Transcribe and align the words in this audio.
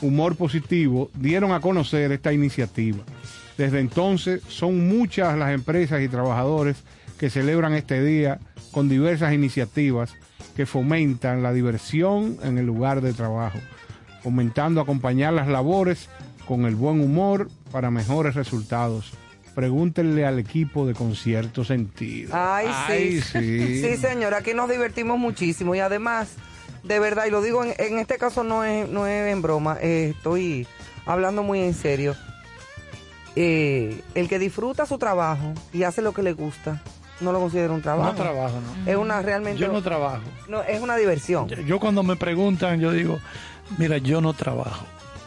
Humor 0.00 0.36
Positivo 0.36 1.10
dieron 1.14 1.50
a 1.50 1.58
conocer 1.58 2.12
esta 2.12 2.32
iniciativa. 2.32 3.02
Desde 3.58 3.80
entonces 3.80 4.44
son 4.46 4.86
muchas 4.86 5.36
las 5.36 5.50
empresas 5.50 6.02
y 6.02 6.08
trabajadores 6.08 6.76
que 7.18 7.28
celebran 7.28 7.74
este 7.74 8.00
día 8.00 8.38
con 8.70 8.88
diversas 8.88 9.32
iniciativas 9.32 10.14
que 10.54 10.66
fomentan 10.66 11.42
la 11.42 11.52
diversión 11.52 12.36
en 12.44 12.58
el 12.58 12.66
lugar 12.66 13.00
de 13.00 13.12
trabajo, 13.12 13.58
fomentando 14.22 14.80
acompañar 14.80 15.32
las 15.32 15.48
labores 15.48 16.08
con 16.46 16.64
el 16.64 16.76
buen 16.76 17.00
humor 17.00 17.48
para 17.72 17.90
mejores 17.90 18.36
resultados. 18.36 19.14
Pregúntenle 19.56 20.26
al 20.26 20.38
equipo 20.38 20.86
de 20.86 20.94
Concierto 20.94 21.64
Sentido. 21.64 22.30
Ay, 22.36 22.68
Ay, 22.70 23.20
sí. 23.20 23.20
sí. 23.20 23.82
Sí, 23.82 23.96
señor, 23.96 24.32
aquí 24.34 24.54
nos 24.54 24.70
divertimos 24.70 25.18
muchísimo 25.18 25.74
y 25.74 25.80
además, 25.80 26.36
de 26.82 26.98
verdad, 26.98 27.26
y 27.26 27.30
lo 27.30 27.40
digo 27.42 27.62
en, 27.64 27.74
en 27.78 27.98
este 27.98 28.18
caso 28.18 28.42
no 28.44 28.64
es, 28.64 28.88
no 28.88 29.06
es 29.06 29.32
en 29.32 29.42
broma, 29.42 29.78
eh, 29.80 30.12
estoy 30.16 30.66
hablando 31.06 31.42
muy 31.42 31.60
en 31.60 31.74
serio. 31.74 32.14
Eh, 33.34 34.02
el 34.14 34.28
que 34.28 34.38
disfruta 34.38 34.84
su 34.84 34.98
trabajo 34.98 35.54
y 35.72 35.84
hace 35.84 36.02
lo 36.02 36.12
que 36.12 36.22
le 36.22 36.32
gusta, 36.34 36.82
no 37.20 37.32
lo 37.32 37.40
considera 37.40 37.72
un 37.72 37.80
trabajo. 37.80 38.10
No 38.12 38.14
trabajo, 38.16 38.56
no. 38.60 38.90
Es 38.90 38.96
una 38.96 39.22
realmente. 39.22 39.58
Yo 39.60 39.72
no 39.72 39.80
trabajo. 39.82 40.22
no, 40.48 40.62
es 40.62 40.80
una 40.80 40.96
diversión. 40.96 41.48
Yo- 41.48 41.62
Yo 41.62 41.80
cuando 41.80 42.02
me 42.02 42.16
preguntan, 42.16 42.78
yo 42.80 42.92
digo, 42.92 43.18
mira, 43.78 43.96
yo 43.98 44.20
no 44.20 44.34
trabajo. 44.34 44.84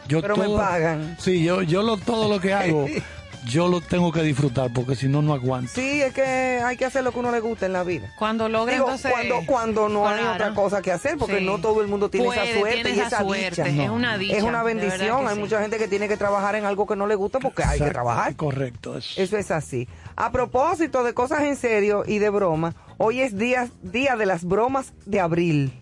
Yo 0.08 0.22
Pero 0.22 0.38
me 0.38 0.48
pagan. 0.50 1.18
Sí, 1.20 1.44
yo, 1.44 1.64
yo 1.64 1.82
lo, 1.82 1.98
todo 1.98 2.30
lo 2.30 2.40
que 2.40 2.54
hago, 2.54 2.86
yo 3.46 3.68
lo 3.68 3.82
tengo 3.82 4.12
que 4.12 4.22
disfrutar 4.22 4.72
porque 4.74 4.96
si 4.96 5.08
no, 5.08 5.22
no 5.22 5.34
aguanto. 5.34 5.72
Sí, 5.74 6.02
es 6.02 6.14
que 6.14 6.24
hay 6.64 6.78
que 6.78 6.86
hacer 6.86 7.04
lo 7.04 7.12
que 7.12 7.20
uno 7.20 7.32
le 7.32 7.40
gusta 7.40 7.66
en 7.66 7.74
la 7.74 7.84
vida. 7.84 8.12
Cuando 8.18 8.50
logra 8.50 8.74
Digo, 8.74 8.86
entonces... 8.86 9.12
cuando, 9.12 9.36
cuando 9.46 9.90
no 9.90 10.08
hay 10.08 10.24
otra 10.26 10.54
cosa 10.54 10.82
que 10.82 10.92
hacer, 10.92 11.18
porque 11.18 11.40
Sí. 11.40 11.46
no 11.46 11.60
todo 11.60 11.82
el 11.82 11.88
mundo 11.88 12.10
tiene 12.10 12.28
Puede, 12.28 12.44
esa 12.52 12.60
suerte 12.60 12.76
tiene 12.76 12.90
y 12.90 12.94
esa 13.00 13.08
esa 13.08 13.24
suerte. 13.24 13.64
dicha. 13.64 13.84
Es 13.84 13.90
una 13.90 14.18
dicha. 14.18 14.38
Es 14.38 14.44
una 14.44 14.64
bendición. 14.64 15.28
Hay 15.28 15.36
sí. 15.36 15.40
mucha 15.40 15.62
gente 15.62 15.78
que 15.78 15.88
tiene 15.88 16.08
que 16.08 16.18
trabajar 16.18 16.56
en 16.56 16.66
algo 16.66 16.86
que 16.88 16.96
no 16.96 17.08
le 17.08 17.16
gusta 17.16 17.40
porque 17.40 17.64
hay 17.64 17.80
que 17.80 17.90
trabajar. 17.92 18.36
Correcto. 18.36 18.98
eso. 18.98 19.22
Eso 19.22 19.38
es 19.38 19.52
así. 19.52 19.88
A 20.16 20.32
propósito 20.32 21.04
de 21.04 21.14
cosas 21.14 21.42
en 21.42 21.56
serio 21.56 22.04
y 22.08 22.20
de 22.20 22.30
broma, 22.30 22.74
hoy 22.98 23.22
es 23.22 23.38
día, 23.38 23.70
día 23.84 24.16
de 24.16 24.26
las 24.26 24.44
bromas 24.46 24.94
de 25.06 25.20
abril, 25.20 25.74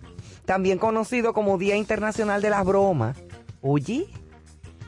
también 0.46 0.78
conocido 0.80 1.34
como 1.34 1.58
Día 1.58 1.76
Internacional 1.78 2.42
de 2.42 2.50
las 2.50 2.66
Bromas. 2.66 3.16
Oye, 3.62 4.08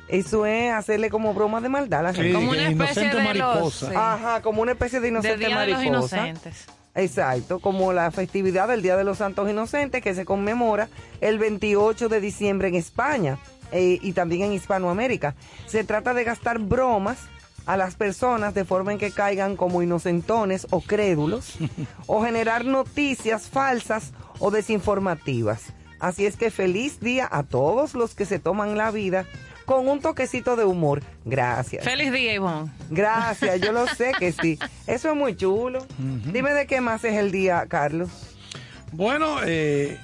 eso 0.08 0.46
es 0.46 0.72
hacerle 0.72 1.10
como 1.10 1.34
broma 1.34 1.62
de 1.62 1.70
maldad 1.70 2.02
a 2.02 2.04
la 2.04 2.14
Sí. 2.14 2.32
Como 2.32 2.52
una 2.52 2.70
especie 2.70 3.04
inocente 3.04 3.18
de 3.18 3.24
mariposa. 3.24 3.60
los... 3.60 3.74
sí. 3.74 3.86
Ajá, 3.96 4.42
como 4.42 4.62
una 4.62 4.72
especie 4.74 5.00
de 5.00 5.04
de 5.04 5.10
inocente 5.10 5.38
Día 5.38 5.60
de 5.60 5.68
los 5.68 5.82
mariposa. 5.82 6.28
Inocentes. 6.28 6.66
Exacto, 6.96 7.60
como 7.60 7.92
la 7.92 8.10
festividad 8.12 8.70
del 8.70 8.82
Día 8.82 8.96
de 8.96 9.04
los 9.04 9.18
Santos 9.18 9.50
Inocentes 9.50 10.02
que 10.02 10.16
se 10.16 10.24
conmemora 10.24 10.88
el 11.20 11.38
28 11.40 12.08
de 12.08 12.22
diciembre 12.22 12.70
en 12.70 12.76
España 12.76 13.38
eh, 13.74 14.00
y 14.02 14.14
también 14.14 14.44
en 14.44 14.54
Hispanoamérica. 14.54 15.36
Se 15.66 15.84
trata 15.84 16.14
de 16.14 16.24
gastar 16.24 16.60
bromas 16.60 17.18
a 17.66 17.76
las 17.76 17.96
personas 17.96 18.54
de 18.54 18.64
forma 18.64 18.94
en 18.94 19.00
que 19.00 19.12
caigan 19.12 19.58
como 19.58 19.82
inocentones 19.82 20.68
o 20.70 20.82
crédulos 20.82 21.58
o 22.08 22.24
generar 22.24 22.64
noticias 22.64 23.50
falsas 23.50 24.14
o 24.40 24.52
desinformativas. 24.52 25.64
Así 26.00 26.26
es 26.26 26.38
que 26.38 26.52
feliz 26.52 27.00
día 27.00 27.28
a 27.30 27.44
todos 27.44 27.94
los 27.94 28.16
que 28.16 28.26
se 28.26 28.40
toman 28.40 28.78
la 28.78 28.92
vida 28.92 29.26
con 29.66 29.88
un 29.88 30.00
toquecito 30.00 30.56
de 30.56 30.64
humor. 30.66 31.02
Gracias. 31.26 31.84
Feliz 31.84 32.12
día, 32.12 32.34
Ivonne. 32.34 32.72
Gracias, 32.90 33.60
yo 33.62 33.72
lo 33.72 33.88
sé 33.96 34.12
que 34.18 34.32
sí. 34.32 34.60
Eso 34.88 35.10
es 35.10 35.16
muy 35.16 35.36
chulo. 35.36 35.86
Dime 35.98 36.54
de 36.54 36.68
qué 36.68 36.82
más 36.82 37.04
es 37.04 37.14
el 37.16 37.32
día, 37.32 37.66
Carlos. 37.68 38.10
Bueno, 38.92 39.38
eh, 39.46 39.98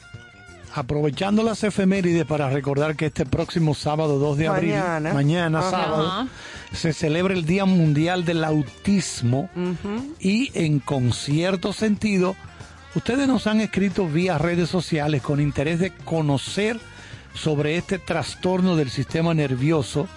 aprovechando 0.75 1.43
las 1.43 1.63
efemérides 1.63 2.25
para 2.25 2.49
recordar 2.49 2.95
que 2.95 3.07
este 3.07 3.25
próximo 3.25 3.73
sábado 3.75 4.17
2 4.19 4.37
de 4.37 4.47
abril, 4.47 4.71
Mañana. 4.71 5.13
mañana 5.13 5.59
Ajá. 5.59 5.69
sábado, 5.69 6.27
se 6.73 6.93
celebra 6.93 7.33
el 7.33 7.45
Día 7.45 7.65
Mundial 7.65 8.25
del 8.25 8.43
Autismo 8.43 9.49
y 10.19 10.51
en 10.53 10.79
concierto 10.79 11.73
sentido, 11.73 12.35
ustedes 12.95 13.27
nos 13.27 13.47
han 13.47 13.61
escrito 13.61 14.07
vía 14.07 14.37
redes 14.37 14.69
sociales 14.69 15.21
con 15.21 15.39
interés 15.41 15.79
de 15.79 15.91
conocer 15.91 16.79
sobre 17.33 17.77
este 17.77 17.99
trastorno 17.99 18.75
del 18.75 18.89
sistema 18.89 19.33
nervioso. 19.33 20.07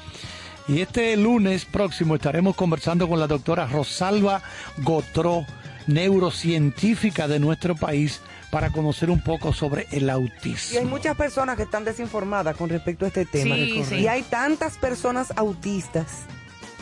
Y 0.66 0.80
este 0.80 1.14
lunes 1.16 1.64
próximo 1.66 2.14
estaremos 2.14 2.56
conversando 2.56 3.06
con 3.08 3.20
la 3.20 3.26
doctora 3.26 3.66
Rosalba 3.66 4.42
Gotró, 4.78 5.44
neurocientífica 5.86 7.28
de 7.28 7.38
nuestro 7.38 7.74
país, 7.76 8.20
para 8.50 8.70
conocer 8.70 9.10
un 9.10 9.20
poco 9.22 9.52
sobre 9.52 9.86
el 9.90 10.04
Y 10.04 10.04
hay 10.04 10.10
autismo. 10.10 10.82
muchas 10.84 11.16
personas 11.16 11.56
que 11.56 11.64
están 11.64 11.84
desinformadas 11.84 12.56
con 12.56 12.68
respecto 12.70 13.04
a 13.04 13.08
este 13.08 13.26
tema. 13.26 13.56
Sí, 13.56 13.78
y 13.80 13.84
sí. 13.84 14.06
hay 14.06 14.22
tantas 14.22 14.76
personas 14.78 15.32
autistas 15.36 16.22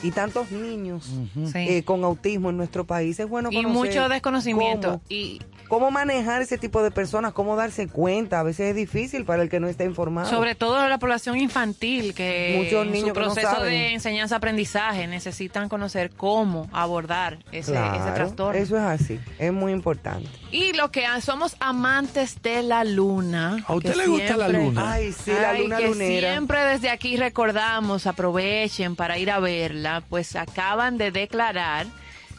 y 0.03 0.10
tantos 0.10 0.50
niños 0.50 1.06
Sí. 1.50 1.59
eh, 1.59 1.82
con 1.82 2.04
autismo 2.04 2.50
en 2.50 2.59
nuestro 2.59 2.84
país. 2.84 3.19
Es 3.19 3.28
bueno 3.28 3.49
y 3.50 3.56
conocer 3.62 3.72
mucho 3.72 4.09
desconocimiento. 4.09 4.88
Cómo, 4.88 5.03
Y 5.09 5.41
cómo 5.72 5.90
manejar 5.90 6.42
ese 6.42 6.58
tipo 6.58 6.82
de 6.82 6.90
personas, 6.90 7.32
cómo 7.32 7.56
darse 7.56 7.88
cuenta. 7.88 8.40
A 8.40 8.42
veces 8.42 8.68
es 8.68 8.76
difícil 8.76 9.24
para 9.24 9.42
el 9.42 9.48
que 9.48 9.58
no 9.58 9.68
está 9.68 9.84
informado. 9.84 10.28
sobre 10.28 10.54
todo 10.54 10.86
la 10.86 10.98
población 10.98 11.38
infantil, 11.38 12.12
que 12.12 12.60
Muchos 12.62 12.84
niños 12.88 13.08
su 13.08 13.14
que 13.14 13.20
no 13.20 13.26
proceso 13.32 13.48
saben. 13.48 13.70
de 13.70 13.92
enseñanza-aprendizaje 13.94 15.06
necesitan 15.06 15.70
conocer 15.70 16.10
cómo 16.10 16.68
abordar 16.72 17.38
ese, 17.52 17.72
Claro, 17.72 18.04
ese 18.04 18.12
trastorno. 18.14 18.60
Eso 18.60 18.76
es 18.76 18.82
así. 18.82 19.18
Es 19.38 19.50
muy 19.50 19.72
importante. 19.72 20.28
Y 20.50 20.74
lo 20.74 20.90
que 20.90 21.06
somos 21.22 21.56
amantes 21.58 22.42
de 22.42 22.62
la 22.62 22.84
luna. 22.84 23.64
¿A 23.66 23.74
usted 23.74 23.94
le 23.94 24.08
gusta 24.08 24.36
la 24.36 24.48
luna? 24.50 24.92
Ay, 24.92 25.10
sí, 25.12 25.30
la 25.30 25.52
Ay, 25.52 25.62
luna 25.62 25.78
que 25.78 25.88
lunera. 25.88 26.32
Siempre 26.32 26.64
desde 26.66 26.90
aquí 26.90 27.16
recordamos, 27.16 28.06
aprovechen 28.06 28.94
para 28.94 29.16
ir 29.16 29.30
a 29.30 29.40
verla, 29.40 30.02
pues 30.10 30.36
acaban 30.36 30.98
de 30.98 31.12
declarar, 31.12 31.86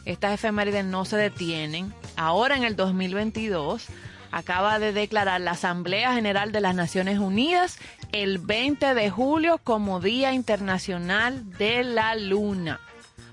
estas 0.04 0.32
efemérides 0.34 0.84
no 0.84 1.04
se 1.04 1.16
detienen, 1.16 1.92
ahora 2.16 2.56
en 2.56 2.64
el 2.64 2.76
2022 2.76 3.86
acaba 4.30 4.78
de 4.78 4.92
declarar 4.92 5.40
la 5.40 5.52
Asamblea 5.52 6.12
General 6.14 6.50
de 6.52 6.60
las 6.60 6.74
Naciones 6.74 7.18
Unidas 7.18 7.78
el 8.12 8.38
20 8.38 8.94
de 8.94 9.10
julio 9.10 9.58
como 9.62 10.00
Día 10.00 10.32
Internacional 10.32 11.48
de 11.58 11.84
la 11.84 12.14
Luna 12.16 12.80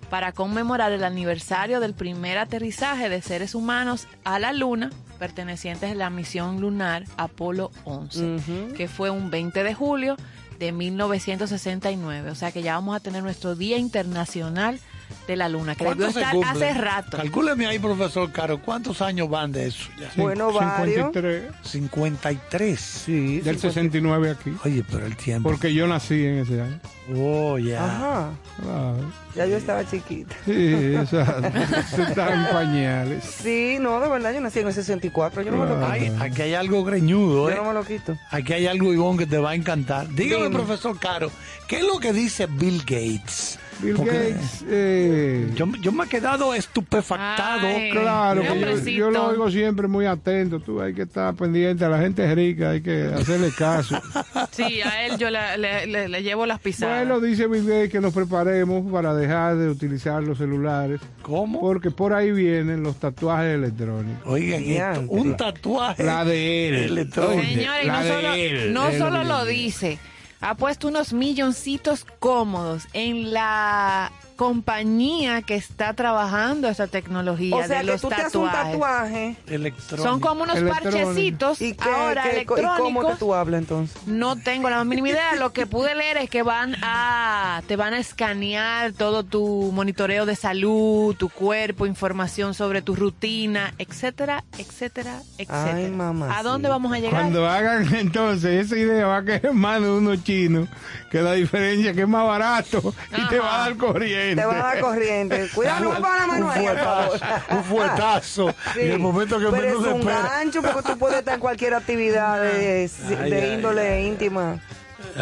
para 0.09 0.31
conmemorar 0.31 0.91
el 0.91 1.03
aniversario 1.03 1.79
del 1.79 1.93
primer 1.93 2.37
aterrizaje 2.37 3.09
de 3.09 3.21
seres 3.21 3.55
humanos 3.55 4.07
a 4.23 4.39
la 4.39 4.53
Luna 4.53 4.89
pertenecientes 5.19 5.91
a 5.91 5.95
la 5.95 6.09
misión 6.09 6.59
lunar 6.61 7.05
Apolo 7.17 7.71
11, 7.85 8.35
Ujú. 8.35 8.73
que 8.75 8.87
fue 8.87 9.09
un 9.09 9.29
20 9.29 9.63
de 9.63 9.73
julio 9.73 10.17
de 10.59 10.71
1969. 10.71 12.29
O 12.31 12.35
sea 12.35 12.51
que 12.51 12.61
ya 12.61 12.75
vamos 12.75 12.95
a 12.95 12.99
tener 12.99 13.23
nuestro 13.23 13.55
Día 13.55 13.77
Internacional 13.77 14.79
de 15.27 15.35
la 15.35 15.49
Luna, 15.49 15.75
que 15.75 15.83
debió 15.83 15.95
¿Cuánto 15.97 16.13
se 16.13 16.19
estar 16.19 16.35
cumple? 16.35 16.69
hace 16.69 16.79
rato. 16.79 17.17
Calcúleme 17.17 17.67
ahí, 17.67 17.79
profesor 17.79 18.31
Caro, 18.31 18.59
¿cuántos 18.61 19.01
años 19.01 19.29
van 19.29 19.51
de 19.51 19.67
eso? 19.67 19.89
ya? 19.99 20.11
Bueno, 20.15 20.51
varios. 20.53 21.11
53. 21.13 21.43
53. 21.63 22.79
Sí, 22.79 23.41
Del 23.41 23.57
50. 23.59 23.59
69 23.69 24.31
aquí. 24.31 24.53
Oye, 24.65 24.83
pero 24.89 25.05
el 25.05 25.15
tiempo. 25.15 25.49
Porque 25.49 25.73
yo 25.73 25.87
nací 25.87 26.25
en 26.25 26.39
ese 26.39 26.61
año. 26.61 26.79
Oh, 27.15 27.57
ya. 27.57 27.83
Ajá. 27.83 28.29
Ah, 28.67 28.93
Ya 29.35 29.45
yo 29.45 29.57
estaba 29.57 29.85
chiquita. 29.85 30.35
sí, 30.45 30.95
exacto. 30.95 31.49
Se 31.95 32.03
estaba 32.03 32.33
en 32.33 32.45
pañales. 32.53 33.23
Sí, 33.23 33.77
no, 33.81 33.99
de 33.99 34.07
verdad, 34.09 34.33
yo 34.33 34.41
nací 34.41 34.59
en 34.59 34.67
el 34.67 34.73
64. 34.73 35.41
Yo 35.41 35.51
no 35.51 35.57
me 35.57 35.65
lo 35.65 35.75
quito. 35.75 35.87
Ay, 35.91 36.15
aquí 36.19 36.41
hay 36.43 36.53
algo 36.53 36.83
greñudo, 36.83 37.49
Yo 37.49 37.55
¿eh? 37.55 37.57
no 37.57 37.65
me 37.65 37.73
lo 37.73 37.83
quito. 37.83 38.17
Aquí 38.29 38.53
hay 38.53 38.67
algo, 38.67 38.93
Ivonne, 38.93 39.17
que 39.19 39.25
te 39.25 39.37
va 39.37 39.51
a 39.51 39.55
encantar. 39.55 40.07
Dígame, 40.09 40.43
Dime. 40.45 40.55
profesor 40.55 40.97
Caro, 40.99 41.31
¿qué 41.67 41.77
es 41.77 41.83
lo 41.83 41.99
que 41.99 42.13
dice 42.13 42.45
Bill 42.45 42.79
Gates? 42.81 43.59
Bill 43.81 43.95
Porque 43.95 44.11
Gates, 44.11 44.65
eh, 44.69 45.49
Yo, 45.55 45.65
yo 45.81 45.91
me 45.91 46.05
he 46.05 46.07
quedado 46.07 46.53
estupefactado. 46.53 47.67
Ay. 47.67 47.89
claro, 47.91 48.43
yo, 48.43 48.85
yo 48.89 49.11
lo 49.11 49.27
oigo 49.27 49.49
siempre 49.51 49.87
muy 49.87 50.05
atento. 50.05 50.59
Tú 50.59 50.81
hay 50.81 50.93
que 50.93 51.03
estar 51.03 51.33
pendiente 51.35 51.83
a 51.85 51.89
la 51.89 51.99
gente 51.99 52.33
rica, 52.35 52.71
hay 52.71 52.81
que 52.81 53.03
hacerle 53.05 53.49
caso. 53.57 53.99
Sí, 54.51 54.81
a 54.81 55.05
él 55.05 55.17
yo 55.17 55.29
le, 55.29 55.57
le- 55.57 55.87
le- 55.87 56.09
le 56.09 56.23
llevo 56.23 56.45
las 56.45 56.59
pisadas. 56.59 57.05
Bueno, 57.05 57.19
dice 57.21 57.47
Bill 57.47 57.65
Gates 57.65 57.89
que 57.89 58.01
nos 58.01 58.13
preparemos 58.13 58.91
para 58.91 59.13
dejar 59.13 59.55
de 59.55 59.69
utilizar 59.69 60.21
los 60.23 60.37
celulares, 60.37 60.99
¿Cómo? 61.21 61.59
porque 61.61 61.89
por 61.89 62.13
ahí 62.13 62.31
vienen 62.31 62.83
los 62.83 62.97
tatuajes 62.97 63.55
electrónicos. 63.55 64.21
Oigan, 64.25 64.63
esto, 64.63 65.05
un 65.09 65.37
tatuaje. 65.37 66.03
La 66.03 66.25
de 66.25 66.67
él. 66.67 66.75
Electrónico. 66.91 67.41
Señores, 67.43 67.87
no 67.87 67.99
de 68.03 68.09
solo, 68.09 68.33
él, 68.33 68.73
no 68.73 68.87
él 68.89 68.97
solo 68.97 69.23
lo 69.23 69.29
lo 69.29 69.45
dice. 69.45 69.99
Ha 70.41 70.55
puesto 70.55 70.87
unos 70.87 71.13
milloncitos 71.13 72.05
cómodos 72.19 72.87
en 72.93 73.31
la 73.31 74.11
compañía 74.45 75.43
que 75.43 75.53
está 75.55 75.93
trabajando 75.93 76.67
esa 76.67 76.87
tecnología 76.87 77.55
O 77.55 77.59
sea, 77.63 77.79
de 77.79 77.85
que 77.85 77.91
los 77.91 78.01
tú 78.01 78.09
te 78.09 78.15
haces 78.15 78.35
un 78.35 78.45
tatuajes. 78.49 78.71
tatuaje. 78.73 79.35
Electrónico. 79.47 80.09
Son 80.09 80.19
como 80.19 80.43
unos 80.43 80.57
Electrónico. 80.57 80.97
parchecitos 81.05 81.61
¿Y, 81.61 81.73
qué, 81.75 81.89
ahora 81.89 82.23
qué- 82.23 82.41
¿Y 82.41 82.45
cómo 82.45 82.57
electrónicos. 82.59 83.19
tú 83.19 83.33
hablas 83.35 83.59
entonces? 83.61 83.95
No 84.07 84.35
tengo 84.37 84.69
la 84.69 84.83
mínima 84.83 85.09
idea. 85.09 85.35
Lo 85.35 85.53
que 85.53 85.67
pude 85.67 85.93
leer 85.95 86.17
es 86.17 86.29
que 86.29 86.41
van 86.43 86.75
a 86.81 87.61
te 87.67 87.75
van 87.75 87.93
a 87.93 87.99
escanear 87.99 88.93
todo 88.93 89.23
tu 89.23 89.71
monitoreo 89.73 90.25
de 90.25 90.35
salud, 90.35 91.15
tu 91.15 91.29
cuerpo, 91.29 91.85
información 91.85 92.53
sobre 92.55 92.81
tu 92.81 92.95
rutina, 92.95 93.73
etcétera, 93.77 94.43
etcétera, 94.57 95.21
etcétera. 95.37 95.75
Ay, 95.75 95.89
mamacita. 95.91 96.39
¿A 96.39 96.43
dónde 96.43 96.67
vamos 96.67 96.91
a 96.93 96.97
llegar? 96.97 97.21
Cuando 97.21 97.47
hagan 97.47 97.93
entonces 97.95 98.65
esa 98.65 98.77
idea 98.77 99.05
va 99.05 99.17
a 99.17 99.23
caer 99.23 99.45
en 99.45 99.57
manos 99.57 99.83
de 99.83 99.97
unos 99.97 100.23
chinos, 100.23 100.67
que 101.11 101.21
la 101.21 101.33
diferencia 101.33 101.91
es 101.91 101.95
que 101.95 102.03
es 102.03 102.07
más 102.07 102.25
barato 102.25 102.93
y 103.17 103.27
te 103.29 103.37
va 103.39 103.55
a 103.55 103.57
dar 103.69 103.77
corriente. 103.77 104.30
Te 104.35 104.45
van 104.45 104.57
a 104.57 104.63
dar 104.63 104.79
corriente. 104.79 105.49
Cuidado, 105.55 105.93
no 105.93 106.01
para 106.01 106.21
la 106.21 106.27
mano 106.27 106.45
un 106.45 106.51
ahí, 106.51 106.65
fuetazo, 106.65 107.25
un 107.51 107.63
fuetazo. 107.63 108.55
Sí, 108.73 108.79
En 108.81 108.91
el 108.91 108.99
momento 108.99 109.39
que 109.39 109.45
menos 109.49 109.85
es 109.85 109.93
un 109.93 109.99
espera. 110.01 110.21
gancho 110.21 110.61
porque 110.61 110.81
tú 110.93 110.97
puedes 110.97 111.19
estar 111.19 111.33
en 111.35 111.39
cualquier 111.39 111.73
actividad 111.73 112.41
de, 112.41 112.89
Ay, 113.19 113.29
de 113.31 113.41
ay, 113.41 113.53
índole 113.53 114.01
íntima. 114.03 114.59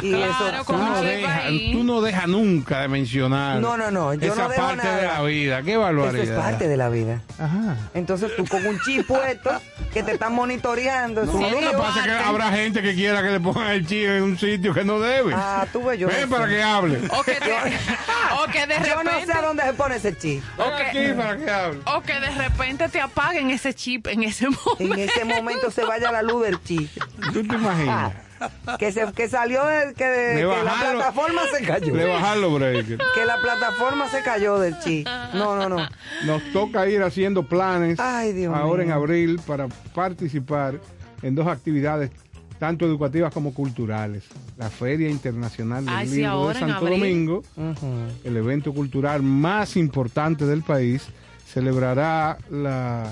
Y 0.01 0.11
Claro, 0.11 0.31
eso. 0.55 0.63
Tú 0.65 0.77
no, 0.77 1.01
dejas, 1.01 1.43
ahí. 1.45 1.71
tú 1.73 1.83
no 1.83 2.01
dejas 2.01 2.27
nunca 2.27 2.81
de 2.81 2.87
mencionar 2.87 3.59
No, 3.59 3.77
no, 3.77 3.89
no, 3.91 4.13
yo 4.13 4.33
esa 4.33 4.43
no 4.43 4.49
dejo 4.49 4.61
parte 4.67 4.87
de 4.87 5.07
la 5.07 5.21
vida. 5.23 5.61
Qué 5.63 5.71
Eso 5.71 5.79
barbaridad. 5.81 6.23
es 6.23 6.29
parte 6.31 6.67
de 6.67 6.77
la 6.77 6.89
vida. 6.89 7.21
Ajá. 7.39 7.75
Entonces 7.93 8.31
tú 8.35 8.45
con 8.47 8.65
un 8.65 8.79
chip 8.81 9.07
puesto 9.07 9.51
que 9.93 10.03
te 10.03 10.11
están 10.13 10.33
monitoreando. 10.33 11.25
No, 11.25 11.33
lo 11.49 11.59
que 11.59 11.77
pasa 11.77 11.99
es 11.99 12.05
que 12.05 12.11
habrá 12.23 12.51
gente 12.51 12.81
que 12.81 12.93
quiera 12.93 13.21
que 13.23 13.31
le 13.31 13.39
pongan 13.39 13.67
el 13.71 13.85
chip 13.87 14.07
en 14.09 14.23
un 14.23 14.37
sitio 14.37 14.73
que 14.73 14.83
no 14.83 14.99
debe. 14.99 15.33
Ah, 15.35 15.65
tú 15.71 15.83
ves, 15.83 15.99
yo 15.99 16.07
Ven 16.07 16.29
para 16.29 16.47
que 16.47 16.61
hable. 16.61 16.99
O 17.17 17.23
que, 17.23 17.33
te- 17.33 17.53
o 17.53 18.51
que 18.51 18.67
de 18.67 18.75
Yo 18.87 19.03
no 19.03 19.09
repente 19.11 19.25
sé 19.31 19.37
a 19.37 19.41
dónde 19.41 19.63
se 19.63 19.73
pone 19.73 19.95
ese 19.95 20.17
chip. 20.17 20.43
Ven 20.57 20.67
Ok. 20.67 20.73
aquí 20.81 21.13
para 21.15 21.37
que 21.37 21.49
hable. 21.49 21.79
o 21.85 22.01
que 22.01 22.13
de 22.19 22.29
repente 22.31 22.89
te 22.89 23.01
apaguen 23.01 23.49
ese 23.51 23.73
chip 23.73 24.07
en 24.07 24.23
ese 24.23 24.45
En 24.45 24.51
momento. 24.79 24.95
ese 25.13 25.25
momento 25.25 25.71
se 25.71 25.83
vaya 25.85 26.11
la 26.11 26.21
luz 26.21 26.43
del 26.45 26.61
chip. 26.63 26.89
¿Tú 27.33 27.43
te 27.45 27.55
imaginas? 27.55 28.13
Que, 28.77 28.91
se, 28.91 29.11
que 29.13 29.27
salió 29.27 29.65
de 29.65 29.93
que, 29.93 30.35
que 30.37 30.63
la 30.63 30.73
plataforma 30.79 31.41
se 31.53 31.65
cayó. 31.65 31.95
Le. 31.95 32.83
Que 33.13 33.25
la 33.25 33.41
plataforma 33.41 34.09
se 34.09 34.21
cayó 34.21 34.59
del 34.59 34.77
chip. 34.79 35.07
No, 35.33 35.55
no, 35.55 35.69
no. 35.69 35.87
Nos 36.25 36.43
toca 36.53 36.87
ir 36.87 37.01
haciendo 37.03 37.43
planes 37.43 37.99
Ay, 37.99 38.33
Dios 38.33 38.53
ahora 38.55 38.83
mío. 38.83 38.93
en 38.93 38.97
abril 38.97 39.41
para 39.45 39.67
participar 39.93 40.79
en 41.21 41.35
dos 41.35 41.47
actividades 41.47 42.11
tanto 42.59 42.85
educativas 42.85 43.33
como 43.33 43.53
culturales. 43.53 44.25
La 44.57 44.69
Feria 44.69 45.09
Internacional 45.09 45.85
del 45.85 45.93
Ay, 45.95 46.07
sí, 46.07 46.15
Libro 46.17 46.49
de 46.49 46.55
Santo. 46.55 46.85
Domingo, 46.85 47.43
el 48.23 48.37
evento 48.37 48.73
cultural 48.73 49.23
más 49.23 49.77
importante 49.77 50.45
del 50.45 50.61
país, 50.63 51.07
celebrará 51.45 52.37
la 52.51 53.11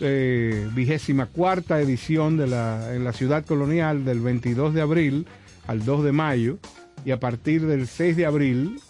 eh, 0.00 0.68
vigésima 0.74 1.26
cuarta 1.26 1.80
edición 1.80 2.36
de 2.36 2.46
la, 2.46 2.94
en 2.94 3.04
la 3.04 3.12
ciudad 3.12 3.44
colonial 3.44 4.04
del 4.04 4.20
22 4.20 4.74
de 4.74 4.80
abril 4.80 5.26
al 5.66 5.84
2 5.84 6.04
de 6.04 6.12
mayo 6.12 6.58
y 7.04 7.10
a 7.10 7.20
partir 7.20 7.66
del 7.66 7.86
6 7.86 8.16
de 8.16 8.26
abril 8.26 8.80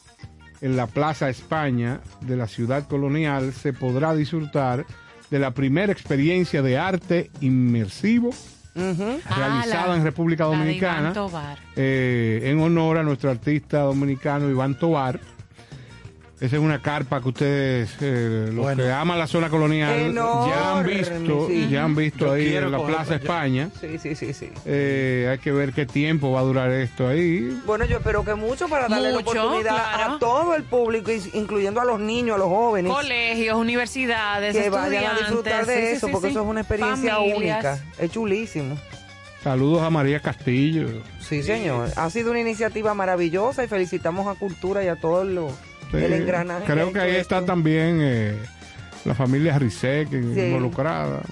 en 0.61 0.77
la 0.77 0.87
Plaza 0.87 1.29
España 1.29 2.01
de 2.23 2.37
la 2.37 2.47
ciudad 2.49 2.87
colonial 2.89 3.53
se 3.53 3.73
podrá 3.73 4.15
disfrutar 4.15 4.87
de 5.31 5.39
la 5.39 5.51
primera 5.53 5.93
experiencia 5.93 6.63
de 6.63 6.79
arte 6.79 7.31
inmersivo 7.41 8.31
realizada 9.37 9.89
la- 9.89 9.97
en 9.97 10.05
República 10.05 10.45
Dominicana 10.45 11.13
eh, 11.77 12.41
en 12.45 12.61
honor 12.61 12.99
a 12.99 13.03
nuestro 13.03 13.31
artista 13.31 13.81
dominicano 13.81 14.49
Iván 14.51 14.79
Tobar. 14.79 15.21
Esa 16.45 16.57
es 16.57 16.63
una 16.63 16.83
carpa 16.83 17.23
que 17.23 17.29
ustedes, 17.29 17.97
eh, 18.03 18.51
los 18.53 18.65
Bueno. 18.67 18.83
que 18.83 18.93
aman 18.93 19.19
la 19.19 19.27
zona 19.27 19.49
colonial, 19.49 19.89
ya 19.89 20.05
han 20.05 20.11
Enorme, 20.11 20.93
visto, 20.93 21.47
sí. 21.49 21.69
ya 21.71 21.85
han 21.85 21.95
visto 21.97 22.27
Yo 22.27 22.33
ahí 22.33 22.55
en 22.55 22.71
la 22.71 22.85
Plaza. 22.85 23.15
España. 23.15 23.71
Sí, 23.81 23.99
sí, 23.99 24.15
sí, 24.15 24.35
sí. 24.35 24.51
Eh, 24.67 25.27
hay 25.31 25.39
que 25.39 25.53
ver 25.53 25.73
qué 25.73 25.87
tiempo 25.87 26.33
va 26.33 26.41
a 26.41 26.43
durar 26.43 26.71
esto 26.71 27.09
ahí. 27.09 27.59
Bueno, 27.65 27.87
yo 27.87 27.97
espero 27.97 28.27
que 28.27 28.35
mucho 28.35 28.69
para 28.69 28.89
darle 28.89 29.13
la 29.13 29.19
oportunidad 29.21 29.75
claro. 29.95 30.13
a 30.17 30.19
todo 30.19 30.55
el 30.55 30.65
público, 30.65 31.11
incluyendo 31.33 31.81
a 31.81 31.87
los 31.87 31.99
niños, 31.99 32.35
a 32.35 32.39
los 32.39 32.49
jóvenes, 32.49 32.93
Colegios, 32.93 33.57
universidades, 33.57 34.55
que 34.55 34.69
vayan 34.69 35.17
a 35.17 35.19
disfrutar 35.19 35.65
de 35.65 35.73
estudiantes, 35.73 35.91
sí, 35.93 35.97
eso, 35.97 36.07
sí, 36.09 36.13
porque 36.13 36.27
sí. 36.27 36.33
eso 36.33 36.43
es 36.43 36.47
una 36.47 36.61
experiencia 36.61 37.15
Familias. 37.15 37.39
única. 37.39 37.79
Es 37.99 38.11
chulísimo. 38.11 38.77
Saludos 39.43 39.83
a 39.83 39.89
María 39.91 40.21
Castillo. 40.21 40.89
Sí, 41.21 41.43
señor. 41.43 41.91
Ha 41.97 42.11
sido 42.11 42.31
una 42.33 42.41
iniciativa 42.41 42.93
maravillosa 42.95 43.65
y 43.65 43.69
felicitamos 43.69 44.27
a 44.27 44.39
Cultura 44.39 44.83
y 44.85 44.89
a 44.89 44.97
todo 44.97 45.25
lo, 45.25 45.49
Sí, 45.51 45.55
el 46.03 46.13
engranaje. 46.13 46.65
creo 46.67 46.93
que 46.93 47.01
ahí 47.01 47.17
está 47.17 47.45
también 47.45 47.99
eh, 48.03 48.37
la 49.05 49.15
familia 49.15 49.59
Rizek 49.59 50.09
Sí. 50.11 50.17
involucrada. 50.17 51.23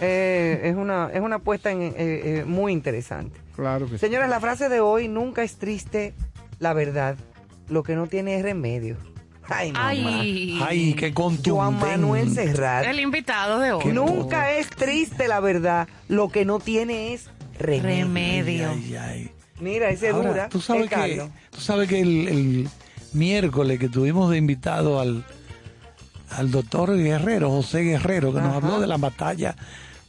Eh, 0.00 0.60
es 0.64 0.76
una 0.76 1.10
es 1.12 1.20
una 1.20 1.36
apuesta 1.36 1.70
en- 1.70 1.82
eh, 1.82 1.92
eh, 1.96 2.44
muy 2.46 2.72
interesante. 2.72 3.38
Claro 3.56 3.86
que 3.86 3.92
sí. 3.92 3.98
Señores, 3.98 4.28
la 4.28 4.40
frase 4.40 4.68
de 4.68 4.80
hoy, 4.80 5.08
nunca 5.08 5.42
es 5.42 5.56
triste 5.56 6.12
la 6.58 6.72
verdad. 6.74 7.16
Lo 7.68 7.82
que 7.82 7.94
no 7.96 8.06
tiene 8.06 8.36
es 8.36 8.42
remedio. 8.42 8.96
Ay, 9.48 9.72
mamá. 9.72 9.88
Ay, 10.20 10.60
Ay, 10.66 10.94
qué 10.94 11.14
contundente. 11.14 11.50
Joan 11.50 11.78
Manuel 11.78 12.32
Serrat. 12.34 12.84
el 12.86 12.98
invitado 13.00 13.60
de 13.60 13.72
hoy. 13.72 13.82
Qué 13.84 13.92
Nunca 13.92 14.50
es 14.52 14.68
triste 14.68 15.28
la 15.28 15.40
verdad. 15.40 15.88
Lo 16.08 16.28
que 16.28 16.44
no 16.44 16.58
tiene 16.58 17.12
es 17.14 17.30
remedio. 17.58 18.04
Remedio. 18.06 18.70
Ay, 18.70 18.96
ay. 18.96 19.30
Mira, 19.60 19.88
ese 19.90 20.08
Ahora, 20.10 20.28
dura. 20.28 20.48
tú 20.48 20.60
sabes 20.60 20.84
es 20.84 20.90
que, 20.90 21.28
tú 21.50 21.60
sabes 21.60 21.88
que 21.88 22.00
el, 22.00 22.28
el 22.28 22.68
miércoles 23.12 23.78
que 23.78 23.88
tuvimos 23.88 24.30
de 24.30 24.36
invitado 24.38 25.00
al, 25.00 25.24
al 26.30 26.50
doctor 26.50 26.96
Guerrero, 26.96 27.50
José 27.50 27.80
Guerrero, 27.80 28.32
que 28.32 28.40
nos 28.40 28.54
habló 28.54 28.80
de 28.80 28.86
la 28.86 28.96
batalla 28.96 29.54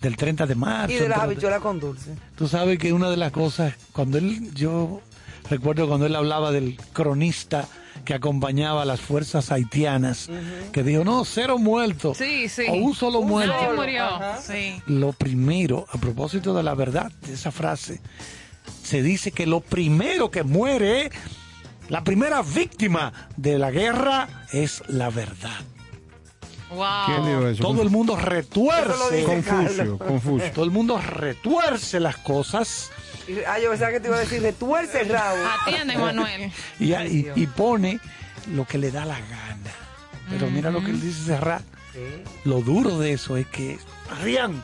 del 0.02 0.16
30 0.16 0.46
de 0.46 0.56
marzo. 0.56 0.96
Y 0.96 1.00
de 1.00 1.10
las 1.10 1.20
habichuelas 1.20 1.62
con 1.62 1.80
dulce. 1.80 2.16
Tú 2.36 2.48
sabes 2.48 2.78
que 2.80 2.94
una 2.94 3.10
de 3.10 3.18
las 3.18 3.32
cosas, 3.32 3.74
cuando 3.94 4.18
él, 4.18 4.54
yo 4.54 5.02
recuerdo 5.50 5.88
cuando 5.88 6.06
él 6.06 6.16
hablaba 6.16 6.52
del 6.52 6.78
cronista 6.94 7.68
que 8.06 8.14
acompañaba 8.14 8.84
a 8.84 8.86
las 8.86 9.02
fuerzas 9.02 9.52
haitianas, 9.52 10.30
que 10.72 10.84
dijo, 10.84 11.04
no, 11.04 11.26
cero 11.26 11.58
muertos, 11.58 12.18
Sí, 12.18 12.48
sí. 12.48 12.64
o 12.70 12.74
un 12.76 12.94
solo 12.96 13.20
Un 13.20 13.28
muerto. 13.30 13.54
Nadie 13.54 13.66
solo. 13.68 13.82
murió. 13.82 14.06
Sí. 14.42 14.82
Lo 14.86 15.14
primero, 15.14 15.86
a 15.92 15.98
propósito 15.98 16.54
de 16.54 16.64
la 16.64 16.76
verdad, 16.76 17.12
de 17.26 17.34
esa 17.34 17.52
frase, 17.52 18.00
se 18.84 19.02
dice 19.02 19.32
que 19.32 19.46
lo 19.48 19.62
primero 19.62 20.30
que 20.30 20.44
muere, 20.44 21.10
la 21.90 22.04
primera 22.04 22.42
víctima 22.42 23.14
de 23.36 23.58
la 23.58 23.72
guerra 23.72 24.28
es 24.52 24.84
la 24.88 25.10
verdad. 25.10 25.60
¿Quién 27.06 27.26
dijo 27.26 27.40
Wow. 27.40 27.56
Todo 27.56 27.82
el 27.82 27.90
mundo 27.90 28.18
retuerce, 28.18 29.24
Confucio. 29.24 29.98
Confucio. 29.98 30.52
todo 30.52 30.66
el 30.66 30.72
mundo 30.72 31.00
retuerce 31.00 32.00
las 32.02 32.18
cosas 32.18 32.92
Ah, 33.48 33.60
yo 33.60 33.70
pensaba 33.70 33.92
que 33.92 34.00
te 34.00 34.08
iba 34.08 34.18
a 34.18 34.22
decir, 34.22 34.42
retuerce 34.42 35.02
el 35.02 35.10
rabo. 35.10 35.38
Atiende, 35.62 35.98
Manuel. 35.98 36.52
y, 36.80 37.48
pone 37.48 38.00
lo 38.54 38.66
que 38.66 38.78
le 38.78 38.92
da 38.92 39.06
la 39.06 39.20
gana. 39.20 39.72
Pero 40.30 40.50
mira 40.50 40.72
lo 40.72 40.84
que 40.84 40.92
él 40.92 41.02
dice 41.02 41.26
Serrat. 41.26 41.62
Sí. 41.94 42.00
Lo 42.46 42.62
duro 42.62 43.00
de 43.00 43.14
eso 43.14 43.38
es 43.38 43.48
que, 43.48 43.80
Adrián, 44.12 44.64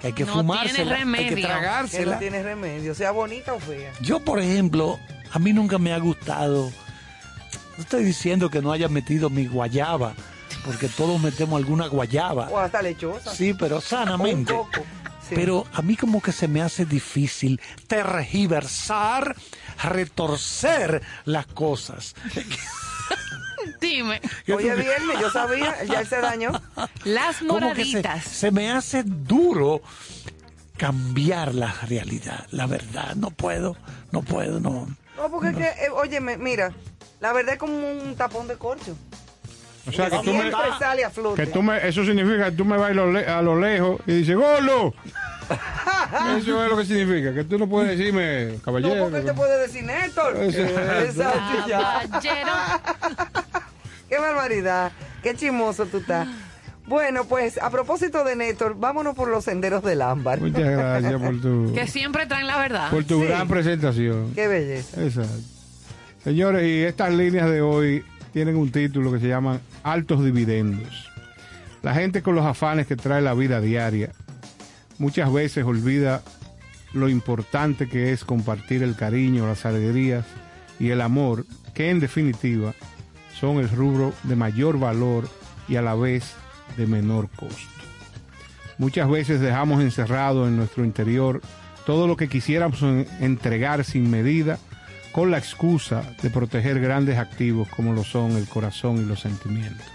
que 0.00 0.08
hay 0.08 0.12
que 0.12 0.24
No 0.24 0.34
fumársela, 0.34 0.74
tiene 0.74 0.90
hay 0.90 0.96
que 0.96 1.04
remedio. 1.04 1.34
Que 1.34 1.42
no 1.42 1.48
tragársela. 1.48 2.18
tiene 2.18 2.42
remedio, 2.42 2.94
sea 2.94 3.10
bonita 3.10 3.52
o 3.52 3.60
fea. 3.60 3.92
Yo, 4.00 4.20
por 4.20 4.40
ejemplo, 4.40 4.98
a 5.32 5.38
mí 5.38 5.52
nunca 5.52 5.78
me 5.78 5.92
ha 5.92 5.98
gustado. 5.98 6.70
No 7.76 7.82
estoy 7.82 8.04
diciendo 8.04 8.50
que 8.50 8.60
no 8.60 8.72
haya 8.72 8.88
metido 8.88 9.30
mi 9.30 9.46
guayaba, 9.46 10.14
porque 10.64 10.88
todos 10.88 11.20
metemos 11.20 11.56
alguna 11.58 11.86
guayaba. 11.86 12.48
O 12.50 12.58
hasta 12.58 12.82
lechosa. 12.82 13.34
Sí, 13.34 13.54
pero 13.54 13.76
un 13.76 13.82
sanamente. 13.82 14.52
Sí. 15.28 15.34
Pero 15.34 15.66
a 15.74 15.82
mí 15.82 15.94
como 15.94 16.22
que 16.22 16.32
se 16.32 16.48
me 16.48 16.62
hace 16.62 16.86
difícil 16.86 17.60
tergiversar, 17.86 19.36
retorcer 19.82 21.02
las 21.26 21.46
cosas. 21.46 22.14
Dime, 23.80 24.20
Hoy 24.48 24.66
es 24.68 24.76
viernes, 24.76 25.20
yo 25.20 25.30
sabía, 25.30 25.84
ya 25.84 26.04
se 26.04 26.20
dañó. 26.20 26.52
las 27.04 27.36
se, 27.36 27.44
moraditas. 27.44 28.24
se 28.24 28.50
me 28.50 28.70
hace 28.70 29.02
duro 29.04 29.82
cambiar 30.76 31.54
la 31.54 31.72
realidad, 31.88 32.46
la 32.50 32.66
verdad. 32.66 33.14
No 33.16 33.30
puedo, 33.30 33.76
no 34.10 34.22
puedo, 34.22 34.60
no. 34.60 34.88
No, 35.18 35.28
porque 35.30 35.48
es 35.50 35.56
que, 35.56 35.64
eh, 35.86 35.90
óyeme, 35.92 36.36
mira, 36.38 36.72
la 37.20 37.32
verdad 37.32 37.54
es 37.54 37.58
como 37.58 37.76
un 37.76 38.14
tapón 38.16 38.46
de 38.48 38.56
corcho. 38.56 38.96
O 39.86 39.92
sea, 39.92 40.10
que 40.10 40.18
tú 40.18 40.32
me, 40.34 40.40
Siempre 40.42 40.60
sale 40.78 41.04
a 41.04 41.10
flote. 41.10 41.44
que 41.44 41.50
tú 41.50 41.62
me, 41.62 41.86
eso 41.88 42.04
significa 42.04 42.46
que 42.50 42.52
tú 42.56 42.64
me 42.64 42.76
vas 42.76 42.90
a 42.90 42.94
lo, 42.94 43.10
le- 43.10 43.26
a 43.26 43.40
lo 43.42 43.58
lejos 43.58 44.00
y 44.06 44.12
dices, 44.18 44.36
¡Golo! 44.36 44.94
eso 46.38 46.62
es 46.64 46.70
lo 46.70 46.76
que 46.76 46.84
significa, 46.84 47.32
que 47.34 47.44
tú 47.44 47.58
no 47.58 47.66
puedes 47.68 47.96
decirme, 47.96 48.52
no, 48.52 48.62
caballero. 48.62 49.04
porque 49.04 49.18
él 49.18 49.24
te 49.24 49.32
puede 49.34 49.58
decir 49.58 49.84
Néstor. 49.84 50.36
Exacto. 50.42 52.08
Caballero. 52.10 52.52
Qué 54.08 54.18
barbaridad. 54.18 54.92
Qué 55.22 55.34
chismoso 55.34 55.86
tú 55.86 55.98
estás. 55.98 56.28
Bueno, 56.88 57.24
pues 57.24 57.58
a 57.58 57.70
propósito 57.70 58.24
de 58.24 58.34
Néstor, 58.34 58.74
vámonos 58.78 59.14
por 59.14 59.28
los 59.28 59.44
senderos 59.44 59.82
del 59.82 60.00
ámbar. 60.02 60.40
Muchas 60.40 60.60
gracias 60.70 61.20
por 61.20 61.40
tu, 61.40 61.72
Que 61.74 61.86
siempre 61.86 62.26
traen 62.26 62.46
la 62.46 62.58
verdad. 62.58 62.90
por 62.90 63.04
tu 63.04 63.20
Sí. 63.20 63.26
gran 63.26 63.46
presentación. 63.48 64.32
Qué 64.34 64.48
belleza. 64.48 65.04
Exacto. 65.04 65.36
Señores, 66.24 66.66
y 66.66 66.82
estas 66.84 67.12
líneas 67.12 67.50
de 67.50 67.60
hoy 67.60 68.04
tienen 68.32 68.56
un 68.56 68.70
título 68.72 69.12
que 69.12 69.20
se 69.20 69.28
llaman 69.28 69.60
Altos 69.82 70.24
Dividendos. 70.24 71.08
La 71.82 71.94
gente 71.94 72.22
con 72.22 72.34
los 72.34 72.44
afanes 72.46 72.86
que 72.86 72.96
trae 72.96 73.20
la 73.22 73.34
vida 73.34 73.60
diaria 73.60 74.10
muchas 74.98 75.32
veces 75.32 75.64
olvida 75.64 76.22
lo 76.92 77.08
importante 77.08 77.88
que 77.88 78.12
es 78.12 78.24
compartir 78.24 78.82
el 78.82 78.96
cariño, 78.96 79.46
las 79.46 79.64
alegrías 79.66 80.24
y 80.80 80.90
el 80.90 81.00
amor, 81.02 81.44
que 81.74 81.90
en 81.90 82.00
definitiva 82.00 82.74
son 83.38 83.58
el 83.58 83.68
rubro 83.68 84.12
de 84.24 84.34
mayor 84.36 84.78
valor 84.80 85.28
y 85.68 85.76
a 85.76 85.82
la 85.82 85.94
vez 85.94 86.32
de 86.76 86.86
menor 86.86 87.28
costo. 87.30 87.56
Muchas 88.78 89.08
veces 89.08 89.40
dejamos 89.40 89.82
encerrado 89.82 90.46
en 90.46 90.56
nuestro 90.56 90.84
interior 90.84 91.40
todo 91.86 92.06
lo 92.06 92.16
que 92.16 92.28
quisiéramos 92.28 92.82
en- 92.82 93.06
entregar 93.20 93.84
sin 93.84 94.10
medida 94.10 94.58
con 95.12 95.30
la 95.30 95.38
excusa 95.38 96.02
de 96.22 96.30
proteger 96.30 96.78
grandes 96.80 97.18
activos 97.18 97.68
como 97.68 97.92
lo 97.92 98.04
son 98.04 98.32
el 98.32 98.46
corazón 98.46 98.98
y 98.98 99.04
los 99.04 99.20
sentimientos. 99.20 99.86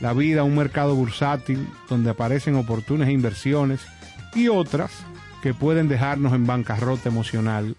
La 0.00 0.12
vida, 0.12 0.44
un 0.44 0.54
mercado 0.56 0.94
bursátil 0.94 1.66
donde 1.88 2.10
aparecen 2.10 2.54
oportunas 2.56 3.08
inversiones 3.08 3.80
y 4.34 4.48
otras 4.48 4.92
que 5.42 5.54
pueden 5.54 5.88
dejarnos 5.88 6.32
en 6.32 6.46
bancarrota 6.46 7.08
emocional. 7.08 7.76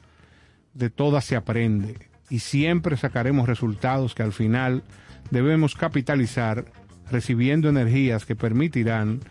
De 0.74 0.90
todas 0.90 1.24
se 1.24 1.36
aprende 1.36 2.10
y 2.30 2.40
siempre 2.40 2.98
sacaremos 2.98 3.48
resultados 3.48 4.16
que 4.16 4.24
al 4.24 4.34
final 4.34 4.84
debemos 5.30 5.76
capitalizar 5.76 6.66
recibiendo 7.12 7.70
energías 7.70 8.26
que 8.26 8.36
permitirán 8.36 9.22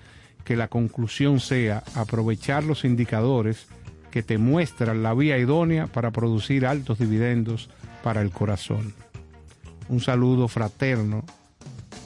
que 0.44 0.56
la 0.56 0.68
conclusión 0.68 1.40
sea 1.40 1.82
aprovechar 1.94 2.64
los 2.64 2.84
indicadores 2.84 3.66
que 4.10 4.22
te 4.22 4.38
muestran 4.38 5.02
la 5.02 5.14
vía 5.14 5.38
idónea 5.38 5.86
para 5.86 6.12
producir 6.12 6.66
altos 6.66 6.98
dividendos 6.98 7.70
para 8.02 8.20
el 8.20 8.30
corazón. 8.30 8.94
Un 9.88 10.00
saludo 10.00 10.46
fraterno 10.48 11.24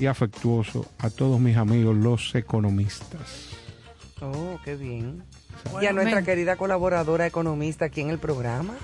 y 0.01 0.07
afectuoso 0.07 0.87
a 0.99 1.11
todos 1.11 1.41
mis 1.41 1.57
amigos 1.57 1.97
los 1.97 2.35
economistas. 2.35 3.51
Oh, 4.21 4.59
qué 4.65 4.77
bien. 4.77 5.23
y 5.81 5.87
a 5.87 5.93
nuestra 5.93 6.23
querida 6.23 6.57
colaboradora 6.57 7.27
economista 7.27 7.87
aquí 7.87 8.01
en 8.01 8.11
el 8.11 8.19
programa. 8.19 8.75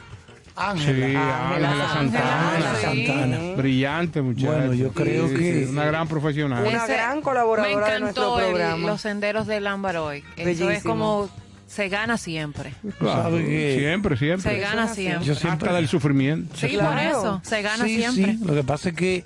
Ángela. 0.57 1.07
Sí, 1.07 1.15
Ángela 1.17 1.71
Ángela 1.71 1.89
Santana, 1.89 2.53
Santana. 2.53 2.75
sí. 2.95 3.07
Santana. 3.07 3.39
Brillante 3.57 4.23
muchacha. 4.23 4.47
Bueno, 4.53 4.75
yo 4.75 4.93
creo 4.93 5.29
que- 5.35 5.67
una 5.69 5.85
gran 5.85 6.07
profesional. 6.09 6.65
Una 6.67 6.87
gran 6.87 7.21
colaboradora 7.23 7.87
me 7.87 7.93
de 7.95 8.01
nuestro 8.01 8.23
encantó 8.25 8.41
el- 8.41 8.51
programa. 8.55 8.87
los 8.87 9.01
senderos 9.01 9.47
del 9.47 9.67
ámbar 9.67 9.97
hoy. 9.97 10.19
Eso 10.37 10.45
Bellísimo. 10.45 10.71
es 10.71 10.83
como 10.85 11.29
se 11.67 11.89
gana 11.89 12.19
siempre. 12.19 12.73
Claro, 13.01 13.37
siempre, 13.39 14.17
siempre. 14.17 14.53
Se 14.53 14.59
gana 14.61 14.87
siempre. 14.95 15.25
Yo 15.27 15.35
siempre 15.35 15.69
Hasta 15.69 15.77
del 15.81 15.89
sufrimiento. 15.89 16.55
Sí, 16.57 16.69
Claro. 16.69 16.91
por 16.91 16.99
eso. 17.01 17.41
Se 17.43 17.63
gana 17.63 17.85
sí, 17.85 17.97
siempre. 17.97 18.33
sí. 18.35 18.39
Lo 18.45 18.55
que 18.55 18.63
pasa 18.63 18.91
es 18.91 18.95
que 18.95 19.25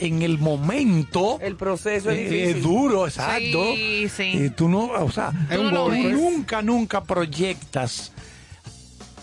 en 0.00 0.22
el 0.22 0.38
momento 0.38 1.38
El 1.40 1.54
proceso 1.54 2.10
es 2.10 2.18
eh, 2.32 2.50
es 2.50 2.62
duro, 2.64 3.06
exacto. 3.06 3.74
Sí, 3.76 4.08
sí. 4.08 4.24
Y 4.46 4.50
tú 4.50 4.68
no, 4.68 4.86
o 4.86 5.10
sea, 5.12 5.30
Es 5.48 5.56
tú 5.56 5.70
golpe. 5.70 6.02
nunca, 6.10 6.62
nunca 6.62 7.04
proyectas 7.04 8.10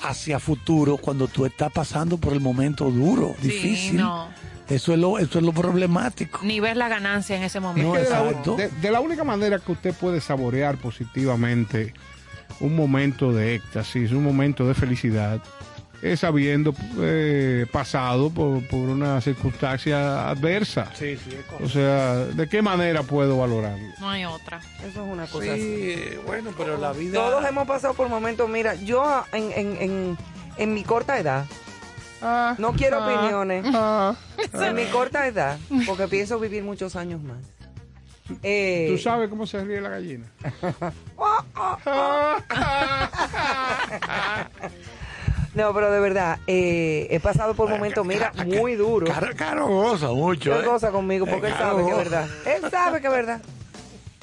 hacia 0.04 0.40
futuro 0.40 0.98
cuando 0.98 1.28
tú 1.28 1.46
estás 1.46 1.72
pasando 1.72 2.18
por 2.18 2.34
el 2.34 2.40
momento 2.42 2.90
duro, 2.92 3.36
Sí, 3.42 3.48
difícil. 3.48 3.98
no. 3.98 4.28
Eso 4.70 4.94
es 4.94 5.00
lo, 5.00 5.20
eso 5.20 5.40
es 5.40 5.44
lo 5.44 5.52
problemático. 5.52 6.40
Ni 6.44 6.62
ves 6.62 6.78
la 6.78 6.88
ganancia 6.88 7.36
en 7.36 7.44
ese 7.44 7.60
momento. 7.60 7.90
No, 7.92 7.98
Es 7.98 8.08
que 8.08 8.14
de, 8.14 8.70
la, 8.70 8.76
de 8.82 8.92
la 8.92 9.00
única 9.02 9.24
manera 9.26 9.60
que 9.60 9.72
usted 9.74 9.94
puede 9.94 10.22
saborear 10.22 10.78
positivamente 10.78 11.94
un 12.62 12.76
momento 12.76 13.34
de 13.34 13.56
éxtasis, 13.56 14.12
un 14.12 14.24
momento 14.24 14.66
de 14.68 14.74
felicidad, 14.74 15.42
es 16.02 16.24
habiendo 16.24 16.74
eh, 17.00 17.66
pasado 17.72 18.30
por, 18.30 18.66
por 18.68 18.90
una 18.90 19.22
circunstancia 19.22 20.30
adversa. 20.30 20.92
Sí, 20.96 21.18
sí, 21.18 21.38
O 21.64 21.70
sea, 21.70 22.16
¿de 22.26 22.50
qué 22.50 22.62
manera 22.62 23.04
puedo 23.04 23.38
valorarlo? 23.38 23.88
No 24.00 24.10
hay 24.10 24.26
otra. 24.26 24.60
Eso 24.80 25.06
es 25.06 25.12
una 25.12 25.28
cosa 25.28 25.54
así. 25.54 25.96
Sí, 25.96 26.04
bueno, 26.26 26.52
pero 26.58 26.78
la 26.78 26.92
vida. 26.92 27.14
Todos 27.14 27.46
hemos 27.46 27.68
pasado 27.68 27.94
por 27.94 28.10
momentos, 28.10 28.50
mira, 28.50 28.76
yo 28.76 29.24
en, 29.32 29.52
en, 29.52 29.78
en, 29.82 30.18
en 30.58 30.74
mi 30.74 30.84
corta 30.84 31.20
edad, 31.20 31.46
no 32.58 32.74
quiero 32.74 33.06
opiniones, 33.06 33.66
en 34.54 34.76
mi 34.76 34.86
corta 34.86 35.28
edad, 35.28 35.60
porque 35.86 36.08
pienso 36.08 36.40
vivir 36.40 36.64
muchos 36.64 36.96
años 36.96 37.22
más. 37.22 37.38
Eh, 38.44 38.88
¿Tú 38.90 38.98
sabes 38.98 39.30
cómo 39.30 39.46
se 39.46 39.64
ríe 39.64 39.82
la 39.82 39.90
gallina? 39.90 40.26
no, 45.54 45.74
pero 45.74 45.92
de 45.92 46.00
verdad, 46.00 46.40
eh, 46.48 47.08
he 47.10 47.20
pasado 47.20 47.54
por 47.56 47.70
momentos, 47.70 48.06
mira, 48.06 48.32
muy 48.46 48.76
duros. 48.76 49.10
Caro, 49.10 49.28
Caro 49.36 49.68
goza 49.68 50.08
mucho. 50.10 50.56
Él 50.56 50.64
¿eh? 50.64 50.68
goza 50.68 50.92
conmigo 50.92 51.26
porque 51.26 51.48
él 51.48 51.54
sabe 51.54 51.84
que 51.86 51.92
es 51.92 51.98
verdad. 51.98 52.28
Él 52.46 52.72
sabe 52.72 53.02
que 53.02 53.08
es 53.08 53.14
verdad. 53.14 53.42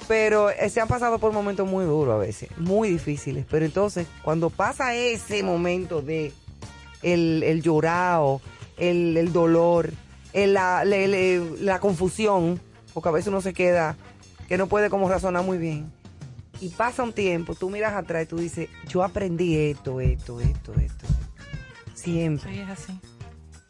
Pero 0.06 0.48
eh, 0.48 0.70
se 0.70 0.80
han 0.80 0.88
pasado 0.88 1.18
por 1.18 1.32
momentos 1.32 1.68
muy 1.68 1.84
duros 1.84 2.14
a 2.14 2.18
veces, 2.18 2.48
muy 2.56 2.88
difíciles. 2.88 3.44
Pero 3.50 3.66
entonces, 3.66 4.06
cuando 4.22 4.48
pasa 4.48 4.94
ese 4.94 5.42
momento 5.42 6.00
de 6.00 6.32
el, 7.02 7.42
el 7.42 7.60
llorado, 7.62 8.40
el, 8.78 9.16
el 9.18 9.32
dolor, 9.32 9.90
el- 10.32 10.54
la, 10.54 10.84
le- 10.86 11.08
le- 11.08 11.56
la 11.60 11.78
confusión, 11.78 12.58
porque 12.94 13.10
a 13.10 13.12
veces 13.12 13.28
uno 13.28 13.42
se 13.42 13.52
queda 13.52 13.96
que 14.48 14.56
no 14.56 14.66
puede 14.66 14.88
como 14.88 15.10
razonar 15.10 15.42
muy 15.44 15.58
bien. 15.58 15.92
Y 16.60 16.70
pasa 16.70 17.02
un 17.04 17.12
tiempo, 17.12 17.54
tú 17.54 17.70
miras 17.70 17.94
atrás 17.94 18.24
y 18.24 18.26
tú 18.26 18.36
dices, 18.38 18.68
yo 18.88 19.04
aprendí 19.04 19.56
esto, 19.56 20.00
esto, 20.00 20.40
esto, 20.40 20.74
esto. 20.74 21.06
Siempre. 21.94 22.52
Sí, 22.52 22.60
es 22.60 22.68
así. 22.70 23.00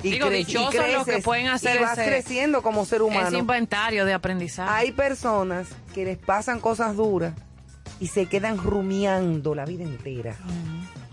Y 0.03 0.11
Digo, 0.13 0.31
y 0.31 0.37
dichosos 0.45 0.75
los 0.75 1.05
que 1.05 1.05
creces, 1.11 1.25
pueden 1.25 1.49
hacer 1.49 1.81
y 1.81 1.83
vas 1.85 1.99
ese- 1.99 2.09
creciendo 2.09 2.63
como 2.63 2.85
ser 2.85 2.97
Ese 3.03 3.05
humano. 3.05 3.37
inventario 3.37 4.05
de 4.05 4.13
aprendizaje. 4.15 4.71
Hay 4.73 4.93
personas 4.93 5.67
que 5.93 6.05
les 6.05 6.19
pasan 6.19 6.61
cosas 6.61 6.95
duras 6.97 7.35
y 7.99 8.07
se 8.07 8.27
quedan 8.27 8.59
rumiando 8.59 9.55
la 9.57 9.65
vida 9.65 9.83
entera. 9.85 10.37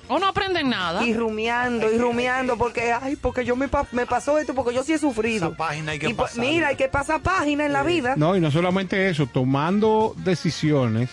O 0.08 0.20
no 0.20 0.27
aprenden 0.27 0.70
nada. 0.70 1.03
Y 1.03 1.15
rumiando, 1.15 1.91
y 1.91 1.98
rumiando, 1.98 2.58
porque, 2.58 2.94
ay, 2.94 3.15
porque 3.15 3.44
yo 3.44 3.55
me, 3.55 3.67
pa- 3.67 3.88
me 3.91 4.05
pasó 4.05 4.38
esto, 4.38 4.53
porque 4.53 4.75
yo 4.75 4.84
sí 4.84 4.94
he 4.94 5.00
sufrido. 5.00 5.48
Esa 5.48 5.58
página 5.58 5.94
hay 5.94 6.00
que 6.00 6.10
Y 6.10 6.13
pues. 6.13 6.38
Mira, 6.38 6.67
hay 6.67 6.75
que 6.75 6.88
pasar 6.88 7.22
página 7.24 7.65
en 7.65 7.74
la 7.74 7.82
vida. 7.82 8.13
No, 8.15 8.36
y 8.36 8.39
no 8.39 8.51
solamente 8.51 9.10
eso, 9.10 9.25
tomando 9.25 10.13
decisiones 10.17 11.10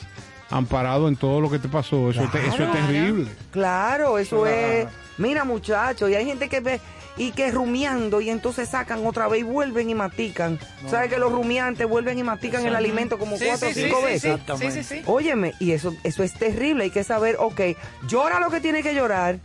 amparado 0.52 1.08
en 1.08 1.16
todo 1.16 1.40
lo 1.40 1.50
que 1.50 1.58
te 1.58 1.68
pasó, 1.68 2.10
eso, 2.10 2.22
te- 2.30 2.46
eso 2.46 2.62
es 2.62 2.72
terrible. 2.72 3.30
Claro, 3.50 4.18
eso 4.18 4.42
Claro. 4.42 4.56
es. 4.56 4.86
Mira, 5.18 5.44
muchachos, 5.44 6.08
y 6.10 6.14
hay 6.14 6.24
gente 6.24 6.48
que 6.48 6.60
ve 6.60 6.80
y 7.16 7.32
que 7.32 7.50
rumiando 7.50 8.20
y 8.22 8.30
entonces 8.30 8.68
sacan 8.68 9.06
otra 9.06 9.28
vez 9.28 9.40
y 9.40 9.42
vuelven 9.42 9.90
y 9.90 9.94
matican. 9.94 10.58
¿Sabes 10.88 11.10
que 11.10 11.18
los 11.18 11.30
rumiantes 11.32 11.86
vuelven 11.88 12.18
y 12.18 12.22
matican 12.22 12.64
el 12.66 12.74
alimento 12.74 13.18
como 13.18 13.36
Sí, 13.36 13.44
cuatro 13.46 13.68
o 13.68 13.72
sí, 13.72 13.82
cinco 13.84 13.98
sí, 13.98 14.04
veces? 14.04 14.22
sí, 14.22 14.28
Exactamente. 14.28 14.82
sí, 14.84 14.96
sí. 14.96 15.02
Óyeme, 15.06 15.52
y 15.58 15.72
eso, 15.72 15.94
eso 16.04 16.22
es 16.22 16.32
terrible, 16.34 16.84
hay 16.84 16.90
que 16.90 17.04
saber, 17.04 17.36
ok, 17.38 17.60
llora 18.08 18.40
lo 18.40 18.50
que 18.50 18.60
tiene 18.60 18.82
que 18.82 18.94
llorar. 18.94 19.38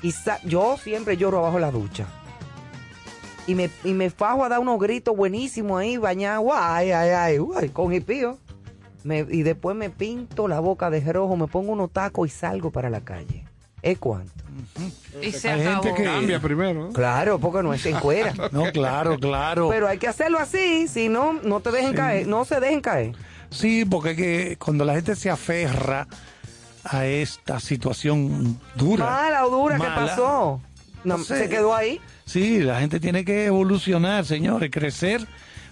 Y 0.00 0.12
sa- 0.12 0.40
yo 0.44 0.76
siempre 0.82 1.16
lloro 1.16 1.38
abajo 1.38 1.58
la 1.58 1.70
ducha. 1.70 2.06
Y 3.46 3.54
me, 3.56 3.70
y 3.84 3.92
me 3.92 4.08
fajo 4.10 4.44
a 4.44 4.48
dar 4.48 4.60
unos 4.60 4.78
gritos 4.80 5.16
buenísimos 5.16 5.80
ahí, 5.80 5.96
bañado, 5.96 6.46
ay, 6.54 6.92
ay, 6.92 7.10
ay, 7.10 7.38
uy, 7.40 7.68
con 7.70 7.92
hipío. 7.92 8.38
Me, 9.04 9.20
y 9.28 9.42
después 9.42 9.76
me 9.76 9.90
pinto 9.90 10.46
la 10.48 10.60
boca 10.60 10.90
de 10.90 11.00
rojo, 11.12 11.36
me 11.36 11.46
pongo 11.48 11.72
unos 11.72 11.90
tacos 11.92 12.28
y 12.28 12.30
salgo 12.30 12.70
para 12.70 12.88
la 12.90 13.00
calle. 13.00 13.44
¿Es 13.82 13.98
cuánto? 13.98 14.30
Y 15.20 15.32
se 15.32 15.50
Hay 15.50 15.62
acabó. 15.62 15.82
gente 15.82 15.98
que- 16.02 16.08
Cambia 16.08 16.38
primero. 16.40 16.86
¿no? 16.86 16.92
Claro, 16.92 17.40
porque 17.40 17.62
no 17.64 17.74
es 17.74 17.84
en 17.86 17.98
cuera. 17.98 18.32
No, 18.52 18.70
claro, 18.70 19.18
claro. 19.18 19.68
Pero 19.70 19.88
hay 19.88 19.98
que 19.98 20.06
hacerlo 20.06 20.38
así, 20.38 20.86
si 20.86 21.08
no, 21.08 21.32
no 21.42 21.58
te 21.60 21.72
dejen 21.72 21.92
caer, 21.94 22.28
no 22.28 22.44
se 22.44 22.60
dejen 22.60 22.80
caer. 22.80 23.16
Sí, 23.50 23.84
porque 23.84 24.10
es 24.12 24.16
que 24.16 24.56
cuando 24.58 24.84
la 24.84 24.94
gente 24.94 25.16
se 25.16 25.30
aferra 25.30 26.06
a 26.84 27.06
esta 27.06 27.58
situación 27.60 28.58
dura. 28.76 29.04
Mala 29.04 29.46
o 29.46 29.50
dura, 29.50 29.76
¿qué 29.76 29.82
mala, 29.82 29.94
pasó? 29.96 30.60
No, 31.04 31.18
No 31.18 31.24
sé. 31.24 31.38
se 31.38 31.48
quedó 31.48 31.74
ahí. 31.74 32.00
Sí, 32.24 32.60
la 32.60 32.78
gente 32.80 33.00
tiene 33.00 33.24
que 33.24 33.46
evolucionar, 33.46 34.24
señores, 34.24 34.70
crecer. 34.70 35.26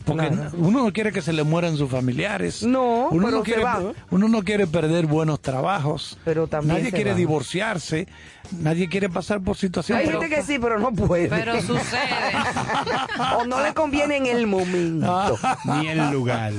Porque 0.04 0.30
uno 0.54 0.82
no 0.84 0.92
quiere 0.92 1.12
que 1.12 1.22
se 1.22 1.32
le 1.32 1.42
mueran 1.44 1.76
sus 1.76 1.90
familiares. 1.90 2.62
No, 2.62 3.08
uno 3.10 3.26
pero 3.26 3.30
no 3.30 3.38
se 3.38 3.44
quiere, 3.44 3.62
van. 3.64 3.92
Uno 4.10 4.28
no 4.28 4.42
quiere 4.42 4.66
perder 4.66 5.06
buenos 5.06 5.40
trabajos. 5.40 6.18
Pero 6.24 6.46
también 6.46 6.78
Nadie 6.78 6.90
quiere 6.92 7.10
van. 7.10 7.18
divorciarse. 7.18 8.08
Nadie 8.58 8.88
quiere 8.88 9.08
pasar 9.08 9.40
por 9.40 9.56
situaciones. 9.56 10.06
Hay 10.06 10.10
gente 10.12 10.28
que 10.28 10.42
sí, 10.42 10.58
pero 10.58 10.80
no 10.80 10.90
puede. 10.92 11.28
Pero 11.28 11.60
sucede. 11.62 12.00
o 13.38 13.44
no 13.44 13.62
le 13.62 13.72
conviene 13.74 14.16
en 14.16 14.26
el 14.26 14.46
momento. 14.46 15.38
Ni 15.64 15.88
el 15.88 16.10
lugar. 16.10 16.52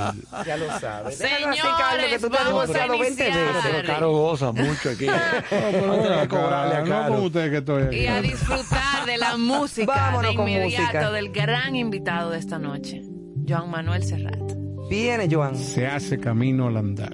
ya 0.45 0.55
lo 0.57 0.79
sabes. 0.79 1.17
Señores, 1.17 2.09
que 2.09 2.19
tú 2.19 2.29
te 2.29 2.37
has 2.37 2.45
vamos 2.45 2.63
a 2.69 2.73
divorciado 2.73 2.99
20 2.99 3.23
iniciar. 3.27 3.45
veces. 3.53 3.71
Pero 3.73 3.87
Caro 3.87 4.11
goza 4.11 4.51
mucho 4.51 4.89
aquí. 4.91 5.07
No, 5.81 6.21
que 6.21 6.27
cobrarle 6.27 6.75
a 6.75 6.81
no 6.81 6.87
Caro. 6.89 7.15
con 7.15 7.25
ustedes 7.25 7.49
que 7.51 7.57
estoy 7.57 7.83
aquí. 7.83 7.95
Y 7.97 8.07
a 8.07 8.21
disfrutar 8.21 9.05
de 9.05 9.17
la 9.17 9.35
música 9.37 9.91
Vámonos 9.93 10.31
de 10.31 10.37
con 10.37 10.47
inmediato 10.47 10.81
música. 10.83 11.11
del 11.11 11.31
gran 11.31 11.75
invitado 11.75 12.29
de 12.31 12.39
esta 12.39 12.57
noche, 12.59 13.01
Joan 13.51 13.69
Manuel 13.69 14.01
Serrat. 14.01 14.39
Viene, 14.89 15.27
Joan. 15.29 15.57
Se 15.57 15.85
hace 15.85 16.17
camino 16.17 16.67
al 16.67 16.77
andar. 16.77 17.11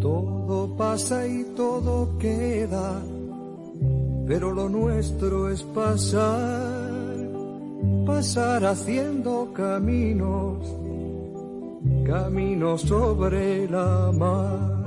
Todo 0.00 0.76
pasa 0.76 1.26
y 1.26 1.44
todo 1.56 2.16
queda, 2.18 3.02
pero 4.28 4.52
lo 4.52 4.68
nuestro 4.68 5.50
es 5.50 5.64
pasar, 5.64 7.16
pasar 8.06 8.64
haciendo 8.66 9.52
caminos, 9.52 10.76
caminos 12.06 12.82
sobre 12.82 13.68
la 13.68 14.12
mar. 14.16 14.79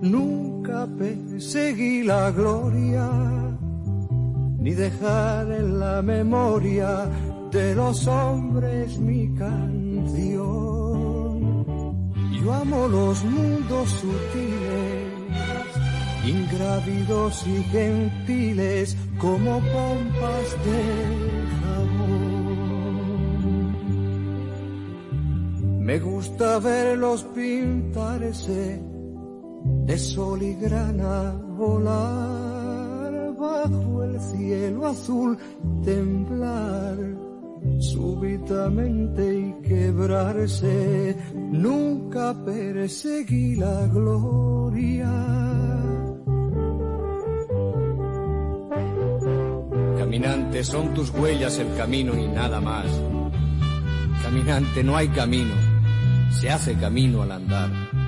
Nunca 0.00 0.86
perseguí 0.86 2.04
la 2.04 2.30
gloria, 2.30 3.10
ni 4.58 4.72
dejar 4.72 5.50
en 5.50 5.80
la 5.80 6.02
memoria 6.02 7.10
de 7.50 7.74
los 7.74 8.06
hombres 8.06 8.96
mi 8.98 9.34
canción. 9.34 10.38
Yo 12.40 12.52
amo 12.52 12.86
los 12.86 13.24
mundos 13.24 13.90
sutiles, 13.90 15.08
ingrávidos 16.24 17.44
y 17.48 17.64
gentiles 17.64 18.96
como 19.18 19.58
pompas 19.58 20.56
de 20.64 20.82
jabón. 21.60 22.38
Me 25.80 25.98
gusta 25.98 26.60
verlos 26.60 27.24
pintarse 27.34 28.87
de 29.88 29.96
sol 29.96 30.42
y 30.42 30.54
grana 30.54 31.32
volar 31.56 33.34
bajo 33.40 34.04
el 34.04 34.20
cielo 34.20 34.86
azul, 34.86 35.38
temblar 35.82 36.96
súbitamente 37.80 39.38
y 39.38 39.66
quebrarse. 39.66 41.16
Nunca 41.34 42.34
perseguí 42.44 43.56
la 43.56 43.86
gloria. 43.86 45.10
Caminante, 49.96 50.64
son 50.64 50.92
tus 50.92 51.08
huellas 51.14 51.58
el 51.58 51.74
camino 51.78 52.14
y 52.14 52.28
nada 52.28 52.60
más. 52.60 52.84
Caminante, 54.22 54.84
no 54.84 54.98
hay 54.98 55.08
camino, 55.08 55.54
se 56.30 56.50
hace 56.50 56.74
camino 56.74 57.22
al 57.22 57.32
andar. 57.32 58.07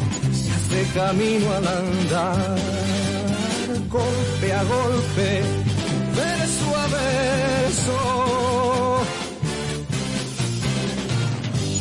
hace 0.71 0.85
camino 0.93 1.51
al 1.51 1.67
andar, 1.67 2.55
golpe 3.89 4.53
a 4.53 4.63
golpe, 4.63 5.41
verso 6.15 6.75
a 6.75 6.87
verso. 6.87 7.97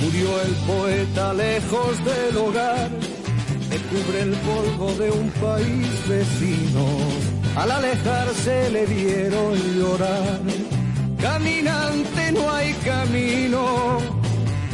Murió 0.02 0.40
el 0.42 0.54
poeta 0.66 1.34
lejos 1.34 2.04
del 2.04 2.36
hogar, 2.36 2.90
le 3.70 3.78
cubre 3.90 4.22
el 4.22 4.32
polvo 4.32 4.92
de 4.94 5.10
un 5.10 5.30
país 5.30 6.08
vecino. 6.08 6.86
Al 7.56 7.70
alejarse 7.70 8.70
le 8.70 8.86
vieron 8.86 9.54
llorar. 9.78 10.40
Caminante 11.20 12.32
no 12.32 12.50
hay 12.50 12.72
camino, 12.74 13.98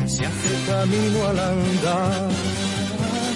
se 0.07 0.25
hace 0.25 0.55
camino 0.69 1.27
al 1.27 1.39
andar. 1.39 2.66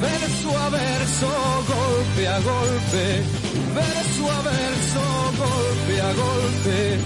verso 0.00 0.56
a 0.56 0.68
verso, 0.70 1.26
golpe 1.66 2.26
a 2.26 2.40
golpe, 2.40 3.24
verso 3.74 4.30
a 4.30 4.42
verso, 4.42 5.00
golpe 5.38 6.00
a 6.00 6.12
golpe, 6.12 6.98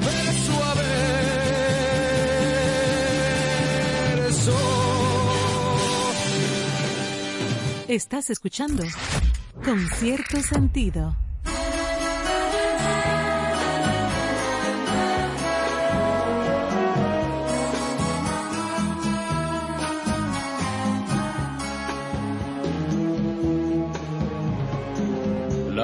verso 0.00 0.64
a 0.64 0.74
verso. 0.74 1.02
Estás 7.88 8.30
escuchando 8.30 8.84
con 9.64 9.88
cierto 9.98 10.40
sentido. 10.42 11.16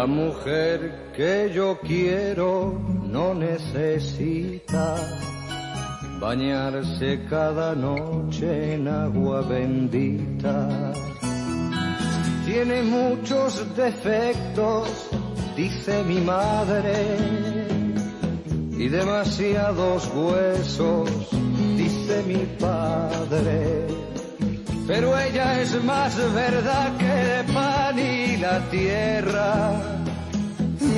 Mujer 0.09 1.13
que 1.15 1.53
yo 1.55 1.79
quiero 1.81 2.79
no 3.05 3.35
necesita 3.35 4.97
bañarse 6.21 7.25
cada 7.29 7.75
noche 7.75 8.75
en 8.75 8.89
agua 8.89 9.43
bendita. 9.43 10.93
Tiene 12.45 12.83
muchos 12.83 13.65
defectos, 13.77 14.89
dice 15.57 16.03
mi 16.05 16.21
madre, 16.21 17.17
y 18.79 18.89
demasiados 18.89 20.11
huesos, 20.15 21.11
dice 21.77 22.23
mi 22.27 22.47
padre. 22.59 23.87
Pero 24.87 25.19
ella 25.19 25.61
es 25.61 25.85
más 25.85 26.17
verdad 26.33 26.97
que 26.97 27.41
el 27.41 27.47
pan 27.53 27.99
y 27.99 28.39
la 28.39 28.59
tierra. 28.71 29.98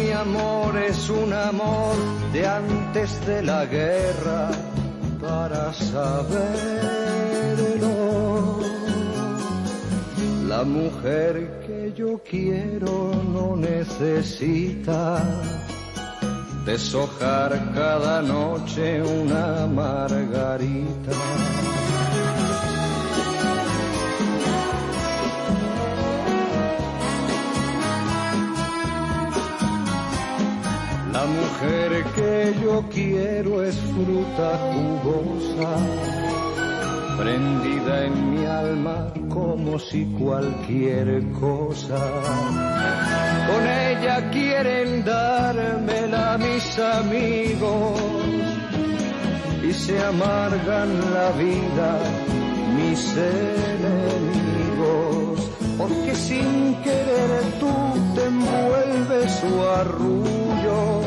Mi 0.00 0.12
amor 0.12 0.76
es 0.78 1.10
un 1.10 1.30
amor 1.32 1.94
de 2.32 2.46
antes 2.46 3.26
de 3.26 3.42
la 3.42 3.66
guerra 3.66 4.50
para 5.20 5.74
saberlo. 5.74 6.40
La 10.48 10.64
mujer 10.64 11.60
que 11.66 11.92
yo 11.94 12.18
quiero 12.22 13.12
no 13.34 13.56
necesita 13.56 15.22
deshojar 16.64 17.50
cada 17.74 18.22
noche 18.22 19.02
una 19.02 19.66
margarita. 19.66 21.12
La 31.20 31.26
mujer 31.26 31.90
que 32.16 32.54
yo 32.62 32.82
quiero 32.88 33.62
es 33.62 33.76
fruta 33.76 34.58
jugosa, 34.72 35.70
prendida 37.18 38.06
en 38.06 38.30
mi 38.30 38.46
alma 38.46 39.12
como 39.28 39.78
si 39.78 40.06
cualquier 40.18 41.30
cosa. 41.32 41.98
Con 43.48 43.66
ella 43.66 44.30
quieren 44.30 45.04
dármela 45.04 46.38
mis 46.38 46.78
amigos 46.78 48.00
y 49.62 49.74
se 49.74 50.02
amargan 50.02 50.88
la 51.12 51.32
vida 51.32 51.98
mis 52.76 53.14
enemigos, 53.68 54.70
porque 55.76 56.14
sin 56.14 56.76
querer 56.76 57.42
tú 57.60 57.70
te 58.14 58.24
envuelves 58.24 59.30
su 59.32 59.62
arrullo 59.68 60.99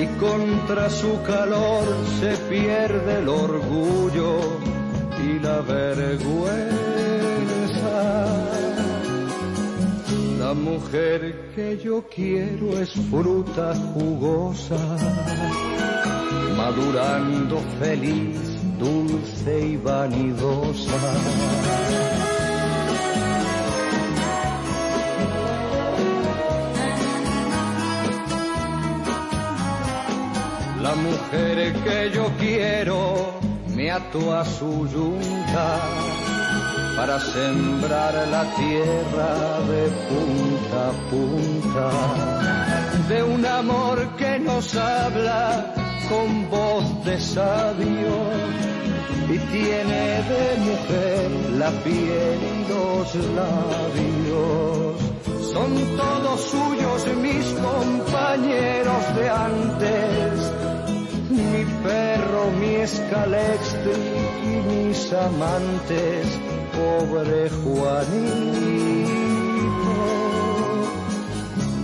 y 0.00 0.06
contra 0.18 0.88
su 0.88 1.20
calor 1.22 1.84
se 2.20 2.36
pierde 2.48 3.18
el 3.18 3.28
orgullo 3.28 4.38
y 5.20 5.40
la 5.40 5.60
vergüenza. 5.60 6.68
La 10.38 10.54
mujer 10.54 11.50
que 11.54 11.78
yo 11.78 12.04
quiero 12.14 12.78
es 12.78 12.92
fruta 13.10 13.74
jugosa, 13.92 14.78
madurando 16.56 17.58
feliz, 17.80 18.38
dulce 18.78 19.66
y 19.66 19.76
vanidosa. 19.76 21.67
La 30.88 30.94
mujer 30.94 31.74
que 31.84 32.10
yo 32.14 32.32
quiero 32.38 33.40
me 33.76 33.90
ató 33.90 34.34
a 34.34 34.42
su 34.42 34.88
yunta 34.88 35.68
para 36.96 37.20
sembrar 37.20 38.14
la 38.30 38.44
tierra 38.56 39.32
de 39.72 39.82
punta 40.08 40.78
a 40.88 40.94
punta, 41.10 41.90
de 43.06 43.22
un 43.22 43.44
amor 43.44 44.16
que 44.16 44.38
nos 44.38 44.74
habla 44.76 45.74
con 46.08 46.48
voz 46.48 47.04
de 47.04 47.20
sabio 47.20 48.14
y 49.28 49.38
tiene 49.52 50.22
de 50.32 50.44
mujer 50.68 51.30
la 51.58 51.70
piel 51.84 52.38
y 52.50 52.68
los 52.72 53.14
labios. 53.36 55.08
Son 55.52 55.70
todos 55.98 56.40
suyos 56.40 57.06
mis 57.16 57.44
compañeros 57.68 59.02
de 59.16 59.28
antes, 59.28 60.67
mi 61.38 61.64
perro, 61.82 62.50
mi 62.58 62.74
escalextric 62.76 63.96
y 64.44 64.56
mis 64.68 65.12
amantes, 65.12 66.26
pobre 66.76 67.50
Juanito. 67.50 68.38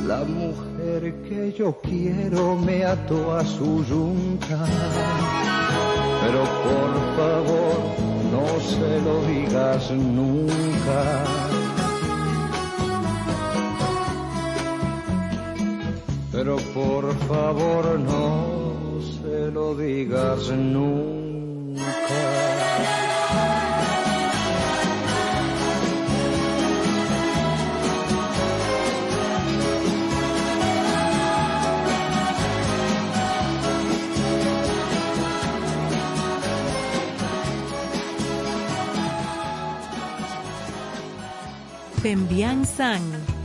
La 0.07 0.25
mujer 0.25 1.15
que 1.29 1.53
yo 1.53 1.81
quiero 1.81 2.57
me 2.57 2.85
ató 2.85 3.37
a 3.37 3.45
su 3.45 3.85
yunta, 3.85 4.65
pero 6.23 6.43
por 6.67 6.93
favor 7.17 7.79
no 8.33 8.47
se 8.61 9.01
lo 9.01 9.23
digas 9.27 9.91
nunca. 9.91 11.25
Pero 16.33 16.57
por 16.75 17.15
favor 17.29 17.99
no 18.01 18.64
lo 19.53 19.75
digas 19.75 20.51
nunca. 20.51 21.25
Pembian 42.05 42.67
San, 42.67 43.01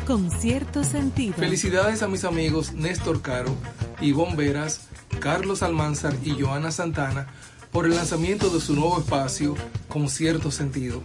con 0.05 0.29
cierto 0.29 0.83
sentido. 0.83 1.35
Felicidades 1.35 2.03
a 2.03 2.09
mis 2.09 2.25
amigos 2.25 2.73
Néstor 2.73 3.21
Caro, 3.21 3.55
Ivonne 4.01 4.35
Veras, 4.35 4.88
Carlos 5.19 5.63
Almanzar 5.63 6.13
y 6.23 6.41
Joana 6.41 6.71
Santana 6.71 7.27
por 7.71 7.85
el 7.85 7.95
lanzamiento 7.95 8.49
de 8.49 8.61
su 8.61 8.75
nuevo 8.75 8.99
espacio 8.99 9.55
con 9.87 10.09
cierto 10.09 10.49
sentido. 10.51 11.03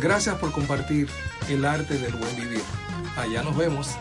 Gracias 0.00 0.36
por 0.36 0.52
compartir 0.52 1.08
el 1.48 1.64
arte 1.64 1.98
del 1.98 2.12
buen 2.12 2.36
vivir. 2.36 2.62
Allá 3.16 3.42
nos 3.42 3.56
vemos. 3.56 3.96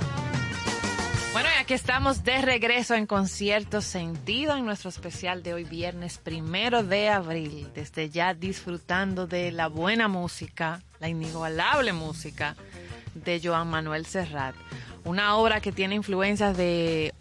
Bueno, 1.32 1.50
y 1.56 1.62
aquí 1.62 1.74
estamos 1.74 2.24
de 2.24 2.42
regreso 2.42 2.96
en 2.96 3.06
Concierto 3.08 3.82
Sentido 3.82 4.56
en 4.56 4.66
nuestro 4.66 4.90
especial 4.90 5.42
de 5.42 5.54
hoy, 5.54 5.64
viernes 5.64 6.18
primero 6.18 6.84
de 6.84 7.10
abril. 7.10 7.70
Desde 7.74 8.10
ya 8.10 8.34
disfrutando 8.34 9.26
de 9.26 9.52
la 9.52 9.68
buena 9.68 10.08
música, 10.08 10.82
la 11.00 11.10
inigualable 11.10 11.94
música 11.94 12.56
de 13.14 13.42
Joan 13.44 13.70
Manuel 13.70 14.06
Serrat. 14.06 14.56
Una 15.06 15.36
obra 15.36 15.62
que 15.62 15.72
tiene 15.72 15.96
influencias 15.96 16.58
de 16.58 17.14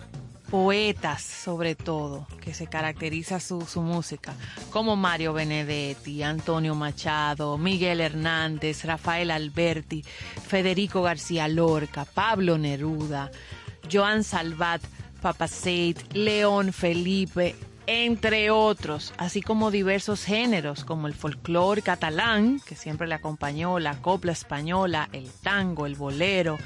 poetas, 0.55 1.21
sobre 1.21 1.75
todo, 1.75 2.29
que 2.41 2.55
se 2.55 2.69
caracteriza 2.69 3.41
su, 3.41 3.63
su 3.63 3.83
música, 3.83 4.35
como 4.71 4.95
Mario 4.95 5.33
Benedetti, 5.33 6.23
Antonio 6.23 6.77
Machado, 6.77 7.59
Miguel 7.59 8.01
Hernández, 8.01 8.85
Rafael 8.85 9.33
Alberti, 9.33 10.05
Federico 10.47 11.03
García 11.03 11.49
Lorca, 11.49 12.05
Pablo 12.05 12.57
Neruda, 12.57 13.33
Joan 13.93 14.23
Salvat, 14.23 14.81
Papaseit, 15.21 16.13
León 16.13 16.73
Felipe, 16.73 17.57
entre 17.89 18.53
otros, 18.53 19.13
así 19.17 19.43
como 19.43 19.73
diversos 19.73 20.25
géneros 20.25 20.85
como 20.85 21.09
el 21.09 21.15
folclore 21.15 21.83
catalán, 21.83 22.61
que 22.65 22.77
siempre 22.77 23.09
le 23.09 23.17
acompañó, 23.17 23.81
la 23.81 24.01
copla 24.01 24.31
española, 24.31 25.09
el 25.13 25.29
tango, 25.43 25.85
el 25.85 25.97
bolero, 25.97 26.59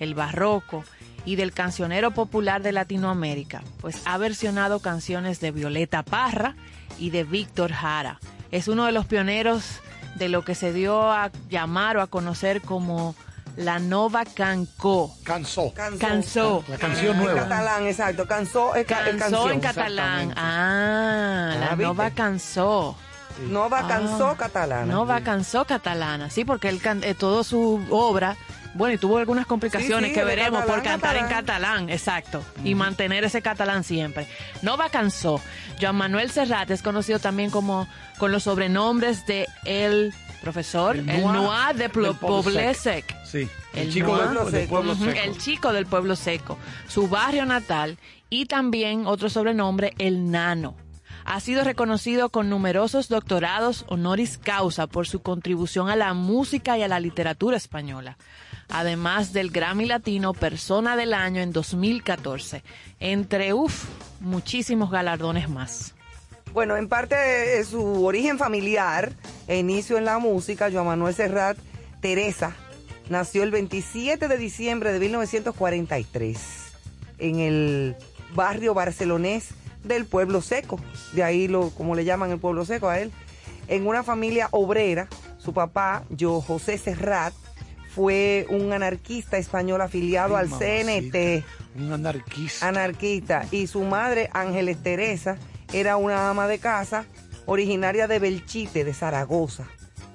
el 0.00 0.16
barroco, 0.16 0.82
y 1.26 1.36
del 1.36 1.52
cancionero 1.52 2.12
popular 2.12 2.62
de 2.62 2.72
Latinoamérica, 2.72 3.62
pues 3.82 4.00
ha 4.06 4.16
versionado 4.16 4.80
canciones 4.80 5.40
de 5.40 5.50
Violeta 5.50 6.02
Parra 6.02 6.54
y 6.98 7.10
de 7.10 7.24
Víctor 7.24 7.72
Jara. 7.72 8.18
Es 8.50 8.68
uno 8.68 8.86
de 8.86 8.92
los 8.92 9.04
pioneros 9.06 9.80
de 10.14 10.28
lo 10.30 10.42
que 10.44 10.54
se 10.54 10.72
dio 10.72 11.12
a 11.12 11.30
llamar 11.50 11.98
o 11.98 12.00
a 12.00 12.06
conocer 12.06 12.62
como 12.62 13.14
la 13.56 13.78
Nova 13.78 14.24
Cancó. 14.24 15.12
Cansó. 15.24 15.72
Cansó. 15.98 16.64
La 16.68 16.78
canción 16.78 17.16
En 17.16 17.22
nueva. 17.24 17.42
catalán, 17.42 17.86
exacto. 17.86 18.26
Cansó 18.26 18.74
es, 18.74 18.86
ca- 18.86 19.00
es 19.08 19.16
Cansó 19.16 19.30
canción. 19.44 19.52
en 19.52 19.60
catalán. 19.60 20.32
Ah, 20.36 21.50
Ah, 21.52 21.56
la 21.58 21.68
¿viste? 21.70 21.82
Nova 21.84 22.10
Cansó. 22.10 22.96
Nova 23.50 23.86
cansó 23.86 24.28
Ah, 24.30 24.36
catalana. 24.38 24.86
Nova 24.86 25.20
Cansó 25.20 25.66
catalana, 25.66 26.30
sí, 26.30 26.44
porque 26.46 26.70
él 26.70 26.80
can- 26.80 27.04
eh, 27.04 27.14
toda 27.14 27.44
su 27.44 27.84
obra, 27.90 28.34
bueno, 28.76 28.94
y 28.94 28.98
tuvo 28.98 29.18
algunas 29.18 29.46
complicaciones 29.46 30.10
Sí, 30.10 30.14
sí, 30.14 30.20
que 30.20 30.24
veremos 30.24 30.62
por 30.64 30.82
catalán, 30.82 31.00
cantar 31.00 31.16
en 31.16 31.26
catalán. 31.28 31.90
exacto, 31.90 32.44
y 32.64 32.74
mantener 32.74 33.24
ese 33.24 33.42
catalán 33.42 33.84
siempre. 33.84 34.26
Nova 34.62 34.88
Cansó. 34.90 35.40
Joan 35.80 35.96
Manuel 35.96 36.30
Serrat 36.30 36.70
es 36.70 36.82
conocido 36.82 37.18
también 37.18 37.50
como 37.50 37.88
con 38.18 38.32
los 38.32 38.44
sobrenombres 38.44 39.26
de 39.26 39.46
el 39.64 40.14
profesor, 40.40 40.96
El 40.96 41.08
el, 41.10 41.22
Noir 41.22 41.34
Noir 41.34 41.74
de 41.74 41.82
del 41.82 41.92
Plo- 41.92 42.16
Pueblo 42.16 42.42
Poble 42.42 42.74
Sec. 42.74 43.06
Sec. 43.06 43.24
Sí. 43.24 43.48
El, 43.74 43.88
El 43.88 43.92
chico 43.92 44.16
del, 44.16 44.68
pueblo 44.68 44.94
seco. 44.94 45.20
El 45.22 45.38
chico 45.38 45.72
del 45.72 45.86
pueblo 45.86 46.16
seco, 46.16 46.58
su 46.88 47.08
barrio 47.08 47.44
natal 47.44 47.98
y 48.30 48.46
también 48.46 49.06
otro 49.06 49.28
sobrenombre, 49.28 49.92
el 49.98 50.30
nano. 50.30 50.76
Ha 51.28 51.40
sido 51.40 51.64
reconocido 51.64 52.28
con 52.30 52.48
numerosos 52.48 53.08
doctorados 53.08 53.84
honoris 53.88 54.38
causa 54.38 54.86
por 54.86 55.08
su 55.08 55.20
contribución 55.22 55.90
a 55.90 55.96
la 55.96 56.14
música 56.14 56.78
y 56.78 56.82
a 56.84 56.88
la 56.88 57.00
literatura 57.00 57.56
española, 57.56 58.16
además 58.68 59.32
del 59.32 59.50
Grammy 59.50 59.86
Latino 59.86 60.34
Persona 60.34 60.96
del 60.96 61.14
Año 61.14 61.40
en 61.40 61.52
2014, 61.52 62.62
entre, 63.00 63.54
uff, 63.54 63.84
muchísimos 64.20 64.90
galardones 64.90 65.48
más. 65.48 65.94
Bueno, 66.52 66.76
en 66.76 66.88
parte 66.88 67.14
de 67.14 67.64
su 67.64 68.04
origen 68.04 68.38
familiar 68.38 69.12
e 69.46 69.58
inicio 69.58 69.98
en 69.98 70.04
la 70.04 70.18
música, 70.18 70.70
Joan 70.72 70.86
Manuel 70.86 71.14
Serrat 71.14 71.58
Teresa 72.00 72.54
nació 73.08 73.42
el 73.42 73.50
27 73.50 74.26
de 74.26 74.38
diciembre 74.38 74.92
de 74.92 74.98
1943 75.00 76.38
en 77.18 77.40
el 77.40 77.96
barrio 78.34 78.74
barcelonés 78.74 79.48
del 79.84 80.04
Pueblo 80.04 80.40
Seco, 80.40 80.80
de 81.12 81.22
ahí 81.22 81.48
lo 81.48 81.70
como 81.70 81.94
le 81.94 82.04
llaman 82.04 82.30
el 82.30 82.38
Pueblo 82.38 82.64
Seco 82.64 82.88
a 82.88 82.98
él, 83.00 83.12
en 83.68 83.86
una 83.86 84.02
familia 84.02 84.48
obrera. 84.50 85.08
Su 85.38 85.52
papá, 85.52 86.04
yo 86.10 86.40
José 86.40 86.76
Serrat, 86.76 87.32
fue 87.96 88.44
un 88.50 88.74
anarquista 88.74 89.38
español 89.38 89.80
afiliado 89.80 90.36
Ay, 90.36 90.42
al 90.44 90.50
mamacita. 90.50 91.40
CNT 91.40 91.44
Un 91.80 91.92
anarquista. 91.94 92.68
anarquista 92.68 93.46
y 93.50 93.68
su 93.68 93.84
madre 93.84 94.28
Ángeles 94.34 94.82
Teresa 94.82 95.38
era 95.72 95.96
una 95.96 96.28
ama 96.28 96.46
de 96.46 96.58
casa 96.58 97.06
originaria 97.46 98.06
de 98.06 98.18
Belchite, 98.18 98.84
de 98.84 98.92
Zaragoza. 98.92 99.64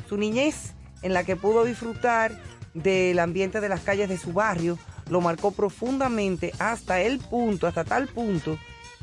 Su 0.08 0.17
niñez, 0.17 0.74
en 1.02 1.15
la 1.15 1.24
que 1.24 1.36
pudo 1.36 1.63
disfrutar 1.63 2.34
del 2.76 3.17
ambiente 3.17 3.62
de 3.62 3.70
las 3.70 3.82
calles 3.82 4.10
de 4.10 4.20
su 4.20 4.32
barrio, 4.32 4.78
lo 5.10 5.20
marcó 5.20 5.50
profundamente 5.52 6.54
hasta 6.60 7.02
el 7.02 7.17
punto, 7.17 7.65
hasta 7.65 7.84
tal 7.84 8.08
punto, 8.10 8.60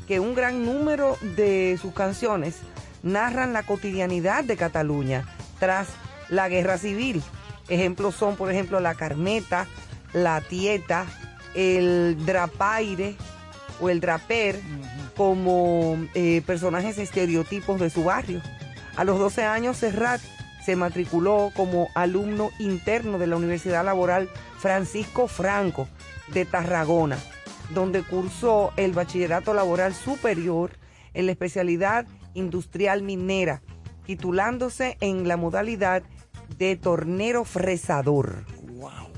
que 0.07 0.21
un 0.21 0.35
gran 0.35 0.63
número 0.65 1.17
de 1.35 1.77
sus 1.81 1.93
canciones 1.93 2.55
narran 3.03 3.51
la 3.51 3.63
cotidianidad 3.63 4.45
de 4.45 4.55
Cataluña 4.55 5.25
tras 5.59 5.89
la 6.29 6.47
guerra 6.47 6.77
civil. 6.77 7.21
Ejemplos 7.69 8.15
son, 8.15 8.35
por 8.35 8.51
ejemplo, 8.51 8.79
La 8.79 8.95
Carmeta, 8.95 9.67
La 10.13 10.41
Tieta, 10.41 11.05
El 11.55 12.17
Drapaire 12.25 13.15
o 13.79 13.89
El 13.89 13.99
Draper, 14.01 14.59
como 15.15 15.97
eh, 16.13 16.41
personajes 16.45 16.97
estereotipos 16.97 17.79
de 17.79 17.89
su 17.89 18.03
barrio. 18.03 18.41
A 18.95 19.03
los 19.03 19.19
12 19.19 19.43
años, 19.43 19.77
Serrat 19.77 20.21
se 20.65 20.75
matriculó 20.75 21.51
como 21.55 21.87
alumno 21.95 22.51
interno 22.59 23.17
de 23.17 23.27
la 23.27 23.37
Universidad 23.37 23.85
Laboral 23.85 24.29
Francisco 24.57 25.27
Franco 25.27 25.87
de 26.33 26.45
Tarragona, 26.45 27.17
donde 27.73 28.03
cursó 28.03 28.71
el 28.75 28.91
bachillerato 28.91 29.53
laboral 29.53 29.93
superior 29.93 30.71
en 31.13 31.25
la 31.25 31.31
especialidad 31.31 32.05
industrial 32.33 33.01
minera, 33.01 33.61
titulándose 34.05 34.97
en 35.01 35.27
la 35.27 35.37
modalidad 35.37 36.03
de 36.59 36.75
tornero 36.75 37.45
fresador. 37.45 38.43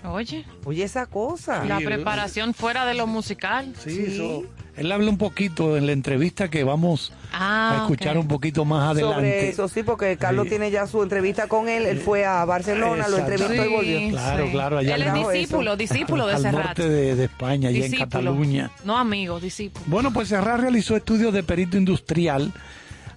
Oye, 0.04 0.46
Oye, 0.66 0.84
esa 0.84 1.06
cosa. 1.06 1.64
la 1.66 1.78
Sí, 1.78 1.86
preparación 1.86 2.54
fuera 2.56 2.86
de 2.88 2.96
lo 2.96 3.06
musical. 3.06 3.74
Sí, 3.84 3.92
Sí. 3.92 4.06
eso- 4.14 4.44
él 4.76 4.92
habla 4.92 5.10
un 5.12 5.20
poquito 5.20 5.78
en 5.78 5.86
la 5.86 5.92
entrevista 5.92 6.50
que 6.50 6.64
vamos 6.64 7.14
Ah, 7.34 7.74
a 7.74 7.82
escuchar 7.84 8.18
un 8.18 8.28
poquito 8.28 8.66
más 8.66 8.90
adelante. 8.92 9.16
Sobre 9.16 9.50
eso, 9.50 9.68
sí, 9.68 9.84
porque 9.84 10.18
Carlos 10.18 10.46
Sí. 10.46 10.50
tiene 10.52 10.72
ya 10.72 10.88
su 10.88 11.04
entrevista 11.04 11.48
con 11.48 11.70
él. 11.70 11.86
Él 11.86 12.00
fue 12.00 12.26
a 12.26 12.44
Barcelona, 12.46 13.08
lo 13.10 13.18
entrevistó 13.20 13.54
y 13.54 13.60
Sí, 13.68 13.74
volvió. 13.74 14.10
Claro, 14.10 14.48
claro, 14.52 14.78
allá 14.80 14.96
Él 14.96 15.04
es 15.04 15.14
discípulo, 15.14 15.78
discípulo 15.78 16.26
de 16.26 16.34
al 16.34 16.42
Serrat. 16.42 16.66
norte 16.66 16.90
de, 16.90 17.16
de 17.16 17.24
España, 17.26 17.70
allá 17.70 17.86
en. 17.86 17.92
Cataluña. 17.92 18.72
No 18.84 18.98
amigo, 18.98 19.40
discípulo. 19.40 19.86
Bueno, 19.88 20.12
pues 20.12 20.30
Serrat 20.30 20.60
realizó 20.62 20.96
estudios 20.96 21.32
de 21.32 21.44
perito 21.44 21.78
industrial 21.78 22.52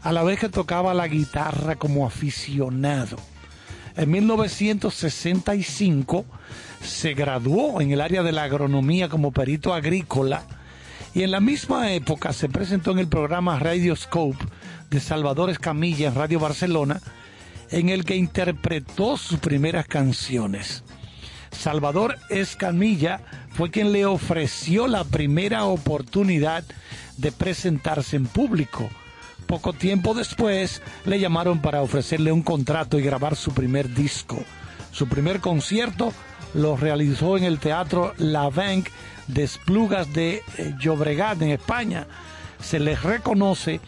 a 0.03 0.13
la 0.13 0.23
vez 0.23 0.39
que 0.39 0.51
tocaba 0.51 0.93
la 0.93 1.09
guitarra 1.09 1.77
como 1.77 2.07
aficionado. 2.07 3.17
En 3.97 4.11
1965 4.11 6.25
se 6.83 7.15
graduó 7.15 7.81
en 7.81 7.93
el 7.93 8.01
área 8.01 8.23
de 8.23 8.33
la 8.33 8.43
agronomía 8.43 9.09
como 9.09 9.33
perito 9.33 9.73
agrícola 9.73 10.43
y 11.15 11.23
en 11.23 11.31
la 11.31 11.41
misma 11.41 11.93
época 11.93 12.33
se 12.33 12.49
presentó 12.49 12.91
en 12.91 12.99
el 12.99 13.07
programa 13.07 13.59
Radioscope 13.59 14.45
de 14.91 14.99
Salvador 14.99 15.49
Escamilla 15.49 16.09
en 16.09 16.17
Radio 16.17 16.41
Barcelona, 16.41 17.01
en 17.71 17.89
el 17.89 18.05
que 18.05 18.17
interpretó 18.17 19.17
sus 19.17 19.39
primeras 19.39 19.87
canciones. 19.87 20.83
Salvador 21.53 22.17
Escamilla 22.31 23.21
fue 23.51 23.71
quien 23.71 23.93
le 23.93 24.07
ofreció 24.07 24.89
la 24.89 25.05
primera 25.05 25.67
oportunidad 25.67 26.65
de 27.17 27.31
presentarse 27.31 28.17
en 28.17 28.27
público. 28.27 28.91
Poco 29.47 29.73
tiempo 29.73 30.15
después 30.15 30.83
le 31.05 31.21
llamaron 31.21 31.61
para 31.61 31.83
ofrecerle 31.83 32.33
un 32.33 32.43
contrato 32.43 32.99
y 32.99 33.03
grabar 33.03 33.37
su 33.37 33.53
primer 33.53 33.93
disco. 33.93 34.43
Su 34.91 35.09
primer 35.09 35.41
concierto 35.41 36.13
lo 36.55 36.77
realizó 36.77 37.37
en 37.37 37.45
el 37.45 37.59
Teatro 37.59 38.15
La 38.19 38.49
Banque 38.49 38.91
de 39.27 39.43
Esplugas 39.43 40.13
de 40.13 40.43
eh, 40.57 40.75
Llobregat, 40.79 41.41
en 41.43 41.51
España. 41.51 42.07
Se 42.61 42.79
les 42.79 43.03
reconoce 43.03 43.81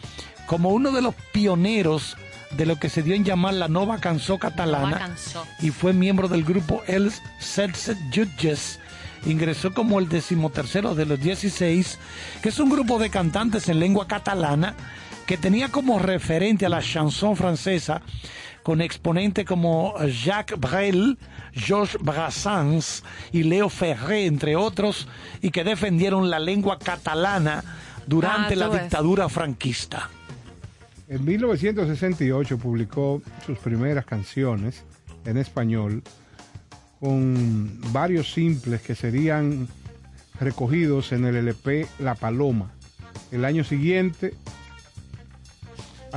como 0.45 0.69
uno 0.69 0.91
de 0.91 1.01
los 1.01 1.15
pioneros 1.31 2.17
de 2.55 2.65
lo 2.65 2.77
que 2.77 2.89
se 2.89 3.03
dio 3.03 3.15
en 3.15 3.25
llamar 3.25 3.53
la 3.53 3.67
Nova 3.67 3.99
Cançó 3.99 4.37
Catalana 4.37 5.15
y 5.59 5.71
fue 5.71 5.93
miembro 5.93 6.27
del 6.27 6.43
grupo 6.43 6.81
Els 6.87 7.21
Setze 7.39 7.95
Jutges. 8.13 8.79
Ingresó 9.25 9.73
como 9.73 9.99
el 9.99 10.07
decimotercero 10.07 10.95
de 10.95 11.05
los 11.05 11.19
16, 11.19 11.99
que 12.41 12.49
es 12.49 12.59
un 12.59 12.69
grupo 12.69 12.99
de 12.99 13.09
cantantes 13.09 13.67
en 13.67 13.79
lengua 13.79 14.07
catalana 14.07 14.75
que 15.27 15.37
tenía 15.37 15.69
como 15.69 15.99
referente 15.99 16.65
a 16.65 16.69
la 16.69 16.81
chanson 16.81 17.35
francesa 17.35 18.01
con 18.63 18.81
exponentes 18.81 19.45
como 19.45 19.93
Jacques 20.23 20.59
Brel, 20.59 21.17
Georges 21.53 22.01
Brassens 22.01 23.03
y 23.31 23.43
Leo 23.43 23.69
Ferré, 23.69 24.25
entre 24.25 24.55
otros, 24.57 25.07
y 25.41 25.51
que 25.51 25.63
defendieron 25.63 26.29
la 26.29 26.39
lengua 26.39 26.77
catalana 26.79 27.63
durante 28.07 28.53
Ah, 28.55 28.57
la 28.57 28.67
ves. 28.69 28.81
dictadura 28.83 29.29
franquista. 29.29 30.09
En 31.07 31.23
1968 31.23 32.57
publicó 32.57 33.21
sus 33.45 33.57
primeras 33.59 34.05
canciones 34.05 34.83
en 35.25 35.37
español 35.37 36.03
con 36.99 37.79
varios 37.93 38.33
simples 38.33 38.81
que 38.81 38.95
serían 38.95 39.67
recogidos 40.39 41.11
en 41.13 41.25
el 41.25 41.35
LP 41.37 41.87
La 41.99 42.15
Paloma. 42.15 42.71
El 43.31 43.45
año 43.45 43.63
siguiente, 43.63 44.33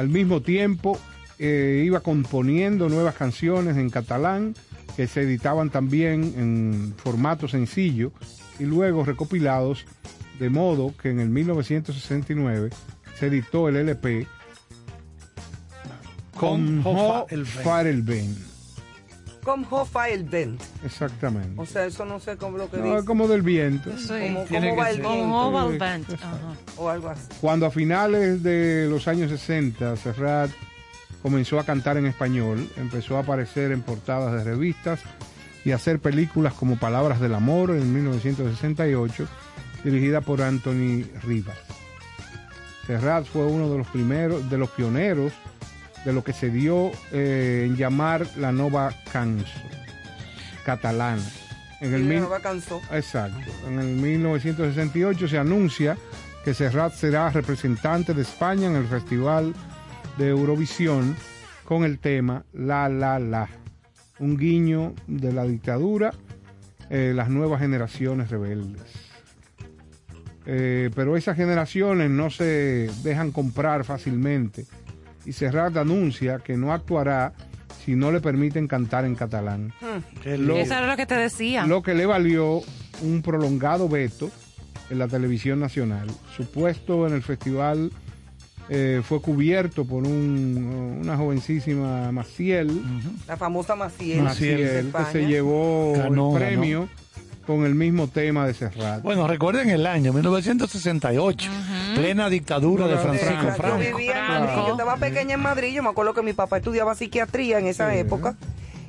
al 0.00 0.08
mismo 0.08 0.40
tiempo, 0.40 0.98
eh, 1.38 1.82
iba 1.84 2.00
componiendo 2.00 2.88
nuevas 2.88 3.14
canciones 3.14 3.76
en 3.76 3.90
catalán 3.90 4.54
que 4.96 5.06
se 5.06 5.22
editaban 5.22 5.68
también 5.68 6.34
en 6.38 6.94
formato 6.96 7.48
sencillo 7.48 8.10
y 8.58 8.64
luego 8.64 9.04
recopilados, 9.04 9.84
de 10.38 10.48
modo 10.48 10.94
que 10.96 11.10
en 11.10 11.20
el 11.20 11.28
1969 11.28 12.70
se 13.18 13.26
editó 13.26 13.68
el 13.68 13.76
LP 13.76 14.26
con 16.34 16.80
Ho 16.82 17.26
el 17.28 17.44
Farelben. 17.44 18.49
Como 19.44 19.66
Hoffa 19.70 20.08
el 20.10 20.24
Bent. 20.24 20.60
Exactamente. 20.84 21.54
O 21.56 21.64
sea, 21.64 21.86
eso 21.86 22.04
no 22.04 22.20
sé 22.20 22.36
cómo 22.36 22.58
lo 22.58 22.70
que 22.70 22.76
No, 22.78 22.94
dice. 22.96 23.06
como 23.06 23.26
del 23.26 23.42
viento. 23.42 23.90
Sí. 23.96 24.08
Como- 24.08 24.44
tiene 24.44 24.68
¿Cómo 24.70 24.76
que 24.76 24.80
va 24.82 24.90
el 24.90 24.96
ser. 24.96 25.04
Con 25.04 25.78
viento? 25.78 26.14
Ajá. 26.14 26.38
O 26.76 26.88
algo 26.88 27.08
así. 27.08 27.26
Cuando 27.40 27.66
a 27.66 27.70
finales 27.70 28.42
de 28.42 28.86
los 28.90 29.08
años 29.08 29.30
60 29.30 29.96
Serrat 29.96 30.50
comenzó 31.22 31.58
a 31.58 31.64
cantar 31.64 31.96
en 31.96 32.06
español, 32.06 32.68
empezó 32.76 33.16
a 33.16 33.20
aparecer 33.20 33.72
en 33.72 33.82
portadas 33.82 34.32
de 34.32 34.44
revistas 34.44 35.00
y 35.64 35.72
a 35.72 35.76
hacer 35.76 35.98
películas 36.00 36.54
como 36.54 36.76
Palabras 36.78 37.20
del 37.20 37.34
Amor 37.34 37.70
en 37.70 37.92
1968, 37.94 39.26
dirigida 39.84 40.20
por 40.22 40.40
Anthony 40.42 41.04
Rivas. 41.22 41.56
Serrat 42.86 43.24
fue 43.26 43.44
uno 43.46 43.70
de 43.70 43.78
los 43.78 43.86
primeros, 43.88 44.48
de 44.50 44.58
los 44.58 44.70
pioneros 44.70 45.32
de 46.04 46.12
lo 46.12 46.24
que 46.24 46.32
se 46.32 46.50
dio 46.50 46.92
eh, 47.12 47.64
en 47.66 47.76
llamar 47.76 48.26
la 48.36 48.52
Nova 48.52 48.92
Canso 49.12 49.60
catalana. 50.64 51.22
En 51.80 51.94
el 51.94 52.04
mil-. 52.04 52.26
Exacto. 52.92 53.38
En 53.66 53.78
el 53.78 53.96
1968 53.96 55.28
se 55.28 55.38
anuncia 55.38 55.96
que 56.44 56.54
Serrat 56.54 56.94
será 56.94 57.30
representante 57.30 58.14
de 58.14 58.22
España 58.22 58.66
en 58.66 58.76
el 58.76 58.86
Festival 58.86 59.54
de 60.18 60.28
Eurovisión 60.28 61.16
con 61.64 61.84
el 61.84 61.98
tema 61.98 62.44
La 62.52 62.88
La 62.88 63.18
La, 63.18 63.48
un 64.18 64.36
guiño 64.36 64.94
de 65.06 65.32
la 65.32 65.44
dictadura, 65.44 66.12
eh, 66.88 67.12
las 67.14 67.28
nuevas 67.28 67.60
generaciones 67.60 68.30
rebeldes. 68.30 68.82
Eh, 70.46 70.90
pero 70.94 71.16
esas 71.16 71.36
generaciones 71.36 72.10
no 72.10 72.30
se 72.30 72.90
dejan 73.02 73.30
comprar 73.30 73.84
fácilmente 73.84 74.66
y 75.26 75.32
Serrat 75.32 75.76
anuncia 75.76 76.38
que 76.38 76.56
no 76.56 76.72
actuará 76.72 77.32
si 77.84 77.94
no 77.94 78.10
le 78.12 78.20
permiten 78.20 78.66
cantar 78.68 79.04
en 79.04 79.14
catalán. 79.14 79.72
Lo- 80.24 80.56
Eso 80.56 80.74
era 80.74 80.86
lo 80.86 80.96
que 80.96 81.06
te 81.06 81.14
decía. 81.16 81.66
lo 81.66 81.82
que 81.82 81.94
le 81.94 82.06
valió 82.06 82.60
un 83.02 83.22
prolongado 83.22 83.88
veto 83.88 84.30
en 84.90 84.98
la 84.98 85.08
televisión 85.08 85.60
nacional. 85.60 86.08
Su 86.36 86.50
puesto 86.50 87.06
en 87.06 87.14
el 87.14 87.22
festival 87.22 87.90
eh, 88.72 89.02
fue 89.02 89.20
cubierto 89.20 89.84
por 89.84 90.04
un- 90.06 90.98
una 91.02 91.16
jovencísima 91.16 92.12
Maciel, 92.12 92.80
La 93.26 93.36
famosa 93.36 93.74
Maciel. 93.74 94.22
Maciel, 94.22 94.92
que 94.92 95.04
se 95.12 95.26
llevó 95.26 95.94
Ganó, 95.96 96.36
el 96.36 96.42
premio 96.44 96.88
con 97.50 97.64
el 97.66 97.74
mismo 97.74 98.06
tema 98.06 98.46
de 98.46 98.54
Serrat. 98.54 99.02
Bueno, 99.02 99.26
recuerden 99.26 99.70
el 99.70 99.84
año 99.86 100.12
1968, 100.12 101.50
plena 101.96 102.28
dictadura 102.28 102.86
de 102.86 102.96
Francisco. 102.96 103.52
Franco. 103.56 103.82
Yo 103.82 103.96
vivía 103.96 104.20
en. 104.20 104.28
Madrid, 104.44 104.62
yo 104.66 104.70
estaba 104.72 104.96
pequeña 104.96 105.34
en 105.34 105.40
Madrid, 105.40 105.74
yo 105.74 105.82
me 105.82 105.88
acuerdo 105.88 106.14
que 106.14 106.22
mi 106.22 106.32
papá 106.32 106.58
estudiaba 106.58 106.94
psiquiatría 106.94 107.58
en 107.58 107.66
esa 107.66 107.90
Sí. 107.90 107.98
época 107.98 108.36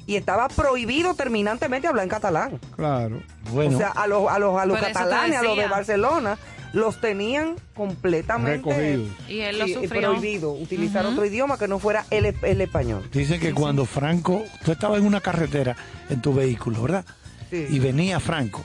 y 0.05 0.15
estaba 0.15 0.47
prohibido 0.49 1.15
terminantemente 1.15 1.87
hablar 1.87 2.03
en 2.03 2.09
catalán. 2.09 2.59
Claro. 2.75 3.21
Bueno, 3.51 3.75
O 3.75 3.79
sea, 3.79 3.89
a 3.89 4.05
los, 4.07 4.29
a 4.29 4.37
los, 4.37 4.59
a 4.59 4.65
los 4.67 4.79
catalanes, 4.79 5.39
a 5.39 5.43
los 5.43 5.57
de. 5.57 5.67
Barcelona, 5.67 6.37
los 6.73 7.01
tenían 7.01 7.55
completamente 7.73 8.57
Recogidos. 8.69 9.09
Y 9.27 9.39
él 9.39 9.57
lo 9.59 9.67
sufrió. 9.67 10.11
prohibido 10.11 10.51
utilizar 10.53 11.05
otro 11.05 11.25
idioma 11.25 11.57
que 11.57 11.67
no 11.67 11.79
fuera 11.79 12.05
el, 12.11 12.33
el 12.43 12.61
español. 12.61 13.09
dicen 13.11 13.39
que 13.39 13.53
cuando 13.53 13.85
Franco, 13.85 14.43
tú 14.63 14.71
estabas 14.71 14.99
en 14.99 15.05
una 15.05 15.19
carretera 15.19 15.75
en 16.09 16.21
tu 16.21 16.33
vehículo, 16.33 16.83
¿verdad? 16.83 17.05
Sí. 17.51 17.67
Y 17.69 17.77
venía 17.79 18.19
Franco, 18.19 18.63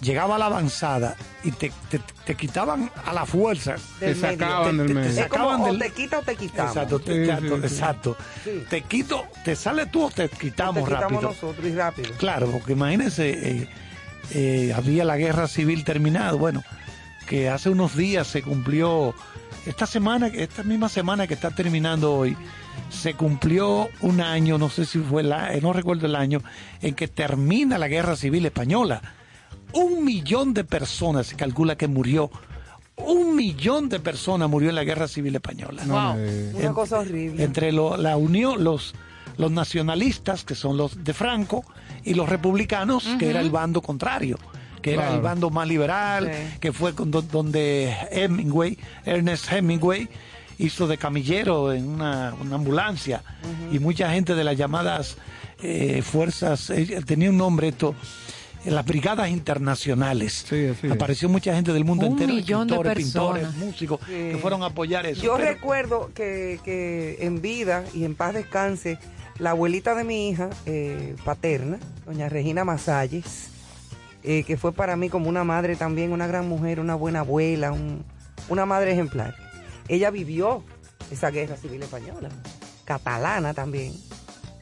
llegaba 0.00 0.36
a 0.36 0.38
la 0.38 0.46
avanzada 0.46 1.16
y 1.42 1.50
te, 1.50 1.72
te- 1.88 2.00
te 2.26 2.34
quitaban 2.36 2.90
a 3.06 3.12
la 3.12 3.24
fuerza. 3.26 3.76
Te 3.98 4.06
Del 4.06 4.16
medio. 4.16 4.30
sacaban 4.38 4.70
Te- 4.70 4.76
del 4.76 4.86
te- 4.86 4.92
te 4.92 5.00
medio. 5.00 5.10
Como 5.10 5.22
sacaban 5.44 5.60
o 5.62 5.66
del- 5.66 5.78
te 5.78 5.90
quita 5.90 6.18
o 6.18 6.22
te 6.22 6.36
quitamos. 6.36 6.72
Exacto, 6.76 7.00
te, 7.00 7.12
Sí, 7.14 7.20
exacto, 7.20 7.56
sí, 7.56 7.60
sí. 7.68 7.74
exacto. 7.74 8.16
Sí. 8.44 8.64
Te 8.70 8.80
quito, 8.82 9.24
te 9.44 9.56
sale 9.56 9.86
tú 9.86 10.04
o 10.04 10.10
te 10.10 10.28
te 10.28 10.36
quitamos 10.36 10.84
quitamos 10.84 11.00
rápido. 11.12 11.22
nosotros 11.22 11.66
y 11.66 11.74
rápido. 11.74 12.10
Claro, 12.18 12.48
porque 12.50 12.72
imagínense, 12.72 13.30
eh, 13.30 13.68
eh, 14.32 14.72
había 14.76 15.04
la 15.04 15.16
guerra 15.16 15.48
civil 15.48 15.82
terminada, 15.84 16.32
bueno, 16.32 16.62
que 17.26 17.48
hace 17.48 17.70
unos 17.70 17.96
días 17.96 18.26
se 18.26 18.42
cumplió, 18.42 19.14
esta 19.64 19.86
semana, 19.86 20.26
esta 20.26 20.62
misma 20.62 20.90
semana 20.90 21.26
que 21.26 21.32
está 21.34 21.50
terminando 21.50 22.12
hoy, 22.14 22.36
se 22.90 23.14
cumplió 23.14 23.88
un 24.00 24.20
año, 24.20 24.58
no 24.58 24.68
sé 24.70 24.84
si 24.84 24.98
fue 24.98 25.22
la, 25.22 25.54
eh, 25.54 25.60
no 25.60 25.72
recuerdo 25.72 26.06
el 26.06 26.14
año, 26.16 26.40
en 26.80 26.94
que 26.94 27.08
termina 27.08 27.78
la 27.78 27.88
guerra 27.88 28.16
civil 28.16 28.46
española. 28.46 29.02
Un 29.72 30.04
millón 30.04 30.54
de 30.54 30.64
personas 30.64 31.26
se 31.26 31.36
calcula 31.36 31.76
que 31.76 31.88
murió 31.88 32.30
un 32.96 33.34
millón 33.34 33.88
de 33.88 33.98
personas 33.98 34.48
murió 34.48 34.68
en 34.68 34.76
la 34.76 34.84
guerra 34.84 35.08
civil 35.08 35.34
española. 35.34 35.82
No 35.84 36.14
Wow. 36.14 36.60
Una 36.60 36.72
cosa 36.72 37.00
horrible. 37.00 37.42
Entre 37.42 37.72
lo- 37.72 37.96
la 37.96 38.16
unión, 38.16 38.62
los, 38.62 38.94
los 39.36 39.50
nacionalistas, 39.50 40.44
que 40.44 40.54
son 40.54 40.76
los 40.76 41.02
de 41.02 41.12
Franco, 41.12 41.64
y 42.04 42.14
los 42.14 42.28
republicanos, 42.28 43.04
que 43.18 43.30
era 43.30 43.40
el 43.40 43.50
bando 43.50 43.82
contrario, 43.82 44.38
que 44.80 44.92
era 44.94 45.12
el 45.12 45.20
bando 45.20 45.50
más 45.50 45.66
liberal, 45.66 46.30
Sí. 46.32 46.58
que 46.60 46.72
fue 46.72 46.94
con- 46.94 47.10
donde 47.10 47.92
Hemingway, 48.12 48.78
Ernest 49.04 49.50
Hemingway, 49.50 50.08
hizo 50.58 50.86
de 50.86 50.98
camillero 50.98 51.72
en 51.72 51.88
una, 51.88 52.34
una 52.40 52.54
ambulancia. 52.56 53.22
Y 53.72 53.78
mucha 53.78 54.10
gente 54.12 54.34
de 54.34 54.44
las 54.44 54.56
llamadas 54.56 55.16
eh, 55.62 56.02
fuerzas, 56.02 56.70
eh, 56.70 57.00
tenía 57.06 57.30
un 57.30 57.38
nombre 57.38 57.68
esto, 57.68 57.94
eh, 58.64 58.70
las 58.70 58.84
brigadas 58.84 59.30
internacionales. 59.30 60.46
Sí. 60.48 60.88
Apareció 60.90 61.28
mucha 61.28 61.54
gente 61.54 61.72
del 61.72 61.84
mundo 61.84 62.06
Un 62.06 62.12
entero, 62.12 62.34
millón 62.34 62.68
de 62.68 62.94
pintores, 62.94 63.54
músicos, 63.54 64.00
Sí. 64.06 64.12
que 64.12 64.38
fueron 64.40 64.62
a 64.62 64.66
apoyar 64.66 65.06
eso. 65.06 65.22
Yo 65.22 65.36
Pero- 65.36 65.48
recuerdo 65.50 66.10
que, 66.14 66.60
que 66.64 67.18
en 67.20 67.40
vida 67.40 67.84
y 67.94 68.04
en 68.04 68.14
paz 68.14 68.34
descanse, 68.34 68.98
la 69.38 69.50
abuelita 69.50 69.94
de 69.94 70.04
mi 70.04 70.28
hija 70.28 70.50
eh, 70.66 71.16
paterna, 71.24 71.78
doña 72.06 72.28
Regina 72.28 72.64
Masalles, 72.64 73.48
que 74.22 74.56
fue 74.56 74.72
para 74.72 74.96
mí 74.96 75.10
como 75.10 75.28
una 75.28 75.44
madre 75.44 75.76
también, 75.76 76.10
una 76.12 76.26
gran 76.26 76.48
mujer, 76.48 76.80
una 76.80 76.94
buena 76.94 77.20
abuela, 77.20 77.72
un- 77.72 78.02
una 78.48 78.64
madre 78.64 78.92
ejemplar. 78.92 79.34
Ella 79.88 80.10
vivió 80.10 80.64
esa 81.10 81.30
guerra 81.30 81.56
civil 81.56 81.82
española, 81.82 82.28
catalana 82.84 83.54
también, 83.54 83.94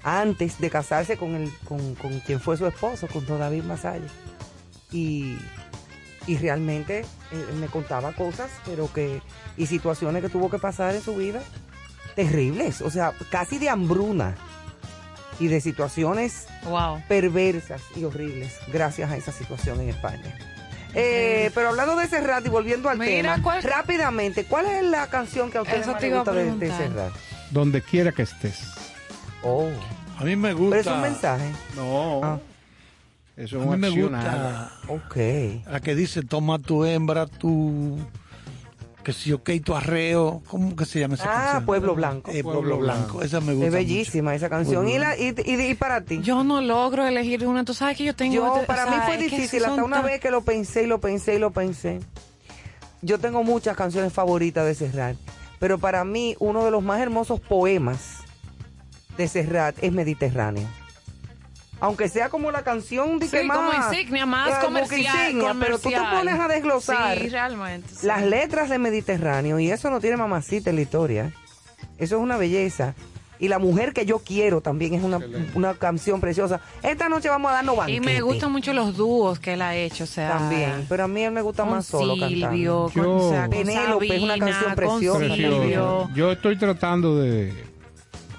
antes 0.03 0.59
de 0.59 0.69
casarse 0.71 1.17
con, 1.17 1.35
el, 1.35 1.53
con, 1.65 1.95
con 1.95 2.19
quien 2.21 2.41
fue 2.41 2.57
su 2.57 2.67
esposo, 2.67 3.07
con 3.09 3.25
don 3.27 3.39
David 3.39 3.63
Masalles. 3.63 4.11
Y, 4.91 5.39
y 6.27 6.37
realmente 6.37 7.01
eh, 7.01 7.47
me 7.59 7.67
contaba 7.69 8.13
cosas, 8.13 8.51
pero 8.67 8.93
que, 8.93 9.23
y 9.57 9.67
situaciones 9.67 10.23
que 10.23 10.29
tuvo 10.29 10.51
que 10.51 10.59
pasar 10.59 10.95
en 10.95 11.03
su 11.03 11.17
vida 11.17 11.41
terribles, 12.15 12.83
o 12.83 12.91
sea, 12.91 13.13
casi 13.31 13.59
de 13.59 13.71
hambruna 13.71 14.37
y 15.41 15.47
de 15.47 15.61
situaciones 15.61 16.47
Wow. 16.65 17.03
perversas 17.09 17.83
y 17.97 18.05
horribles 18.05 18.53
gracias 18.73 19.11
a 19.11 19.17
esa 19.17 19.33
situación 19.33 19.81
en 19.81 19.89
España. 19.89 20.37
Eh, 20.95 21.51
pero 21.55 21.71
hablando 21.71 21.97
de 21.97 22.07
Serrat 22.07 22.45
y 22.47 22.49
volviendo 22.51 22.89
al 22.89 22.99
Mira, 22.99 23.35
tema, 23.35 23.43
¿cuál- 23.43 23.63
rápidamente, 23.63 24.45
¿cuál 24.45 24.67
es 24.67 24.83
la 24.85 25.07
canción 25.09 25.51
que 25.51 25.59
a 25.59 25.63
ustedes 25.63 25.83
Eso 25.83 25.93
más 25.93 26.01
te 26.01 26.07
les 26.07 26.11
iba 26.13 26.21
a 26.21 26.25
gusta 26.25 26.33
de, 26.33 26.45
de 26.45 26.53
preguntar. 26.57 26.79
Serrat? 26.89 27.13
Donde 27.51 27.83
quiera 27.83 28.13
que 28.13 28.23
estés. 28.23 28.61
Oh, 29.43 29.69
A 30.19 30.25
mí 30.25 30.37
me 30.37 30.53
gusta. 30.53 30.77
pero 30.77 30.81
es 30.91 30.97
un 30.97 31.01
mensaje. 31.03 31.51
No. 31.77 32.21
Ah. 32.23 32.39
Eso 33.37 33.57
A 33.57 33.61
es 33.61 33.67
mí 33.67 33.73
un 33.75 33.81
me 33.81 33.87
accionar. 33.89 34.71
gusta 34.87 34.93
Ok. 34.93 35.17
la 35.73 35.81
que 35.81 35.95
dice 35.95 36.23
toma 36.23 36.59
tu 36.59 36.85
hembra, 36.85 37.27
tu 37.27 37.99
que 39.03 39.13
si 39.13 39.33
ok, 39.33 39.51
tu 39.65 39.75
arreo, 39.75 40.43
¿cómo 40.49 40.75
que 40.77 40.85
se 40.87 41.01
llama 41.01 41.15
esa 41.15 41.25
Ah, 41.25 41.43
canción? 41.43 41.67
Pueblo 41.67 41.95
Blanco. 41.95 42.31
Eh, 42.31 42.43
Pueblo, 42.43 42.61
Pueblo 42.61 42.79
Blanco. 42.79 43.03
Blanco. 43.19 43.23
esa 43.23 43.41
me 43.41 43.53
gusta. 43.53 43.67
Es 43.67 43.73
bellísima 43.73 44.35
esa 44.35 44.49
canción. 44.49 44.89
¿Y, 44.89 44.99
la, 44.99 45.17
y, 45.17 45.35
y- 45.45 45.61
y 45.71 45.75
para 45.75 46.01
ti? 46.03 46.21
Yo 46.23 46.45
no 46.45 46.61
logro 46.61 47.07
elegir 47.07 47.47
una. 47.47 47.65
Tú 47.65 47.75
sabes 47.75 47.97
que 47.97 48.05
yo 48.05 48.15
tengo. 48.15 48.35
Yo, 48.35 48.55
este- 48.55 48.67
para 48.67 48.85
o 48.87 48.91
mí 48.91 48.97
sea, 48.97 49.05
fue 49.07 49.15
es 49.15 49.21
que 49.21 49.37
difícil, 49.37 49.65
hasta 49.65 49.85
una 49.85 49.97
tan- 49.97 50.07
vez 50.07 50.21
que 50.21 50.31
lo 50.31 50.43
pensé 50.43 50.85
y 50.85 50.87
lo 50.87 51.01
pensé 51.01 51.35
y 51.35 51.39
lo 51.39 51.51
pensé. 51.51 52.01
Yo 53.03 53.19
tengo 53.19 53.43
muchas 53.43 53.77
canciones 53.77 54.13
favoritas 54.13 54.65
de 54.65 54.75
Serrat, 54.75 55.17
pero 55.59 55.79
para 55.79 56.05
mí 56.05 56.37
uno 56.39 56.65
de 56.65 56.71
los 56.71 56.83
más 56.83 57.01
hermosos 57.01 57.41
poemas 57.41 58.19
de 59.17 59.27
Serrat 59.29 59.77
es 59.83 59.93
Mediterráneo. 59.93 60.69
Aunque 61.85 62.09
sea 62.09 62.29
como 62.29 62.53
la 62.53 62.63
canción 62.63 63.19
de 63.19 63.27
Sí, 63.27 63.39
que 63.39 63.43
más, 63.43 63.57
como 63.59 63.73
insignia, 63.75 64.25
más 64.25 64.49
eh, 64.51 64.53
como 64.63 64.77
que 64.79 64.83
comercial, 64.85 65.17
insignia, 65.33 65.57
pero 65.59 65.79
tú 65.81 65.91
te 65.91 65.97
pones 65.99 66.39
a 66.39 66.47
desglosar 66.47 67.19
Sí, 67.19 67.29
realmente. 67.29 67.89
sí. 67.93 68.07
las 68.07 68.23
letras 68.23 68.71
de 68.71 68.79
Mediterráneo 68.79 69.59
y 69.59 69.69
eso 69.69 69.91
no 69.91 69.99
tiene 70.01 70.17
mamacita 70.17 70.71
en 70.71 70.77
la 70.77 70.83
historia. 70.83 71.33
Eso 71.99 72.17
es 72.17 72.23
una 72.23 72.37
belleza. 72.37 72.95
Y 73.41 73.49
La 73.49 73.59
mujer 73.59 73.93
que 73.93 74.07
yo 74.07 74.21
quiero 74.21 74.61
también 74.61 74.95
es 74.95 75.03
una, 75.03 75.19
una 75.55 75.75
canción 75.75 76.21
preciosa. 76.21 76.61
Esta 76.85 77.09
noche 77.09 77.29
vamos 77.29 77.51
a 77.51 77.55
darnos 77.55 77.75
Y 77.75 77.79
banquete. 77.79 78.01
me 78.01 78.21
gustan 78.21 78.53
mucho 78.53 78.73
los 78.73 78.97
dúos 78.97 79.41
que 79.41 79.55
él 79.55 79.63
ha 79.63 79.75
hecho, 79.75 80.05
o 80.05 80.07
sea. 80.07 80.39
También, 80.39 80.87
pero 80.89 81.03
a 81.03 81.09
mí 81.09 81.25
él 81.25 81.33
me 81.33 81.43
gusta 81.43 81.65
con 81.65 81.73
más 81.73 81.87
solo 81.87 82.15
Silvio, 82.15 82.87
cantando. 82.87 82.93
con, 82.95 83.27
o 83.27 83.31
sea, 83.31 83.41
con 83.49 83.51
Penélope 83.51 84.07
es 84.17 84.23
una 84.23 84.35
Sabina, 84.39 84.47
canción 84.53 84.75
preciosa. 84.77 85.27
Yo 86.15 86.31
estoy 86.31 86.57
tratando 86.57 87.17
de, 87.21 87.53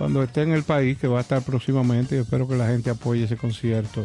cuando 0.04 0.22
esté 0.24 0.42
en 0.42 0.52
el 0.52 0.64
país, 0.64 0.98
que 0.98 1.08
va 1.08 1.20
a 1.20 1.22
estar 1.22 1.42
próximamente, 1.44 2.18
y 2.18 2.20
espero 2.20 2.46
que 2.46 2.58
la 2.58 2.68
gente 2.68 2.90
apoye 2.90 3.24
ese 3.24 3.38
concierto 3.38 4.04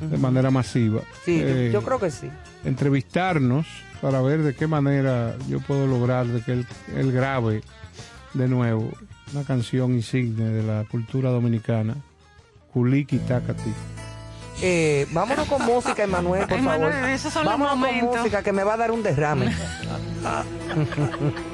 de 0.00 0.16
manera 0.16 0.50
masiva. 0.50 1.02
Sí, 1.26 1.40
yo- 1.40 1.46
Eh, 1.46 1.70
yo 1.72 1.82
creo 1.82 2.00
que 2.00 2.10
sí. 2.10 2.30
Entrevistarnos 2.64 3.66
para 4.00 4.22
ver 4.22 4.42
de 4.42 4.54
qué 4.54 4.66
manera 4.66 5.36
yo 5.46 5.60
puedo 5.60 5.86
lograr 5.86 6.26
de 6.26 6.40
que 6.40 6.52
él, 6.52 6.66
él 6.96 7.12
grabe 7.12 7.62
de 8.32 8.48
nuevo 8.48 8.90
una 9.34 9.44
canción 9.44 9.92
insigne 9.92 10.44
de 10.48 10.62
la 10.62 10.84
cultura 10.90 11.28
dominicana, 11.30 11.96
Kuliki 12.72 13.18
Takati. 13.18 13.72
Eh, 14.62 15.06
vámonos 15.12 15.46
con 15.48 15.62
música, 15.66 16.02
Emanuel, 16.04 16.46
por 16.46 16.58
Emanuel, 16.58 16.92
favor. 16.94 17.08
esos 17.10 17.30
son 17.32 17.44
los 17.44 17.52
vámonos 17.52 17.74
con 17.86 18.06
música 18.20 18.42
que 18.42 18.52
me 18.52 18.64
va 18.64 18.74
a 18.74 18.76
dar 18.78 18.90
un 18.90 19.02
derrame. 19.02 19.52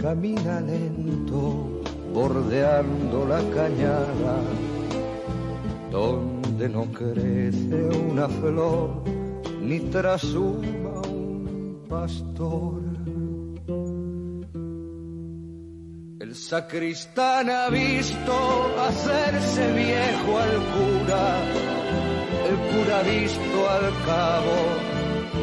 camina 0.00 0.60
lento, 0.60 1.82
bordeando 2.14 3.26
la 3.26 3.40
cañada, 3.54 4.36
donde 5.90 6.68
no 6.68 6.84
crece 6.86 7.88
una 8.10 8.26
flor, 8.28 9.02
ni 9.60 9.78
trasuma 9.90 11.02
un 11.06 11.84
pastor. 11.88 12.80
El 16.20 16.34
sacristán 16.34 17.50
ha 17.50 17.68
visto 17.68 18.34
hacerse 18.78 19.72
viejo 19.72 20.38
al 20.38 20.56
cura, 20.72 21.24
el 22.48 22.56
cura 22.70 23.00
ha 23.00 23.02
visto 23.02 23.58
al 23.68 23.86
cabo, 24.06 24.56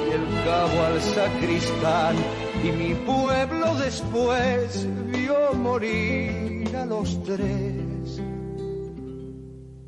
y 0.08 0.12
el 0.14 0.44
cabo 0.46 0.82
al 0.84 1.02
sacristán, 1.02 2.16
y 2.64 2.72
mi 2.72 2.94
pueblo 2.96 3.76
después 3.76 4.88
vio 5.12 5.54
morir 5.54 6.76
a 6.76 6.86
los 6.86 7.22
tres. 7.24 8.22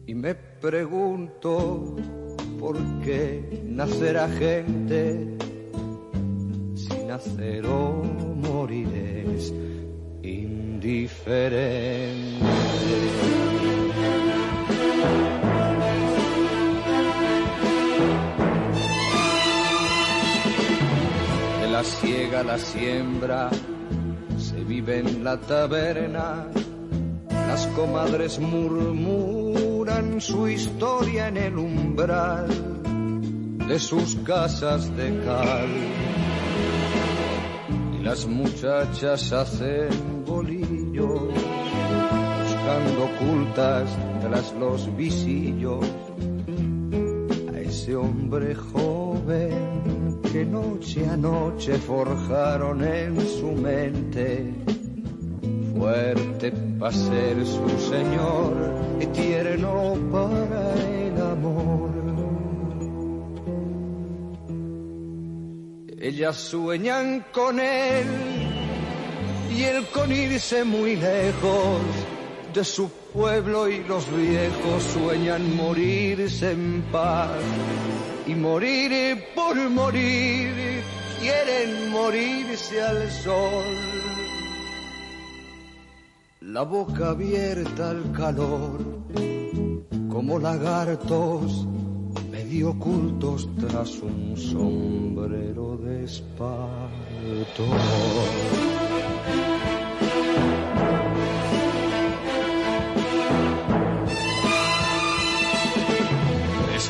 Y 0.06 0.16
me 0.16 0.36
pregunto 0.36 1.96
por 2.60 2.78
qué 3.02 3.64
nacerá 3.66 4.28
gente 4.30 5.38
si 6.76 7.04
nacer 7.08 7.66
o 7.66 8.04
morir 8.04 8.88
es 9.36 9.54
indiferente. 10.24 11.70
La 21.80 21.86
siega 21.86 22.42
a 22.42 22.44
la 22.44 22.58
siembra 22.58 23.50
se 24.38 24.62
vive 24.66 25.00
en 25.00 25.24
la 25.24 25.40
taberna. 25.40 26.46
Las 27.30 27.68
comadres 27.68 28.38
murmuran 28.38 30.20
su 30.20 30.50
historia 30.50 31.30
en 31.30 31.38
el 31.38 31.58
umbral 31.58 32.50
de 33.66 33.80
sus 33.80 34.18
casas 34.26 34.94
de 34.98 35.24
cal. 35.24 35.70
Y 37.98 38.04
las 38.04 38.28
muchachas 38.28 39.32
hacen 39.32 40.26
bolillos, 40.26 41.34
buscando 42.44 43.06
ocultas 43.06 43.90
tras 44.20 44.54
los 44.56 44.98
visillos 44.98 45.86
a 47.54 47.58
ese 47.58 47.96
hombre 47.96 48.54
joven 48.54 49.99
que 50.32 50.46
noche 50.46 51.06
a 51.08 51.18
noche 51.18 51.78
forjaron 51.80 52.84
en 52.84 53.20
su 53.20 53.52
mente. 53.52 54.54
Fuerte 55.76 56.52
para 56.80 56.92
ser 56.92 57.46
su 57.46 57.70
señor 57.90 58.54
y 59.00 59.06
tierno 59.08 59.96
para 60.12 60.74
el 60.84 61.22
amor. 61.22 61.90
Ellas 66.02 66.38
sueñan 66.38 67.26
con 67.34 67.60
él 67.60 68.08
y 69.56 69.64
él 69.64 69.86
con 69.94 70.12
irse 70.12 70.64
muy 70.64 70.96
lejos 70.96 71.82
de 72.54 72.64
su 72.64 72.90
pueblo 73.14 73.68
y 73.68 73.84
los 73.84 74.06
viejos 74.16 74.84
sueñan 74.94 75.56
morirse 75.56 76.52
en 76.52 76.84
paz 76.92 77.30
y 78.30 78.36
morir 78.36 79.26
por 79.34 79.56
morir 79.70 80.84
quieren 81.20 81.90
morirse 81.92 82.82
al 82.82 83.10
sol. 83.10 83.66
La 86.42 86.62
boca 86.62 87.10
abierta 87.10 87.90
al 87.90 88.12
calor, 88.12 88.78
como 90.10 90.38
lagartos 90.38 91.66
medio 92.32 92.70
ocultos 92.72 93.50
tras 93.60 94.00
un 94.00 94.38
sombrero 94.38 95.78
de 95.78 96.04
espanto. 96.04 97.66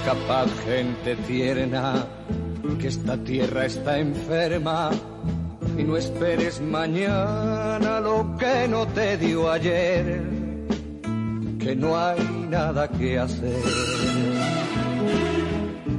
Escapad 0.10 0.48
gente 0.66 1.16
tierna, 1.28 2.04
que 2.82 2.88
esta 2.88 3.16
tierra 3.16 3.68
está 3.68 4.00
enferma 4.00 4.90
y 5.78 5.84
no 5.84 5.98
esperes 5.98 6.60
mañana 6.60 8.00
lo 8.00 8.36
que 8.36 8.68
no 8.68 8.88
te 8.88 9.18
dio 9.18 9.52
ayer, 9.52 10.24
que 11.60 11.76
no 11.76 11.96
hay 11.96 12.22
nada 12.50 12.88
que 12.88 13.20
hacer. 13.20 13.62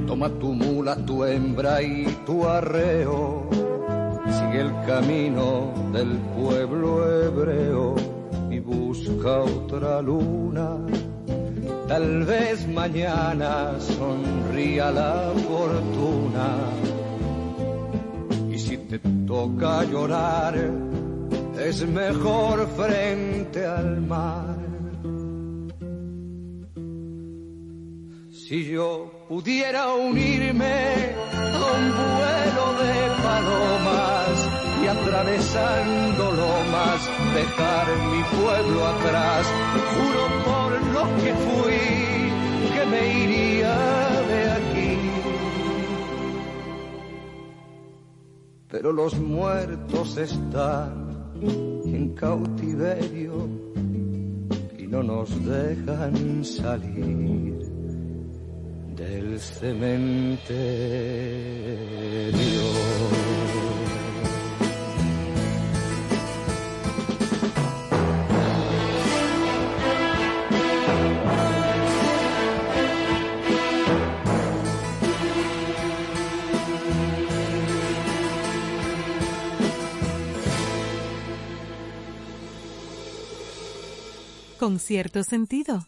Toma 0.05 0.27
tu 0.27 0.55
mula, 0.55 0.97
tu 1.05 1.23
hembra 1.23 1.81
y 1.81 2.03
tu 2.25 2.45
arreo, 2.45 3.49
sigue 4.27 4.59
el 4.59 4.73
camino 4.85 5.71
del 5.93 6.17
pueblo 6.35 7.09
hebreo 7.09 7.95
y 8.49 8.59
busca 8.59 9.39
otra 9.39 10.01
luna. 10.01 10.79
Tal 11.91 12.23
vez 12.23 12.65
mañana 12.69 13.77
sonría 13.77 14.91
la 14.91 15.33
fortuna 15.45 16.47
y 18.49 18.57
si 18.57 18.77
te 18.77 18.97
toca 19.27 19.83
llorar 19.83 20.55
es 21.59 21.85
mejor 21.85 22.65
frente 22.77 23.65
al 23.65 24.01
mar. 24.03 24.55
Si 28.31 28.71
yo 28.71 29.25
pudiera 29.27 29.93
unirme 29.93 30.79
a 31.57 31.63
un 31.77 31.85
vuelo 32.15 32.65
de 32.83 32.95
palomas 33.27 34.35
y 34.81 34.87
atravesando 34.95 36.23
lomas 36.43 36.99
dejar 37.35 37.87
mi 38.11 38.23
pueblo 38.39 38.79
atrás, 38.87 39.45
juro 39.91 40.23
por 40.45 40.60
lo 41.01 41.07
que 41.23 41.33
fui 41.33 41.83
que 42.73 42.83
me 42.91 43.01
iría 43.23 43.77
de 44.31 44.41
aquí. 44.57 44.93
Pero 48.69 48.91
los 48.91 49.13
muertos 49.19 50.17
están 50.17 50.93
en 51.85 52.13
cautiverio 52.13 53.33
y 54.77 54.87
no 54.87 55.01
nos 55.03 55.29
dejan 55.45 56.45
salir 56.45 57.57
del 58.95 59.39
cementerio. 59.39 60.01
Con 84.61 84.77
cierto 84.77 85.23
sentido. 85.23 85.87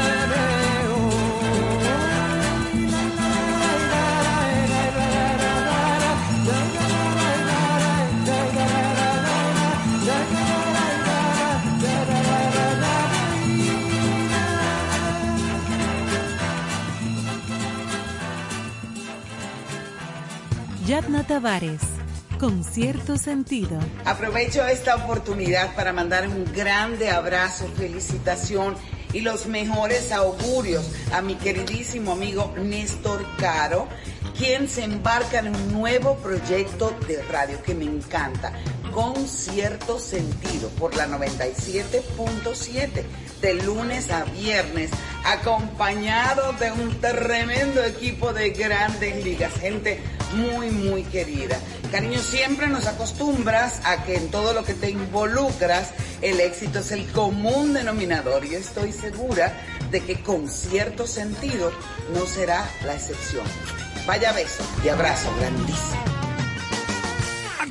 Yadna 20.91 21.25
Tavares, 21.25 21.79
con 22.37 22.65
cierto 22.65 23.15
sentido. 23.15 23.79
Aprovecho 24.03 24.67
esta 24.67 24.97
oportunidad 24.97 25.73
para 25.73 25.93
mandar 25.93 26.27
un 26.27 26.43
grande 26.43 27.09
abrazo, 27.09 27.65
felicitación 27.77 28.75
y 29.13 29.21
los 29.21 29.45
mejores 29.45 30.11
augurios 30.11 30.91
a 31.13 31.21
mi 31.21 31.35
queridísimo 31.35 32.11
amigo 32.11 32.53
Néstor 32.57 33.25
Caro, 33.37 33.87
quien 34.37 34.67
se 34.67 34.83
embarca 34.83 35.39
en 35.39 35.55
un 35.55 35.71
nuevo 35.71 36.17
proyecto 36.17 36.93
de 37.07 37.23
radio 37.23 37.63
que 37.63 37.73
me 37.73 37.85
encanta, 37.85 38.51
con 38.91 39.27
cierto 39.27 39.99
sentido, 39.99 40.69
por 40.79 40.95
la 40.95 41.07
97.7, 41.07 43.03
de 43.41 43.53
lunes 43.55 44.11
a 44.11 44.23
viernes, 44.25 44.91
acompañado 45.25 46.53
de 46.53 46.71
un 46.71 46.99
tremendo 46.99 47.83
equipo 47.83 48.33
de 48.33 48.51
grandes 48.51 49.23
ligas, 49.23 49.53
gente 49.53 49.99
muy, 50.35 50.69
muy 50.69 51.03
querida. 51.03 51.57
Cariño, 51.91 52.19
siempre 52.19 52.67
nos 52.67 52.85
acostumbras 52.87 53.81
a 53.85 54.03
que 54.03 54.15
en 54.15 54.29
todo 54.29 54.53
lo 54.53 54.63
que 54.63 54.73
te 54.73 54.89
involucras, 54.89 55.89
el 56.21 56.39
éxito 56.39 56.79
es 56.79 56.91
el 56.91 57.11
común 57.11 57.73
denominador 57.73 58.45
y 58.45 58.55
estoy 58.55 58.91
segura 58.91 59.53
de 59.89 60.01
que 60.01 60.21
con 60.21 60.47
cierto 60.47 61.07
sentido 61.07 61.71
no 62.13 62.25
será 62.25 62.69
la 62.85 62.93
excepción. 62.93 63.45
Vaya 64.05 64.31
beso 64.31 64.63
y 64.83 64.89
abrazo 64.89 65.29
grandísimo. 65.39 66.20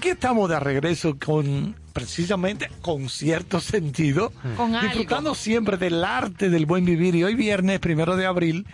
Aquí 0.00 0.08
estamos 0.08 0.48
de 0.48 0.58
regreso 0.58 1.18
con 1.22 1.76
precisamente 1.92 2.70
con 2.80 3.10
cierto 3.10 3.60
sentido, 3.60 4.32
Con 4.56 4.74
algo. 4.74 4.88
disfrutando 4.88 5.34
siempre 5.34 5.76
del 5.76 6.02
arte 6.02 6.48
del 6.48 6.64
buen 6.64 6.86
vivir 6.86 7.14
y 7.16 7.22
hoy 7.22 7.34
viernes, 7.34 7.80
primero 7.80 8.16
de 8.16 8.24
abril, 8.24 8.66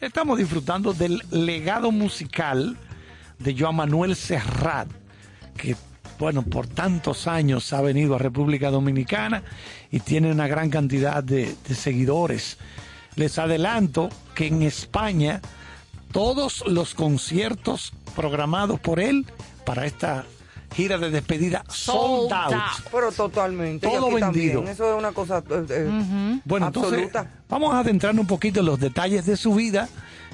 estamos 0.00 0.38
disfrutando 0.38 0.94
del 0.94 1.20
legado 1.32 1.90
musical 1.90 2.76
de 3.40 3.56
Joan 3.58 3.74
Manuel 3.74 4.14
Serrat, 4.14 4.86
que 5.56 5.74
bueno, 6.20 6.44
por 6.44 6.68
tantos 6.68 7.26
años 7.26 7.72
ha 7.72 7.80
venido 7.80 8.14
a 8.14 8.18
República 8.18 8.70
Dominicana 8.70 9.42
y 9.90 9.98
tiene 9.98 10.30
una 10.30 10.46
gran 10.46 10.70
cantidad 10.70 11.24
de, 11.24 11.56
de 11.68 11.74
seguidores. 11.74 12.56
Les 13.16 13.36
adelanto 13.40 14.10
que 14.36 14.46
en 14.46 14.62
España 14.62 15.40
todos 16.12 16.62
los 16.68 16.94
conciertos 16.94 17.92
programados 18.14 18.78
por 18.78 19.00
él 19.00 19.26
para 19.64 19.84
esta 19.84 20.24
gira 20.74 20.98
de 20.98 21.10
despedida 21.10 21.64
sold 21.68 22.30
Sold 22.30 22.32
out. 22.32 22.52
out. 22.52 22.84
Pero 22.92 23.12
totalmente. 23.12 23.86
Todo 23.86 24.06
vendido. 24.10 24.20
también. 24.60 24.68
Eso 24.68 24.92
es 24.92 24.98
una 24.98 25.12
cosa 25.12 25.42
eh, 25.50 25.66
eh, 25.70 26.40
Bueno, 26.44 26.66
entonces 26.66 27.10
vamos 27.48 27.74
a 27.74 27.80
adentrarnos 27.80 28.22
un 28.22 28.26
poquito 28.26 28.60
en 28.60 28.66
los 28.66 28.78
detalles 28.78 29.26
de 29.26 29.36
su 29.36 29.54
vida 29.54 29.88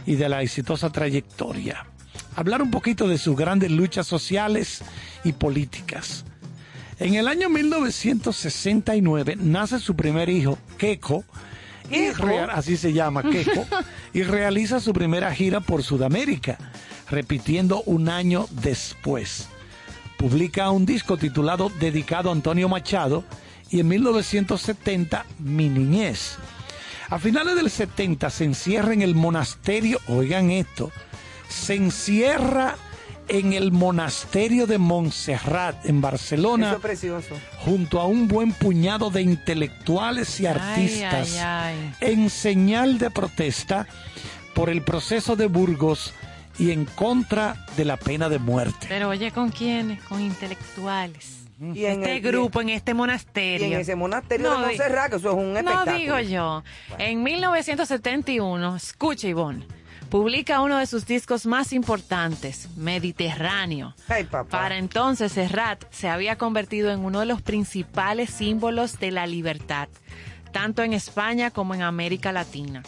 y 0.06 0.16
de 0.16 0.28
la 0.28 0.42
exitosa 0.42 0.90
trayectoria. 0.90 1.86
Hablar 2.36 2.62
un 2.62 2.70
poquito 2.70 3.06
de 3.08 3.16
sus 3.18 3.36
grandes 3.36 3.70
luchas 3.70 4.06
sociales 4.06 4.82
y 5.22 5.32
políticas. 5.32 6.24
En 6.98 7.14
el 7.14 7.26
año 7.28 7.48
1969 7.48 9.36
nace 9.40 9.78
su 9.80 9.96
primer 9.96 10.28
hijo, 10.28 10.58
Keiko, 10.78 11.24
así 12.52 12.76
se 12.76 12.92
llama, 12.92 13.22
Keiko, 13.22 13.66
y 14.12 14.22
realiza 14.22 14.78
su 14.80 14.92
primera 14.92 15.32
gira 15.34 15.60
por 15.60 15.82
Sudamérica, 15.82 16.58
repitiendo 17.10 17.82
un 17.82 18.08
año 18.08 18.46
después. 18.50 19.48
Publica 20.16 20.70
un 20.70 20.86
disco 20.86 21.16
titulado 21.16 21.70
Dedicado 21.80 22.30
a 22.30 22.32
Antonio 22.32 22.68
Machado 22.68 23.24
y 23.70 23.80
en 23.80 23.88
1970 23.88 25.26
Mi 25.38 25.68
Niñez. 25.68 26.36
A 27.10 27.18
finales 27.18 27.56
del 27.56 27.70
70 27.70 28.30
se 28.30 28.44
encierra 28.44 28.92
en 28.94 29.02
el 29.02 29.14
monasterio, 29.14 29.98
oigan 30.08 30.50
esto, 30.50 30.90
se 31.48 31.74
encierra 31.74 32.76
en 33.28 33.52
el 33.52 33.72
monasterio 33.72 34.66
de 34.66 34.78
Montserrat 34.78 35.86
en 35.86 36.00
Barcelona 36.00 36.78
junto 37.64 38.00
a 38.00 38.06
un 38.06 38.28
buen 38.28 38.52
puñado 38.52 39.10
de 39.10 39.22
intelectuales 39.22 40.40
y 40.40 40.46
Ay, 40.46 40.54
artistas 40.54 41.36
ay, 41.36 41.40
ay. 41.40 41.94
en 42.00 42.28
señal 42.28 42.98
de 42.98 43.10
protesta 43.10 43.86
por 44.54 44.68
el 44.68 44.82
proceso 44.82 45.36
de 45.36 45.46
Burgos 45.46 46.12
y 46.58 46.70
en 46.70 46.84
contra 46.84 47.56
de 47.76 47.84
la 47.84 47.96
pena 47.96 48.28
de 48.28 48.38
muerte. 48.38 48.86
Pero 48.88 49.08
oye, 49.08 49.30
¿con 49.32 49.50
quiénes? 49.50 50.02
Con 50.04 50.20
intelectuales. 50.20 51.40
Y 51.60 51.84
en 51.84 52.00
este 52.02 52.16
el- 52.16 52.20
grupo, 52.22 52.60
en 52.60 52.68
este 52.70 52.90
Y 52.90 52.94
monasterio. 52.94 53.66
en 53.68 53.72
ese 53.74 53.94
monasterio 53.94 54.50
No, 54.50 54.60
de 54.60 54.66
Montserrat, 54.66 55.10
que 55.10 55.16
eso 55.16 55.30
es 55.30 55.36
un 55.36 55.52
No 55.52 55.58
espectáculo. 55.58 55.96
digo 55.96 56.18
yo. 56.20 56.64
En 56.98 57.22
1971, 57.22 58.76
escucha 58.76 59.28
Ivonne, 59.28 59.64
publica 60.10 60.60
uno 60.60 60.78
de 60.78 60.86
sus 60.86 61.06
discos 61.06 61.46
más 61.46 61.72
importantes, 61.72 62.68
Mediterráneo. 62.76 63.94
Papá. 64.30 64.44
Para 64.48 64.78
entonces, 64.78 65.32
Serrat 65.32 65.84
se 65.90 66.08
había 66.08 66.36
convertido 66.36 66.90
en 66.90 67.04
uno 67.04 67.20
de 67.20 67.26
los 67.26 67.40
principales 67.42 68.30
símbolos 68.30 68.98
de 68.98 69.12
la 69.12 69.26
libertad, 69.26 69.88
tanto 70.52 70.82
en 70.82 70.92
España 70.92 71.50
como 71.50 71.74
en 71.74 71.82
América 71.82 72.32
Latina. 72.32 72.82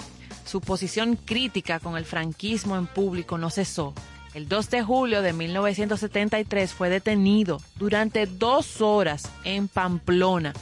Su 0.46 0.60
posición 0.60 1.16
crítica 1.16 1.80
con 1.80 1.96
el 1.96 2.04
franquismo 2.04 2.76
en 2.76 2.86
público 2.86 3.36
no 3.36 3.50
cesó. 3.50 3.92
El 4.32 4.48
2 4.48 4.70
de 4.70 4.82
julio 4.82 5.20
de 5.20 5.32
1973 5.32 6.72
fue 6.72 6.88
detenido 6.88 7.60
durante 7.74 8.26
dos 8.26 8.80
horas 8.80 9.28
en 9.44 9.66
Pamplona 9.66 10.52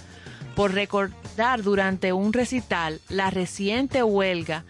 por 0.54 0.72
recordar 0.72 1.62
durante 1.62 2.12
un 2.12 2.32
recital 2.32 3.00
la 3.08 3.30
reciente 3.30 4.02
huelga 4.02 4.64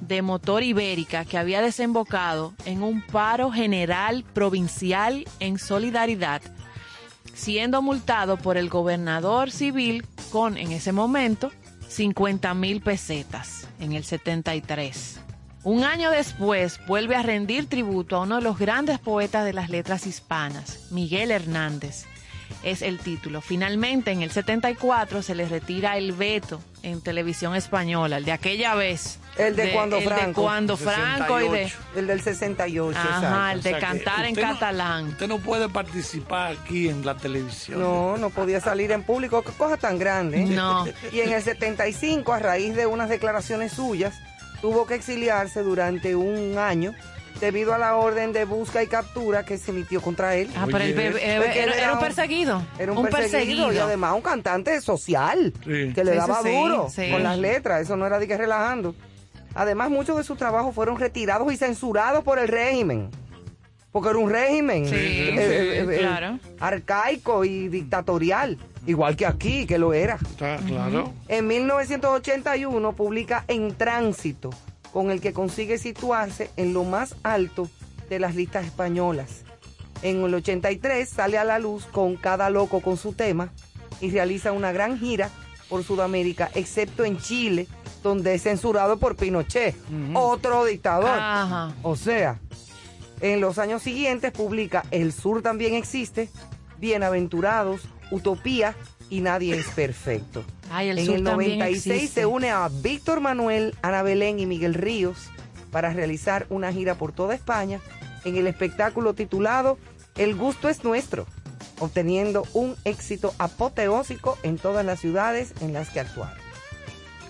de 0.00 0.22
motor 0.22 0.62
ibérica 0.62 1.24
que 1.24 1.38
había 1.38 1.62
desembocado 1.62 2.54
en 2.64 2.82
un 2.82 3.02
paro 3.02 3.50
general 3.50 4.24
provincial 4.34 5.26
en 5.40 5.58
solidaridad, 5.58 6.42
siendo 7.34 7.82
multado 7.82 8.36
por 8.36 8.56
el 8.56 8.68
gobernador 8.68 9.50
civil 9.50 10.06
con, 10.30 10.56
en 10.56 10.70
ese 10.72 10.92
momento, 10.92 11.50
50 11.90 12.54
mil 12.54 12.80
pesetas 12.80 13.66
en 13.80 13.92
el 13.92 14.04
73. 14.04 15.20
Un 15.64 15.84
año 15.84 16.10
después 16.10 16.80
vuelve 16.86 17.16
a 17.16 17.22
rendir 17.22 17.68
tributo 17.68 18.16
a 18.16 18.20
uno 18.20 18.36
de 18.36 18.42
los 18.42 18.58
grandes 18.58 18.98
poetas 18.98 19.44
de 19.44 19.52
las 19.52 19.68
letras 19.68 20.06
hispanas, 20.06 20.86
Miguel 20.90 21.30
Hernández. 21.30 22.06
Es 22.62 22.82
el 22.82 22.98
título. 22.98 23.40
Finalmente, 23.40 24.10
en 24.10 24.22
el 24.22 24.30
74 24.30 25.22
se 25.22 25.34
le 25.34 25.46
retira 25.48 25.96
el 25.96 26.12
veto 26.12 26.60
en 26.82 27.00
televisión 27.00 27.54
española, 27.56 28.16
el 28.18 28.24
de 28.24 28.32
aquella 28.32 28.74
vez. 28.74 29.18
El 29.38 29.56
de 29.56 29.72
cuando 29.72 29.96
el 29.98 30.04
de 30.04 30.10
Franco. 30.10 30.42
cuando 30.42 30.76
Franco 30.76 31.40
y 31.40 31.48
de... 31.48 31.68
68. 31.68 31.78
El 31.96 32.06
del 32.06 32.20
68, 32.20 32.98
Ajá, 32.98 33.08
exacto. 33.08 33.50
el 33.52 33.62
de 33.62 33.68
O 33.68 33.72
sea 33.72 33.78
que 33.80 33.86
cantar 33.86 34.24
en 34.26 34.34
no- 34.34 34.40
catalán. 34.42 35.08
usted 35.08 35.28
no 35.28 35.38
puede 35.38 35.68
participar 35.68 36.56
aquí 36.62 36.88
en 36.88 37.04
la 37.06 37.16
televisión. 37.16 37.80
No, 37.80 38.16
no 38.18 38.30
podía 38.30 38.60
salir 38.60 38.90
en 38.92 39.02
público. 39.02 39.42
Qué 39.42 39.52
cosa 39.52 39.76
tan 39.76 39.98
grande. 39.98 40.42
¿eh? 40.42 40.46
No. 40.46 40.86
Y 41.12 41.20
en 41.20 41.32
el 41.32 41.42
75, 41.42 42.32
a 42.32 42.38
raíz 42.38 42.74
de 42.76 42.86
unas 42.86 43.08
declaraciones 43.08 43.72
suyas, 43.72 44.14
tuvo 44.60 44.86
que 44.86 44.94
exiliarse 44.94 45.62
durante 45.62 46.14
un 46.16 46.58
año 46.58 46.94
debido 47.38 47.72
a 47.74 47.78
la 47.78 47.96
orden 47.96 48.32
de 48.32 48.44
busca 48.44 48.82
y 48.82 48.86
captura 48.86 49.44
que 49.44 49.56
se 49.58 49.70
emitió 49.70 50.00
contra 50.02 50.34
él. 50.36 50.50
Ah, 50.56 50.66
pero 50.66 50.78
el 50.84 50.94
bebé- 50.94 51.20
él 51.22 51.42
era, 51.42 51.74
era 51.74 51.92
un 51.94 52.00
perseguido. 52.00 52.62
Era 52.78 52.92
un, 52.92 53.06
perseguido, 53.06 53.72
y 53.72 53.78
además 53.78 54.14
un 54.14 54.22
cantante 54.22 54.80
social 54.80 55.52
Sí. 55.64 55.92
que 55.94 56.04
le 56.04 56.14
daba 56.14 56.42
sí, 56.42 56.50
duro 56.50 56.88
sí. 56.94 57.10
con 57.10 57.22
las 57.22 57.38
letras. 57.38 57.82
Eso 57.82 57.96
no 57.96 58.06
era 58.06 58.18
de 58.18 58.26
que 58.26 58.36
relajando. 58.36 58.94
Además, 59.54 59.90
muchos 59.90 60.16
de 60.16 60.24
sus 60.24 60.38
trabajos 60.38 60.74
fueron 60.74 60.98
retirados 60.98 61.52
y 61.52 61.56
censurados 61.56 62.22
por 62.24 62.38
el 62.38 62.48
régimen. 62.48 63.10
Porque 63.90 64.10
era 64.10 64.18
un 64.18 64.30
régimen 64.30 64.86
Sí, 64.86 64.94
eh, 64.94 65.84
sí, 65.90 65.98
claro. 65.98 66.38
arcaico 66.60 67.44
y 67.44 67.66
dictatorial, 67.68 68.56
igual 68.86 69.16
que 69.16 69.26
aquí, 69.26 69.66
que 69.66 69.78
lo 69.78 69.92
era. 69.92 70.14
Está 70.14 70.58
claro. 70.58 71.12
En 71.26 71.48
1981 71.48 72.92
publica 72.92 73.44
En 73.48 73.74
Tránsito, 73.74 74.50
con 74.92 75.10
el 75.10 75.20
que 75.20 75.32
consigue 75.32 75.78
situarse 75.78 76.50
en 76.56 76.74
lo 76.74 76.84
más 76.84 77.16
alto 77.22 77.68
de 78.08 78.18
las 78.18 78.34
listas 78.34 78.64
españolas. 78.66 79.44
En 80.02 80.22
el 80.22 80.34
83 80.34 81.08
sale 81.08 81.38
a 81.38 81.44
la 81.44 81.58
luz 81.58 81.86
con 81.86 82.16
Cada 82.16 82.50
Loco 82.50 82.80
con 82.80 82.96
su 82.96 83.12
tema 83.12 83.52
y 84.00 84.10
realiza 84.10 84.52
una 84.52 84.72
gran 84.72 84.98
gira 84.98 85.30
por 85.68 85.84
Sudamérica, 85.84 86.50
excepto 86.54 87.04
en 87.04 87.18
Chile, 87.18 87.68
donde 88.02 88.34
es 88.34 88.42
censurado 88.42 88.98
por 88.98 89.16
Pinochet, 89.16 89.76
otro 90.14 90.64
dictador. 90.64 91.18
Ajá. 91.18 91.72
O 91.82 91.96
sea, 91.96 92.40
en 93.20 93.40
los 93.40 93.58
años 93.58 93.82
siguientes 93.82 94.32
publica 94.32 94.84
El 94.90 95.12
Sur 95.12 95.42
también 95.42 95.74
existe, 95.74 96.30
Bienaventurados, 96.78 97.82
Utopía 98.10 98.74
y 99.10 99.20
Nadie 99.20 99.58
es 99.58 99.66
perfecto. 99.68 100.44
Ay, 100.70 100.88
el 100.88 100.98
en 100.98 101.06
sur 101.06 101.16
el 101.16 101.24
también 101.24 101.58
96 101.58 101.94
existe. 101.94 102.20
se 102.20 102.26
une 102.26 102.50
a 102.50 102.68
Víctor 102.68 103.20
Manuel, 103.20 103.74
Ana 103.82 104.02
Belén 104.02 104.38
y 104.38 104.46
Miguel 104.46 104.74
Ríos 104.74 105.18
para 105.70 105.92
realizar 105.92 106.46
una 106.48 106.72
gira 106.72 106.94
por 106.94 107.12
toda 107.12 107.34
España 107.34 107.80
en 108.24 108.36
el 108.36 108.46
espectáculo 108.46 109.14
titulado 109.14 109.78
El 110.16 110.34
gusto 110.36 110.68
es 110.68 110.84
nuestro, 110.84 111.26
obteniendo 111.78 112.46
un 112.52 112.76
éxito 112.84 113.34
apoteósico 113.38 114.38
en 114.42 114.58
todas 114.58 114.84
las 114.84 115.00
ciudades 115.00 115.54
en 115.60 115.72
las 115.72 115.90
que 115.90 116.00
actuaron. 116.00 116.38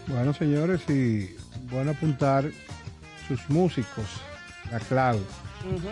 Bueno, 0.07 0.35
señores, 0.35 0.81
y 0.89 1.37
bueno 1.71 1.93
apuntar 1.93 2.51
sus 3.29 3.49
músicos, 3.49 4.07
la 4.71 4.81
clave. 4.81 5.21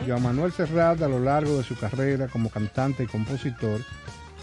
Joan 0.07 0.23
Manuel 0.23 0.53
Serrat, 0.53 1.01
a 1.03 1.09
lo 1.09 1.21
largo 1.21 1.59
de 1.59 1.63
su 1.65 1.77
carrera 1.77 2.27
como 2.29 2.49
cantante 2.51 3.05
y 3.05 3.07
compositor, 3.07 3.81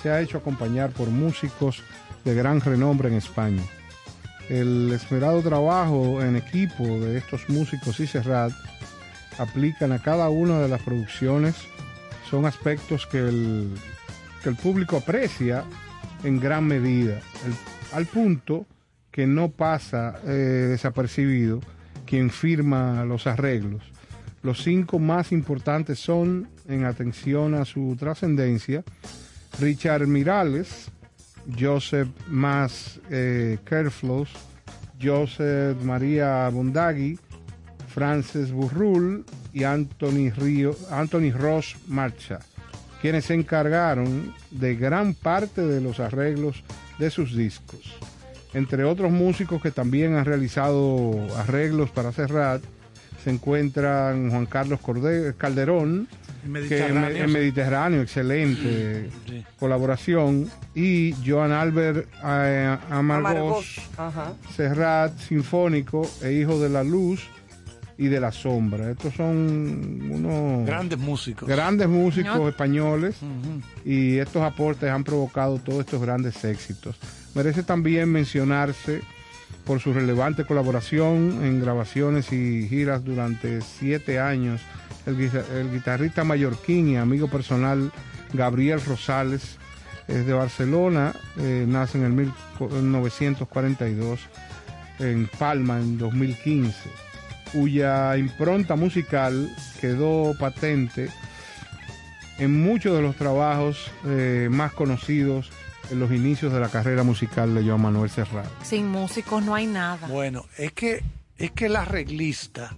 se 0.01 0.09
ha 0.09 0.21
hecho 0.21 0.37
acompañar 0.37 0.91
por 0.91 1.09
músicos 1.09 1.83
de 2.23 2.33
gran 2.33 2.61
renombre 2.61 3.09
en 3.09 3.15
España. 3.15 3.63
El 4.49 4.91
esmerado 4.93 5.41
trabajo 5.41 6.21
en 6.21 6.35
equipo 6.35 6.83
de 6.83 7.17
estos 7.17 7.49
músicos 7.49 7.99
y 7.99 8.07
Serrat 8.07 8.51
aplican 9.37 9.91
a 9.91 10.01
cada 10.01 10.29
una 10.29 10.59
de 10.59 10.67
las 10.67 10.81
producciones 10.81 11.55
son 12.29 12.45
aspectos 12.45 13.05
que 13.05 13.19
el, 13.19 13.69
que 14.43 14.49
el 14.49 14.55
público 14.55 14.97
aprecia 14.97 15.63
en 16.23 16.39
gran 16.39 16.65
medida, 16.65 17.19
al 17.93 18.05
punto 18.05 18.65
que 19.11 19.27
no 19.27 19.49
pasa 19.49 20.19
eh, 20.25 20.67
desapercibido 20.69 21.61
quien 22.05 22.29
firma 22.29 23.05
los 23.05 23.27
arreglos. 23.27 23.83
Los 24.43 24.63
cinco 24.63 24.99
más 24.99 25.31
importantes 25.31 25.99
son, 25.99 26.49
en 26.67 26.85
atención 26.85 27.55
a 27.55 27.65
su 27.65 27.95
trascendencia, 27.97 28.83
Richard 29.59 30.07
Mirales, 30.07 30.89
Joseph 31.57 32.09
Mas 32.27 32.99
eh, 33.09 33.57
Kerflos, 33.65 34.29
Joseph 35.01 35.81
María 35.81 36.49
Bondagui, 36.49 37.17
Frances 37.87 38.51
Burrul 38.51 39.25
y 39.53 39.63
Anthony, 39.63 40.31
Ross 41.31 41.77
Marcha, 41.87 42.39
quienes 43.01 43.25
se 43.25 43.35
encargaron 43.35 44.33
de 44.51 44.75
gran 44.75 45.13
parte 45.13 45.61
de 45.61 45.79
los 45.79 45.99
arreglos 45.99 46.63
de 46.99 47.09
sus 47.09 47.35
discos. 47.35 47.95
Entre 48.53 48.83
otros 48.83 49.11
músicos 49.11 49.61
que 49.61 49.71
también 49.71 50.15
han 50.15 50.25
realizado 50.25 51.13
arreglos 51.37 51.89
para 51.91 52.11
Serrat, 52.11 52.61
se 53.23 53.29
encuentran 53.29 54.29
Juan 54.29 54.45
Carlos 54.45 54.79
Calderón, 55.37 56.07
En 56.45 56.53
que 56.53 56.77
en, 56.85 56.93
Mediterráneo, 56.93 57.23
en 57.23 57.27
sí. 57.27 57.33
Mediterráneo, 57.33 58.01
excelente 58.01 59.09
Sí. 59.27 59.43
colaboración, 59.59 60.49
y 60.75 61.13
Joan 61.25 61.51
Albert 61.51 62.07
eh, 62.23 62.77
ajá. 63.97 64.33
Serrat 64.55 65.17
Sinfónico 65.19 66.09
e 66.21 66.33
Hijo 66.33 66.59
de 66.59 66.69
la 66.69 66.83
Luz 66.83 67.21
y 67.97 68.07
de 68.07 68.19
la 68.19 68.31
Sombra. 68.31 68.91
Estos 68.91 69.13
son 69.15 70.09
unos 70.11 70.65
Grandes 70.67 70.99
músicos. 70.99 71.47
grandes 71.47 71.87
músicos 71.87 72.35
No. 72.37 72.49
españoles 72.49 73.15
y 73.85 74.17
estos 74.17 74.43
aportes 74.43 74.89
han 74.89 75.03
provocado 75.03 75.59
todos 75.59 75.79
estos 75.81 76.01
grandes 76.01 76.43
éxitos. 76.43 76.97
Merece 77.33 77.63
también 77.63 78.11
mencionarse 78.11 79.01
por 79.65 79.79
su 79.79 79.93
relevante 79.93 80.45
colaboración 80.45 81.39
en 81.43 81.59
grabaciones 81.59 82.31
y 82.33 82.67
giras 82.69 83.03
durante 83.03 83.61
siete 83.61 84.19
años 84.19 84.61
el, 85.05 85.71
guitarrista 85.71 86.23
mallorquín 86.23 86.89
y 86.89 86.97
amigo 86.97 87.27
personal 87.27 87.91
Gabriel 88.33 88.81
Rosales 88.83 89.57
es 90.07 90.25
de 90.25 90.33
Barcelona, 90.33 91.13
eh, 91.37 91.65
nace 91.67 91.97
en 91.97 92.05
el 92.05 92.11
1942 92.11 94.19
en 94.99 95.27
Palma 95.39 95.79
en 95.79 95.97
2015, 95.97 96.89
cuya 97.51 98.15
impronta 98.17 98.75
musical 98.75 99.49
quedó 99.81 100.37
patente 100.37 101.09
en 102.37 102.61
muchos 102.61 102.95
de 102.95 103.01
los 103.01 103.15
trabajos 103.15 103.91
eh, 104.05 104.47
más 104.51 104.73
conocidos 104.73 105.49
en 105.91 105.99
los 105.99 106.11
inicios 106.11 106.51
de 106.51 106.59
la 106.59 106.69
carrera 106.69 107.03
musical 107.03 107.53
de 107.55 107.63
Joan 107.63 107.81
Manuel 107.81 108.09
Serrat. 108.09 108.47
Sin 108.63 108.87
músicos 108.87 109.43
no 109.43 109.55
hay 109.55 109.67
nada. 109.67 110.07
Bueno, 110.07 110.45
es 110.57 110.73
que, 110.73 111.03
es 111.37 111.51
que 111.51 111.67
el 111.67 111.75
arreglista 111.75 112.75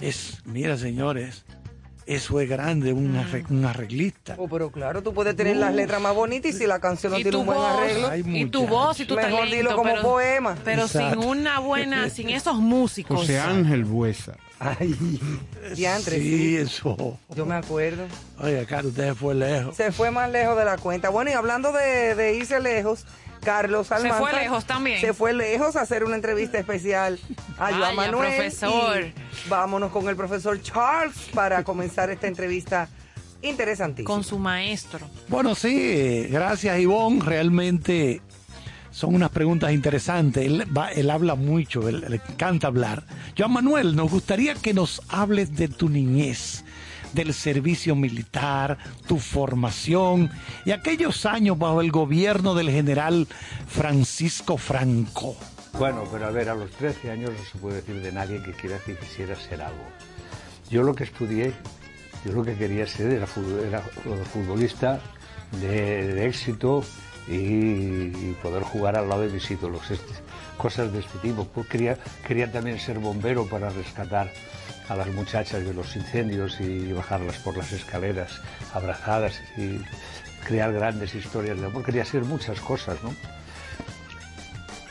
es, 0.00 0.38
mira 0.44 0.76
señores, 0.76 1.44
eso 2.06 2.38
es 2.40 2.48
grande, 2.48 2.92
un, 2.92 3.14
arre- 3.16 3.46
un 3.48 3.64
arreglista. 3.64 4.34
Oh, 4.38 4.46
pero 4.48 4.70
claro, 4.70 5.02
tú 5.02 5.14
puedes 5.14 5.34
tener 5.36 5.56
las 5.56 5.74
letras 5.74 6.02
más 6.02 6.14
bonitas 6.14 6.54
y 6.54 6.58
si 6.58 6.66
la 6.66 6.78
canción 6.78 7.12
no 7.12 7.16
tiene 7.18 7.36
un 7.38 7.46
buen 7.46 7.56
voz, 7.58 7.66
arreglo. 7.66 8.14
Y 8.36 8.44
tu 8.46 8.66
voz 8.66 9.00
y 9.00 9.06
tu 9.06 9.14
Mejor 9.16 9.30
talento, 9.30 9.56
dilo 9.56 9.74
como 9.76 9.90
pero, 9.90 10.02
poema. 10.02 10.54
pero 10.64 10.86
sin 10.86 11.16
una 11.18 11.60
buena, 11.60 12.10
sin 12.10 12.28
esos 12.28 12.56
músicos. 12.56 13.20
José 13.20 13.38
Ángel 13.40 13.84
Buesa. 13.84 14.36
Ay, 14.60 14.94
diantre, 15.74 16.18
Sí, 16.18 16.36
sí. 16.38 16.56
eso. 16.56 17.18
Yo 17.34 17.46
me 17.46 17.54
acuerdo. 17.54 18.04
Oye, 18.38 18.64
Carlos, 18.66 18.92
usted 18.92 19.14
fue 19.14 19.34
lejos. 19.34 19.74
Se 19.76 19.90
fue 19.90 20.10
más 20.10 20.30
lejos 20.30 20.56
de 20.58 20.64
la 20.66 20.76
cuenta. 20.76 21.08
Bueno, 21.08 21.30
y 21.30 21.34
hablando 21.34 21.72
de, 21.72 22.14
de 22.14 22.36
irse 22.36 22.60
lejos, 22.60 23.06
Carlos 23.44 23.86
Se 23.88 23.94
Almanzar... 23.94 24.20
fue 24.20 24.32
lejos 24.32 24.64
también. 24.64 25.00
Se 25.00 25.12
fue 25.14 25.32
lejos 25.32 25.76
a 25.76 25.82
hacer 25.82 26.04
una 26.04 26.16
entrevista 26.16 26.58
especial 26.58 27.18
a 27.58 27.60
Vaya, 27.64 27.76
Joan 27.78 27.96
Manuel. 27.96 28.34
profesor. 28.34 29.00
y 29.04 29.48
vámonos 29.48 29.90
con 29.92 30.08
el 30.08 30.16
profesor 30.16 30.60
Charles 30.62 31.14
para 31.34 31.62
comenzar 31.62 32.10
esta 32.10 32.26
entrevista 32.26 32.88
interesantísima. 33.42 34.06
Con 34.12 34.24
su 34.24 34.38
maestro. 34.38 35.06
Bueno, 35.28 35.54
sí, 35.54 35.76
eh, 35.78 36.28
gracias 36.30 36.78
Ivonne. 36.80 37.20
Realmente 37.22 38.22
son 38.90 39.14
unas 39.14 39.30
preguntas 39.30 39.72
interesantes. 39.72 40.46
Él, 40.46 40.64
va- 40.76 40.90
él 40.92 41.10
habla 41.10 41.34
mucho, 41.34 41.88
él, 41.88 42.04
le 42.08 42.16
encanta 42.16 42.68
hablar. 42.68 43.04
Joan 43.36 43.52
Manuel, 43.52 43.96
nos 43.96 44.10
gustaría 44.10 44.54
que 44.54 44.72
nos 44.72 45.02
hables 45.08 45.54
de 45.56 45.68
tu 45.68 45.88
niñez, 45.88 46.64
del 47.14 47.32
servicio 47.32 47.94
militar, 47.94 48.76
tu 49.06 49.18
formación 49.18 50.30
y 50.64 50.72
aquellos 50.72 51.24
años 51.26 51.58
bajo 51.58 51.80
el 51.80 51.90
gobierno 51.90 52.54
del 52.54 52.70
general 52.70 53.26
Francisco 53.66 54.56
Franco. 54.58 55.36
Bueno, 55.78 56.04
pero 56.12 56.26
a 56.26 56.30
ver, 56.30 56.48
a 56.48 56.54
los 56.54 56.70
13 56.72 57.10
años 57.10 57.30
no 57.36 57.44
se 57.50 57.58
puede 57.58 57.76
decir 57.76 58.00
de 58.00 58.12
nadie 58.12 58.42
que 58.42 58.52
quiera 58.52 58.78
que 58.78 58.96
quisiera 58.96 59.34
ser 59.34 59.60
algo. 59.62 59.84
Yo 60.70 60.82
lo 60.82 60.94
que 60.94 61.04
estudié, 61.04 61.52
yo 62.24 62.32
lo 62.32 62.44
que 62.44 62.54
quería 62.56 62.86
ser 62.86 63.10
era, 63.12 63.26
fu- 63.26 63.58
era 63.66 63.80
futbolista 64.32 65.00
de, 65.60 66.14
de 66.14 66.26
éxito 66.26 66.84
y, 67.28 67.34
y 67.34 68.36
poder 68.42 68.62
jugar 68.62 68.96
al 68.96 69.08
lado 69.08 69.22
de 69.22 69.30
mis 69.30 69.50
ídolos, 69.50 69.90
este- 69.90 70.14
cosas 70.58 70.92
de 70.92 71.00
este 71.00 71.18
tipo. 71.18 71.44
Pues 71.44 71.66
quería, 71.66 71.98
quería 72.26 72.50
también 72.52 72.78
ser 72.78 72.98
bombero 73.00 73.46
para 73.46 73.68
rescatar 73.70 74.32
a 74.88 74.96
las 74.96 75.08
muchachas 75.08 75.64
de 75.64 75.72
los 75.72 75.96
incendios 75.96 76.60
y 76.60 76.92
bajarlas 76.92 77.38
por 77.38 77.56
las 77.56 77.72
escaleras 77.72 78.40
abrazadas 78.72 79.40
y 79.56 79.80
crear 80.46 80.72
grandes 80.72 81.14
historias 81.14 81.58
de 81.58 81.66
amor. 81.66 81.84
Quería 81.84 82.04
ser 82.04 82.24
muchas 82.24 82.60
cosas, 82.60 83.02
¿no? 83.02 83.14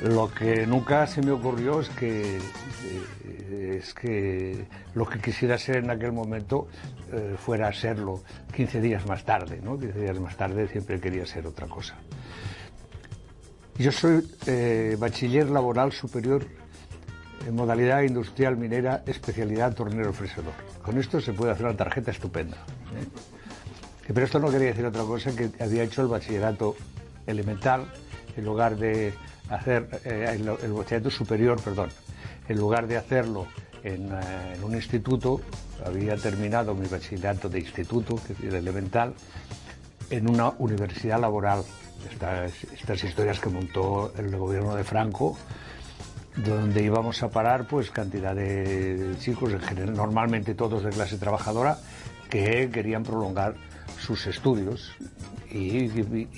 Lo 0.01 0.29
que 0.29 0.67
nunca 0.67 1.07
se 1.07 1.21
me 1.21 1.31
ocurrió 1.31 1.79
es 1.79 1.89
que, 1.89 2.37
eh, 2.37 3.79
es 3.79 3.93
que 3.93 4.65
lo 4.95 5.05
que 5.05 5.19
quisiera 5.19 5.57
ser 5.57 5.77
en 5.77 5.91
aquel 5.91 6.11
momento 6.11 6.67
eh, 7.11 7.35
fuera 7.37 7.71
serlo 7.71 8.21
15 8.53 8.81
días 8.81 9.05
más 9.05 9.23
tarde, 9.23 9.61
¿no? 9.63 9.79
15 9.79 9.99
días 9.99 10.19
más 10.19 10.35
tarde 10.35 10.67
siempre 10.67 10.99
quería 10.99 11.25
ser 11.25 11.47
otra 11.47 11.67
cosa. 11.67 11.95
Yo 13.77 13.91
soy 13.91 14.27
eh, 14.45 14.97
bachiller 14.99 15.49
laboral 15.49 15.91
superior 15.91 16.45
en 17.45 17.55
modalidad 17.55 18.01
industrial 18.03 18.57
minera, 18.57 19.03
especialidad 19.05 19.73
tornero 19.73 20.13
fresador. 20.13 20.53
Con 20.81 20.97
esto 20.97 21.19
se 21.19 21.33
puede 21.33 21.51
hacer 21.51 21.65
una 21.65 21.75
tarjeta 21.75 22.11
estupenda. 22.11 22.57
¿eh? 22.57 23.07
Pero 24.07 24.25
esto 24.25 24.39
no 24.39 24.49
quería 24.49 24.67
decir 24.67 24.85
otra 24.85 25.03
cosa 25.03 25.35
que 25.35 25.51
había 25.61 25.83
hecho 25.83 26.01
el 26.01 26.07
bachillerato 26.07 26.75
elemental 27.25 27.85
en 28.35 28.45
lugar 28.45 28.75
de 28.75 29.13
hacer 29.49 29.87
eh, 30.05 30.25
el, 30.29 30.47
el 30.47 30.73
bachillerato 30.73 31.09
superior, 31.09 31.61
perdón, 31.61 31.89
en 32.47 32.57
lugar 32.57 32.87
de 32.87 32.97
hacerlo 32.97 33.47
en, 33.83 34.11
eh, 34.11 34.53
en 34.55 34.63
un 34.63 34.75
instituto, 34.75 35.41
había 35.85 36.15
terminado 36.15 36.73
mi 36.73 36.87
bachillerato 36.87 37.49
de 37.49 37.59
instituto, 37.59 38.15
que 38.15 38.47
era 38.47 38.57
elemental, 38.57 39.13
en 40.09 40.29
una 40.29 40.49
universidad 40.59 41.19
laboral. 41.19 41.63
Estas 42.73 43.03
historias 43.03 43.39
que 43.39 43.49
montó 43.49 44.13
el 44.17 44.35
gobierno 44.35 44.75
de 44.75 44.83
Franco, 44.83 45.37
donde 46.35 46.83
íbamos 46.83 47.21
a 47.23 47.29
parar 47.29 47.67
pues 47.67 47.91
cantidad 47.91 48.35
de 48.35 49.15
chicos, 49.19 49.53
en 49.53 49.61
general, 49.61 49.93
normalmente 49.93 50.55
todos 50.55 50.83
de 50.83 50.89
clase 50.89 51.17
trabajadora, 51.17 51.77
que 52.29 52.69
querían 52.71 53.03
prolongar 53.03 53.55
sus 53.99 54.25
estudios 54.27 54.91
y, 55.51 55.87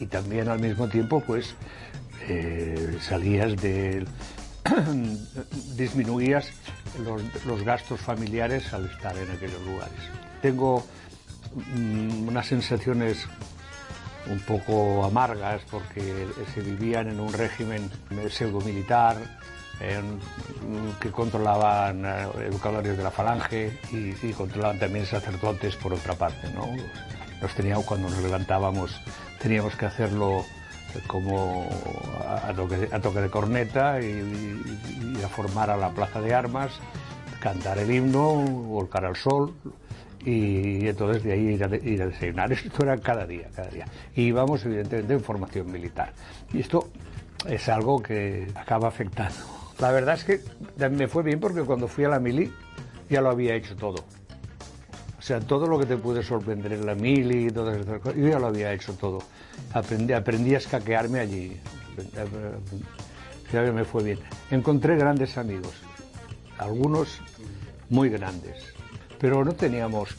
también 0.08 0.50
al 0.50 0.60
mismo 0.60 0.88
tiempo 0.90 1.22
pues 1.22 1.56
eh, 2.28 2.98
salías 3.00 3.56
de 3.62 4.06
disminuías 5.76 6.52
los, 7.46 7.64
gastos 7.64 8.00
familiares 8.02 8.74
al 8.74 8.86
estar 8.86 9.18
en 9.18 9.32
aquellos 9.32 9.62
lugares. 9.66 10.00
Tengo 10.42 10.86
mm, 11.76 12.28
unas 12.28 12.48
sensaciones 12.48 13.26
un 14.30 14.40
poco 14.40 15.06
amargas 15.06 15.62
porque 15.70 16.28
se 16.54 16.62
vivían 16.62 17.10
en 17.10 17.20
un 17.20 17.32
régimen 17.32 17.90
pseudo-militar 18.30 19.18
en- 19.80 20.20
que 21.00 21.12
controlaban 21.12 22.06
eh, 22.06 22.28
educadores 22.48 22.98
de 22.98 23.04
la 23.04 23.12
falange 23.12 23.78
y, 23.92 24.14
y 24.26 24.34
controlaban 24.34 24.80
también 24.80 25.06
sacerdotes 25.06 25.76
por 25.76 25.94
otra 25.94 26.14
parte. 26.16 26.50
¿no? 26.54 26.68
Nos 27.42 27.54
teníamos, 27.54 27.86
cuando 27.86 28.10
nos 28.10 28.20
levantábamos 28.22 29.00
teníamos 29.42 29.76
que 29.76 29.86
hacerlo 29.86 30.40
eh, 30.96 31.00
como 31.08 31.68
a, 32.28 32.54
toque, 32.54 33.22
de, 33.22 33.30
corneta 33.30 34.00
y, 34.02 34.06
y- 34.06 35.24
a 35.24 35.28
formar 35.30 35.70
a 35.70 35.78
la 35.78 35.90
plaza 35.90 36.22
de 36.22 36.34
armas, 36.34 36.72
cantar 37.40 37.78
el 37.80 37.92
himno, 37.92 38.34
volcar 38.36 39.06
al 39.06 39.16
sol 39.16 39.54
y 40.26 40.88
entonces 40.88 41.24
de 41.24 41.34
ahí 41.34 41.60
ir 41.84 42.02
a 42.02 42.08
desayunar. 42.08 42.52
Esto 42.54 42.84
era 42.84 42.98
cada 42.98 43.26
día, 43.26 43.48
cada 43.56 43.70
día. 43.70 43.86
Y 44.16 44.24
íbamos 44.24 44.66
evidentemente 44.66 45.14
en 45.14 45.22
formación 45.22 45.72
militar. 45.72 46.12
Y 46.54 46.60
esto 46.62 46.90
es 47.48 47.70
algo 47.70 48.02
que 48.02 48.48
acaba 48.56 48.88
afectando. 48.88 49.36
La 49.80 49.92
verdad 49.92 50.16
es 50.16 50.24
que 50.24 50.42
me 50.90 51.08
fue 51.08 51.24
bien 51.24 51.40
porque 51.40 51.62
cuando 51.62 51.88
fui 51.88 52.06
a 52.06 52.10
la 52.10 52.20
mili 52.20 52.52
ya 53.10 53.22
lo 53.22 53.30
había 53.30 53.56
hecho 53.56 53.76
todo. 53.76 54.06
O 55.18 55.22
sea, 55.22 55.40
todo 55.40 55.68
lo 55.68 55.80
que 55.80 55.86
te 55.86 55.98
puede 55.98 56.24
sorprender 56.24 56.74
en 56.74 56.86
la 56.86 56.96
mili 56.96 57.52
yo 57.52 58.30
ya 58.30 58.40
lo 58.40 58.48
había 58.48 58.72
hecho 58.74 58.94
todo. 58.94 59.20
Aprendí, 59.74 60.14
aprendí 60.14 60.56
a 60.56 60.60
escaquearme 60.60 61.20
allí. 61.20 61.60
Ya 63.52 63.62
me 63.62 63.86
fue 63.86 64.04
bien. 64.04 64.20
Encontré 64.52 64.98
grandes 64.98 65.38
amigos, 65.38 65.74
algunos 66.58 67.22
muy 67.90 68.10
grandes, 68.10 68.74
pero 69.20 69.44
no 69.46 69.54
teníamos 69.54 70.16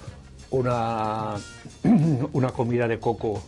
una, 0.51 1.35
una 2.33 2.51
comida 2.51 2.89
de 2.89 2.99
coco 2.99 3.43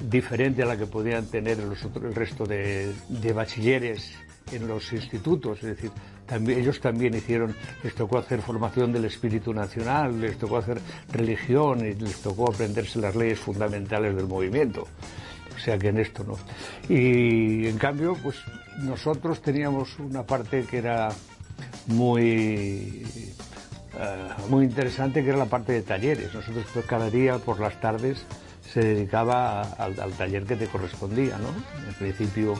diferente 0.00 0.62
a 0.62 0.66
la 0.66 0.76
que 0.76 0.86
podían 0.86 1.26
tener 1.26 1.58
los 1.58 1.82
el 1.96 2.14
resto 2.14 2.44
de, 2.44 2.92
de 3.08 3.32
bachilleres 3.32 4.12
en 4.50 4.66
los 4.66 4.92
institutos. 4.92 5.58
Es 5.58 5.76
decir, 5.76 5.90
también, 6.26 6.58
ellos 6.60 6.80
también 6.80 7.14
hicieron, 7.14 7.54
les 7.82 7.94
tocó 7.94 8.18
hacer 8.18 8.40
formación 8.42 8.92
del 8.92 9.04
espíritu 9.04 9.52
nacional, 9.54 10.20
les 10.20 10.38
tocó 10.38 10.56
hacer 10.58 10.80
religión 11.12 11.84
y 11.86 11.94
les 11.94 12.16
tocó 12.22 12.50
aprenderse 12.50 12.98
las 13.00 13.14
leyes 13.14 13.38
fundamentales 13.38 14.16
del 14.16 14.26
movimiento. 14.26 14.86
O 15.54 15.58
sea 15.58 15.78
que 15.78 15.88
en 15.88 15.98
esto 15.98 16.24
no. 16.24 16.38
Y 16.92 17.66
en 17.68 17.78
cambio, 17.78 18.16
pues 18.22 18.36
nosotros 18.78 19.40
teníamos 19.42 19.98
una 19.98 20.24
parte 20.24 20.64
que 20.64 20.78
era 20.78 21.10
muy 21.86 23.02
eh, 23.94 24.28
muy 24.48 24.64
interesante 24.64 25.22
que 25.22 25.28
era 25.28 25.38
la 25.38 25.46
parte 25.46 25.72
de 25.72 25.82
talleres. 25.82 26.32
Nosotros 26.34 26.64
pues, 26.72 26.86
cada 26.86 27.10
día 27.10 27.38
por 27.38 27.60
las 27.60 27.80
tardes 27.80 28.24
se 28.72 28.80
dedicaba 28.80 29.60
a- 29.62 29.84
al, 29.84 30.00
al 30.00 30.12
taller 30.12 30.44
que 30.44 30.56
te 30.56 30.66
correspondía, 30.66 31.36
¿no? 31.38 31.48
En 31.88 31.94
principio, 31.94 32.54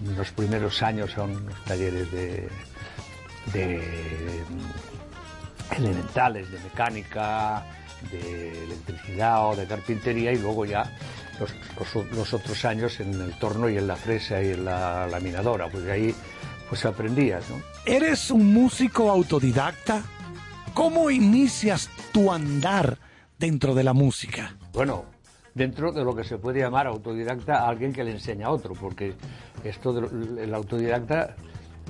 los 0.00 0.30
primeros 0.32 0.82
años 0.82 1.10
son 1.12 1.46
los 1.46 1.64
talleres 1.64 2.10
de, 2.12 2.48
de 3.52 4.44
mm, 4.48 5.74
elementales, 5.76 6.50
de 6.50 6.58
mecánica, 6.60 7.64
de 8.10 8.64
electricidad 8.64 9.46
o 9.48 9.56
de 9.56 9.66
carpintería 9.66 10.32
y 10.32 10.38
luego 10.38 10.64
ya 10.64 10.96
los, 11.40 11.52
los- 11.94 12.06
los 12.12 12.34
otros 12.34 12.64
años 12.64 13.00
en 13.00 13.20
el 13.20 13.38
torno 13.38 13.68
y 13.68 13.76
en 13.76 13.86
la 13.86 13.96
fresa 13.96 14.42
y 14.42 14.50
en 14.52 14.64
la 14.64 15.06
laminadora, 15.06 15.68
pues 15.68 15.86
ahí 15.88 16.14
pues 16.68 16.84
aprendías, 16.84 17.44
¿no? 17.50 17.62
¿Eres 17.86 18.30
un 18.30 18.52
músico 18.52 19.10
autodidacta? 19.10 20.02
¿Cómo 20.74 21.10
inicias 21.10 21.88
tu 22.12 22.30
andar 22.30 22.98
dentro 23.38 23.74
de 23.74 23.82
la 23.84 23.94
música? 23.94 24.54
Bueno, 24.72 25.06
dentro 25.58 25.92
de 25.92 26.02
lo 26.04 26.14
que 26.14 26.24
se 26.24 26.38
puede 26.38 26.60
llamar 26.60 26.86
autodidacta 26.86 27.58
a 27.64 27.68
alguien 27.68 27.92
que 27.92 28.04
le 28.04 28.12
enseña 28.12 28.46
a 28.46 28.50
otro, 28.50 28.72
porque 28.74 29.12
esto 29.64 29.92
del 29.92 30.54
autodidacta 30.54 31.34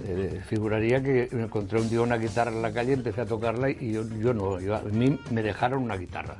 eh, 0.04 0.40
figuraría 0.46 1.02
que 1.02 1.28
me 1.32 1.42
encontré 1.44 1.80
un 1.80 1.88
día 1.90 2.00
una 2.00 2.16
guitarra 2.16 2.50
en 2.50 2.62
la 2.62 2.72
calle, 2.72 2.94
empecé 2.94 3.20
a 3.20 3.26
tocarla 3.26 3.68
y 3.70 3.92
yo, 3.92 4.08
yo 4.08 4.32
no, 4.32 4.58
yo- 4.60 4.76
a 4.76 4.82
mí 4.82 5.18
me 5.30 5.42
dejaron 5.42 5.82
una 5.82 5.96
guitarra. 5.96 6.36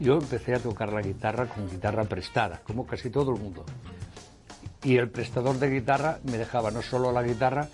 Yo 0.00 0.14
empecé 0.14 0.54
a 0.54 0.58
tocar 0.58 0.92
la 0.92 1.02
guitarra 1.02 1.46
con 1.46 1.68
guitarra 1.70 2.04
prestada, 2.04 2.60
como 2.66 2.86
casi 2.86 3.10
todo 3.10 3.32
el 3.34 3.40
mundo. 3.40 3.64
Y 4.82 4.96
el 4.96 5.08
prestador 5.10 5.58
de 5.58 5.70
guitarra 5.70 6.18
me 6.24 6.38
dejaba 6.38 6.70
no 6.72 6.82
solo 6.82 7.12
la 7.12 7.22
guitarra, 7.22 7.68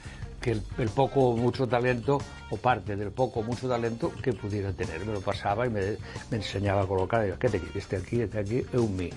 que 0.48 0.82
el, 0.82 0.88
poco 0.88 1.30
o 1.30 1.36
mucho 1.36 1.66
talento, 1.66 2.18
o 2.50 2.56
parte 2.56 2.96
del 2.96 3.10
poco 3.10 3.40
o 3.40 3.42
mucho 3.42 3.68
talento 3.68 4.12
que 4.22 4.32
pudiera 4.32 4.72
tener. 4.72 5.04
Me 5.04 5.12
lo 5.12 5.20
pasaba 5.20 5.66
y 5.66 5.70
me, 5.70 5.98
enseñaba 6.30 6.82
a 6.82 6.86
colocar. 6.86 7.24
Digo, 7.24 7.36
¿qué 7.38 7.48
te? 7.48 7.60
Este 7.74 7.96
aquí, 7.96 8.20
este 8.20 8.38
aquí, 8.38 8.58
es 8.58 8.74
un 8.74 8.96
mi. 8.96 9.10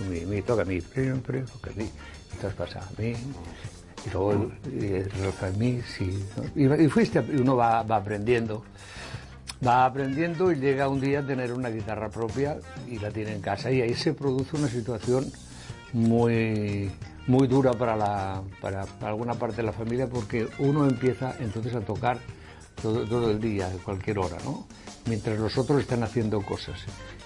Un 0.00 0.10
mi, 0.10 0.20
mi, 0.20 0.42
toca 0.42 0.64
mi, 0.64 0.80
siempre, 0.80 1.42
toca 1.42 1.70
mi. 1.76 1.90
Entonces 2.32 2.54
pasaba 2.54 2.86
mi. 2.98 3.08
Y 3.08 4.10
luego 4.12 4.52
y, 4.70 5.02
roza 5.22 5.50
mi, 5.56 5.82
sí. 5.82 6.24
¿no? 6.36 6.44
Y, 6.54 6.64
y 6.64 7.40
uno 7.40 7.56
va, 7.56 7.82
va 7.82 7.96
aprendiendo. 7.96 8.62
Va 9.66 9.86
aprendiendo 9.86 10.52
y 10.52 10.56
llega 10.56 10.88
un 10.88 11.00
día 11.00 11.20
a 11.20 11.26
tener 11.26 11.52
una 11.52 11.70
guitarra 11.70 12.10
propia 12.10 12.58
y 12.86 12.98
la 12.98 13.10
tiene 13.10 13.32
en 13.32 13.40
casa. 13.40 13.70
Y 13.70 13.80
ahí 13.80 13.94
se 13.94 14.12
produce 14.12 14.56
una 14.56 14.68
situación 14.68 15.32
muy, 15.92 16.90
muy 17.26 17.48
dura 17.48 17.72
para, 17.72 17.96
la, 17.96 18.42
para, 18.60 18.84
para 18.84 19.12
alguna 19.12 19.34
parte 19.34 19.56
de 19.56 19.62
la 19.64 19.72
familia 19.72 20.06
porque 20.06 20.48
uno 20.58 20.86
empieza 20.86 21.34
entonces 21.40 21.74
a 21.74 21.80
tocar 21.80 22.18
todo, 22.80 23.04
todo 23.06 23.30
el 23.30 23.40
día, 23.40 23.66
a 23.66 23.70
cualquier 23.82 24.18
hora, 24.18 24.36
¿no? 24.44 24.66
Mientras 25.06 25.38
los 25.38 25.56
otros 25.58 25.80
están 25.80 26.02
haciendo 26.02 26.40
cosas. 26.42 26.80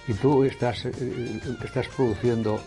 Y 0.07 0.13
tú 0.13 0.43
estás, 0.43 0.85
eh, 0.85 1.41
estás 1.63 1.87
produciendo 1.89 2.59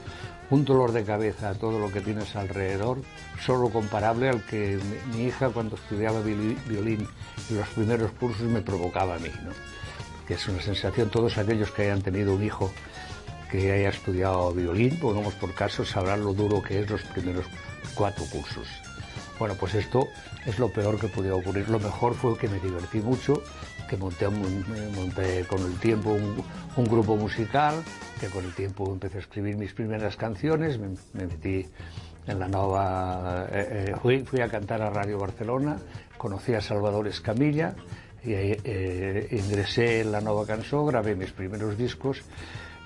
un 0.51 0.65
dolor 0.65 0.93
de 0.93 1.05
cabeza 1.05 1.51
a 1.51 1.55
todo 1.55 1.79
lo 1.79 1.91
que 1.91 2.01
tienes 2.01 2.37
alrededor, 2.37 2.99
solo 3.45 3.71
comparable 3.71 4.29
al 4.29 4.45
que 4.45 4.79
mi, 5.13 5.25
hija 5.25 5.49
cuando 5.49 5.77
estudiaba 5.77 6.21
violín 6.21 7.09
en 7.51 7.57
los 7.57 7.69
primeros 7.69 8.13
cursos 8.13 8.43
me 8.43 8.61
provocaba 8.61 9.17
a 9.17 9.19
mí, 9.19 9.31
¿no? 9.43 9.51
Que 10.29 10.35
es 10.35 10.49
una 10.49 10.63
sensación, 10.63 11.11
todos 11.11 11.39
aquellos 11.39 11.71
que 11.71 11.83
hayan 11.83 12.03
tenido 12.03 12.35
un 12.35 12.43
hijo 12.43 12.73
que 13.55 13.71
haya 13.71 13.91
estudiado 13.91 14.53
violín, 14.53 14.99
pongamos 14.99 15.35
por 15.35 15.55
caso, 15.55 15.85
sabrán 15.85 16.25
lo 16.25 16.35
duro 16.35 16.61
que 16.61 16.81
es 16.81 16.91
los 16.91 17.03
primeros 17.03 17.47
cuatro 17.95 18.25
cursos. 18.25 18.67
Bueno, 19.39 19.55
pues 19.55 19.75
esto 19.77 20.09
es 20.45 20.59
lo 20.59 20.73
peor 20.73 20.99
que 20.99 21.07
podía 21.07 21.37
ocurrir. 21.37 21.69
Lo 21.69 21.79
mejor 21.79 22.15
fue 22.15 22.37
que 22.37 22.49
me 22.49 22.59
divertí 22.59 22.99
mucho, 22.99 23.45
que 23.89 23.97
monté, 23.97 24.27
eh, 24.27 25.45
con 25.49 25.61
el 25.61 25.79
tiempo 25.79 26.11
un, 26.11 26.85
grupo 26.85 27.17
musical, 27.17 27.81
que 28.19 28.27
con 28.27 28.45
el 28.45 28.53
tiempo 28.55 28.93
empecé 28.93 29.19
a 29.19 29.21
escribir 29.21 29.57
mis 29.57 29.73
primeras 29.73 30.17
canciones, 30.17 30.77
me, 30.77 30.89
me 31.13 31.27
metí 31.29 31.65
en 32.27 32.41
la 32.41 32.49
nova... 32.49 33.47
eh, 33.53 33.95
eh, 33.95 34.25
fui, 34.27 34.41
a 34.41 34.49
cantar 34.49 34.83
a 34.83 34.91
Radio 34.91 35.17
Barcelona, 35.17 35.77
conocí 36.19 36.55
a 36.55 36.61
Salvador 36.61 37.07
Escamilla, 37.07 37.77
ingresé 38.25 40.01
en 40.01 40.11
la 40.11 40.21
nova 40.21 40.45
canción, 40.45 40.87
grabé 40.87 41.15
mis 41.15 41.31
primeros 41.31 41.79
discos 41.79 42.25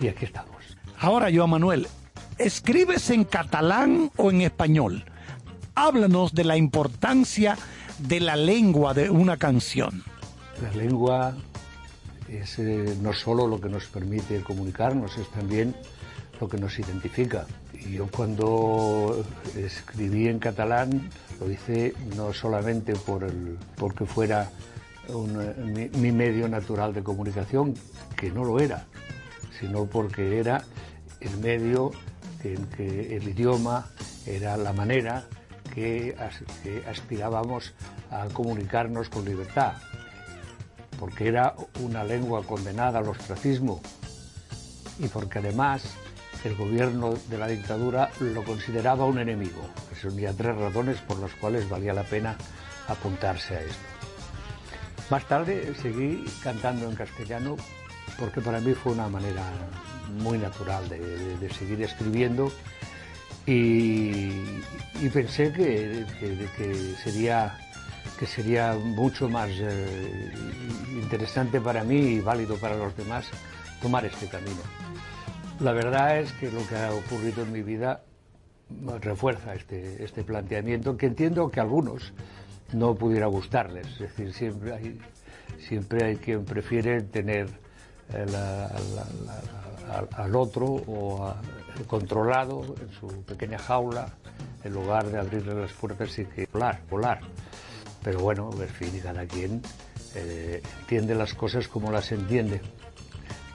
y 0.00 0.08
aquí 0.08 0.24
estamos. 0.24 0.57
Ahora, 1.00 1.28
Joan 1.32 1.50
Manuel, 1.50 1.86
¿escribes 2.38 3.10
en 3.10 3.22
catalán 3.22 4.10
o 4.16 4.32
en 4.32 4.40
español? 4.40 5.04
Háblanos 5.76 6.34
de 6.34 6.42
la 6.42 6.56
importancia 6.56 7.56
de 8.00 8.18
la 8.18 8.34
lengua 8.34 8.94
de 8.94 9.08
una 9.08 9.36
canción. 9.36 10.02
La 10.60 10.72
lengua 10.72 11.36
es 12.28 12.58
eh, 12.58 12.96
no 13.00 13.12
solo 13.12 13.46
lo 13.46 13.60
que 13.60 13.68
nos 13.68 13.86
permite 13.86 14.42
comunicarnos, 14.42 15.16
es 15.18 15.30
también 15.30 15.76
lo 16.40 16.48
que 16.48 16.58
nos 16.58 16.76
identifica. 16.80 17.46
Yo 17.92 18.08
cuando 18.08 19.24
escribí 19.56 20.26
en 20.26 20.40
catalán 20.40 21.10
lo 21.38 21.48
hice 21.48 21.94
no 22.16 22.32
solamente 22.32 22.94
por 22.96 23.22
el, 23.22 23.56
porque 23.76 24.04
fuera 24.04 24.50
eh, 25.08 25.90
mi 25.94 26.10
medio 26.10 26.48
natural 26.48 26.92
de 26.92 27.04
comunicación, 27.04 27.74
que 28.16 28.32
no 28.32 28.44
lo 28.44 28.58
era, 28.58 28.84
sino 29.60 29.86
porque 29.86 30.40
era 30.40 30.64
el 31.20 31.36
medio 31.38 31.90
en 32.44 32.66
que 32.66 33.16
el 33.16 33.28
idioma 33.28 33.86
era 34.26 34.56
la 34.56 34.72
manera 34.72 35.24
que, 35.74 36.16
as- 36.18 36.42
que 36.62 36.84
aspirábamos 36.88 37.72
a 38.10 38.26
comunicarnos 38.28 39.08
con 39.08 39.24
libertad, 39.24 39.74
porque 40.98 41.28
era 41.28 41.54
una 41.80 42.04
lengua 42.04 42.42
condenada 42.44 42.98
al 43.00 43.08
ostracismo 43.08 43.80
y 44.98 45.08
porque 45.08 45.38
además 45.38 45.82
el 46.44 46.54
gobierno 46.56 47.14
de 47.28 47.38
la 47.38 47.46
dictadura 47.48 48.10
lo 48.20 48.44
consideraba 48.44 49.04
un 49.04 49.18
enemigo. 49.18 49.60
Esas 49.92 50.12
había 50.12 50.32
tres 50.32 50.56
razones 50.56 50.98
por 51.00 51.18
las 51.18 51.32
cuales 51.34 51.68
valía 51.68 51.92
la 51.92 52.04
pena 52.04 52.36
apuntarse 52.88 53.56
a 53.56 53.60
esto. 53.62 53.76
Más 55.10 55.26
tarde 55.26 55.74
seguí 55.80 56.24
cantando 56.42 56.88
en 56.88 56.94
castellano 56.94 57.56
porque 58.18 58.40
para 58.40 58.60
mí 58.60 58.74
fue 58.74 58.92
una 58.92 59.08
manera 59.08 59.42
muy 60.08 60.38
natural 60.38 60.88
de, 60.88 61.50
seguir 61.50 61.82
escribiendo 61.82 62.50
y, 63.46 64.30
pensé 65.12 65.52
que, 65.52 66.04
sería 67.02 67.58
que 68.18 68.26
sería 68.26 68.74
mucho 68.74 69.28
más 69.28 69.48
eh, 69.60 70.32
interesante 71.00 71.60
para 71.60 71.84
mí 71.84 71.98
y 71.98 72.20
válido 72.20 72.56
para 72.56 72.76
los 72.76 72.96
demás 72.96 73.26
tomar 73.80 74.04
este 74.04 74.26
camino. 74.26 74.60
La 75.60 75.72
verdad 75.72 76.18
es 76.18 76.32
que 76.32 76.50
lo 76.50 76.66
que 76.66 76.76
ha 76.76 76.92
ocurrido 76.92 77.42
en 77.42 77.52
mi 77.52 77.62
vida 77.62 78.02
refuerza 79.00 79.54
este, 79.54 80.04
este 80.04 80.24
planteamiento 80.24 80.96
que 80.96 81.06
entiendo 81.06 81.50
que 81.50 81.60
a 81.60 81.62
algunos 81.62 82.12
no 82.72 82.94
pudiera 82.94 83.26
gustarles. 83.26 83.86
Es 83.86 83.98
decir, 83.98 84.32
siempre 84.34 84.72
hay, 84.74 85.00
siempre 85.60 86.04
hay 86.04 86.16
quien 86.16 86.44
prefiere 86.44 87.02
tener 87.02 87.48
al, 90.16 90.36
otro 90.36 90.66
o 90.66 91.34
controlado 91.86 92.74
en 92.80 92.90
su 92.92 93.22
pequeña 93.22 93.58
jaula 93.58 94.12
en 94.64 94.72
lugar 94.72 95.06
de 95.06 95.18
abrirle 95.18 95.54
las 95.54 95.72
puertas 95.72 96.18
y 96.18 96.24
que 96.24 96.48
volar, 96.52 96.80
volar. 96.90 97.20
Pero 98.02 98.20
bueno, 98.20 98.50
en 98.60 98.68
fin, 98.68 99.00
cada 99.02 99.26
quien 99.26 99.62
eh, 100.14 100.62
entiende 100.80 101.14
las 101.14 101.34
cosas 101.34 101.68
como 101.68 101.90
las 101.90 102.12
entiende. 102.12 102.60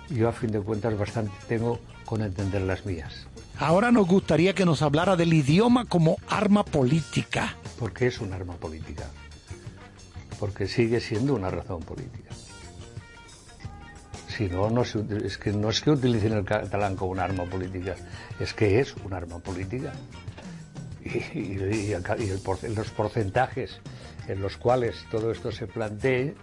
Yo 0.10 0.30
a 0.30 0.32
fin 0.32 0.52
de 0.52 0.60
cuentas 0.60 0.98
bastante 0.98 1.34
tengo 1.48 1.80
con 2.06 2.22
entender 2.22 2.62
las 2.62 2.86
mías. 2.86 3.28
Ahora 3.58 3.92
nos 3.92 4.08
gustaría 4.08 4.54
que 4.54 4.66
nos 4.66 4.82
hablara 4.82 5.16
del 5.16 5.34
idioma 5.34 5.86
como 5.86 6.18
arma 6.28 6.66
política. 6.66 7.56
¿Por 7.80 7.94
qué 7.94 8.08
es 8.08 8.20
un 8.20 8.34
arma 8.34 8.56
política? 8.56 9.06
Porque 10.40 10.68
sigue 10.68 11.00
siendo 11.00 11.36
una 11.36 11.50
razón 11.50 11.82
política. 11.82 12.33
Si 14.36 14.50
no, 14.50 14.70
no 14.70 14.82
es 14.82 15.38
que 15.38 15.52
no 15.52 15.70
es 15.70 15.82
que 15.82 15.92
utilicen 15.92 16.34
el 16.34 16.44
catalán 16.44 16.96
como 16.96 17.12
un 17.12 17.20
arma 17.20 17.44
política, 17.46 17.96
es 18.40 18.54
que 18.54 18.80
es 18.80 18.96
un 19.06 19.14
arma 19.14 19.38
política. 19.40 19.94
Y, 21.04 21.94
los 22.76 22.90
porcentajes 22.92 23.80
en 24.28 24.42
los 24.42 24.58
cuales 24.58 25.06
todo 25.12 25.32
esto 25.32 25.52
se 25.52 25.68
plantee 25.68 26.34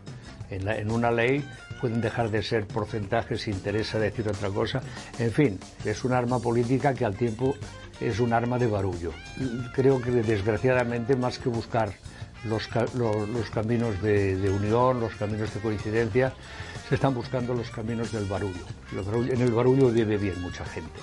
en, 0.50 0.68
en 0.68 0.90
una 0.90 1.10
ley 1.10 1.44
pueden 1.80 2.00
dejar 2.00 2.30
de 2.30 2.42
ser 2.42 2.66
porcentajes 2.66 3.40
si 3.40 3.50
interesa 3.50 3.98
decir 3.98 4.28
otra 4.28 4.50
cosa. 4.50 4.80
En 5.18 5.32
fin, 5.32 5.58
es 5.84 6.04
un 6.04 6.12
arma 6.12 6.38
política 6.38 6.94
que 6.94 7.04
al 7.04 7.16
tiempo 7.16 7.56
es 8.00 8.20
un 8.20 8.32
arma 8.32 8.58
de 8.58 8.66
barullo. 8.66 9.12
Creo 9.74 10.00
que 10.00 10.10
desgraciadamente 10.10 11.16
más 11.16 11.38
que 11.38 11.48
buscar 11.48 11.92
los, 12.44 12.68
los, 12.94 13.50
caminos 13.50 14.00
de, 14.02 14.50
unión, 14.50 15.00
los 15.00 15.14
caminos 15.14 15.52
de 15.54 15.60
coincidencia, 15.60 16.32
se 16.88 16.94
están 16.94 17.14
buscando 17.14 17.54
los 17.54 17.70
caminos 17.70 18.12
del 18.12 18.24
barullo. 18.24 18.64
En 18.92 19.40
el 19.40 19.52
barullo 19.52 19.90
vive 19.90 20.16
bien 20.16 20.40
mucha 20.40 20.64
gente. 20.64 21.00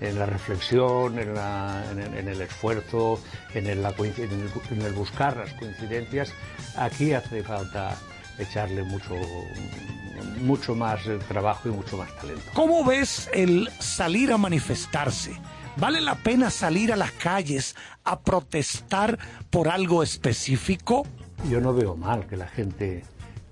En 0.00 0.18
la 0.18 0.26
reflexión, 0.26 1.18
en, 1.18 2.28
el 2.28 2.40
esfuerzo, 2.40 3.20
en 3.54 3.66
el, 3.66 3.84
en 3.84 4.82
el 4.82 4.92
buscar 4.92 5.36
las 5.36 5.52
coincidencias, 5.54 6.32
aquí 6.76 7.12
hace 7.12 7.42
falta 7.42 7.96
echarle 8.38 8.84
mucho, 8.84 9.14
mucho 10.40 10.74
más 10.74 11.00
trabajo 11.26 11.68
y 11.68 11.72
mucho 11.72 11.96
más 11.96 12.14
talento. 12.16 12.44
¿Cómo 12.54 12.84
ves 12.84 13.28
el 13.32 13.68
salir 13.80 14.32
a 14.32 14.38
manifestarse? 14.38 15.36
¿Vale 15.80 16.00
la 16.00 16.16
pena 16.16 16.50
salir 16.50 16.92
a 16.92 16.96
las 16.96 17.12
calles 17.12 17.76
a 18.02 18.18
protestar 18.20 19.16
por 19.48 19.68
algo 19.68 20.02
específico? 20.02 21.06
Yo 21.48 21.60
no 21.60 21.72
veo 21.72 21.94
mal 21.94 22.26
que 22.26 22.36
la 22.36 22.48
gente, 22.48 23.04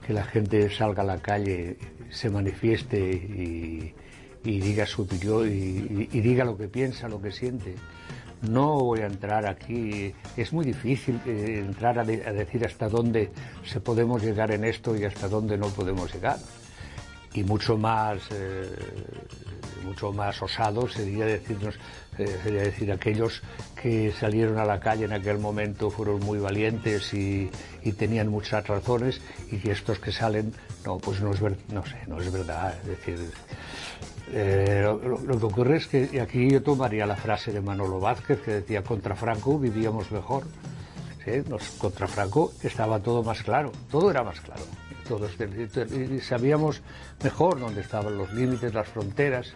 que 0.05 0.12
la 0.12 0.24
gente 0.24 0.68
salga 0.74 1.03
a 1.03 1.07
la 1.07 1.18
calle, 1.18 1.79
se 2.11 2.29
manifieste 2.29 2.99
y, 2.99 3.95
diga 4.43 4.87
su 4.87 5.05
y 5.05 6.20
diga 6.20 6.45
lo 6.45 6.59
que 6.59 6.66
piensa, 6.66 7.09
lo 7.09 7.22
que 7.22 7.31
siente. 7.31 7.77
No 8.43 8.81
voy 8.81 9.01
a 9.01 9.07
entrar 9.07 9.47
aquí, 9.47 10.12
es 10.37 10.53
muy 10.53 10.64
difícil 10.64 11.20
eh, 11.27 11.62
entrar 11.64 11.99
a, 11.99 12.05
decir 12.05 12.66
hasta 12.66 12.89
dónde 12.89 13.31
se 13.64 13.81
podemos 13.81 14.22
llegar 14.22 14.51
en 14.51 14.64
esto 14.64 14.97
y 14.97 15.05
hasta 15.05 15.29
dónde 15.29 15.57
no 15.57 15.68
podemos 15.68 16.12
llegar. 16.12 16.39
Y 17.35 17.45
mucho 17.45 17.79
más, 17.79 18.18
eh, 18.33 18.74
mucho 19.85 20.12
más 20.12 20.41
osado 20.43 20.89
sería 20.89 21.27
decirnos, 21.27 21.74
eh, 22.18 22.39
sería 22.43 22.62
decir 22.62 22.93
aquellos 22.93 23.43
que 23.81 24.12
salieron 24.12 24.59
a 24.59 24.64
la 24.64 24.81
calle 24.81 25.05
en 25.05 25.12
aquel 25.12 25.39
momento 25.39 25.91
fueron 25.91 26.20
muy 26.20 26.39
valientes 26.39 27.12
y, 27.14 27.51
tenían 27.97 28.29
muchas 28.29 28.66
razones 28.66 29.20
y 29.53 29.59
que 29.59 29.70
estos 29.70 30.01
que 30.01 30.11
salen, 30.11 30.53
no, 30.85 30.99
pues 30.99 31.20
no 31.20 31.31
es, 31.31 31.41
no 31.41 31.87
sé, 31.87 31.97
no 32.09 32.20
es 32.20 32.33
verdad. 32.33 32.74
Es 32.83 32.89
decir, 32.89 33.31
eh, 34.33 34.83
lo, 34.85 35.39
que 35.39 35.45
ocurre 35.45 35.77
es 35.77 35.87
que 35.87 36.20
aquí 36.20 36.51
yo 36.51 36.62
tomaría 36.62 37.07
la 37.07 37.14
frase 37.14 37.53
de 37.53 37.61
Manolo 37.61 38.01
Vázquez 38.01 38.41
que 38.43 38.51
decía 38.55 38.83
contra 38.83 39.14
Franco 39.14 39.57
vivíamos 39.57 40.11
mejor. 40.11 40.45
contra 41.79 42.09
Franco 42.09 42.53
estaba 42.62 42.99
todo 42.99 43.22
más 43.22 43.43
claro, 43.43 43.70
todo 43.89 44.11
era 44.11 44.24
más 44.24 44.41
claro. 44.41 44.62
Todos, 45.09 45.32
sabíamos 46.22 46.82
mejor 47.22 47.61
dónde 47.61 47.80
estaban 47.80 48.18
los 48.18 48.32
límites, 48.32 48.74
las 48.74 48.88
fronteras, 48.88 49.52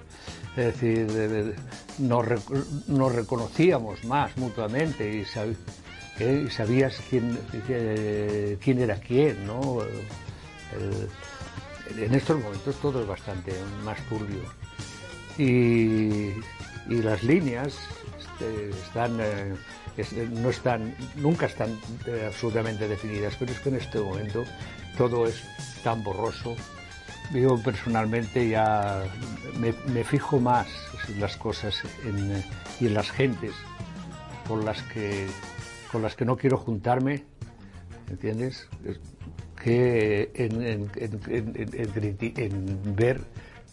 es 0.57 0.81
decir, 0.81 1.55
nos, 1.99 3.15
reconocíamos 3.15 4.05
más 4.05 4.37
mutuamente 4.37 5.09
y, 5.09 5.25
sabías 6.51 7.01
quién, 7.09 7.39
quién 8.61 8.79
era 8.79 8.97
quién, 8.97 9.47
¿no? 9.47 9.79
en 11.99 12.15
estos 12.15 12.41
momentos 12.41 12.77
todo 12.77 13.03
es 13.03 13.07
bastante 13.07 13.53
más 13.85 13.99
turbio. 14.09 14.43
Y, 15.39 16.35
las 16.89 17.23
líneas 17.23 17.79
este, 18.19 18.71
están, 18.71 19.21
eh, 19.21 19.55
no 20.33 20.51
están, 20.51 20.95
nunca 21.17 21.47
están 21.47 21.79
eh, 22.07 22.25
absolutamente 22.27 22.89
definidas, 22.89 23.37
pero 23.39 23.53
es 23.53 23.61
que 23.61 23.69
en 23.69 23.77
este 23.77 24.01
momento 24.01 24.45
todo 24.97 25.27
es 25.27 25.43
tan 25.83 26.03
borroso. 26.03 26.57
Yo 27.33 27.57
personalmente 27.63 28.49
ya 28.49 29.05
me, 29.59 30.05
fijo 30.05 30.41
más 30.41 30.67
en 31.09 31.21
las 31.21 31.37
cosas 31.37 31.81
y 32.81 32.87
en 32.87 32.95
las 32.95 33.11
gentes 33.11 33.53
con 34.49 34.65
las 34.65 34.83
que 34.83 35.29
con 35.93 36.03
las 36.03 36.15
que 36.15 36.25
no 36.25 36.37
quiero 36.37 36.57
juntarme, 36.57 37.25
¿entiendes? 38.09 38.69
que 39.63 40.31
en, 40.35 40.91
ver, 42.97 43.21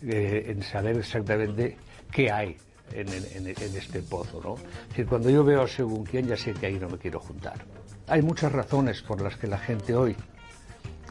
eh, 0.04 0.46
en 0.48 0.62
saber 0.64 0.98
exactamente 0.98 1.78
qué 2.12 2.32
hay 2.32 2.58
en, 2.92 3.48
este 3.48 4.02
pozo. 4.02 4.42
¿no? 4.44 5.06
cuando 5.06 5.30
yo 5.30 5.44
veo 5.44 5.68
según 5.68 6.04
quién, 6.06 6.28
ya 6.28 6.36
sé 6.36 6.54
que 6.54 6.66
ahí 6.68 6.80
no 6.80 6.90
me 6.90 6.98
quiero 6.98 7.20
juntar. 7.20 7.66
Hay 8.08 8.22
muchas 8.22 8.52
razones 8.52 9.02
por 9.02 9.22
las 9.22 9.38
que 9.38 9.48
la 9.48 9.58
gente 9.58 9.96
hoy 9.96 10.16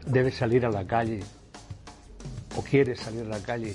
debe 0.07 0.30
salir 0.30 0.64
a 0.64 0.70
la 0.70 0.86
calle 0.86 1.20
o 2.57 2.62
quiere 2.62 2.96
salir 2.96 3.22
a 3.22 3.28
la 3.28 3.40
calle 3.40 3.74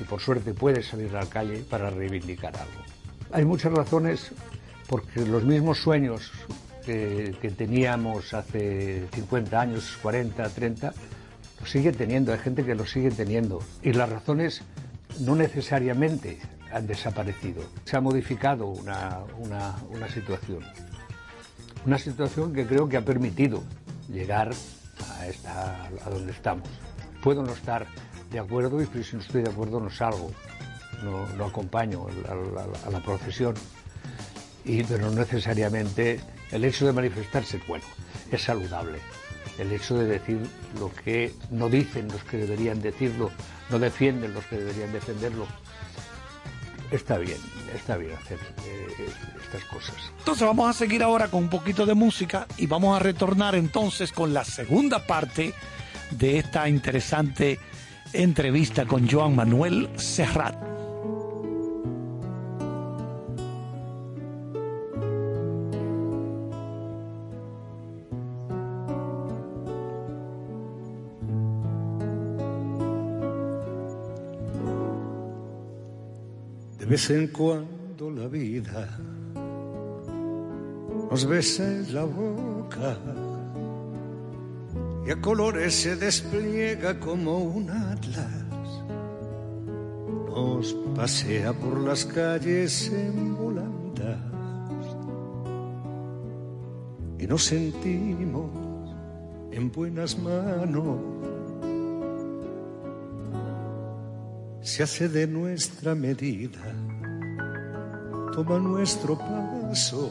y 0.00 0.04
por 0.04 0.20
suerte 0.20 0.52
puede 0.52 0.82
salir 0.82 1.14
a 1.16 1.24
la 1.24 1.26
calle 1.26 1.64
para 1.68 1.90
reivindicar 1.90 2.54
algo. 2.56 2.82
Hay 3.32 3.44
muchas 3.44 3.72
razones 3.72 4.32
porque 4.88 5.24
los 5.24 5.44
mismos 5.44 5.78
sueños 5.78 6.30
que, 6.84 7.54
teníamos 7.56 8.34
hace 8.34 9.06
50 9.12 9.60
años, 9.60 9.98
40, 10.02 10.48
30, 10.48 10.92
lo 11.60 11.66
sigue 11.66 11.92
teniendo, 11.92 12.32
hay 12.32 12.38
gente 12.38 12.64
que 12.64 12.74
lo 12.74 12.86
sigue 12.86 13.10
teniendo. 13.10 13.62
Y 13.82 13.92
las 13.92 14.08
razones 14.08 14.62
no 15.20 15.36
necesariamente 15.36 16.38
han 16.72 16.86
desaparecido. 16.86 17.62
Se 17.84 17.96
ha 17.96 18.00
modificado 18.00 18.66
una, 18.66 19.20
una, 19.38 20.08
situación. 20.08 20.60
Una 21.86 21.98
situación 21.98 22.52
que 22.52 22.66
creo 22.66 22.88
que 22.88 22.96
ha 22.96 23.04
permitido 23.04 23.62
llegar 24.08 24.50
a, 25.46 26.10
donde 26.10 26.32
estamos. 26.32 26.68
Puedo 27.22 27.42
no 27.42 27.52
estar 27.52 27.86
de 28.30 28.38
acuerdo 28.38 28.80
y 28.82 28.86
si 29.04 29.16
no 29.16 29.22
estoy 29.22 29.42
de 29.42 29.50
acuerdo 29.50 29.80
no 29.80 29.90
salgo, 29.90 30.30
no, 31.02 31.44
acompaño 31.44 32.06
a, 32.86 32.90
la 32.90 33.00
procesión. 33.00 33.54
Y, 34.64 34.82
pero 34.84 35.10
necesariamente 35.10 36.20
el 36.50 36.64
hecho 36.64 36.86
de 36.86 36.92
manifestarse, 36.92 37.60
bueno, 37.66 37.84
es 38.30 38.42
saludable. 38.42 38.98
El 39.58 39.72
hecho 39.72 39.96
de 39.96 40.06
decir 40.06 40.40
lo 40.78 40.90
que 40.90 41.34
no 41.50 41.68
dicen 41.68 42.08
los 42.08 42.22
que 42.24 42.38
deberían 42.38 42.80
decirlo, 42.80 43.30
no 43.70 43.78
defienden 43.78 44.32
los 44.32 44.44
que 44.46 44.56
deberían 44.56 44.92
defenderlo, 44.92 45.46
está 46.92 47.18
bien, 47.18 47.38
está 47.74 47.96
bien 47.96 48.12
hacer 48.12 48.38
eh, 48.66 49.08
estas 49.42 49.64
cosas. 49.64 49.96
Entonces 50.18 50.46
vamos 50.46 50.68
a 50.68 50.72
seguir 50.72 51.02
ahora 51.02 51.28
con 51.28 51.44
un 51.44 51.50
poquito 51.50 51.86
de 51.86 51.94
música 51.94 52.46
y 52.56 52.66
vamos 52.66 52.96
a 52.96 53.00
retornar 53.00 53.54
entonces 53.54 54.12
con 54.12 54.32
la 54.32 54.44
segunda 54.44 55.06
parte 55.06 55.54
de 56.10 56.38
esta 56.38 56.68
interesante 56.68 57.58
entrevista 58.12 58.86
con 58.86 59.08
Joan 59.08 59.34
Manuel 59.34 59.88
Serrat. 59.96 60.71
Vez 76.92 77.08
en 77.08 77.28
cuando 77.28 78.10
la 78.10 78.28
vida 78.28 78.86
nos 81.10 81.24
besa 81.24 81.64
en 81.64 81.94
la 81.94 82.04
boca 82.04 82.98
y 85.06 85.10
a 85.10 85.18
colores 85.22 85.72
se 85.72 85.96
despliega 85.96 87.00
como 87.00 87.38
un 87.38 87.70
atlas. 87.70 88.84
Nos 90.26 90.74
pasea 90.94 91.54
por 91.54 91.80
las 91.80 92.04
calles 92.04 92.92
en 92.92 93.36
volandas 93.38 94.20
y 97.18 97.26
nos 97.26 97.42
sentimos 97.42 98.50
en 99.50 99.72
buenas 99.72 100.18
manos. 100.18 100.98
Se 104.72 104.82
hace 104.82 105.06
de 105.06 105.26
nuestra 105.26 105.94
medida, 105.94 106.58
toma 108.32 108.58
nuestro 108.58 109.18
paso 109.18 110.10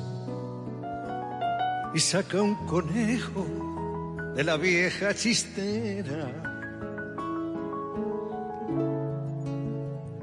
y 1.95 1.99
saca 1.99 2.39
un 2.43 2.53
conejo 2.67 3.43
de 4.35 4.43
la 4.43 4.57
vieja 4.57 5.15
chistera. 5.15 6.29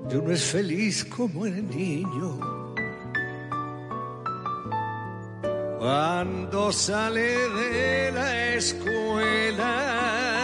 Y 0.08 0.14
uno 0.14 0.30
es 0.30 0.44
feliz 0.44 1.04
como 1.04 1.44
el 1.44 1.68
niño 1.68 2.38
cuando 5.80 6.70
sale 6.70 7.26
de 7.48 8.12
la 8.12 8.54
escuela. 8.54 10.37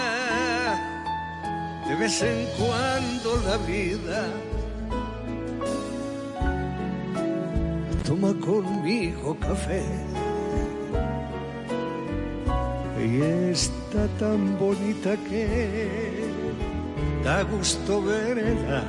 De 1.89 1.95
vez 1.97 2.23
en 2.23 2.47
cuando 2.59 3.37
la 3.47 3.57
vida 3.59 4.25
toma 8.07 8.33
conmigo 8.41 9.37
café 9.39 9.83
y 13.05 13.21
está 13.51 14.09
tan 14.19 14.59
bonita 14.59 15.15
que 15.29 16.25
da 17.23 17.43
gusto 17.43 18.03
verla. 18.03 18.83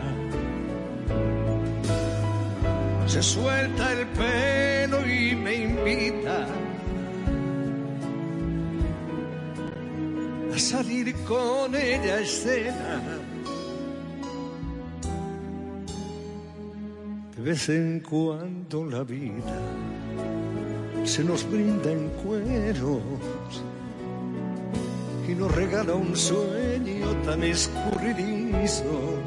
Se 3.08 3.22
suelta 3.22 3.94
el 3.94 4.08
pelo 4.08 5.06
y 5.06 5.36
me 5.36 5.54
invita 5.56 6.25
salir 11.06 11.16
con 11.26 11.76
ella 11.76 12.20
escena. 12.20 13.02
De 17.36 17.42
vez 17.42 17.70
en 17.70 18.00
cuando 18.00 18.86
la 18.86 19.04
vida 19.04 19.60
se 21.04 21.24
nos 21.24 21.48
brinda 21.50 21.92
en 21.92 22.10
cueros 22.24 23.02
y 25.28 25.36
nos 25.36 25.54
regala 25.54 25.94
un 25.94 26.16
sueño 26.16 27.08
tan 27.26 27.44
escurridizo 27.44 29.22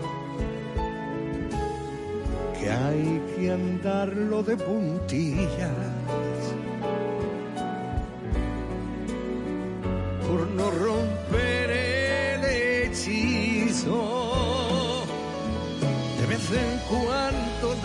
que 2.59 2.71
hay 2.71 3.23
que 3.37 3.53
andarlo 3.53 4.43
de 4.43 4.57
puntillas 4.57 5.98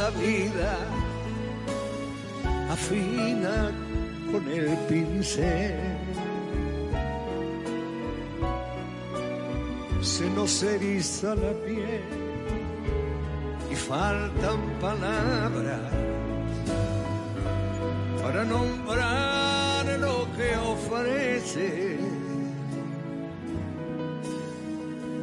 la 0.04 0.10
vida 0.10 0.76
afina 2.70 3.72
con 4.32 4.44
el 4.50 4.68
pincel. 4.90 5.80
Se 10.02 10.30
nos 10.32 10.62
eriza 10.62 11.36
la 11.36 11.54
piel 11.66 12.04
y 13.72 13.76
faltan 13.76 14.60
palabras 14.82 15.90
para 18.22 18.44
nombrar 18.44 19.86
lo 20.06 20.18
que 20.36 20.50
ofrece 20.76 21.98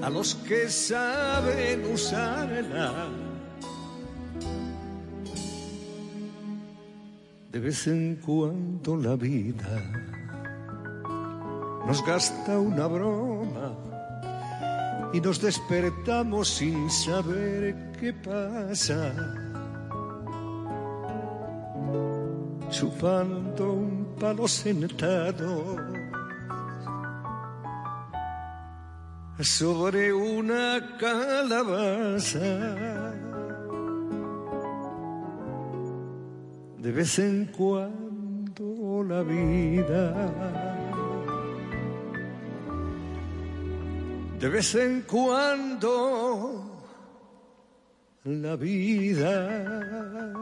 a 0.01 0.09
los 0.09 0.35
que 0.49 0.71
saben 0.71 1.85
usarla. 1.93 3.20
De 7.51 7.59
vez 7.59 7.87
en 7.89 8.15
cuando 8.25 8.97
la 8.97 9.17
vida 9.17 9.75
nos 11.85 12.05
gasta 12.07 12.61
una 12.61 12.87
broma 12.87 13.75
y 15.13 15.21
nos 15.21 15.41
despertamos 15.41 16.49
sin 16.49 16.89
saber 16.89 17.91
qué 17.99 18.13
pasa. 18.13 19.13
Chupando 22.71 23.73
un 23.73 24.15
palo 24.21 24.47
sentado 24.47 25.77
sobre 29.41 30.13
una 30.13 30.97
calabaza. 31.01 32.41
De 36.83 36.91
vez 36.93 37.19
en 37.19 37.47
cuando 37.47 39.05
la 39.07 39.23
vida 39.23 40.71
de 44.41 44.49
vez 44.49 44.75
en 44.75 45.03
cuando 45.03 46.65
la 48.25 48.57
vida. 48.57 50.33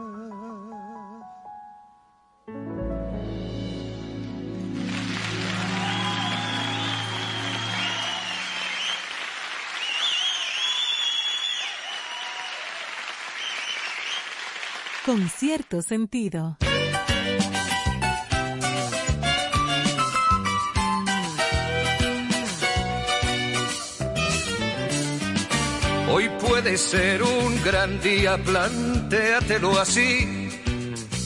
Con 15.09 15.27
cierto 15.27 15.81
sentido. 15.81 16.59
Hoy 26.11 26.29
puede 26.39 26.77
ser 26.77 27.23
un 27.23 27.63
gran 27.63 27.99
día, 28.01 28.37
plantéatelo 28.37 29.79
así. 29.79 30.47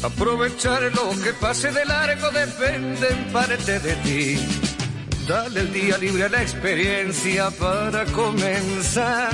Aprovechar 0.01 0.83
lo 0.95 1.09
que 1.21 1.33
pase 1.33 1.73
de 1.73 1.83
largo 1.83 2.31
depende 2.31 3.09
en 3.09 3.33
parte 3.33 3.79
de 3.81 3.95
ti. 3.95 4.47
Dale 5.27 5.59
el 5.59 5.73
día 5.73 5.97
libre 5.97 6.23
a 6.23 6.29
la 6.29 6.41
experiencia 6.41 7.51
para 7.51 8.05
comenzar. 8.05 9.33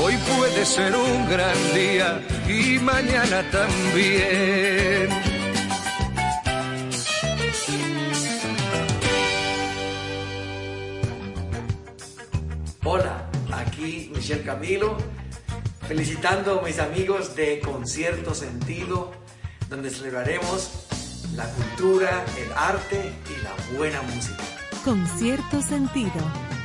Hoy 0.00 0.16
puede 0.36 0.64
ser 0.64 0.94
un 0.94 1.28
gran 1.28 1.74
día 1.74 2.20
y 2.48 2.78
mañana 2.78 3.42
también. 3.50 5.08
Hola, 12.84 13.28
aquí 13.52 14.10
Michelle 14.14 14.44
Camilo, 14.44 14.96
felicitando 15.88 16.60
a 16.60 16.62
mis 16.62 16.78
amigos 16.78 17.34
de 17.34 17.60
Concierto 17.60 18.34
Sentido, 18.34 19.10
donde 19.68 19.90
celebraremos 19.90 20.86
la 21.34 21.44
cultura, 21.50 22.24
el 22.38 22.52
arte 22.52 23.12
y 23.26 23.42
la 23.42 23.76
buena 23.76 24.00
música. 24.02 24.44
Con 24.84 25.06
cierto 25.18 25.60
sentido. 25.60 26.57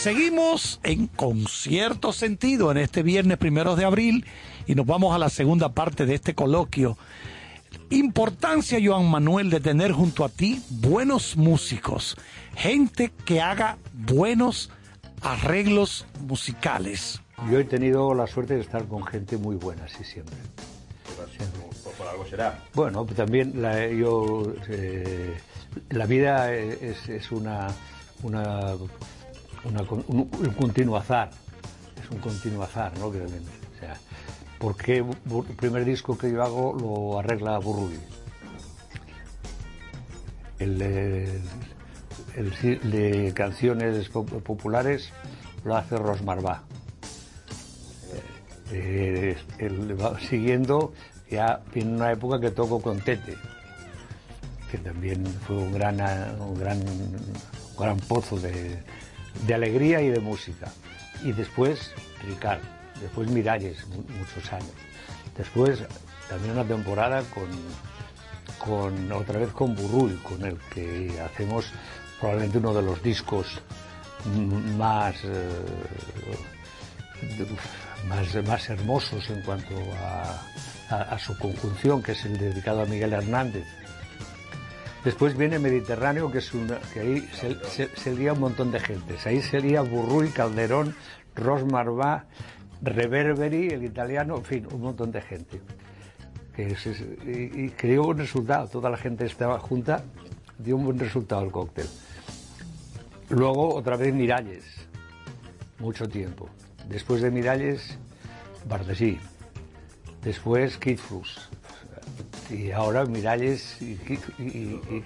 Seguimos 0.00 0.80
en 0.82 1.08
concierto 1.08 2.14
sentido 2.14 2.70
en 2.70 2.78
este 2.78 3.02
viernes 3.02 3.36
primero 3.36 3.76
de 3.76 3.84
abril 3.84 4.24
y 4.66 4.74
nos 4.74 4.86
vamos 4.86 5.14
a 5.14 5.18
la 5.18 5.28
segunda 5.28 5.74
parte 5.74 6.06
de 6.06 6.14
este 6.14 6.34
coloquio. 6.34 6.96
Importancia, 7.90 8.78
Joan 8.82 9.10
Manuel, 9.10 9.50
de 9.50 9.60
tener 9.60 9.92
junto 9.92 10.24
a 10.24 10.30
ti 10.30 10.62
buenos 10.70 11.36
músicos, 11.36 12.16
gente 12.56 13.12
que 13.26 13.42
haga 13.42 13.76
buenos 13.92 14.70
arreglos 15.20 16.06
musicales. 16.26 17.20
Yo 17.50 17.58
he 17.58 17.64
tenido 17.64 18.14
la 18.14 18.26
suerte 18.26 18.54
de 18.54 18.62
estar 18.62 18.88
con 18.88 19.04
gente 19.04 19.36
muy 19.36 19.56
buena, 19.56 19.86
sí, 19.86 20.02
siempre. 20.02 20.34
Por, 21.84 21.92
por 21.92 22.08
algo 22.08 22.24
será. 22.24 22.64
Bueno, 22.72 23.04
también 23.04 23.60
la, 23.60 23.86
yo, 23.88 24.50
eh, 24.66 25.36
la 25.90 26.06
vida 26.06 26.54
es, 26.54 27.06
es 27.10 27.30
una, 27.30 27.66
una, 28.22 28.76
un, 29.64 30.28
un 30.30 30.54
continuo 30.54 30.96
azar. 30.96 31.30
Es 32.02 32.10
un 32.10 32.18
continuo 32.18 32.62
azar, 32.62 32.96
¿no? 32.98 33.06
O 33.06 33.12
sea, 33.78 33.96
porque 34.58 34.98
el 34.98 35.56
primer 35.56 35.84
disco 35.84 36.16
que 36.18 36.30
yo 36.30 36.42
hago 36.42 36.74
lo 36.74 37.18
arregla 37.18 37.58
Burruy. 37.58 37.98
El, 40.58 40.78
eh, 40.82 41.40
de 42.82 43.32
canciones 43.34 44.08
po- 44.10 44.24
populares 44.26 45.10
lo 45.64 45.76
hace 45.76 45.96
Rosmarbá. 45.96 46.62
Eh, 48.72 49.36
el- 49.58 50.00
va 50.00 50.18
siguiendo 50.20 50.92
ya 51.30 51.62
en 51.74 51.94
una 51.94 52.12
época 52.12 52.38
que 52.40 52.50
toco 52.50 52.80
con 52.80 53.00
Tete, 53.00 53.36
que 54.70 54.78
también 54.78 55.24
fue 55.46 55.56
un 55.56 55.72
gran, 55.72 55.98
un 56.40 56.58
gran, 56.58 56.78
un 56.78 57.16
gran 57.78 57.96
pozo 57.98 58.38
de, 58.38 58.82
de 59.46 59.54
alegría 59.54 60.00
y 60.02 60.08
de 60.10 60.20
música. 60.20 60.68
Y 61.22 61.32
después 61.32 61.92
Ricard, 62.26 62.60
después 63.00 63.28
Miralles, 63.30 63.86
mu- 63.88 64.02
muchos 64.18 64.52
años. 64.52 64.70
Después 65.36 65.80
también 66.28 66.52
una 66.54 66.64
temporada 66.64 67.22
con, 67.34 67.48
con 68.58 69.12
otra 69.12 69.38
vez 69.40 69.50
con 69.52 69.74
Burruy, 69.74 70.16
con 70.16 70.44
el 70.44 70.56
que 70.72 71.20
hacemos 71.20 71.66
probablemente 72.18 72.58
uno 72.58 72.74
de 72.74 72.82
los 72.82 73.02
discos 73.02 73.46
más 74.76 75.14
eh, 75.24 75.48
más, 78.08 78.34
más 78.46 78.68
hermosos 78.70 79.28
en 79.30 79.42
cuanto 79.42 79.74
a- 80.02 80.42
a 80.90 81.18
su 81.18 81.36
conjunción, 81.38 82.02
que 82.02 82.12
es 82.12 82.24
el 82.24 82.36
dedicado 82.36 82.82
a 82.82 82.86
Miguel 82.86 83.12
Hernández. 83.12 83.64
Después 85.04 85.36
viene 85.36 85.58
Mediterráneo, 85.58 86.30
que 86.30 86.38
es 86.38 86.52
que 86.92 87.00
ahí 87.00 87.28
se, 87.32 87.54
se- 87.64 87.96
se 87.96 88.14
lía 88.14 88.34
un 88.34 88.40
montón 88.40 88.70
de 88.70 88.80
gentes. 88.80 89.26
Ahí 89.26 89.40
sería 89.40 89.80
Burruy, 89.80 90.28
Calderón, 90.28 90.94
Ros 91.34 91.64
Marbá, 91.64 92.26
Reverberi, 92.82 93.68
el 93.68 93.84
italiano, 93.84 94.36
en 94.36 94.44
fin, 94.44 94.68
un 94.70 94.82
montón 94.82 95.10
de 95.10 95.22
gente. 95.22 95.60
Y, 97.26 97.62
y 97.64 97.68
dio 97.88 98.02
buen 98.04 98.18
resultado. 98.18 98.68
Toda 98.68 98.90
la 98.90 98.98
gente 98.98 99.24
estaba 99.24 99.58
junta, 99.58 100.04
dio 100.58 100.76
un 100.76 100.84
buen 100.84 100.98
resultado 100.98 101.42
el 101.44 101.50
cóctel. 101.50 101.86
Luego 103.30 103.74
otra 103.74 103.96
vez 103.96 104.12
Miralles, 104.12 104.64
mucho 105.78 106.06
tiempo. 106.08 106.50
Después 106.88 107.22
de 107.22 107.30
Miralles, 107.30 107.96
Bardesí. 108.68 109.18
Después 110.22 110.76
Kid 110.76 110.98
Flux. 110.98 111.48
Y 112.50 112.72
ahora 112.72 113.04
Miralles 113.06 113.80
y, 113.80 113.92
y, 114.08 114.18
y- 114.38 115.04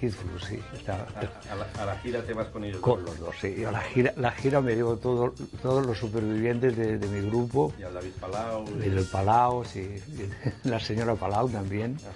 sí. 0.49 0.59
Está- 0.75 1.07
A, 1.15 1.53
a 1.53 1.57
la, 1.57 1.67
a 1.83 1.85
la 1.87 1.97
gira 1.99 2.23
te 2.23 2.33
vas 2.33 2.49
con 2.49 2.65
ellos. 2.65 2.81
con 2.81 3.05
los 3.05 3.19
dos, 3.19 3.35
sí. 3.41 3.63
A 3.65 3.71
la 3.71 3.81
gira, 3.81 4.13
la 4.17 4.31
gira 4.33 4.61
me 4.63 4.75
llevo 4.75 4.97
todo- 4.97 5.35
todos 5.61 5.85
los 5.87 5.99
supervivientes 5.99 6.77
de, 6.77 6.99
de 6.99 7.07
mi 7.09 7.21
grupo. 7.29 7.73
Y 7.79 7.83
a 7.83 7.91
David 7.91 8.13
Palau. 8.21 8.65
Y 8.81 8.85
el 8.89 9.05
Palau, 9.05 9.65
sí. 9.65 9.89
La 10.65 10.81
señora 10.81 11.15
Palau 11.15 11.49
también. 11.51 11.99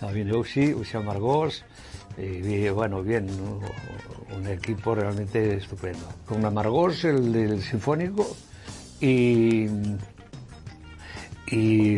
También 0.00 0.34
Uxi, 0.34 0.72
Uxi 0.74 0.96
Amargós. 0.96 1.64
Y 2.18 2.68
bueno, 2.70 3.02
bien, 3.02 3.28
un, 3.30 3.60
un 4.36 4.46
equipo 4.48 4.94
realmente 4.94 5.56
estupendo. 5.56 6.04
Con 6.26 6.44
Amargós, 6.44 7.04
el 7.04 7.32
del 7.32 7.62
Sinfónico, 7.62 8.36
y, 9.00 9.66
y 11.52 11.96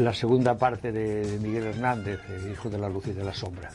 la 0.00 0.14
segunda 0.14 0.56
parte 0.56 0.90
de, 0.90 1.38
Miguel 1.40 1.64
Hernández, 1.66 2.18
el 2.30 2.50
Hijo 2.52 2.70
de 2.70 2.78
la 2.78 2.88
Luz 2.88 3.06
y 3.08 3.12
de 3.12 3.22
la 3.24 3.34
Sombra. 3.34 3.70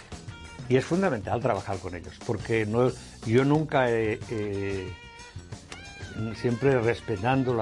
Y 0.68 0.78
es 0.78 0.86
fundamental 0.86 1.40
trabajar 1.42 1.78
con 1.78 1.94
ellos, 1.96 2.14
porque 2.26 2.66
no, 2.66 2.90
yo 3.26 3.46
nunca 3.46 3.90
he, 3.92 4.20
siempre 6.36 6.80
respetando 6.82 7.58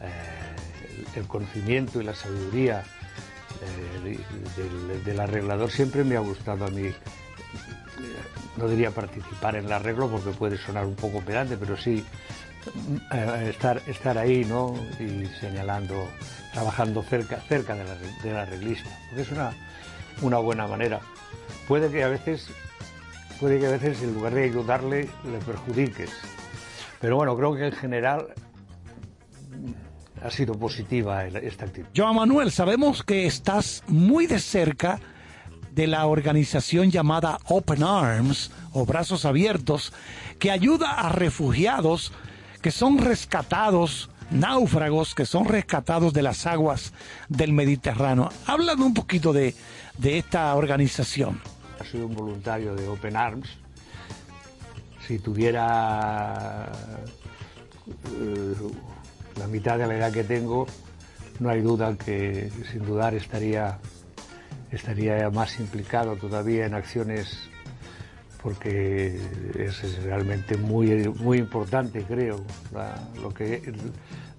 eh, 0.00 0.56
el 1.16 1.26
conocimiento 1.26 2.00
y 2.00 2.04
la 2.04 2.14
sabiduría 2.14 2.82
eh, 3.60 4.00
de- 4.04 4.62
del, 4.90 5.04
del 5.04 5.20
arreglador, 5.20 5.70
siempre 5.70 6.02
me 6.04 6.16
ha 6.16 6.20
gustado 6.20 6.64
a 6.66 6.70
mí, 6.70 6.86
eh, 6.86 6.94
no 8.56 8.68
diría 8.68 8.90
participar 8.90 9.56
en 9.56 9.66
el 9.66 9.72
arreglo 9.72 10.08
porque 10.10 10.30
puede 10.30 10.56
sonar 10.58 10.84
un 10.86 10.94
poco 10.94 11.20
pedante, 11.20 11.56
pero 11.56 11.76
sí 11.76 12.04
estar, 13.48 13.82
estar 13.86 14.18
ahí 14.18 14.44
¿no? 14.44 14.74
y 15.00 15.26
señalando, 15.40 16.08
trabajando 16.52 17.02
cerca, 17.02 17.36
cerca 17.48 17.74
del, 17.74 17.86
arre- 17.88 18.22
del 18.22 18.36
arreglista, 18.36 18.90
porque 19.08 19.22
es 19.22 19.30
una, 19.30 19.52
una 20.22 20.38
buena 20.38 20.66
manera. 20.66 21.00
Puede 21.68 21.90
que 21.90 22.02
a 22.04 22.08
veces 22.08 22.48
puede 23.40 23.58
que 23.58 23.66
a 23.66 23.70
veces 23.70 24.00
en 24.02 24.14
lugar 24.14 24.34
de 24.34 24.44
ayudarle 24.44 25.08
le 25.24 25.38
perjudiques. 25.44 26.10
Pero 27.00 27.16
bueno, 27.16 27.36
creo 27.36 27.54
que 27.56 27.66
en 27.66 27.72
general 27.72 28.28
ha 30.22 30.30
sido 30.30 30.54
positiva 30.54 31.24
esta 31.26 31.64
actitud. 31.64 31.88
Joan 31.96 32.14
Manuel, 32.14 32.52
sabemos 32.52 33.02
que 33.02 33.26
estás 33.26 33.82
muy 33.88 34.26
de 34.26 34.38
cerca 34.38 35.00
de 35.72 35.88
la 35.88 36.06
organización 36.06 36.90
llamada 36.92 37.38
Open 37.48 37.82
Arms 37.82 38.52
o 38.72 38.86
Brazos 38.86 39.24
Abiertos, 39.24 39.92
que 40.38 40.50
ayuda 40.52 40.92
a 40.92 41.08
refugiados 41.08 42.12
que 42.62 42.70
son 42.70 42.98
rescatados, 42.98 44.08
náufragos 44.30 45.14
que 45.14 45.26
son 45.26 45.44
rescatados 45.44 46.12
de 46.12 46.22
las 46.22 46.46
aguas 46.46 46.92
del 47.28 47.52
Mediterráneo. 47.52 48.30
Háblame 48.46 48.84
un 48.84 48.94
poquito 48.94 49.32
de, 49.32 49.54
de 49.98 50.18
esta 50.18 50.54
organización. 50.54 51.40
Soy 51.90 52.00
un 52.00 52.14
voluntario 52.14 52.74
de 52.74 52.86
Open 52.88 53.16
Arms. 53.16 53.48
Si 55.06 55.18
tuviera 55.18 56.70
eh, 57.88 58.54
la 59.36 59.46
mitad 59.48 59.76
de 59.76 59.86
la 59.88 59.96
edad 59.96 60.12
que 60.12 60.22
tengo, 60.22 60.66
no 61.40 61.50
hay 61.50 61.60
duda 61.60 61.96
que 61.96 62.50
sin 62.70 62.84
dudar 62.86 63.14
estaría, 63.14 63.78
estaría 64.70 65.28
más 65.30 65.58
implicado 65.58 66.14
todavía 66.16 66.66
en 66.66 66.74
acciones 66.74 67.50
porque 68.42 69.20
es, 69.56 70.02
realmente 70.02 70.56
muy, 70.56 71.08
muy 71.20 71.38
importante, 71.38 72.02
creo, 72.02 72.44
la- 72.72 73.08
lo, 73.20 73.32
que, 73.32 73.72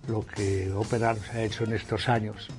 lo 0.07 0.25
que 0.25 0.71
Open 0.73 1.03
Arms 1.03 1.29
ha 1.29 1.41
hecho 1.41 1.63
en 1.63 1.73
estos 1.73 2.09
años, 2.09 2.49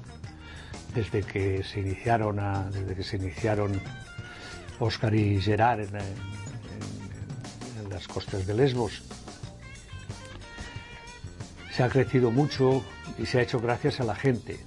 desde 0.95 1.23
que 1.23 1.63
se 1.63 1.81
iniciaron, 1.81 2.39
a- 2.41 2.71
desde 2.71 2.95
que 2.95 3.03
se 3.03 3.17
iniciaron 3.17 3.79
Oscar 4.81 5.15
y 5.15 5.41
Gerard 5.41 5.81
en, 5.81 5.91
las 7.91 8.09
costas 8.09 8.45
de 8.47 8.55
Lesbos. 8.55 9.03
Se 11.71 11.83
ha 11.85 11.89
crecido 11.89 12.31
mucho 12.33 12.85
y 13.19 13.27
se 13.27 13.39
ha 13.39 13.43
hecho 13.43 13.61
gracias 13.61 14.01
a 14.01 14.05
la 14.05 14.15
gente. 14.17 14.59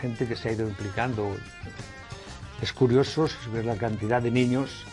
gente 0.00 0.26
que 0.26 0.36
se 0.36 0.48
ha 0.48 0.52
ido 0.52 0.68
implicando. 0.68 1.36
Es 2.62 2.72
curioso 2.72 3.28
ver 3.52 3.64
la 3.64 3.74
cantidad 3.76 4.22
de 4.22 4.30
niños 4.30 4.84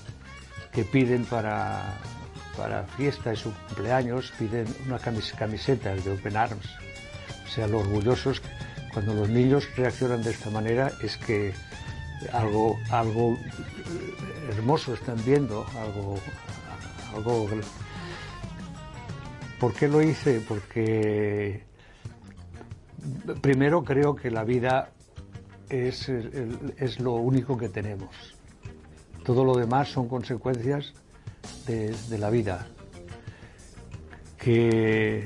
que 0.76 0.84
piden 0.84 1.24
para, 1.26 1.98
para 2.58 2.84
fiesta 2.84 3.30
de 3.32 3.38
su 3.38 3.52
cumpleaños, 3.68 4.32
piden 4.38 4.68
una 4.86 5.00
camis- 5.00 5.34
camiseta 5.36 5.96
de 5.96 6.12
Open 6.12 6.36
Arms. 6.38 6.66
O 7.46 7.50
sea, 7.50 7.68
lo 7.68 7.80
orgullosos 7.80 8.42
cuando 8.94 9.14
los 9.14 9.30
niños 9.30 9.68
reaccionan 9.78 10.22
de 10.22 10.32
esta 10.32 10.50
manera 10.50 10.92
es 11.02 11.18
que 11.18 11.54
algo, 12.34 12.78
algo 12.92 13.34
eh, 13.34 14.50
hermoso 14.56 14.94
están 14.94 15.18
viendo, 15.26 15.66
algo, 15.80 16.20
algo 17.16 17.48
¿Por 19.60 19.74
qué 19.74 19.88
lo 19.88 20.02
hice? 20.02 20.42
Porque 20.48 21.64
primero 23.42 23.84
creo 23.84 24.16
que 24.16 24.30
la 24.30 24.44
vida 24.44 24.90
es, 25.70 26.10
es 26.10 27.00
lo 27.00 27.14
único 27.14 27.58
que 27.58 27.70
tenemos. 27.70 28.35
Todo 29.26 29.44
lo 29.44 29.56
demás 29.56 29.90
son 29.90 30.08
consecuencias 30.08 30.94
de, 31.66 32.18
la 32.20 32.30
vida. 32.30 32.68
Que, 34.38 35.26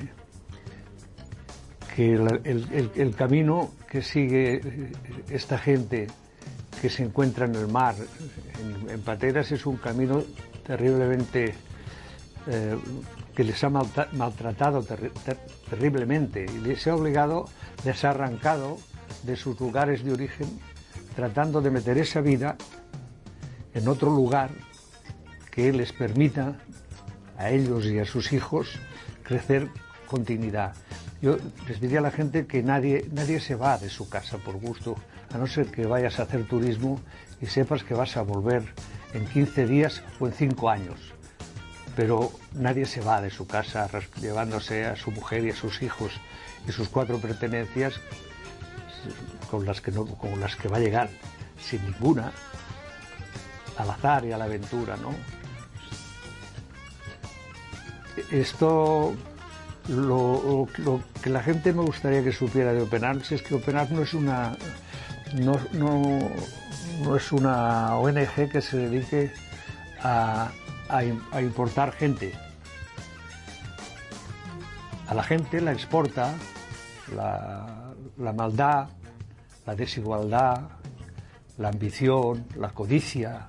el, 1.98 3.14
camino 3.18 3.72
que 3.90 4.02
sigue 4.02 4.62
esta 5.30 5.58
gente 5.58 6.08
que 6.82 6.90
se 6.90 7.04
encuentra 7.04 7.46
en 7.46 7.56
el 7.56 7.68
mar, 7.68 7.96
en, 8.88 9.02
pateras, 9.02 9.52
es 9.52 9.66
un 9.66 9.76
camino 9.76 10.24
terriblemente 10.66 11.54
eh, 12.48 12.78
que 13.36 13.44
les 13.44 13.62
ha 13.66 13.70
maltratado 13.70 14.82
terri- 14.82 15.12
ter- 15.26 15.40
terriblemente 15.70 16.46
y 16.46 16.60
les 16.60 16.88
ha 16.88 16.96
obligado, 16.96 17.50
les 17.84 18.06
ha 18.06 18.12
arrancado 18.12 18.78
de 19.24 19.36
sus 19.36 19.60
lugares 19.60 20.06
de 20.06 20.14
origen, 20.14 20.48
tratando 21.18 21.60
de 21.60 21.72
meter 21.72 21.98
esa 21.98 22.22
vida 22.22 22.56
en 23.74 23.88
otro 23.88 24.10
lugar 24.10 24.50
que 25.52 25.72
les 25.74 25.91
permita 25.91 26.56
a 27.38 27.50
ellos 27.50 27.86
y 27.86 28.00
a 28.00 28.06
sus 28.06 28.34
hijos 28.34 28.70
crecer 29.24 29.70
con 30.08 30.26
dignidad. 30.26 30.74
Yo 31.22 31.38
les 31.68 31.80
diría 31.82 32.00
a 32.00 32.02
la 32.02 32.12
gente 32.12 32.48
que 32.48 32.64
nadie, 32.64 33.08
nadie 33.12 33.40
se 33.40 33.56
va 33.56 33.78
de 33.78 33.90
su 33.90 34.10
casa 34.10 34.38
por 34.38 34.56
gusto, 34.56 34.96
a 35.34 35.38
no 35.38 35.48
ser 35.48 35.68
que 35.68 35.86
vayas 35.86 36.20
a 36.20 36.24
hacer 36.24 36.48
turismo 36.48 37.00
y 37.41 37.46
sepas 37.46 37.84
que 37.84 37.94
vas 37.94 38.18
a 38.18 38.22
volver 38.22 38.64
en 39.14 39.26
15 39.26 39.68
días 39.68 40.02
o 40.20 40.28
en 40.28 40.34
5 40.34 40.70
años. 40.70 41.14
Pero 41.96 42.32
nadie 42.54 42.86
se 42.86 43.02
va 43.02 43.22
de 43.22 43.30
su 43.30 43.46
casa 43.48 43.90
llevándose 44.22 44.86
a 44.86 44.96
su 44.96 45.12
mujer 45.12 45.46
y 45.46 45.52
a 45.52 45.56
sus 45.56 45.82
hijos 45.82 46.14
y 46.68 46.72
sus 46.72 46.90
cuatro 46.90 47.20
pertenencias 47.20 48.00
con 49.50 49.66
las 49.66 49.82
que, 49.82 49.91
con 49.91 50.40
las 50.40 50.56
que 50.56 50.68
va 50.68 50.78
a 50.78 50.82
llegar 50.82 51.10
sin 51.60 51.84
ninguna 51.84 52.32
al 53.80 53.89
azar 53.89 54.26
y 54.26 54.31
a 54.31 54.38
la 54.38 54.45
aventura, 54.45 54.95
¿no? 54.97 55.10
Esto, 58.31 59.14
lo, 59.88 60.68
que 61.22 61.30
la 61.30 61.41
gente 61.41 61.72
me 61.73 61.81
gustaría 61.84 62.23
que 62.23 62.31
supiera 62.34 62.73
de 62.73 62.81
Open 62.81 63.03
Arms 63.06 63.31
es 63.31 63.41
que 63.41 63.56
Open 63.56 63.77
Arms 63.77 63.91
no 63.91 64.01
es 64.03 64.14
una, 64.14 64.57
no, 65.35 65.60
no- 65.73 67.15
es 67.15 67.31
una 67.31 67.95
ONG 67.95 68.49
que 68.51 68.61
se 68.61 68.77
dedique 68.77 69.31
a, 70.03 70.49
a 70.89 71.03
im- 71.03 71.22
a 71.31 71.41
importar 71.41 71.93
gente. 71.93 72.34
A 75.07 75.14
la 75.14 75.23
gente 75.23 75.61
la 75.61 75.72
exporta 75.72 76.34
la 77.15 78.34
maldad, 78.34 78.89
la 79.65 79.76
desigualdad, 79.76 80.61
la 81.57 81.69
ambición, 81.69 82.45
la 82.56 82.69
codicia, 82.69 83.45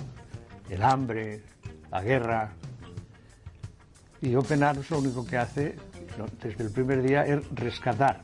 el 0.71 0.83
hambre, 0.83 1.43
la 1.91 2.03
guerra. 2.03 2.53
Y 4.23 4.35
Open 4.35 4.63
Arms 4.63 4.91
lo 4.91 4.99
único 4.99 5.27
que 5.27 5.37
hace 5.37 5.77
desde 6.43 6.65
el 6.65 6.71
primer 6.71 7.03
día 7.03 7.25
es 7.25 7.41
rescatar 7.55 8.21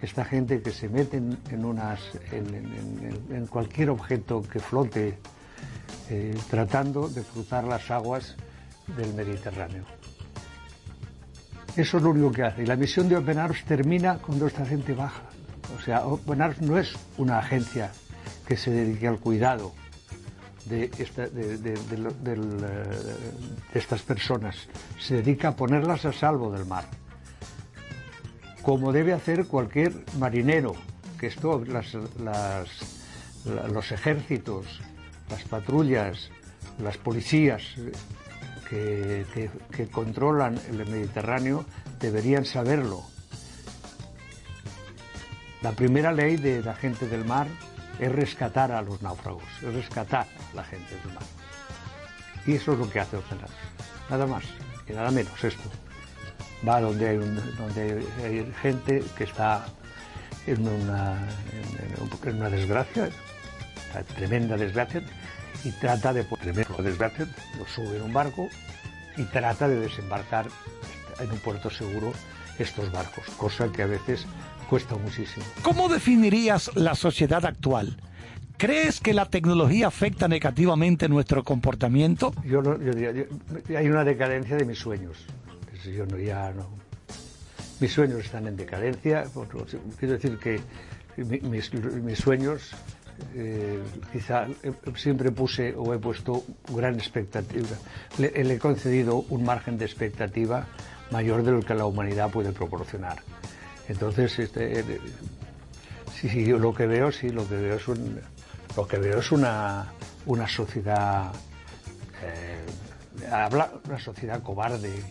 esta 0.00 0.24
gente 0.24 0.62
que 0.62 0.70
se 0.70 0.88
mete 0.88 1.18
en, 1.18 1.64
unas, 1.64 2.00
en 2.32 3.46
cualquier 3.48 3.90
objeto 3.90 4.42
que 4.42 4.58
flote, 4.58 5.18
eh, 6.08 6.38
tratando 6.48 7.08
de 7.08 7.22
cruzar 7.22 7.64
las 7.64 7.90
aguas 7.90 8.34
del 8.96 9.12
Mediterráneo. 9.12 9.84
Eso 11.76 11.98
es 11.98 12.02
lo 12.02 12.10
único 12.10 12.32
que 12.32 12.42
hace. 12.44 12.62
Y 12.62 12.66
la 12.66 12.76
misión 12.76 13.08
de 13.08 13.16
Open 13.16 13.38
Arms 13.38 13.64
termina 13.64 14.18
cuando 14.18 14.46
esta 14.46 14.64
gente 14.64 14.94
baja. 14.94 15.22
O 15.76 15.80
sea, 15.82 16.06
Open 16.06 16.40
Arms 16.40 16.62
no 16.62 16.78
es 16.78 16.94
una 17.18 17.38
agencia 17.38 17.92
que 18.46 18.56
se 18.56 18.70
dedique 18.70 19.06
al 19.06 19.18
cuidado 19.18 19.72
de, 20.66 20.90
esta- 20.98 21.24
eh, 21.24 21.28
de 21.32 21.74
estas 23.74 24.02
personas. 24.02 24.56
Se 24.98 25.16
dedica 25.16 25.48
a 25.48 25.56
ponerlas 25.56 26.04
a 26.04 26.12
salvo 26.12 26.50
del 26.52 26.66
mar. 26.66 26.84
Como 28.62 28.92
debe 28.92 29.12
hacer 29.12 29.46
cualquier 29.46 29.92
marinero, 30.18 30.74
que 31.18 31.28
esto, 31.28 31.64
las- 31.64 31.94
las- 32.22 32.68
la- 33.44 33.68
los 33.68 33.90
ejércitos, 33.92 34.66
las 35.30 35.42
patrullas, 35.44 36.30
las 36.82 36.96
policías 36.98 37.62
eh, 38.72 39.24
que- 39.34 39.50
que 39.72 39.88
controlan 39.88 40.56
el 40.70 40.86
Mediterráneo 40.86 41.64
deberían 41.98 42.44
saberlo. 42.44 43.02
La 45.62 45.72
primera 45.72 46.12
ley 46.12 46.36
de 46.36 46.62
la 46.62 46.74
gente 46.74 47.08
del 47.08 47.24
mar 47.24 47.48
es 48.00 48.10
rescatar 48.12 48.72
a 48.72 48.82
los 48.82 49.00
náufragos, 49.02 49.44
es 49.62 49.74
rescatar 49.74 50.26
a 50.52 50.56
la 50.56 50.64
gente 50.64 50.94
del 51.04 51.12
mar. 51.14 51.22
Y 52.46 52.54
eso 52.54 52.72
es 52.72 52.78
lo 52.78 52.90
que 52.90 53.00
hace 53.00 53.16
Open 53.18 53.38
Arms. 53.38 53.54
Nada 54.08 54.26
más 54.26 54.44
y 54.88 54.92
nada 54.92 55.10
menos 55.10 55.44
esto. 55.44 55.62
Va 56.66 56.80
donde 56.80 57.08
hay, 57.08 57.16
un- 57.18 57.56
donde 57.56 58.06
hay 58.24 58.52
gente 58.62 59.04
que 59.16 59.24
está 59.24 59.66
en 60.46 60.66
una, 60.66 61.18
desgracia, 62.50 63.08
tremenda 64.16 64.56
desgracia, 64.56 65.02
y 65.64 65.70
trata 65.72 66.12
de, 66.12 66.24
tremenda 66.24 66.82
desgracia, 66.82 67.26
lo 67.58 67.66
sube 67.66 67.96
en 67.96 68.02
un 68.02 68.12
barco 68.12 68.48
y 69.16 69.24
trata 69.24 69.68
de 69.68 69.78
desembarcar 69.80 70.46
en 71.18 71.30
un 71.30 71.38
puerto 71.38 71.68
seguro 71.70 72.12
estos 72.58 72.90
barcos, 72.90 73.24
cosa 73.36 73.70
que 73.70 73.82
a 73.82 73.86
veces 73.86 74.26
cuesta 74.70 74.94
muchísimo. 74.96 75.44
¿Cómo 75.62 75.88
definirías 75.88 76.70
la 76.76 76.94
sociedad 76.94 77.44
actual? 77.44 77.96
¿Crees 78.56 79.00
que 79.00 79.12
la 79.14 79.26
tecnología 79.26 79.88
afecta 79.88 80.28
negativamente 80.28 81.08
nuestro 81.08 81.42
comportamiento? 81.42 82.32
Yo, 82.44 82.62
no- 82.62 82.78
yo 82.78 82.92
diría, 82.92 83.10
yo- 83.12 83.76
hay 83.76 83.88
una 83.88 84.04
decadencia 84.04 84.56
de 84.56 84.64
mis 84.64 84.78
sueños. 84.78 85.26
Yo 85.84 86.06
no, 86.06 86.18
ya 86.18 86.52
no. 86.52 86.68
Mis 87.80 87.92
sueños 87.92 88.20
están 88.20 88.46
en 88.46 88.56
decadencia. 88.56 89.24
Quiero 89.98 90.14
decir 90.14 90.38
que 90.38 90.60
mi- 91.16 91.40
mis, 91.40 91.72
mis 91.74 92.18
sueños, 92.18 92.70
eh, 93.34 93.80
quizá 94.12 94.46
eh, 94.62 94.72
siempre 94.94 95.30
puse 95.32 95.74
o 95.76 95.92
he 95.94 95.98
puesto 95.98 96.44
gran 96.68 96.94
expectativa. 96.94 97.68
Le, 98.18 98.44
le 98.44 98.54
he 98.54 98.58
concedido 98.58 99.24
un 99.30 99.42
margen 99.42 99.78
de 99.78 99.86
expectativa 99.86 100.66
mayor 101.10 101.42
de 101.42 101.52
lo 101.52 101.60
que 101.60 101.74
la 101.74 101.86
humanidad 101.86 102.30
puede 102.30 102.52
proporcionar. 102.52 103.16
Entonces, 103.90 104.38
este, 104.38 104.78
eh, 104.78 105.00
sí, 106.14 106.44
yo 106.44 106.58
lo 106.60 106.72
que 106.72 106.86
veo, 106.86 107.10
sí, 107.10 107.30
lo 107.30 107.48
que 107.48 107.56
veo 107.56 107.74
es 107.74 109.32
una, 109.32 109.92
sociedad 110.46 111.32
eh, 112.22 113.26
habla 113.32 113.72
una 113.88 113.98
sociedad 113.98 114.40
cobarde, 114.44 115.02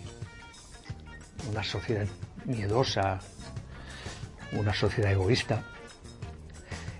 una 1.51 1.61
sociedad 1.61 2.07
miedosa, 2.45 3.19
una 4.53 4.73
sociedad 4.73 5.11
egoísta. 5.11 5.61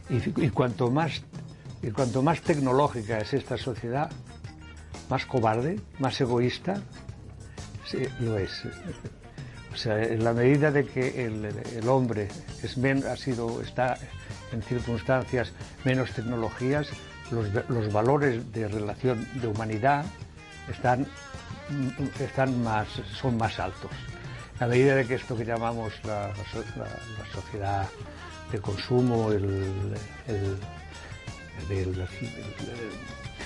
Y, 0.09 0.49
cuanto 0.49 0.91
más 0.91 1.21
y 1.81 1.91
cuanto 1.91 2.21
más 2.21 2.41
tecnológica 2.41 3.19
es 3.19 3.33
esta 3.33 3.55
sociedad, 3.55 4.11
más 5.09 5.25
cobarde, 5.25 5.79
más 5.97 6.19
egoísta, 6.19 6.81
lo 8.19 8.37
es. 8.37 8.65
En 9.85 10.23
la 10.23 10.33
medida 10.33 10.71
de 10.71 10.85
que 10.85 11.25
el, 11.25 11.87
hombre 11.87 12.27
ha 13.09 13.15
sido, 13.15 13.61
está 13.61 13.97
en 14.51 14.61
circunstancias 14.63 15.51
menos 15.85 16.11
tecnologías, 16.11 16.87
los, 17.31 17.47
los 17.69 17.91
valores 17.93 18.51
de 18.51 18.67
relación 18.67 19.27
de 19.39 19.47
humanidad 19.47 20.05
están, 20.69 21.05
están 22.19 22.61
más, 22.63 22.87
son 23.19 23.37
más 23.37 23.59
altos. 23.59 23.91
A 24.59 24.65
medida 24.67 24.95
de 24.95 25.05
que 25.05 25.15
esto 25.15 25.37
que 25.37 25.45
llamamos 25.45 25.93
la, 26.03 26.27
la 26.29 26.43
so- 26.51 26.63
la- 26.75 26.85
la 26.85 27.31
sociedad 27.33 27.87
de 28.51 28.59
consumo, 28.59 29.31
el, 29.31 29.45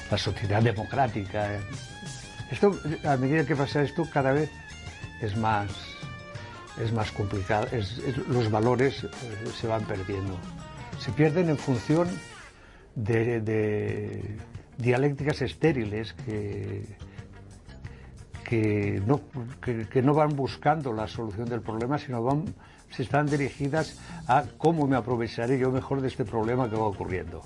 la 0.09 0.17
sociedad 0.17 0.61
democrática, 0.61 1.49
esto, 2.51 2.79
a 3.03 3.17
medida 3.17 3.45
que 3.45 3.55
pasa 3.55 3.81
esto, 3.81 4.07
cada 4.11 4.31
vez 4.31 4.49
es 5.21 5.35
más, 5.37 5.67
es 6.81 6.91
más 6.91 7.11
complicado, 7.11 7.67
los 8.27 8.49
valores 8.49 9.03
eh, 9.03 9.09
se 9.59 9.67
van 9.67 9.83
perdiendo. 9.85 10.37
se 10.99 11.11
pierden 11.11 11.49
en 11.49 11.57
función 11.57 12.07
de, 12.95 13.41
de 13.41 14.37
dialécticas 14.77 15.41
estériles 15.41 16.13
que, 16.13 16.85
que 18.43 19.01
no, 19.05 19.21
que 19.61 20.01
no 20.01 20.13
van 20.13 20.35
buscando 20.35 20.93
la 20.93 21.07
solución 21.07 21.47
del 21.49 21.61
problema, 21.61 21.97
sino 21.97 22.23
van, 22.23 22.45
se 22.89 23.03
están 23.03 23.25
dirigidas 23.25 23.99
a 24.27 24.43
cómo 24.57 24.87
me 24.87 24.95
aprovecharé 24.95 25.57
yo 25.57 25.71
mejor 25.71 26.01
de 26.01 26.07
este 26.07 26.25
problema 26.25 26.69
que 26.69 26.75
va 26.75 26.85
ocurriendo. 26.85 27.41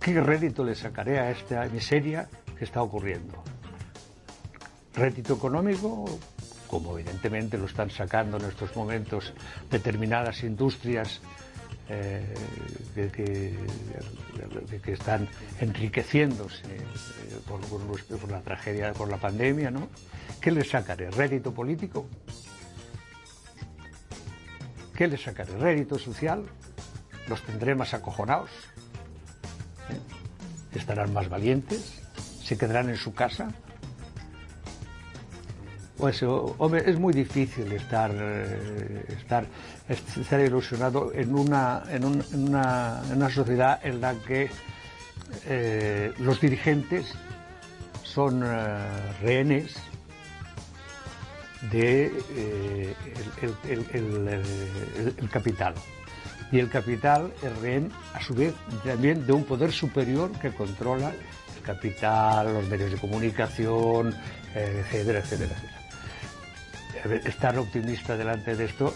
¿Qué 0.00 0.20
rédito 0.20 0.64
le 0.64 0.74
sacaré 0.74 1.18
a 1.18 1.30
esta 1.30 1.64
miseria 1.66 2.28
que 2.56 2.64
está 2.64 2.82
ocurriendo? 2.82 3.42
¿Rédito 4.94 5.34
económico? 5.34 6.04
Como 6.68 6.98
evidentemente 6.98 7.58
lo 7.58 7.66
están 7.66 7.90
sacando 7.90 8.38
en 8.38 8.46
estos 8.46 8.74
momentos 8.76 9.32
determinadas 9.70 10.42
industrias 10.42 11.20
eh, 11.88 12.34
de, 12.96 13.10
que, 13.10 14.92
están 14.92 15.28
enriqueciéndose 15.60 16.64
eh, 16.66 16.82
por 17.46 18.30
la 18.30 18.40
tragedia, 18.40 18.92
por 18.92 19.08
la 19.08 19.18
pandemia, 19.18 19.70
¿no? 19.70 19.88
¿Qué 20.40 20.50
le 20.50 20.64
sacaré? 20.64 21.10
¿Rédito 21.10 21.54
político? 21.54 22.08
¿Qué 24.96 25.06
le 25.06 25.16
sacaré? 25.16 25.56
¿Rédito 25.58 25.98
social? 25.98 26.44
¿Los 27.28 27.42
tendré 27.42 27.74
más 27.74 27.94
acojonados? 27.94 28.50
¿Eh? 29.90 30.76
¿Estarán 30.76 31.12
más 31.12 31.28
valientes? 31.28 32.02
¿Se 32.42 32.56
quedarán 32.56 32.88
en 32.88 32.96
su 32.96 33.14
casa? 33.14 33.52
Pues, 35.98 36.22
hombre, 36.22 36.82
es 36.90 36.98
muy 36.98 37.14
difícil 37.14 37.72
estar, 37.72 38.10
eh, 38.14 39.04
estar, 39.18 39.46
estar 39.88 40.40
ilusionado 40.40 41.10
en 41.14 41.34
una, 41.34 41.84
en, 41.90 42.04
un- 42.04 42.22
en 42.34 42.48
una, 42.48 43.00
en 43.10 43.16
una 43.16 43.30
sociedad 43.30 43.80
en 43.82 44.00
la 44.02 44.14
que 44.14 44.50
eh, 45.46 46.12
los 46.18 46.38
dirigentes 46.40 47.14
son 48.02 48.42
eh, 48.44 48.78
rehenes 49.22 49.74
de 51.72 52.12
el, 55.18 55.28
capital. 55.30 55.74
Y 56.52 56.58
el 56.58 56.68
capital 56.68 57.32
es 57.42 57.58
rehén, 57.58 57.90
a 58.12 58.20
su 58.22 58.34
vez, 58.34 58.52
también 58.84 59.26
de 59.26 59.32
un 59.32 59.44
poder 59.44 59.72
superior 59.72 60.30
que 60.40 60.50
controla 60.52 61.10
el 61.56 61.62
capital, 61.62 62.52
los 62.52 62.68
medios 62.68 62.92
de 62.92 62.98
comunicación, 62.98 64.14
etcétera, 64.54 65.20
etcétera, 65.20 65.54
etcétera. 65.54 65.75
Estar 67.24 67.58
optimista 67.58 68.16
delante 68.16 68.56
de 68.56 68.64
esto 68.64 68.94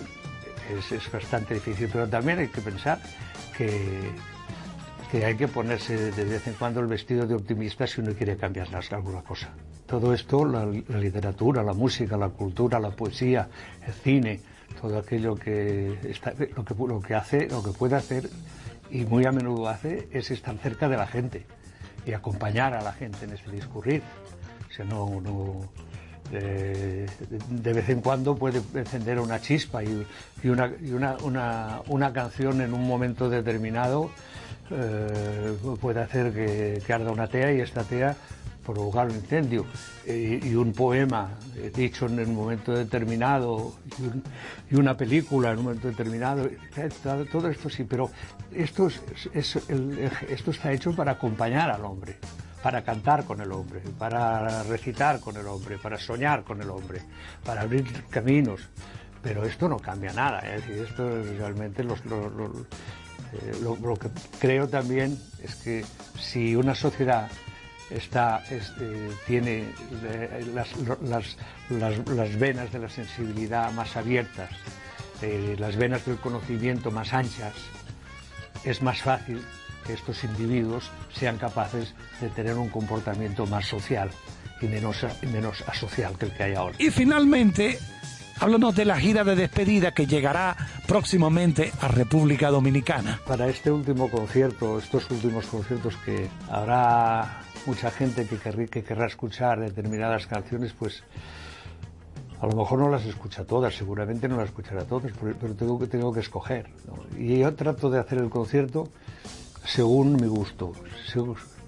es, 0.78 0.92
es 0.92 1.12
bastante 1.12 1.54
difícil, 1.54 1.88
pero 1.92 2.08
también 2.08 2.38
hay 2.38 2.48
que 2.48 2.60
pensar 2.60 2.98
que, 3.56 4.12
que 5.10 5.24
hay 5.24 5.36
que 5.36 5.48
ponerse 5.48 6.12
de 6.12 6.24
vez 6.24 6.46
en 6.46 6.54
cuando 6.54 6.80
el 6.80 6.86
vestido 6.86 7.26
de 7.26 7.34
optimista 7.34 7.86
si 7.86 8.00
uno 8.00 8.12
quiere 8.14 8.36
cambiar 8.36 8.68
alguna 8.90 9.22
cosa. 9.22 9.50
Todo 9.86 10.14
esto, 10.14 10.44
la, 10.44 10.64
literatura, 10.66 11.64
la 11.64 11.72
música, 11.72 12.16
la 12.16 12.28
cultura, 12.28 12.78
la 12.78 12.90
poesía, 12.90 13.48
el 13.84 13.92
cine, 13.92 14.40
todo 14.80 14.98
aquello 14.98 15.34
que, 15.34 15.98
está, 16.04 16.32
lo, 16.56 16.64
que, 16.64 16.74
lo 16.74 17.00
que 17.00 17.14
hace, 17.14 17.48
lo 17.48 17.62
que 17.62 17.72
puede 17.72 17.96
hacer 17.96 18.30
y 18.90 19.04
muy 19.04 19.26
a 19.26 19.32
menudo 19.32 19.68
hace 19.68 20.08
es 20.12 20.30
estar 20.30 20.56
cerca 20.58 20.88
de 20.88 20.96
la 20.96 21.08
gente 21.08 21.44
y 22.06 22.12
acompañar 22.12 22.74
a 22.74 22.82
la 22.82 22.92
gente 22.92 23.24
en 23.24 23.32
este 23.32 23.50
discurrir. 23.50 24.02
O 24.78 24.84
no, 24.84 25.68
eh, 26.32 27.06
de 27.50 27.72
vez 27.72 27.88
en 27.88 28.00
cuando 28.00 28.36
puede 28.36 28.60
encender 28.74 29.18
una 29.20 29.40
chispa 29.40 29.82
y, 29.82 30.06
una, 30.44 30.72
una, 31.22 31.80
una, 31.88 32.12
canción 32.12 32.60
en 32.60 32.72
un 32.74 32.86
momento 32.86 33.28
determinado 33.28 34.10
eh, 34.70 35.56
puede 35.80 36.00
hacer 36.00 36.32
que, 36.32 36.82
que 36.86 36.92
arda 36.92 37.10
una 37.10 37.26
tea 37.26 37.52
y 37.52 37.60
esta 37.60 37.82
tea 37.84 38.16
provocar 38.64 39.08
un 39.08 39.16
incendio. 39.16 39.64
Eh, 40.06 40.38
y 40.44 40.54
un 40.54 40.72
poema 40.72 41.30
dicho 41.74 42.06
en 42.06 42.20
un 42.20 42.34
momento 42.36 42.72
determinado 42.72 43.74
y, 43.98 44.02
un- 44.02 44.22
y 44.70 44.74
una 44.76 44.96
película 44.96 45.50
en 45.50 45.58
un 45.58 45.64
momento 45.64 45.88
determinado, 45.88 46.48
todo- 47.32 47.48
esto 47.48 47.68
sí, 47.68 47.84
pero 47.84 48.10
esto, 48.54 48.86
es, 48.86 49.56
esto 50.28 50.50
está 50.50 50.72
hecho 50.72 50.94
para 50.94 51.12
acompañar 51.12 51.70
al 51.70 51.84
hombre 51.84 52.16
para 52.62 52.82
cantar 52.82 53.24
con 53.24 53.40
el 53.40 53.50
hombre, 53.52 53.80
para 53.98 54.62
recitar 54.64 55.20
con 55.20 55.36
el 55.36 55.46
hombre, 55.46 55.78
para 55.78 55.98
soñar 55.98 56.44
con 56.44 56.60
el 56.60 56.70
hombre, 56.70 57.02
para 57.44 57.62
abrir 57.62 58.04
caminos. 58.10 58.60
Pero 59.22 59.44
esto 59.44 59.68
no 59.68 59.78
cambia 59.78 60.12
nada, 60.12 60.40
¿eh? 60.40 60.56
es 60.56 60.66
decir, 60.66 60.84
esto 60.88 61.20
es 61.20 61.36
realmente 61.38 61.84
los- 61.84 62.04
los- 62.06 62.32
los- 62.32 62.56
eh, 63.32 63.58
lo, 63.62 63.76
lo 63.76 63.94
que 63.96 64.08
creo 64.38 64.66
también 64.68 65.18
es 65.42 65.54
que 65.56 65.84
si 66.18 66.56
una 66.56 66.74
sociedad 66.74 67.28
está, 67.90 68.42
es- 68.50 68.72
eh, 68.80 69.10
tiene 69.26 69.66
eh, 70.04 70.46
las, 70.54 70.68
las- 71.02 71.36
las- 71.70 72.08
las 72.08 72.38
venas 72.38 72.72
de 72.72 72.78
la 72.78 72.88
sensibilidad 72.88 73.70
más 73.72 73.94
abiertas, 73.96 74.50
eh, 75.22 75.54
las 75.58 75.76
venas 75.76 76.04
del 76.06 76.16
conocimiento 76.16 76.90
más 76.90 77.12
anchas, 77.12 77.52
es 78.64 78.80
más 78.80 79.02
fácil 79.02 79.42
que 79.90 79.94
estos 79.94 80.22
individuos 80.24 80.90
sean 81.12 81.36
capaces 81.36 81.94
de 82.20 82.28
tener 82.28 82.54
un 82.56 82.68
comportamiento 82.68 83.46
más 83.46 83.66
social 83.66 84.08
y 84.60 84.66
menos, 84.66 85.04
y 85.22 85.26
menos 85.26 85.64
asocial 85.66 86.16
que 86.16 86.26
el 86.26 86.32
que 86.32 86.42
hay 86.44 86.54
ahora. 86.54 86.76
Y 86.78 86.90
finalmente, 86.90 87.78
háblanos 88.38 88.76
de 88.76 88.84
la 88.84 88.96
gira 88.98 89.24
de 89.24 89.34
despedida 89.34 89.92
que 89.92 90.06
llegará 90.06 90.56
próximamente 90.86 91.72
a 91.80 91.88
República 91.88 92.50
Dominicana. 92.50 93.20
Para 93.26 93.48
este 93.48 93.70
último 93.72 94.08
concierto, 94.10 94.78
estos 94.78 95.10
últimos 95.10 95.46
conciertos 95.46 95.96
que 96.04 96.28
habrá 96.48 97.40
mucha 97.66 97.90
gente 97.90 98.26
que, 98.26 98.36
querrí- 98.38 98.68
que 98.68 98.82
querrá 98.84 99.06
escuchar 99.06 99.58
determinadas 99.60 100.26
canciones, 100.26 100.72
pues 100.78 101.02
a 102.40 102.46
lo 102.46 102.54
mejor 102.56 102.78
no 102.78 102.88
las 102.88 103.04
escucha 103.04 103.44
todas, 103.44 103.74
seguramente 103.74 104.26
no 104.28 104.36
las 104.36 104.46
escuchará 104.46 104.84
todas, 104.84 105.12
pero, 105.40 105.54
tengo, 105.54 105.78
que, 105.78 105.86
tengo 105.86 106.12
que 106.12 106.20
escoger. 106.20 106.70
¿no? 106.86 107.18
Y 107.18 107.38
yo 107.40 107.52
trato 107.54 107.90
de 107.90 107.98
hacer 107.98 108.18
el 108.18 108.30
concierto 108.30 108.88
según 109.64 110.16
mi 110.16 110.26
gusto. 110.26 110.72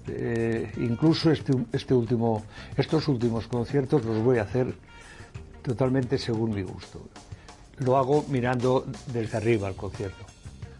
Eh, 0.07 0.71
incluso 0.77 1.31
este, 1.31 1.53
este 1.71 1.93
último, 1.93 2.43
estos 2.75 3.07
últimos 3.07 3.47
conciertos 3.47 4.03
los 4.03 4.21
voy 4.21 4.39
a 4.39 4.43
hacer 4.43 4.73
totalmente 5.61 6.17
según 6.17 6.53
mi 6.53 6.61
gusto. 6.61 7.07
Lo 7.79 7.97
hago 7.97 8.25
mirando 8.29 8.85
desde 9.11 9.37
arriba 9.37 9.69
el 9.69 9.75
concierto. 9.75 10.25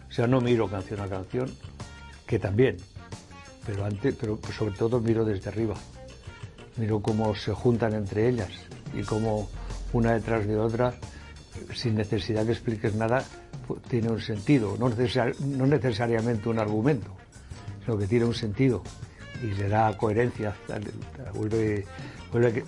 O 0.09 0.11
sea, 0.11 0.27
no 0.27 0.41
miro 0.41 0.69
canción 0.69 0.99
a 0.99 1.07
canción, 1.07 1.49
que 2.27 2.37
también, 2.37 2.77
pero, 3.65 3.85
antes, 3.85 4.15
pero 4.19 4.39
sobre 4.55 4.75
todo 4.75 4.99
miro 4.99 5.25
desde 5.25 5.49
arriba. 5.49 5.75
Miro 6.77 7.01
cómo 7.01 7.33
se 7.35 7.51
juntan 7.53 7.93
entre 7.93 8.29
ellas 8.29 8.51
y 8.93 9.01
cómo 9.03 9.49
una 9.91 10.13
detrás 10.13 10.45
de 10.45 10.57
otra, 10.57 10.93
sin 11.73 11.95
necesidad 11.95 12.45
que 12.45 12.51
expliques 12.51 12.93
nada, 12.95 13.23
tiene 13.89 14.09
un 14.09 14.21
sentido, 14.21 14.75
no, 14.79 14.89
necesar- 14.89 15.39
no 15.41 15.65
necesariamente 15.65 16.49
un 16.49 16.59
argumento, 16.59 17.15
sino 17.83 17.97
que 17.97 18.07
tiene 18.07 18.25
un 18.25 18.33
sentido 18.35 18.81
y 19.41 19.47
le 19.47 19.67
da 19.69 19.95
coherencia, 19.97 20.55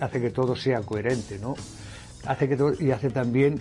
hace 0.00 0.20
que 0.20 0.30
todo 0.30 0.54
sea 0.56 0.80
coherente, 0.82 1.38
¿no? 1.38 1.54
Hace 2.26 2.48
que 2.48 2.56
todo- 2.56 2.74
y 2.78 2.90
hace 2.90 3.10
también 3.10 3.60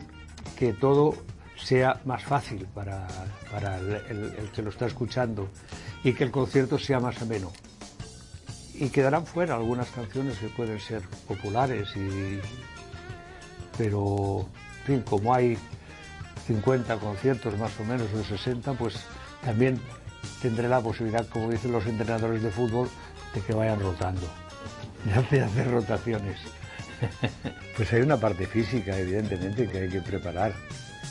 que 0.58 0.74
todo 0.74 1.16
sea 1.62 2.02
más 2.06 2.24
fácil 2.24 2.66
para, 2.74 3.08
para 3.52 3.78
el, 3.80 4.50
que 4.54 4.62
lo 4.62 4.70
está 4.70 4.86
escuchando 4.88 5.48
y 6.04 6.14
que 6.14 6.24
el 6.26 6.32
concierto 6.32 6.78
sea 6.78 7.00
más 7.00 7.22
ameno. 7.22 7.52
Y 8.74 8.90
quedarán 8.90 9.26
fuera 9.26 9.56
algunas 9.56 9.90
canciones 9.90 10.38
que 10.38 10.50
pueden 10.50 10.80
ser 10.80 11.02
populares, 11.28 11.96
y, 11.96 12.40
pero 13.78 14.48
como 15.10 15.34
hay 15.34 15.58
50 16.48 16.98
conciertos 16.98 17.58
más 17.58 17.72
o 17.80 17.84
menos, 17.84 18.08
o 18.14 18.24
60, 18.24 18.74
pues 18.74 18.96
también 19.44 19.80
tendré 20.42 20.68
la 20.68 20.82
posibilidad, 20.82 21.28
como 21.28 21.50
dicen 21.50 21.72
los 21.72 21.86
entrenadores 21.86 22.42
de 22.42 22.52
fútbol, 22.52 22.90
de 23.34 23.42
que 23.42 23.54
vayan 23.54 23.80
rotando, 23.80 24.28
de 25.32 25.42
hacer, 25.42 25.72
rotaciones. 25.72 26.40
Pues 27.76 27.92
hay 27.92 28.04
una 28.04 28.16
parte 28.16 28.48
física, 28.48 28.98
evidentemente, 28.98 29.68
que 29.68 29.80
hay 29.80 29.90
que 29.90 30.00
preparar, 30.00 30.54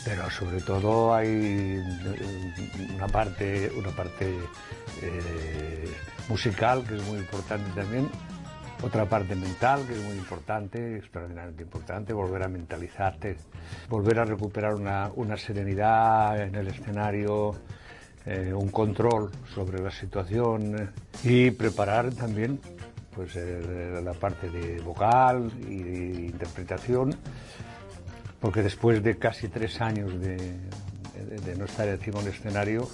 pero 0.02 0.30
sobre 0.30 0.62
todo 0.62 1.14
hay 1.14 1.28
eh, 1.28 1.82
una 2.96 3.06
parte, 3.06 3.70
una 3.76 3.90
parte 3.90 4.34
eh, 5.02 5.94
musical 6.26 6.82
que 6.84 6.96
es 6.96 7.02
muy 7.02 7.18
importante 7.18 7.68
también, 7.78 8.08
otra 8.82 9.06
parte 9.08 9.34
mental 9.34 9.86
que 9.86 9.94
es 9.94 10.02
muy 10.02 10.16
importante, 10.16 10.96
extraordinariamente 10.96 11.62
importante, 11.62 12.12
volver 12.12 12.42
a 12.42 12.48
mentalizarte, 12.48 13.36
volver 13.88 14.18
a 14.18 14.24
recuperar 14.24 14.74
una, 14.74 15.36
serenidad 15.36 16.40
en 16.40 16.54
el 16.54 16.68
escenario, 16.68 17.54
eh, 18.26 18.52
un 18.54 18.70
control 18.70 19.30
sobre 19.54 19.82
la 19.82 19.90
situación 19.90 20.76
eh, 20.78 20.88
y 21.24 21.50
preparar 21.50 22.12
también 22.14 22.58
pues 23.14 23.36
eh, 23.36 24.00
la 24.02 24.12
parte 24.12 24.50
de 24.50 24.80
vocal 24.80 25.50
y 25.68 25.82
de 25.82 26.26
interpretación 26.26 27.14
porque 28.44 28.62
después 28.62 29.02
de 29.02 29.16
casi 29.16 29.48
tres 29.48 29.80
años 29.80 30.20
de, 30.20 30.58
no 31.56 31.64
estar 31.64 31.88
encima 31.88 32.18
de 32.18 32.28
un 32.28 32.34
escenario 32.34 32.88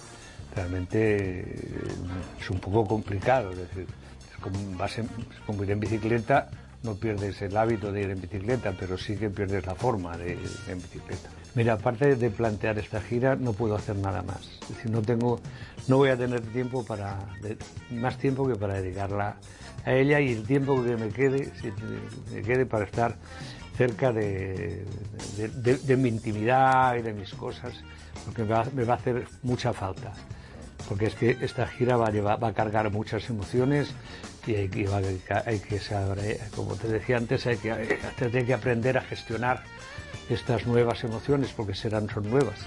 realmente 0.54 1.40
es 2.40 2.50
un 2.50 2.60
poco 2.60 2.86
complicado. 2.86 3.50
Decir, 3.50 3.86
como, 4.40 4.76
vas 4.76 4.98
en, 4.98 5.08
como 5.46 5.62
ir 5.64 5.70
en 5.72 5.80
bicicleta, 5.80 6.48
no 6.82 6.94
pierdes 6.94 7.40
el 7.42 7.56
hábito 7.56 7.92
de 7.92 8.02
ir 8.02 8.10
en 8.10 8.20
bicicleta, 8.20 8.72
pero 8.78 8.96
sí 8.96 9.16
que 9.16 9.28
pierdes 9.30 9.66
la 9.66 9.74
forma 9.74 10.16
de 10.16 10.32
ir 10.32 10.50
en 10.68 10.78
bicicleta. 10.80 11.28
Mira, 11.54 11.74
aparte 11.74 12.14
de 12.16 12.30
plantear 12.30 12.78
esta 12.78 13.00
gira, 13.00 13.34
no 13.36 13.52
puedo 13.52 13.74
hacer 13.74 13.96
nada 13.96 14.22
más. 14.22 14.48
Es 14.70 14.88
no 14.90 15.02
tengo, 15.02 15.40
no 15.88 15.96
voy 15.98 16.10
a 16.10 16.16
tener 16.16 16.40
tiempo 16.40 16.84
para, 16.84 17.18
más 17.90 18.16
tiempo 18.18 18.46
que 18.48 18.54
para 18.54 18.80
dedicarla 18.80 19.36
a 19.84 19.92
ella 19.92 20.20
y 20.20 20.32
el 20.32 20.44
tiempo 20.44 20.82
que 20.82 20.96
me 20.96 21.08
quede, 21.08 21.50
me 22.32 22.42
quede 22.42 22.66
para 22.66 22.84
estar 22.84 23.16
cerca 23.76 24.12
de- 24.12 24.84
de 25.82 25.96
mi 25.96 26.08
intimidad 26.10 26.96
y 26.96 27.02
de 27.02 27.12
mis 27.14 27.32
cosas, 27.34 27.72
porque 28.24 28.42
me 28.42 28.48
va, 28.50 28.64
me 28.74 28.84
va 28.84 28.94
a 28.94 28.96
hacer 28.96 29.26
mucha 29.42 29.72
falta. 29.72 30.12
Porque 30.88 31.06
es 31.06 31.14
que 31.14 31.36
esta 31.40 31.66
gira 31.66 31.96
va 31.96 32.08
a, 32.08 32.10
llevar- 32.10 32.42
va 32.42 32.48
a 32.48 32.52
cargar 32.54 32.90
muchas 32.90 33.28
emociones 33.30 33.88
y 34.46 34.54
hay 34.54 34.68
que, 34.68 34.88
hay 35.46 35.58
que 35.60 35.78
saber, 35.80 36.40
como 36.56 36.74
te 36.76 36.88
decía 36.88 37.16
antes, 37.18 37.46
hay 37.46 37.56
que, 37.58 37.72
hay 37.72 38.44
que 38.44 38.54
aprender 38.54 38.98
a 38.98 39.02
gestionar 39.02 39.62
estas 40.28 40.66
nuevas 40.66 41.02
emociones, 41.04 41.50
porque 41.56 41.74
serán, 41.74 42.08
son 42.08 42.28
nuevas. 42.30 42.58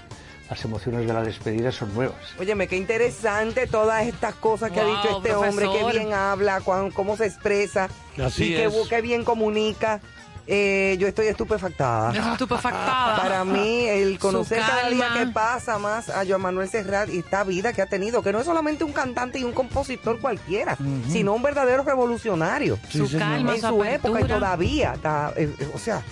Las 0.50 0.62
emociones 0.64 1.06
de 1.06 1.12
la 1.12 1.22
despedida 1.22 1.72
son 1.72 1.92
nuevas. 1.94 2.34
Óyeme, 2.38 2.68
qué 2.68 2.76
interesante 2.76 3.66
todas 3.66 4.06
estas 4.06 4.34
cosas 4.34 4.70
que 4.70 4.78
ha 4.80 4.84
dicho 4.84 5.16
este 5.18 5.34
hombre, 5.34 5.66
qué 5.72 5.84
bien 5.90 6.12
habla, 6.12 6.60
cuán- 6.60 6.90
cómo 6.90 7.16
se 7.16 7.24
expresa 7.26 7.88
Así 8.22 8.52
y 8.52 8.56
qué, 8.56 8.70
qué 8.90 9.00
bien 9.00 9.24
comunica. 9.24 10.02
Eh, 10.46 10.96
yo 10.98 11.06
estoy 11.08 11.26
estupefactada. 11.28 12.12
Es 12.12 12.26
estupefactada. 12.26 13.16
Para 13.16 13.44
mí, 13.44 13.86
el 13.86 14.18
conocer 14.18 14.58
cada 14.58 14.90
día 14.90 15.08
que 15.18 15.26
pasa 15.28 15.78
más 15.78 16.10
a 16.10 16.24
Joan 16.26 16.42
Manuel 16.42 16.68
Serrat 16.68 17.08
y 17.08 17.18
esta 17.18 17.44
vida 17.44 17.72
que 17.72 17.80
ha 17.80 17.86
tenido, 17.86 18.22
que 18.22 18.30
no 18.32 18.40
es 18.40 18.44
solamente 18.44 18.84
un 18.84 18.92
cantante 18.92 19.38
y 19.38 19.44
un 19.44 19.52
compositor 19.52 20.20
cualquiera, 20.20 20.76
sino 21.08 21.32
un 21.32 21.42
verdadero 21.42 21.82
revolucionario. 21.82 22.78
Sí, 22.90 22.98
Su 22.98 23.06
señor. 23.08 23.22
calma, 23.28 23.54
en 23.54 23.60
su 23.60 23.68
su 23.68 23.84
época 23.84 24.20
y 24.20 24.24
todavía 24.24 24.94
está, 24.94 25.32
eh, 25.36 25.50
eh, 25.58 25.68
o 25.74 25.78
sea, 25.78 26.02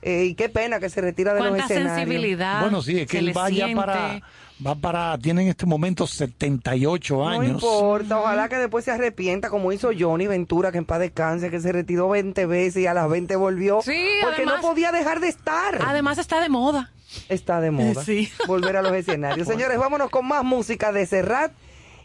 eh, 0.00 0.24
y 0.26 0.34
qué 0.34 0.48
pena 0.48 0.78
que 0.80 0.88
se 0.88 1.00
retira 1.00 1.34
de 1.34 1.40
los 1.40 1.48
Cuánta 1.50 1.64
escenarios. 1.64 1.96
sensibilidad. 1.96 2.60
Bueno, 2.60 2.82
sí, 2.82 3.00
es 3.00 3.08
que 3.08 3.18
él 3.18 3.32
vaya 3.32 3.66
siente. 3.66 3.76
para, 3.76 4.20
va 4.64 4.74
para, 4.74 5.16
tiene 5.18 5.42
en 5.42 5.48
este 5.48 5.66
momento 5.66 6.06
78 6.06 7.14
No 7.16 7.28
años. 7.28 7.62
importa, 7.62 8.18
ojalá 8.20 8.48
que 8.48 8.56
después 8.56 8.84
se 8.84 8.90
arrepienta, 8.92 9.48
como 9.50 9.72
hizo 9.72 9.90
Johnny 9.98 10.26
Ventura, 10.26 10.70
que 10.72 10.78
en 10.78 10.84
paz 10.84 11.00
descanse, 11.00 11.50
que 11.50 11.60
se 11.60 11.72
retiró 11.72 12.08
20 12.08 12.46
veces 12.46 12.82
y 12.82 12.86
a 12.86 12.94
las 12.94 13.08
20 13.10 13.34
volvió. 13.36 13.80
Sí, 13.82 14.04
porque 14.22 14.42
además- 14.42 14.62
no 14.62 14.68
podía 14.68 14.92
dejar 14.92 15.20
de 15.20 15.28
estar. 15.28 15.80
Además 15.86 16.18
está 16.18 16.40
de 16.40 16.48
moda. 16.48 16.92
Está 17.28 17.60
de 17.60 17.70
moda. 17.70 18.02
Sí. 18.04 18.30
Volver 18.46 18.76
a 18.76 18.82
los 18.82 18.92
escenarios. 18.92 19.46
Señores, 19.48 19.78
vámonos 19.78 20.10
con 20.10 20.26
más 20.26 20.44
música 20.44 20.92
de 20.92 21.06
Serrat 21.06 21.52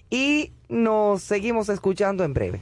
y 0.10 0.52
nos 0.70 1.22
seguimos 1.24 1.70
escuchando 1.70 2.24
en 2.24 2.34
breve. 2.34 2.62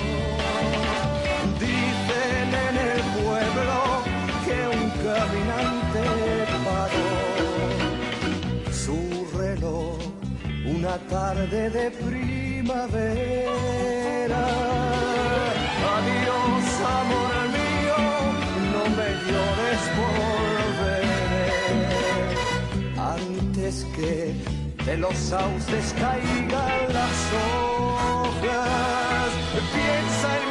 Dicen 1.61 2.49
en 2.67 2.75
el 2.89 3.01
pueblo 3.21 3.77
que 4.45 4.57
un 4.77 4.85
caminante 5.05 6.03
paró 6.65 7.11
su 8.73 8.99
reloj 9.37 9.97
una 10.65 10.95
tarde 11.09 11.69
de 11.69 11.91
primavera. 11.91 13.21
Adiós, 15.95 16.65
amor 16.99 17.35
mío, 17.57 17.99
no 18.73 18.83
me 18.97 19.09
llores, 19.27 19.81
volveré 20.01 21.05
antes 22.97 23.75
que 23.95 24.11
de 24.85 24.95
los 24.97 25.15
sauces 25.15 25.85
caigan 25.99 26.93
las 26.93 27.17
hojas. 27.43 29.29
Piensa 29.73 30.29
en 30.37 30.50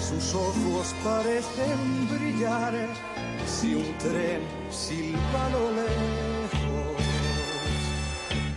Sus 0.00 0.34
ojos 0.34 0.94
parecen 1.04 2.08
brillar 2.10 2.74
si 3.46 3.74
un 3.74 3.98
tren 3.98 4.40
silba 4.70 5.48
lo 5.52 5.70
lejos. 5.80 7.02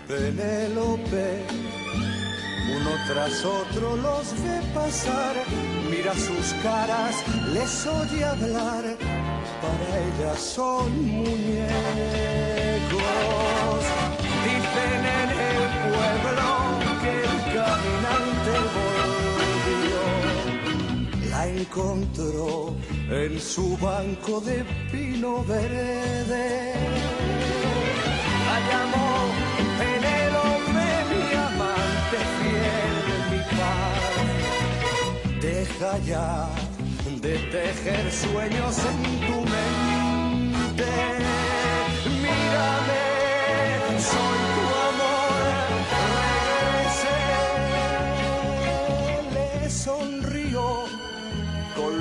Penélope, 0.08 1.46
uno 2.76 2.92
tras 3.08 3.46
otro 3.46 3.96
los 3.98 4.34
ve 4.44 4.62
pasar, 4.74 5.36
mira 5.90 6.14
sus 6.14 6.54
caras, 6.64 7.16
les 7.54 7.86
oye 7.86 8.26
hablar, 8.26 8.84
para 9.62 9.88
ellas 10.08 10.40
son 10.40 11.06
muñecos. 11.06 11.68
Dicen 14.44 15.02
en 15.22 15.30
el 15.52 15.62
pueblo 15.84 16.48
que 17.02 17.14
el 17.22 17.36
caminante 17.54 18.17
encontró 21.78 22.76
en 23.10 23.40
su 23.40 23.78
banco 23.78 24.42
de 24.42 24.66
pino 24.92 25.44
verde. 25.44 26.74
La 28.48 28.58
llamó 28.70 29.10
Penélope, 29.78 30.90
mi 31.12 31.24
amante 31.36 32.18
fiel, 32.38 32.96
mi 33.32 33.42
paz. 33.58 34.06
Deja 35.40 35.92
ya 36.00 36.50
de 37.22 37.34
tejer 37.38 38.12
sueños 38.12 38.76
en 38.80 39.02
tu 39.28 39.38
mente. 39.54 40.92
Mírame, 42.24 43.04
soy 44.00 44.47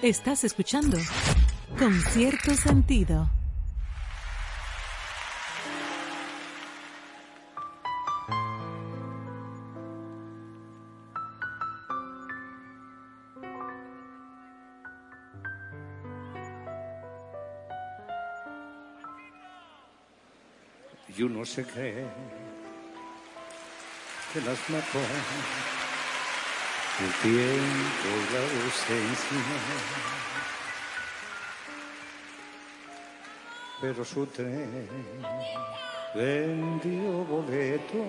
Estás 0.02 0.44
escuchando 0.44 0.96
con 1.78 1.92
cierto 2.00 2.54
sentido. 2.54 3.30
Y 21.14 21.22
uno 21.22 21.44
se 21.44 21.62
cree 21.66 22.06
que 24.32 24.40
las 24.40 24.70
mató 24.70 24.98
el 27.00 27.12
tiempo 27.22 28.08
la 28.32 28.40
ausencia. 28.64 29.42
Pero 33.80 34.04
su 34.04 34.26
tren 34.26 34.88
vendió 36.14 37.24
boleto 37.24 38.04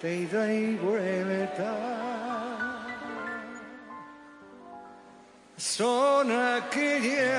de 0.00 0.16
ida 0.16 0.52
y 0.52 0.76
vuelta. 0.76 1.74
Son 5.58 6.30
aquellas 6.30 7.36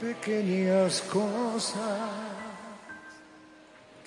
pequeñas 0.00 1.02
cosas 1.02 2.31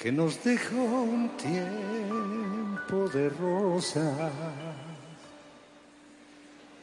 que 0.06 0.12
nos 0.12 0.44
dejó 0.44 0.84
un 0.84 1.30
tiempo 1.30 3.10
de 3.10 3.28
rosa 3.28 4.30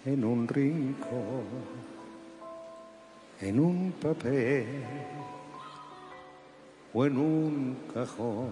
en 0.04 0.24
un 0.24 0.48
rincón, 0.48 1.44
en 3.40 3.60
un 3.60 3.92
papel 3.92 4.66
o 6.92 7.06
en 7.06 7.16
un 7.16 7.78
cajón. 7.94 8.50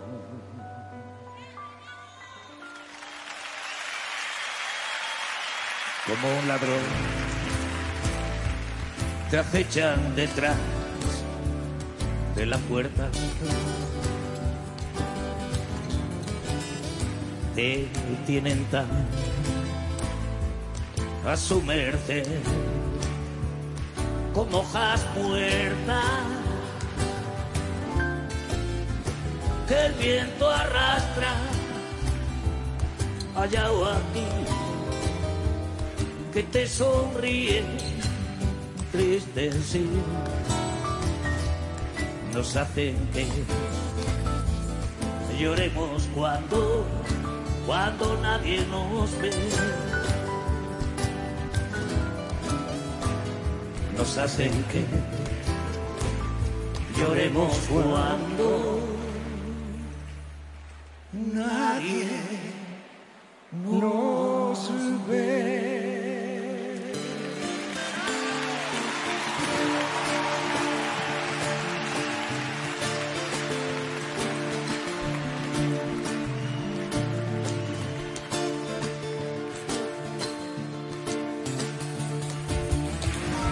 como 6.07 6.39
un 6.39 6.47
ladrón. 6.47 6.87
Te 9.33 9.39
acechan 9.39 10.15
detrás 10.15 10.57
de 12.37 12.47
la 12.47 12.59
puerta. 12.59 13.11
Te 17.61 17.87
tienen 18.27 18.65
tan 18.71 18.89
a 21.27 21.37
su 21.37 21.61
merced. 21.61 22.25
Como 24.33 24.61
hojas 24.61 25.07
muertas 25.15 26.05
que 29.69 29.87
el 29.87 29.93
viento 29.93 30.49
arrastra. 30.49 31.35
Allá 33.37 33.71
o 33.71 33.85
aquí 33.85 34.27
que 36.33 36.43
te 36.45 36.67
sonríe 36.67 37.63
triste 38.91 39.53
sí. 39.63 39.87
Nos 42.33 42.57
hacen 42.57 42.97
que 43.13 43.27
lloremos 45.39 46.09
cuando 46.15 46.87
cuando 47.71 48.19
nadie 48.21 48.67
nos 48.67 49.17
ve 49.21 49.31
nos 53.97 54.19
hacen 54.19 54.51
que 54.73 54.83
lloremos 56.99 57.55
cuando 57.69 58.81
Nadie 61.13 62.09
nos 63.53 64.69
ve. 65.09 65.50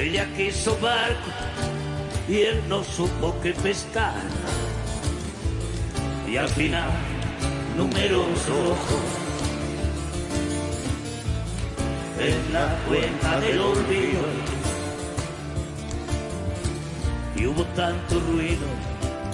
Ella 0.00 0.26
quiso 0.34 0.78
barco 0.78 1.30
y 2.26 2.38
él 2.38 2.62
no 2.70 2.82
supo 2.82 3.36
qué 3.42 3.52
pescar. 3.52 4.14
Y 6.26 6.38
al 6.38 6.48
final, 6.48 6.90
números 7.76 8.26
rojos 8.48 9.02
en 12.18 12.52
la 12.54 12.78
cuenta 12.88 13.40
del 13.40 13.60
olvido. 13.60 14.24
Y 17.36 17.46
hubo 17.46 17.64
tanto 17.76 18.20
ruido 18.20 18.66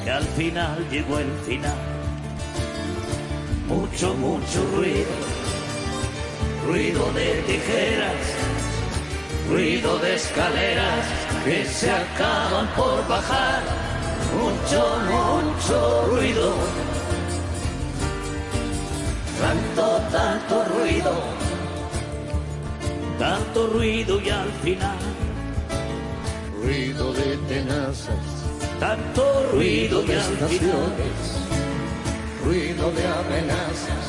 que 0.03 0.11
al 0.11 0.25
final 0.25 0.85
llegó 0.91 1.21
el 1.21 1.31
final. 1.47 1.79
Mucho, 3.69 4.15
mucho 4.15 4.67
ruido, 4.75 5.15
ruido 6.67 7.13
de 7.13 7.43
tijeras 7.47 8.36
ruido 9.49 9.99
de 9.99 10.15
escaleras 10.17 11.07
que 11.45 11.65
se 11.65 11.91
acaban 11.91 12.67
por 12.77 13.07
bajar, 13.09 13.63
mucho, 14.35 14.99
mucho 15.11 16.07
ruido, 16.11 16.53
tanto, 19.41 20.03
tanto 20.11 20.65
ruido, 20.75 21.13
tanto 23.19 23.67
ruido 23.69 24.21
y 24.21 24.31
al 24.31 24.51
final, 24.65 24.99
ruido 26.63 27.13
de 27.13 27.37
tenazas, 27.49 28.27
tanto 28.81 29.49
ruido 29.53 30.05
y 30.05 30.13
al 30.13 30.21
final, 30.21 30.51
estaciones, 30.51 31.19
ruido 32.45 32.91
de 32.91 33.07
amenazas, 33.07 34.05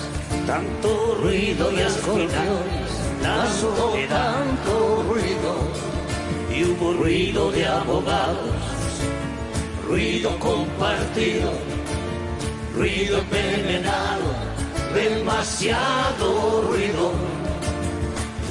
tanto 0.47 1.17
ruido 1.21 1.71
y 1.71 1.81
al 1.81 1.91
final, 1.91 2.76
la 3.21 3.51
soledad 3.51 4.37
tanto 4.37 5.03
ruido 5.07 5.55
y 6.53 6.63
hubo 6.63 6.93
ruido 6.93 7.51
de 7.51 7.65
abogados, 7.65 8.55
ruido 9.87 10.37
compartido, 10.39 11.51
ruido 12.75 13.19
envenenado, 13.19 14.33
demasiado 14.93 16.61
ruido, 16.67 17.11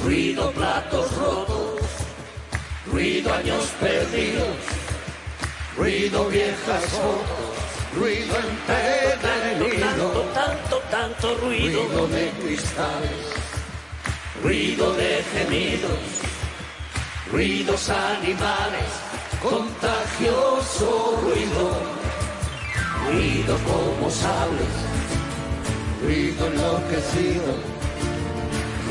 ruido 0.03 0.51
platos 0.51 1.17
rotos, 1.17 1.81
ruido 2.91 3.33
años 3.33 3.65
perdidos, 3.79 4.57
ruido 5.77 6.25
viejas 6.29 6.83
fotos, 6.85 7.47
ruido 7.97 8.35
empedernido, 8.37 9.79
tanto, 9.79 10.21
tanto, 10.33 10.81
tanto 10.91 11.37
ruido, 11.37 11.83
ruido 11.87 12.07
de 12.07 12.29
cristales, 12.41 13.46
ruido 14.43 14.93
de 14.93 15.23
gemidos, 15.33 15.99
ruidos 17.31 17.89
animales, 17.89 18.89
contagioso 19.41 21.19
ruido, 21.21 21.81
ruido 23.07 23.57
como 23.65 24.09
sables, 24.09 24.75
ruido 26.03 26.47
enloquecido, 26.47 27.55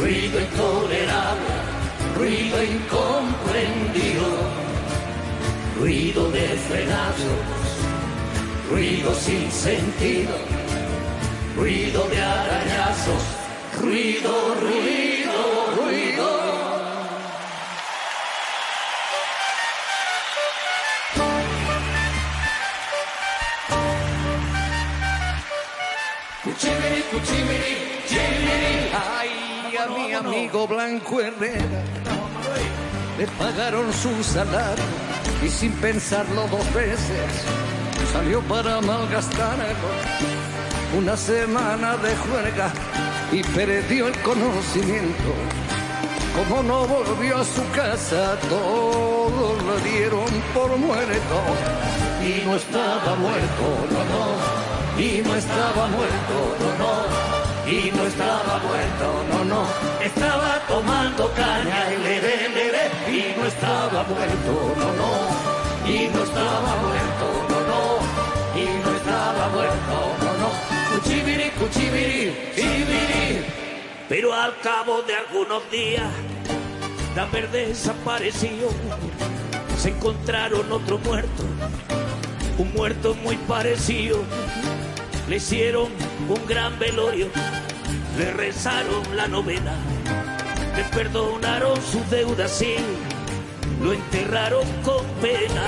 ruido 0.01 0.41
intolerable, 0.41 1.55
ruido 2.17 2.63
incomprendido, 2.63 4.27
ruido 5.79 6.31
de 6.31 6.49
frenazos, 6.69 7.67
ruido 8.71 9.15
sin 9.15 9.51
sentido, 9.51 10.35
ruido 11.57 12.09
de 12.09 12.21
arañazos, 12.21 13.46
ruido, 13.87 14.55
ruido, 14.55 15.41
ruido. 15.77 16.29
Cuchimiri, 26.43 27.03
cuchimiri, 27.11 27.75
chimiri. 28.09 28.75
Ay, 29.19 29.77
a 29.77 29.87
mi 29.89 30.13
amigo 30.15 30.67
Blanco 30.67 31.21
Herrera 31.21 31.83
le 33.19 33.27
pagaron 33.39 33.93
su 33.93 34.13
salario 34.23 34.85
y 35.45 35.49
sin 35.49 35.73
pensarlo 35.73 36.47
dos 36.49 36.75
veces 36.75 37.31
salió 38.13 38.41
para 38.43 38.81
malgastarlo. 38.81 39.91
Una 40.99 41.17
semana 41.17 41.97
de 41.97 42.17
juerga 42.17 42.73
y 43.33 43.43
perdió 43.43 44.09
el 44.09 44.19
conocimiento. 44.23 45.33
Como 46.37 46.63
no 46.63 46.87
volvió 46.87 47.39
a 47.39 47.45
su 47.45 47.63
casa, 47.75 48.39
todos 48.49 49.63
lo 49.63 49.77
dieron 49.79 50.27
por 50.55 50.77
muerto. 50.77 51.37
Y 52.23 52.45
no 52.45 52.57
estaba 52.57 53.15
muerto, 53.17 53.67
no, 53.91 54.01
no. 54.13 55.03
Y 55.03 55.23
no 55.23 55.35
estaba 55.35 55.87
muerto, 55.89 56.37
no, 56.61 56.69
no. 56.85 57.27
Y 57.71 57.91
no 57.91 58.07
estaba 58.07 58.61
muerto, 58.61 59.25
no, 59.31 59.45
no. 59.45 59.65
Estaba 60.05 60.61
tomando 60.69 61.33
caña, 61.35 61.93
y 61.93 62.03
le. 62.03 62.17
Y 63.11 63.35
no 63.39 63.47
estaba 63.47 64.05
muerto, 64.05 64.75
no, 64.79 64.89
no. 65.01 65.91
Y 65.91 66.09
no 66.09 66.23
estaba 66.23 66.77
muerto, 66.83 66.86
Pero 74.09 74.33
al 74.33 74.57
cabo 74.61 75.03
de 75.03 75.17
algunos 75.17 75.69
días, 75.71 76.07
Damer 77.17 77.51
desapareció. 77.51 78.69
Se 79.77 79.89
encontraron 79.89 80.71
otro 80.71 80.99
muerto, 80.99 81.43
un 82.59 82.73
muerto 82.73 83.15
muy 83.15 83.37
parecido. 83.37 84.23
Le 85.29 85.37
hicieron 85.37 85.89
un 86.29 86.47
gran 86.47 86.79
velorio, 86.79 87.29
le 88.17 88.33
rezaron 88.33 89.03
la 89.17 89.27
novena, 89.27 89.75
le 90.77 90.85
perdonaron 90.85 91.77
sus 91.83 92.09
deudas, 92.09 92.53
sí, 92.53 92.77
lo 93.83 93.93
enterraron 93.93 94.65
con 94.85 95.05
pena. 95.21 95.65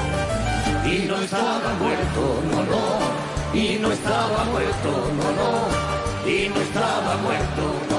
Y 0.86 1.06
no 1.08 1.16
estaba 1.16 1.74
muerto, 1.74 2.42
no, 2.52 2.62
no. 2.62 3.58
Y 3.58 3.78
no 3.80 3.90
estaba 3.90 4.44
muerto, 4.44 5.10
no, 5.16 5.32
no. 5.32 6.30
Y 6.30 6.48
no 6.50 6.60
estaba 6.60 7.16
muerto, 7.16 7.62
no. 7.90 7.97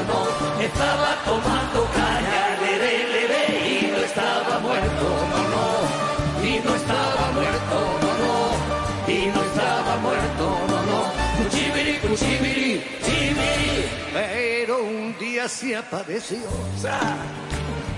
Estaba 0.61 1.15
tomando 1.23 1.85
caña, 1.95 2.57
le, 2.61 2.77
le, 2.83 2.93
le, 3.13 3.27
le, 3.31 3.69
y 3.69 3.91
no 3.91 3.97
estaba 3.97 4.59
muerto, 4.59 5.05
no, 5.31 5.41
no. 5.53 6.45
Y 6.45 6.59
no 6.59 6.75
estaba 6.75 7.31
muerto, 7.31 7.77
no, 8.01 8.11
no. 8.23 9.13
Y 9.13 9.25
no 9.27 9.41
estaba 9.41 9.95
muerto, 9.97 10.59
no, 10.67 10.83
no. 10.83 10.99
Cuchibiri, 11.37 11.93
cuchibiri, 11.99 12.83
chibiri. 13.05 13.85
Pero 14.13 14.83
un 14.83 15.17
día 15.17 15.47
se 15.47 15.77
apareció, 15.77 16.39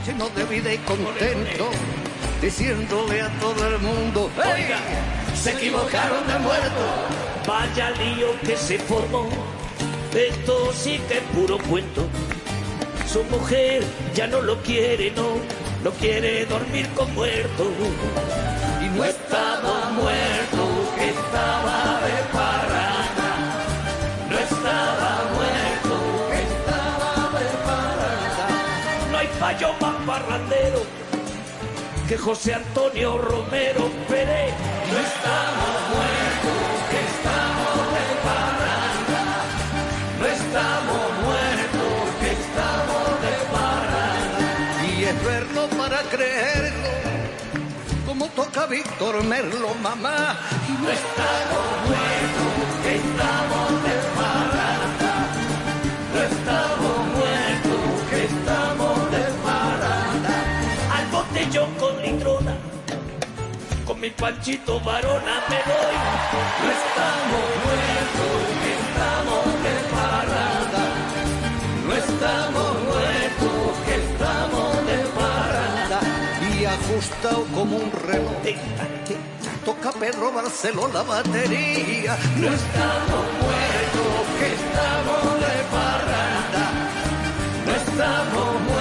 lleno 0.06 0.30
de 0.30 0.44
vida 0.46 0.72
y 0.72 0.78
contento, 0.80 1.70
diciéndole 2.42 3.22
a 3.22 3.30
todo 3.40 3.68
el 3.68 3.80
mundo, 3.80 4.30
Oiga, 4.38 4.78
se 5.34 5.52
equivocaron 5.52 6.28
de 6.28 6.38
muerto. 6.40 6.84
Vaya 7.48 7.90
lío 7.92 8.40
que 8.42 8.56
se 8.56 8.78
formó. 8.78 9.28
Esto 10.14 10.72
sí 10.74 11.00
que 11.08 11.18
es 11.18 11.24
puro 11.34 11.58
cuento. 11.58 12.08
Su 13.12 13.26
mujer 13.26 13.84
ya 14.16 14.26
no 14.28 14.40
lo 14.42 14.56
quiere, 14.62 15.12
no. 15.12 15.36
No 15.84 15.92
quiere 15.92 16.46
dormir 16.46 16.88
con 16.96 17.14
muerto. 17.14 17.72
y 18.82 18.88
no 18.98 19.04
estaba 19.04 19.90
muerto, 19.90 20.62
que 20.96 21.10
estaba 21.10 22.00
de 22.08 22.18
parada. 22.32 23.30
No 24.30 24.38
estaba 24.40 25.12
muerto. 25.36 25.94
que 26.32 26.42
estaba 26.54 27.40
de 27.40 27.50
parada. 27.66 28.48
No 29.12 29.18
hay 29.18 29.28
fallo 29.40 29.74
más 29.82 29.96
parrandero 30.06 30.82
que 32.08 32.18
José 32.18 32.54
Antonio 32.54 33.18
Romero 33.18 33.90
Pérez. 34.08 34.54
No 34.90 35.00
estamos 35.00 35.74
muertos, 35.96 36.21
como 48.06 48.28
toca 48.28 48.66
Víctor 48.66 49.24
Merlo, 49.24 49.74
mamá. 49.82 50.38
No 50.82 50.90
estamos 50.90 51.66
muertos, 51.88 52.54
estamos 52.86 53.84
de 53.84 53.96
parada. 54.18 55.14
No 56.14 56.20
estamos 56.22 56.98
muertos, 57.16 58.10
que 58.10 58.26
estamos 58.26 59.12
de 59.12 59.24
parada. 59.46 60.36
Al 60.98 61.06
botellón 61.12 61.74
con 61.76 62.02
litrona, 62.02 62.56
con 63.86 64.00
mi 64.02 64.10
panchito 64.10 64.82
varona 64.82 65.44
me 65.50 65.60
doy. 65.64 65.98
No 66.62 66.72
estamos 66.80 67.46
muertos, 67.64 68.36
que 68.62 68.72
estamos 68.84 69.46
de 69.64 69.74
parada. 69.96 70.84
No 71.88 71.94
estamos 71.94 72.81
ajustado 77.02 77.46
como 77.54 77.78
un 77.78 77.92
reloj. 77.92 78.32
Toca 79.66 79.92
Pedro 79.92 80.32
Barceló 80.32 80.88
la 80.88 81.02
batería. 81.04 82.18
No 82.38 82.48
estamos 82.48 83.26
muertos, 83.42 84.24
que 84.40 84.48
estamos 84.54 85.40
de 85.40 85.58
parada. 85.72 86.64
No 87.66 87.72
estamos 87.72 88.62
muertos, 88.62 88.81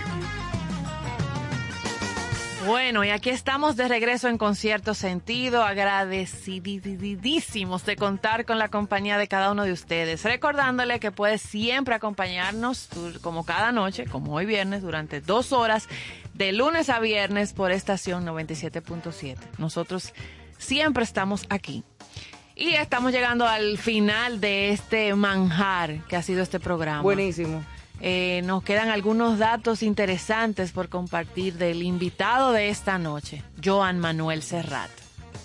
Bueno, 2.65 3.03
y 3.03 3.09
aquí 3.09 3.29
estamos 3.31 3.75
de 3.75 3.87
regreso 3.87 4.27
en 4.27 4.37
Concierto 4.37 4.93
Sentido, 4.93 5.63
agradecidísimos 5.63 7.83
de 7.85 7.95
contar 7.95 8.45
con 8.45 8.59
la 8.59 8.69
compañía 8.69 9.17
de 9.17 9.27
cada 9.27 9.51
uno 9.51 9.63
de 9.63 9.71
ustedes. 9.71 10.23
Recordándole 10.23 10.99
que 10.99 11.11
puedes 11.11 11.41
siempre 11.41 11.95
acompañarnos, 11.95 12.87
como 13.21 13.45
cada 13.45 13.71
noche, 13.71 14.05
como 14.05 14.35
hoy 14.35 14.45
viernes, 14.45 14.83
durante 14.83 15.21
dos 15.21 15.53
horas, 15.53 15.87
de 16.35 16.51
lunes 16.51 16.89
a 16.89 16.99
viernes 16.99 17.53
por 17.53 17.71
estación 17.71 18.27
97.7. 18.27 19.37
Nosotros 19.57 20.13
siempre 20.59 21.03
estamos 21.03 21.47
aquí. 21.49 21.83
Y 22.55 22.75
estamos 22.75 23.11
llegando 23.11 23.47
al 23.47 23.79
final 23.79 24.39
de 24.39 24.69
este 24.69 25.15
manjar 25.15 26.05
que 26.07 26.15
ha 26.15 26.21
sido 26.21 26.43
este 26.43 26.59
programa. 26.59 27.01
Buenísimo. 27.01 27.65
Eh, 28.03 28.41
nos 28.45 28.63
quedan 28.63 28.89
algunos 28.89 29.37
datos 29.37 29.83
interesantes 29.83 30.71
por 30.71 30.89
compartir 30.89 31.53
del 31.55 31.83
invitado 31.83 32.51
de 32.51 32.69
esta 32.69 32.97
noche, 32.97 33.43
Joan 33.63 33.99
Manuel 33.99 34.41
Serrat. 34.41 34.89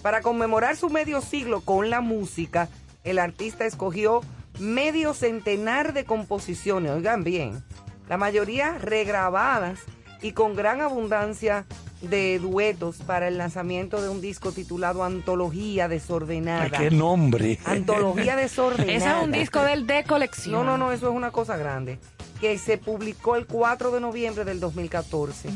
Para 0.01 0.23
conmemorar 0.23 0.77
su 0.77 0.89
medio 0.89 1.21
siglo 1.21 1.61
con 1.61 1.91
la 1.91 2.01
música, 2.01 2.71
el 3.05 3.19
artista 3.19 3.67
escogió 3.67 4.23
medio 4.59 5.13
centenar 5.13 5.93
de 5.93 6.05
composiciones, 6.05 6.93
oigan 6.93 7.25
bien, 7.25 7.63
la 8.09 8.17
mayoría 8.17 8.79
regrabadas 8.79 9.81
y 10.23 10.33
con 10.33 10.57
gran 10.57 10.81
abundancia 10.81 11.67
de 12.01 12.39
duetos 12.39 12.97
para 12.99 13.29
el 13.29 13.37
lanzamiento 13.37 14.01
de 14.01 14.09
un 14.09 14.21
disco 14.21 14.53
titulado 14.53 15.05
Antología 15.05 15.89
Desordenada. 15.89 16.71
¡Qué 16.71 16.91
nombre! 16.91 17.59
Antología 17.65 18.35
Desordenada. 18.37 18.93
Ese 18.97 19.09
es 19.09 19.25
un 19.25 19.33
disco 19.33 19.63
del 19.63 19.87
de 19.87 20.05
colección. 20.05 20.55
No, 20.55 20.65
no, 20.65 20.79
no, 20.79 20.93
eso 20.93 21.09
es 21.11 21.15
una 21.15 21.31
cosa 21.31 21.57
grande. 21.57 21.99
Que 22.41 22.59
se 22.59 22.77
publicó 22.79 23.37
el 23.37 23.47
4 23.47 23.91
de 23.91 24.01
noviembre 24.01 24.45
del 24.45 24.61
2014. 24.61 25.49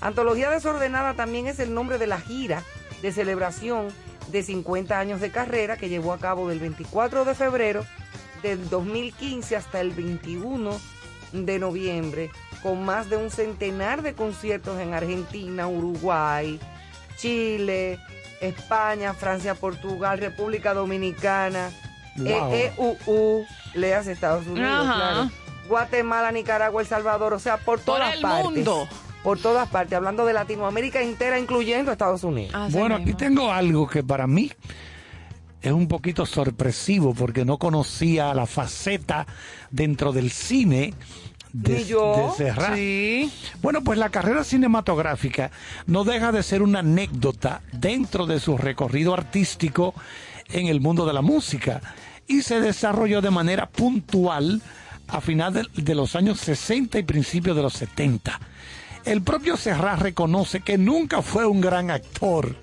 Antología 0.00 0.50
Desordenada 0.50 1.14
también 1.14 1.46
es 1.46 1.58
el 1.60 1.72
nombre 1.72 1.98
de 1.98 2.06
la 2.06 2.20
gira 2.20 2.62
de 3.02 3.12
celebración 3.12 3.88
de 4.28 4.42
50 4.42 4.98
años 4.98 5.20
de 5.20 5.30
carrera 5.30 5.76
que 5.76 5.88
llevó 5.88 6.12
a 6.12 6.18
cabo 6.18 6.48
del 6.48 6.58
24 6.58 7.24
de 7.24 7.34
febrero 7.34 7.86
del 8.42 8.68
2015 8.68 9.56
hasta 9.56 9.80
el 9.80 9.92
21 9.92 10.78
de 11.32 11.58
noviembre 11.58 12.30
con 12.62 12.84
más 12.84 13.08
de 13.08 13.16
un 13.16 13.30
centenar 13.30 14.02
de 14.02 14.14
conciertos 14.14 14.78
en 14.80 14.92
Argentina, 14.94 15.68
Uruguay, 15.68 16.58
Chile, 17.16 17.98
España, 18.40 19.14
Francia, 19.14 19.54
Portugal, 19.54 20.18
República 20.18 20.74
Dominicana, 20.74 21.70
Wow. 22.18 22.50
EEUU, 22.50 23.46
leas 23.74 24.06
Estados 24.06 24.46
Unidos, 24.46 24.86
claro, 24.86 25.30
Guatemala, 25.68 26.32
Nicaragua, 26.32 26.80
El 26.82 26.88
Salvador, 26.88 27.32
o 27.34 27.38
sea, 27.38 27.56
por 27.58 27.78
Por 27.80 27.96
todas 27.96 28.14
el 28.14 28.20
partes. 28.20 28.44
mundo. 28.50 28.88
Por 29.22 29.38
todas 29.38 29.68
partes, 29.68 29.94
hablando 29.96 30.24
de 30.24 30.32
Latinoamérica 30.32 31.02
entera, 31.02 31.38
incluyendo 31.38 31.90
Estados 31.90 32.22
Unidos. 32.22 32.72
Bueno, 32.72 32.94
aquí 32.94 33.12
tengo 33.14 33.50
algo 33.52 33.88
que 33.88 34.04
para 34.04 34.26
mí 34.28 34.52
es 35.60 35.72
un 35.72 35.88
poquito 35.88 36.24
sorpresivo 36.26 37.12
porque 37.12 37.44
no 37.44 37.58
conocía 37.58 38.32
la 38.34 38.46
faceta 38.46 39.26
dentro 39.70 40.12
del 40.12 40.30
cine 40.30 40.94
de, 41.52 41.84
yo. 41.84 42.34
de 42.38 42.52
Serrat. 42.52 42.78
Bueno, 43.62 43.82
pues 43.82 43.98
la 43.98 44.10
carrera 44.10 44.44
cinematográfica 44.44 45.50
no 45.86 46.04
deja 46.04 46.30
de 46.30 46.44
ser 46.44 46.62
una 46.62 46.80
anécdota 46.80 47.62
dentro 47.72 48.26
de 48.26 48.38
su 48.38 48.56
recorrido 48.56 49.12
artístico 49.12 49.92
en 50.50 50.68
el 50.68 50.80
mundo 50.80 51.04
de 51.04 51.14
la 51.14 51.22
música 51.22 51.80
y 52.28 52.42
se 52.42 52.60
desarrolló 52.60 53.20
de 53.20 53.30
manera 53.30 53.66
puntual 53.68 54.62
a 55.08 55.20
finales 55.20 55.66
de, 55.74 55.82
de 55.82 55.94
los 55.94 56.16
años 56.16 56.40
60 56.40 56.98
y 56.98 57.02
principios 57.02 57.56
de 57.56 57.62
los 57.62 57.74
70. 57.74 58.40
El 59.04 59.22
propio 59.22 59.56
Serrat 59.56 60.00
reconoce 60.00 60.60
que 60.60 60.78
nunca 60.78 61.22
fue 61.22 61.46
un 61.46 61.60
gran 61.60 61.90
actor. 61.90 62.56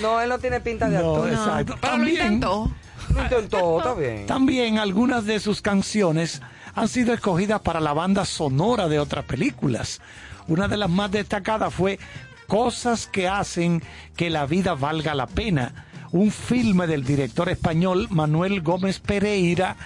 No, 0.00 0.20
él 0.20 0.28
no 0.30 0.38
tiene 0.38 0.60
pinta 0.60 0.88
de 0.88 0.98
No, 0.98 1.16
actor. 1.16 1.30
exacto. 1.30 1.78
Pero 1.80 1.98
lo 1.98 2.08
intentó. 2.08 2.72
Lo 3.14 3.22
intentó, 3.22 3.78
está 3.78 3.94
bien. 3.94 4.26
También 4.26 4.78
algunas 4.78 5.26
de 5.26 5.38
sus 5.38 5.60
canciones 5.60 6.40
han 6.74 6.88
sido 6.88 7.12
escogidas 7.12 7.60
para 7.60 7.80
la 7.80 7.92
banda 7.92 8.24
sonora 8.24 8.88
de 8.88 8.98
otras 8.98 9.26
películas. 9.26 10.00
Una 10.48 10.66
de 10.66 10.78
las 10.78 10.88
más 10.88 11.10
destacadas 11.10 11.74
fue 11.74 11.98
Cosas 12.46 13.06
que 13.06 13.28
hacen 13.28 13.82
que 14.16 14.28
la 14.28 14.44
vida 14.44 14.74
valga 14.74 15.14
la 15.14 15.26
pena, 15.26 15.86
un 16.10 16.30
filme 16.30 16.86
del 16.86 17.02
director 17.02 17.48
español 17.48 18.08
Manuel 18.10 18.60
Gómez 18.60 18.98
Pereira, 18.98 19.76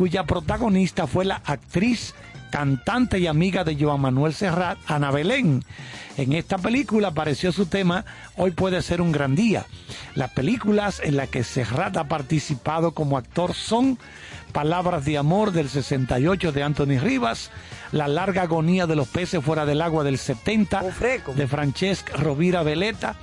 cuya 0.00 0.24
protagonista 0.24 1.06
fue 1.06 1.26
la 1.26 1.42
actriz, 1.44 2.14
cantante 2.50 3.18
y 3.18 3.26
amiga 3.26 3.64
de 3.64 3.76
Joan 3.78 4.00
Manuel 4.00 4.32
Serrat, 4.32 4.78
Ana 4.86 5.10
Belén. 5.10 5.62
En 6.16 6.32
esta 6.32 6.56
película 6.56 7.08
apareció 7.08 7.52
su 7.52 7.66
tema 7.66 8.06
Hoy 8.38 8.52
puede 8.52 8.80
ser 8.80 9.02
un 9.02 9.12
gran 9.12 9.34
día. 9.34 9.66
Las 10.14 10.30
películas 10.30 11.02
en 11.04 11.18
las 11.18 11.28
que 11.28 11.44
Serrat 11.44 11.98
ha 11.98 12.08
participado 12.08 12.92
como 12.92 13.18
actor 13.18 13.52
son 13.52 13.98
Palabras 14.52 15.04
de 15.04 15.16
Amor 15.18 15.52
del 15.52 15.68
68 15.68 16.52
de 16.52 16.62
Anthony 16.62 16.98
Rivas, 17.00 17.50
La 17.92 18.08
larga 18.08 18.42
agonía 18.42 18.86
de 18.86 18.96
los 18.96 19.08
peces 19.08 19.42
fuera 19.44 19.64
del 19.66 19.80
agua 19.82 20.04
del 20.04 20.18
70 20.18 20.82
de 21.34 21.46
Francesc 21.46 22.10
Rovira 22.18 22.62
Veleta, 22.62 23.16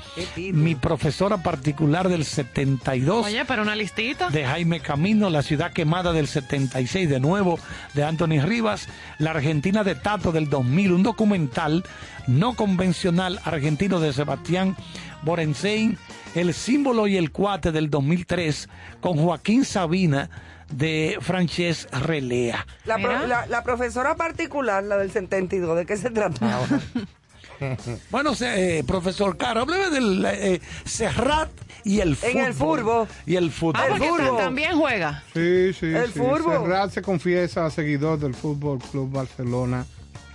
Mi 0.54 0.76
profesora 0.76 1.38
particular 1.38 2.10
del 2.10 2.26
72 2.26 3.26
Oye, 3.28 3.46
pero 3.46 3.62
una 3.62 3.76
listita. 3.76 4.30
de 4.30 4.46
Jaime 4.46 4.80
Camino, 4.80 5.30
La 5.30 5.42
ciudad 5.42 5.72
quemada 5.72 6.14
del 6.14 6.28
76 6.28 7.10
de 7.10 7.20
nuevo 7.20 7.60
de 7.94 8.04
Anthony 8.04 8.42
Rivas, 8.42 8.88
La 9.20 9.32
Argentina 9.32 9.84
de 9.84 9.96
Tato 9.96 10.32
del 10.32 10.50
2000, 10.50 10.92
un 10.94 11.04
documental 11.04 11.84
no 12.28 12.54
convencional 12.56 13.40
argentino 13.46 14.00
de 14.00 14.12
Sebastián 14.14 14.76
Borenstein, 15.24 15.98
El 16.36 16.54
símbolo 16.54 17.08
y 17.08 17.18
el 17.18 17.32
cuate 17.32 17.72
del 17.72 17.90
2003 17.90 18.70
con 19.02 19.18
Joaquín 19.18 19.66
Sabina 19.66 20.30
de 20.72 21.18
Francesc 21.22 21.92
Relea. 21.94 22.66
La, 22.86 22.98
pro- 22.98 23.26
la- 23.28 23.46
la 23.48 23.64
profesora 23.64 24.16
particular, 24.16 24.84
la 24.84 24.98
del 24.98 25.12
72, 25.12 25.78
¿de 25.78 25.86
qué 25.86 25.98
se 25.98 26.10
trataba? 26.10 26.66
Bueno, 28.12 28.36
se- 28.36 28.80
eh, 28.80 28.84
profesor 28.84 29.36
Caro, 29.36 29.62
hábleme 29.62 29.90
del 29.90 30.24
eh, 30.26 30.62
Serrat 30.86 31.50
y 31.84 32.02
el 32.02 32.16
fútbol. 32.16 32.32
En 32.38 32.46
el 32.46 32.54
fútbol. 32.54 33.08
Y 33.26 33.36
el 33.36 33.52
fútbol. 33.52 33.82
Ah, 33.84 33.86
porque 33.90 34.10
ta- 34.16 34.38
también 34.38 34.78
juega. 34.78 35.24
Sí, 35.34 35.74
sí, 35.74 35.88
El 35.88 36.14
sí. 36.14 36.20
fútbol. 36.20 36.44
Serrat 36.62 36.92
se 36.92 37.02
confiesa 37.02 37.68
seguidor 37.72 38.20
del 38.20 38.36
Fútbol 38.36 38.78
Club 38.92 39.12
Barcelona 39.12 39.88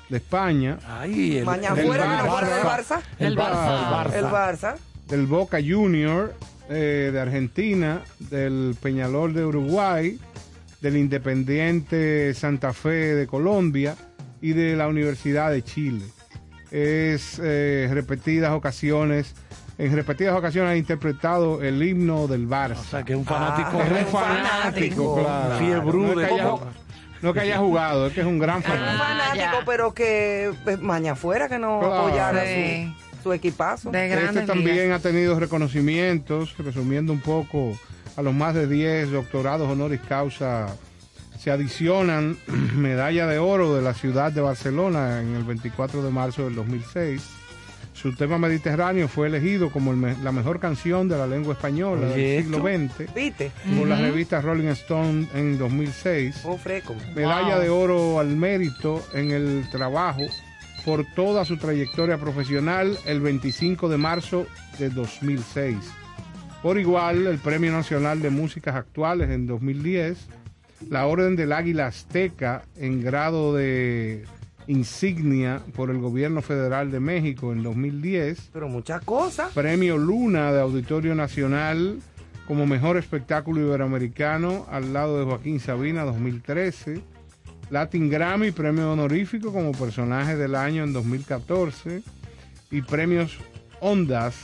de 0.08 0.16
España. 0.16 0.78
Ay, 0.88 1.38
el, 1.38 1.44
Mañana 1.44 1.76
fuera, 1.76 2.06
Barça. 2.06 2.24
¿no 2.24 2.30
fuera 2.32 2.56
del 2.56 2.64
Barça? 2.66 3.00
El 3.20 3.36
Barça. 3.38 4.14
El 4.16 4.24
Barça. 4.26 4.74
Del 5.06 5.26
Boca 5.26 5.58
Junior 5.64 6.34
eh, 6.70 7.10
de 7.12 7.20
Argentina, 7.20 8.02
del 8.18 8.76
Peñalol 8.80 9.34
de 9.34 9.44
Uruguay, 9.44 10.18
del 10.80 10.96
Independiente 10.96 12.34
Santa 12.34 12.72
Fe 12.72 13.14
de 13.14 13.26
Colombia 13.26 13.94
y 14.40 14.52
de 14.52 14.76
la 14.76 14.88
Universidad 14.88 15.50
de 15.50 15.62
Chile. 15.62 16.04
Es 16.70 17.38
eh, 17.42 17.88
repetidas 17.92 18.52
ocasiones, 18.52 19.34
en 19.78 19.94
repetidas 19.94 20.34
ocasiones 20.36 20.70
ha 20.72 20.76
interpretado 20.76 21.62
el 21.62 21.82
himno 21.82 22.26
del 22.26 22.48
Barça. 22.48 22.78
O 22.80 22.84
sea, 22.84 23.02
que 23.04 23.12
es 23.12 23.18
un 23.18 23.24
fanático. 23.24 23.80
es 23.82 23.90
un 23.90 23.96
un 23.98 24.06
fanático, 24.06 25.20
claro. 25.22 25.92
No 25.92 26.20
es, 26.20 26.26
que 26.28 26.34
haya, 26.34 26.46
Boca. 26.48 26.66
no 27.20 27.28
es 27.28 27.34
que 27.34 27.40
haya 27.40 27.58
jugado, 27.58 28.06
es 28.06 28.12
que 28.14 28.20
es 28.20 28.26
un 28.26 28.38
gran 28.38 28.56
Un 28.56 28.62
fanático. 28.62 29.04
fanático, 29.04 29.62
pero 29.66 29.94
que 29.94 30.50
pues, 30.64 30.80
mañana 30.80 31.14
fuera 31.16 31.48
que 31.48 31.58
no 31.58 31.78
Claro. 31.80 31.94
apoyara 32.06 32.42
Sí. 32.44 32.94
Su, 33.22 33.32
equipazo. 33.32 33.90
De 33.90 34.12
Este 34.24 34.42
también 34.42 34.92
ha 34.92 34.98
tenido 34.98 35.38
reconocimientos, 35.38 36.56
resumiendo 36.58 37.12
un 37.12 37.20
poco, 37.20 37.78
a 38.16 38.22
los 38.22 38.34
más 38.34 38.54
de 38.54 38.66
10 38.66 39.10
doctorados 39.10 39.68
honoris 39.70 40.00
causa 40.08 40.76
se 41.38 41.50
adicionan 41.50 42.36
medalla 42.76 43.26
de 43.26 43.38
oro 43.38 43.74
de 43.74 43.82
la 43.82 43.94
ciudad 43.94 44.30
de 44.32 44.40
Barcelona 44.40 45.20
en 45.20 45.34
el 45.34 45.44
24 45.44 46.02
de 46.02 46.10
marzo 46.10 46.44
del 46.44 46.54
2006. 46.54 47.22
Su 47.94 48.14
tema 48.16 48.38
mediterráneo 48.38 49.06
fue 49.06 49.26
elegido 49.28 49.70
como 49.70 49.90
el 49.90 49.96
me- 49.96 50.16
la 50.22 50.32
mejor 50.32 50.58
canción 50.60 51.08
de 51.08 51.18
la 51.18 51.26
lengua 51.26 51.52
española 51.54 52.08
Oye, 52.12 52.34
del 52.36 52.42
siglo 52.44 52.68
esto. 52.68 52.94
XX 53.04 53.14
¿Viste? 53.14 53.50
por 53.78 53.86
la 53.88 53.94
Ujú. 53.96 54.04
revista 54.04 54.40
Rolling 54.40 54.68
Stone 54.68 55.28
en 55.34 55.58
2006. 55.58 56.40
Un 56.44 56.58
freco. 56.58 56.94
Medalla 57.14 57.54
Wow. 57.56 57.62
de 57.62 57.68
oro 57.70 58.18
al 58.20 58.28
mérito 58.28 59.04
en 59.14 59.30
el 59.30 59.68
trabajo 59.70 60.22
por 60.84 61.04
toda 61.14 61.44
su 61.44 61.56
trayectoria 61.56 62.18
profesional 62.18 62.98
el 63.06 63.20
25 63.20 63.88
de 63.88 63.98
marzo 63.98 64.46
de 64.78 64.90
2006. 64.90 65.76
Por 66.62 66.78
igual, 66.78 67.26
el 67.26 67.38
Premio 67.38 67.72
Nacional 67.72 68.22
de 68.22 68.30
Músicas 68.30 68.76
Actuales 68.76 69.30
en 69.30 69.46
2010, 69.46 70.28
la 70.88 71.06
Orden 71.06 71.36
del 71.36 71.52
Águila 71.52 71.86
Azteca 71.86 72.64
en 72.76 73.02
grado 73.02 73.54
de 73.54 74.24
insignia 74.66 75.60
por 75.74 75.90
el 75.90 75.98
Gobierno 75.98 76.40
Federal 76.40 76.90
de 76.90 77.00
México 77.00 77.52
en 77.52 77.62
2010, 77.62 78.50
Pero 78.52 78.68
muchas 78.68 79.02
cosas. 79.02 79.52
Premio 79.52 79.98
Luna 79.98 80.52
de 80.52 80.60
Auditorio 80.60 81.14
Nacional 81.14 81.98
como 82.46 82.66
mejor 82.66 82.96
espectáculo 82.96 83.60
iberoamericano 83.60 84.66
al 84.70 84.92
lado 84.92 85.18
de 85.18 85.24
Joaquín 85.24 85.60
Sabina 85.60 86.04
2013. 86.04 87.00
Latin 87.72 88.10
Grammy, 88.10 88.50
premio 88.50 88.92
honorífico 88.92 89.50
como 89.50 89.72
personaje 89.72 90.36
del 90.36 90.54
año 90.56 90.84
en 90.84 90.92
2014 90.92 92.02
y 92.70 92.82
premios 92.82 93.38
Ondas 93.80 94.34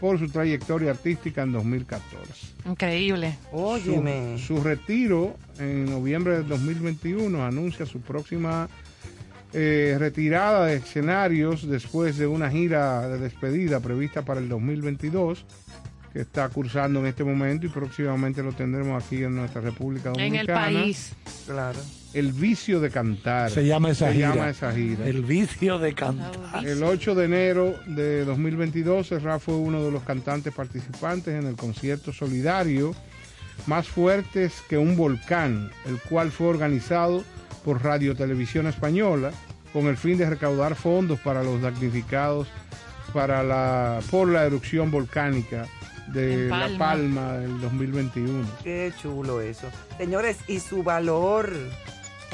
por 0.00 0.18
su 0.18 0.30
trayectoria 0.30 0.92
artística 0.92 1.42
en 1.42 1.52
2014. 1.52 2.54
Increíble. 2.64 3.36
Óyeme. 3.52 4.38
Su, 4.38 4.56
su 4.56 4.64
retiro 4.64 5.36
en 5.58 5.84
noviembre 5.84 6.38
del 6.38 6.48
2021 6.48 7.44
anuncia 7.44 7.84
su 7.84 8.00
próxima 8.00 8.66
eh, 9.52 9.96
retirada 9.98 10.64
de 10.64 10.76
escenarios 10.76 11.68
después 11.68 12.16
de 12.16 12.26
una 12.26 12.50
gira 12.50 13.06
de 13.08 13.18
despedida 13.18 13.80
prevista 13.80 14.22
para 14.22 14.40
el 14.40 14.48
2022 14.48 15.44
que 16.12 16.20
está 16.20 16.48
cursando 16.48 17.00
en 17.00 17.06
este 17.06 17.22
momento 17.24 17.66
y 17.66 17.68
próximamente 17.68 18.42
lo 18.42 18.52
tendremos 18.52 19.02
aquí 19.02 19.22
en 19.22 19.36
nuestra 19.36 19.60
República 19.60 20.10
En 20.16 20.20
el 20.20 20.46
Dominicana. 20.46 20.60
país. 20.60 21.12
Claro. 21.46 21.78
El 22.12 22.32
vicio 22.32 22.80
de 22.80 22.90
cantar. 22.90 23.50
Se 23.52 23.64
llama 23.64 23.90
esa 23.90 24.08
Se 24.08 24.14
gira. 24.14 24.34
llama 24.34 24.50
esa 24.50 24.72
gira. 24.72 25.06
El 25.06 25.22
vicio 25.22 25.78
de 25.78 25.94
cantar. 25.94 26.66
El 26.66 26.82
8 26.82 27.14
de 27.14 27.24
enero 27.24 27.74
de 27.86 28.24
2022, 28.24 29.06
Serrat 29.06 29.40
fue 29.40 29.54
uno 29.54 29.84
de 29.84 29.92
los 29.92 30.02
cantantes 30.02 30.52
participantes 30.52 31.34
en 31.40 31.46
el 31.46 31.54
concierto 31.54 32.12
solidario 32.12 32.92
Más 33.66 33.86
fuertes 33.86 34.54
que 34.68 34.78
un 34.78 34.96
volcán, 34.96 35.70
el 35.86 35.98
cual 36.00 36.32
fue 36.32 36.48
organizado 36.48 37.22
por 37.64 37.84
Radio 37.84 38.16
Televisión 38.16 38.66
Española 38.66 39.30
con 39.72 39.86
el 39.86 39.96
fin 39.96 40.16
de 40.18 40.28
recaudar 40.28 40.74
fondos 40.74 41.20
para 41.20 41.44
los 41.44 41.60
damnificados 41.62 42.48
para 43.12 43.42
la, 43.44 44.00
por 44.10 44.28
la 44.28 44.44
erupción 44.46 44.90
volcánica 44.90 45.66
de 46.12 46.48
La 46.48 46.68
Palma. 46.78 47.32
Del 47.34 47.60
2021. 47.60 48.46
Qué 48.62 48.92
chulo 49.00 49.40
eso. 49.40 49.66
Señores, 49.98 50.38
y 50.48 50.60
su 50.60 50.82
valor. 50.82 51.50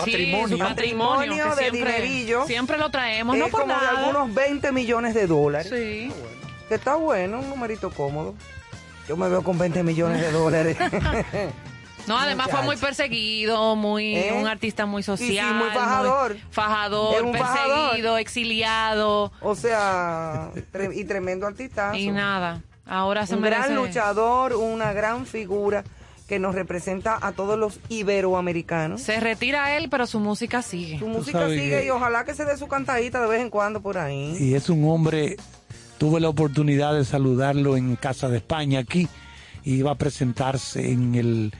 Sí, 0.04 0.30
su 0.48 0.58
patrimonio, 0.58 1.44
que 1.44 1.50
de 1.50 1.70
siempre- 1.70 1.70
dinerillo. 1.70 2.44
siempre 2.46 2.76
lo 2.76 2.90
traemos, 2.90 3.34
es 3.34 3.40
no 3.42 3.48
por 3.48 3.62
como 3.62 3.78
de 3.80 3.86
algunos 3.86 4.34
20 4.34 4.70
millones 4.72 5.14
de 5.14 5.26
dólares. 5.26 5.72
Sí. 5.74 6.12
Que 6.68 6.74
está 6.74 6.96
bueno, 6.96 7.38
un 7.40 7.48
numerito 7.48 7.90
cómodo. 7.90 8.34
Yo 9.08 9.16
me 9.16 9.26
veo 9.28 9.42
con 9.42 9.56
20 9.56 9.82
millones 9.82 10.20
de 10.20 10.30
dólares. 10.32 10.76
No, 12.06 12.16
además 12.16 12.46
fue 12.52 12.62
muy 12.62 12.76
perseguido, 12.76 13.74
muy 13.74 14.14
¿Eh? 14.14 14.32
un 14.40 14.46
artista 14.46 14.86
muy 14.86 15.02
Sí, 15.02 15.16
sí, 15.16 15.26
social, 15.26 15.54
muy 15.56 15.70
fajador. 15.70 16.32
un 16.34 16.52
fajador. 16.52 17.32
perseguido, 17.32 18.16
exiliado. 18.18 19.32
O 19.40 19.56
sea, 19.56 20.50
tre- 20.72 20.94
y 20.94 21.04
tremendo 21.04 21.48
artista. 21.48 21.96
Y 21.96 22.12
nada, 22.12 22.62
ahora 22.86 23.26
se 23.26 23.34
un 23.36 23.42
merece. 23.42 23.62
gran 23.64 23.74
luchador, 23.76 24.54
una 24.54 24.92
gran 24.92 25.26
figura 25.26 25.84
que 26.28 26.38
nos 26.40 26.54
representa 26.56 27.18
a 27.20 27.32
todos 27.32 27.56
los 27.58 27.78
iberoamericanos. 27.88 29.00
Se 29.00 29.20
retira 29.20 29.76
él, 29.76 29.88
pero 29.90 30.06
su 30.06 30.18
música 30.18 30.60
sigue. 30.62 30.98
Su 30.98 31.06
música 31.08 31.40
sabes 31.40 31.60
sigue 31.60 31.80
que- 31.80 31.86
y 31.86 31.90
ojalá 31.90 32.24
que 32.24 32.34
se 32.34 32.44
dé 32.44 32.56
su 32.56 32.66
cantadita 32.66 33.20
de 33.20 33.28
vez 33.28 33.40
en 33.42 33.50
cuando 33.50 33.80
por 33.80 33.96
ahí. 33.98 34.36
Y 34.38 34.54
es 34.54 34.68
un 34.68 34.84
hombre, 34.88 35.36
tuve 35.98 36.18
la 36.20 36.28
oportunidad 36.28 36.94
de 36.94 37.04
saludarlo 37.04 37.76
en 37.76 37.94
Casa 37.96 38.28
de 38.28 38.38
España 38.38 38.80
aquí, 38.80 39.08
y 39.64 39.74
iba 39.74 39.92
a 39.92 39.94
presentarse 39.96 40.90
en, 40.90 41.14
el, 41.14 41.52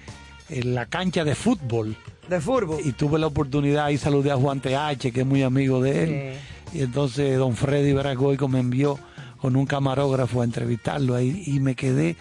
en 0.49 0.75
la 0.75 0.87
cancha 0.87 1.23
de 1.25 1.35
fútbol. 1.37 1.97
De 2.29 2.41
fútbol. 2.41 2.81
Y 2.85 2.91
tuve 2.93 3.19
la 3.21 3.29
oportunidad 3.29 3.89
y 3.91 3.99
saludé 3.99 4.33
a 4.33 4.37
Juan 4.37 4.61
TH, 4.61 5.13
que 5.13 5.21
es 5.21 5.27
muy 5.27 5.43
amigo 5.45 5.81
de 5.81 6.03
él. 6.03 6.39
Y 6.73 6.83
entonces 6.83 7.39
don 7.39 7.55
Freddy 7.55 7.93
Veragoico 7.93 8.49
me 8.49 8.59
envió 8.59 8.99
con 9.47 9.55
un 9.55 9.65
camarógrafo 9.65 10.41
a 10.41 10.45
entrevistarlo 10.45 11.15
ahí 11.15 11.45
y 11.47 11.61
me 11.61 11.77
quedé 11.77 12.17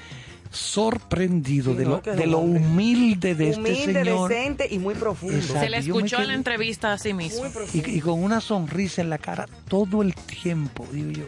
sorprendido 0.52 1.72
Sí, 1.72 1.78
de, 1.80 1.84
no, 1.86 2.02
lo, 2.06 2.16
de 2.16 2.28
lo 2.28 2.38
humilde 2.38 3.34
de 3.34 3.54
Humilde, 3.56 3.72
este 3.80 3.94
señor. 4.04 4.30
decente 4.30 4.68
y 4.70 4.78
muy 4.78 4.94
profundo. 4.94 5.36
Exacto. 5.36 5.60
Se 5.62 5.70
le 5.72 5.78
escuchó 5.80 6.18
en 6.18 6.22
quedé- 6.22 6.28
la 6.28 6.34
entrevista 6.36 6.94
a 6.94 7.00
sí 7.00 7.16
mismo. 7.16 7.42
y, 7.74 7.98
y 7.98 8.00
con 8.00 8.22
una 8.24 8.42
sonrisa 8.42 9.02
en 9.02 9.10
la 9.10 9.18
cara 9.18 9.48
todo 9.68 10.04
el 10.04 10.14
tiempo, 10.14 10.86
digo 10.92 11.10
yo. 11.14 11.24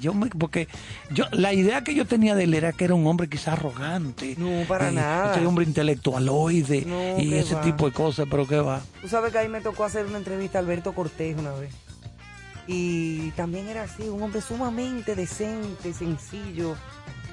Yo 0.00 0.14
me, 0.14 0.28
porque 0.28 0.68
yo 1.10 1.24
la 1.32 1.52
idea 1.52 1.82
que 1.82 1.96
yo 1.96 2.06
tenía 2.06 2.36
de 2.36 2.44
él 2.44 2.54
era 2.54 2.70
que 2.72 2.84
era 2.84 2.94
un 2.94 3.04
hombre 3.08 3.28
quizás 3.28 3.48
arrogante. 3.54 4.36
No, 4.38 4.64
para 4.68 4.90
eh, 4.90 4.92
nada. 4.92 5.34
Ese 5.34 5.44
hombre 5.44 5.64
intelectualoide 5.64 6.84
No, 6.86 7.20
y 7.20 7.34
ese 7.34 7.56
va. 7.56 7.62
tipo 7.62 7.86
de 7.86 7.92
cosas, 7.92 8.28
pero 8.30 8.46
qué 8.46 8.58
va. 8.60 8.80
Tú 9.02 9.08
sabes 9.08 9.32
que 9.32 9.38
ahí 9.38 9.48
me 9.48 9.60
tocó 9.62 9.82
hacer 9.82 10.06
una 10.06 10.18
entrevista 10.18 10.58
a 10.58 10.60
Alberto 10.60 10.92
Cortés 10.92 11.36
una 11.36 11.50
vez. 11.54 11.74
Y 12.70 13.30
también 13.30 13.66
era 13.68 13.84
así, 13.84 14.02
un 14.08 14.22
hombre 14.22 14.42
sumamente 14.42 15.14
decente, 15.16 15.92
sencillo, 15.94 16.76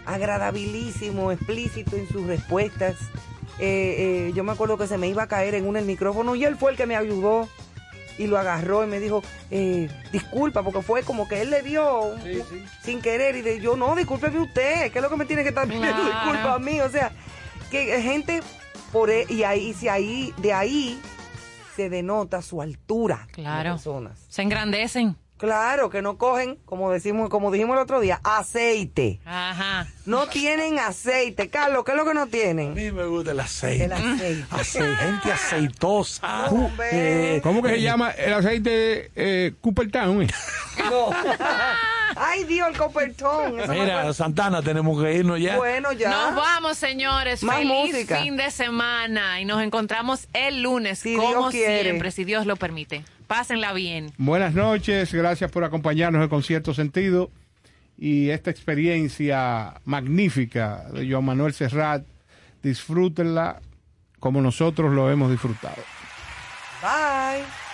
agradabilísimo, 0.06 1.32
explícito 1.32 1.98
en 1.98 2.08
sus 2.08 2.26
respuestas. 2.26 2.96
Eh, 3.60 4.28
eh, 4.30 4.32
yo 4.34 4.44
me 4.46 4.54
acuerdo 4.54 4.78
que 4.78 4.88
se 4.88 4.98
me 4.98 5.08
iba 5.10 5.24
a 5.24 5.28
caer 5.28 5.56
en 5.56 5.68
uno 5.68 5.78
el 5.78 5.86
micrófono 5.86 6.36
y 6.36 6.46
él 6.46 6.56
fue 6.56 6.72
el 6.72 6.78
que 6.78 6.86
me 6.86 6.96
ayudó 6.96 7.48
y 8.18 8.28
lo 8.28 8.38
agarró 8.38 8.84
y 8.86 8.88
me 8.88 9.00
dijo, 9.02 9.22
eh, 9.52 9.90
disculpa, 10.14 10.64
porque 10.64 10.82
fue 10.82 11.04
como 11.04 11.28
que 11.28 11.42
él 11.42 11.50
le 11.50 11.62
dio 11.62 12.00
un- 12.02 12.22
sin 12.82 13.02
querer 13.02 13.36
y 13.36 13.42
de, 13.42 13.60
yo 13.60 13.76
no, 13.76 13.94
discúlpeme 13.96 14.40
usted, 14.40 14.90
que 14.92 15.00
es 15.00 15.04
lo 15.04 15.10
que 15.10 15.18
me 15.18 15.26
tiene 15.26 15.44
que 15.44 15.50
estar 15.50 15.68
pidiendo 15.68 15.88
disculpa 16.06 16.54
a 16.54 16.60
mí, 16.60 16.80
o 16.80 16.90
sea, 16.90 17.12
que 17.70 18.02
gente 18.02 18.42
por 18.94 19.10
e- 19.10 19.26
y 19.28 19.44
ahí 19.44 19.74
si 19.74 19.90
ahí 19.90 20.34
de 20.38 20.54
ahí 20.54 20.98
se 21.76 21.90
denota 21.90 22.42
su 22.42 22.62
altura 22.62 23.28
Claro. 23.34 23.72
personas. 23.74 24.18
Se 24.30 24.42
engrandecen. 24.42 25.18
Claro, 25.38 25.90
que 25.90 26.02
no 26.02 26.18
cogen, 26.18 26.58
como 26.66 26.90
decimos, 26.92 27.30
como 27.30 27.52
dijimos 27.52 27.76
el 27.76 27.82
otro 27.84 28.00
día, 28.00 28.22
aceite. 28.24 29.20
Ajá. 29.26 29.86
No 30.06 30.28
tienen 30.28 30.80
aceite. 30.80 31.50
Carlos, 31.50 31.84
¿qué 31.84 31.92
es 31.92 31.98
lo 31.98 32.06
que 32.06 32.14
no 32.14 32.28
tienen? 32.28 32.72
A 32.72 32.76
mí 32.76 32.90
me 32.92 33.06
gusta 33.06 33.32
el 33.32 33.40
aceite. 33.42 33.84
El 33.84 33.92
aceite. 33.94 34.46
Ace- 34.52 34.96
gente 34.96 35.32
aceitosa. 35.34 36.46
Hombre. 36.50 37.36
Eh, 37.38 37.42
¿Cómo 37.42 37.62
que 37.62 37.70
se 37.70 37.82
llama 37.82 38.12
el 38.12 38.34
aceite 38.34 39.12
eh, 39.16 39.54
Cooper 39.62 39.92
Town? 39.92 40.22
eh? 40.24 40.28
No. 40.90 41.10
Ay, 42.18 42.44
Dios, 42.46 42.70
el 42.70 42.78
me 43.68 43.68
Mira. 43.68 44.14
Santana, 44.14 44.62
tenemos 44.62 45.02
que 45.02 45.14
irnos 45.16 45.40
ya. 45.40 45.58
Bueno, 45.58 45.92
ya. 45.92 46.10
Nos 46.10 46.36
vamos, 46.36 46.78
señores. 46.78 47.44
Más 47.44 47.58
Feliz 47.58 47.72
música. 47.94 48.18
fin 48.22 48.38
de 48.38 48.52
semana. 48.52 49.42
Y 49.42 49.46
nos 49.46 49.62
encontramos 49.62 50.28
el 50.34 50.62
lunes, 50.62 51.00
Si 51.00 51.16
como 51.16 51.28
Dios 51.30 51.52
quiere. 51.52 51.84
siempre, 51.84 52.12
si 52.12 52.24
Dios 52.24 52.46
lo 52.46 52.56
permite. 52.56 53.04
Pásenla 53.28 53.74
bien. 53.74 54.12
Buenas 54.18 54.54
noches, 54.54 55.14
gracias 55.14 55.52
por 55.52 55.64
acompañarnos 55.64 56.22
en 56.22 56.30
Concierto 56.30 56.74
Sentido 56.74 57.32
y 57.98 58.30
esta 58.30 58.52
experiencia 58.52 59.82
magnífica 59.86 60.86
de 60.94 61.10
Joan 61.10 61.26
Manuel 61.26 61.54
Serrat. 61.54 62.06
Disfrútenla 62.62 63.62
como 64.20 64.42
nosotros 64.42 64.94
lo 64.94 65.10
hemos 65.12 65.32
disfrutado. 65.32 65.82
Bye. 66.82 67.65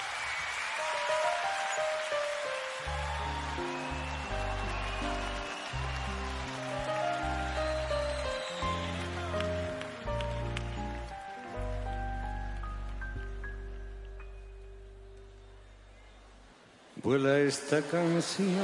Vuela 17.11 17.39
esta 17.39 17.81
canción 17.81 18.55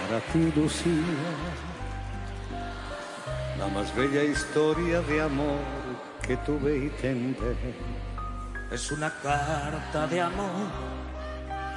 para 0.00 0.18
ti, 0.32 0.50
Lucía, 0.56 0.90
la 3.58 3.68
más 3.68 3.94
bella 3.94 4.22
historia 4.22 5.02
de 5.02 5.20
amor 5.20 5.58
que 6.26 6.38
tuve 6.38 6.86
y 6.86 6.88
tendré. 7.02 7.54
Es 8.72 8.90
una 8.92 9.10
carta 9.10 10.06
de 10.06 10.22
amor 10.22 10.68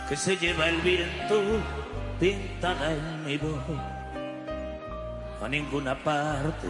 que 0.08 0.16
se 0.16 0.38
lleva 0.38 0.70
el 0.70 0.80
viento 0.80 1.42
pintada 2.18 2.94
en 2.94 3.26
mi 3.26 3.38
voz. 3.38 3.60
A 5.44 5.50
ninguna 5.50 6.02
parte, 6.02 6.70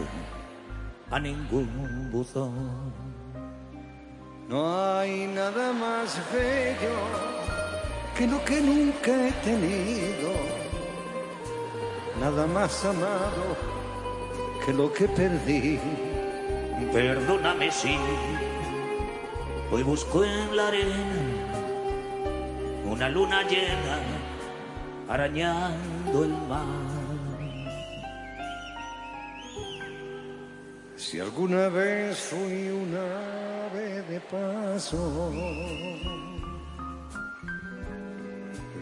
a 1.08 1.20
ningún 1.20 2.10
buzón. 2.10 3.07
No 4.48 4.96
hay 4.96 5.26
nada 5.26 5.74
más 5.74 6.18
bello 6.32 6.96
que 8.16 8.26
lo 8.26 8.42
que 8.46 8.62
nunca 8.62 9.28
he 9.28 9.32
tenido, 9.44 10.32
nada 12.18 12.46
más 12.46 12.82
amado 12.86 13.44
que 14.64 14.72
lo 14.72 14.90
que 14.90 15.06
perdí. 15.06 15.78
Perdóname 16.94 17.70
si 17.70 17.98
hoy 19.70 19.82
busco 19.82 20.24
en 20.24 20.56
la 20.56 20.68
arena 20.68 21.58
una 22.86 23.10
luna 23.10 23.42
llena 23.42 23.98
arañando 25.10 26.24
el 26.24 26.32
mar. 26.48 26.87
Si 30.98 31.20
alguna 31.20 31.68
vez 31.68 32.18
fui 32.18 32.70
una 32.70 33.66
ave 33.66 34.02
de 34.10 34.20
paso, 34.20 35.30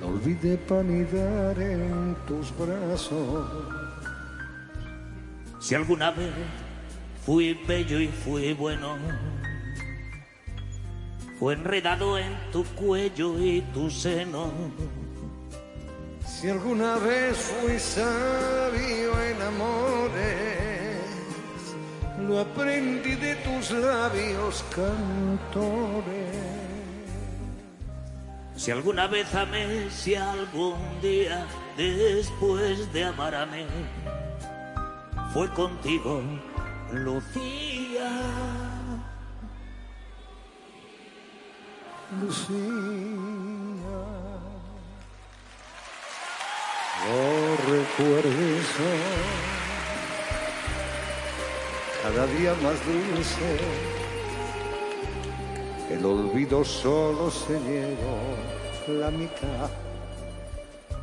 no 0.00 0.06
olvidé 0.06 0.56
panidar 0.56 1.60
en 1.60 2.16
tus 2.26 2.56
brazos. 2.56 3.46
Si 5.60 5.74
alguna 5.74 6.10
vez 6.10 6.32
fui 7.26 7.52
bello 7.68 8.00
y 8.00 8.08
fui 8.08 8.54
bueno, 8.54 8.96
fue 11.38 11.52
enredado 11.52 12.16
en 12.16 12.34
tu 12.50 12.64
cuello 12.76 13.38
y 13.38 13.60
tu 13.74 13.90
seno. 13.90 14.50
Si 16.26 16.48
alguna 16.48 16.96
vez 16.96 17.36
fui 17.36 17.78
sabio 17.78 19.20
en 19.20 19.42
amores, 19.42 20.75
lo 22.20 22.40
aprendí 22.40 23.14
de 23.16 23.34
tus 23.36 23.70
labios 23.70 24.64
cantores. 24.74 26.36
Si 28.56 28.70
alguna 28.70 29.06
vez 29.06 29.34
amé, 29.34 29.90
si 29.90 30.14
algún 30.14 30.78
día 31.02 31.46
después 31.76 32.90
de 32.92 33.04
amar 33.04 33.34
amé, 33.34 33.66
fue 35.32 35.48
contigo, 35.50 36.22
Lucía. 36.92 38.10
Lucía, 42.20 42.56
no 47.04 47.56
recuerdes 47.66 49.55
cada 52.06 52.26
día 52.28 52.54
más 52.62 52.78
dulce, 52.86 53.58
el 55.90 56.04
olvido 56.04 56.64
solo 56.64 57.28
se 57.32 57.58
llevó 57.58 59.00
la 59.00 59.10
mitad. 59.10 59.68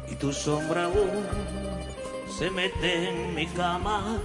y 0.10 0.16
tu 0.16 0.32
sombra 0.32 0.86
aún 0.86 1.26
se 2.38 2.50
mete 2.50 3.10
en 3.10 3.36
mi 3.36 3.48
cama 3.48 4.18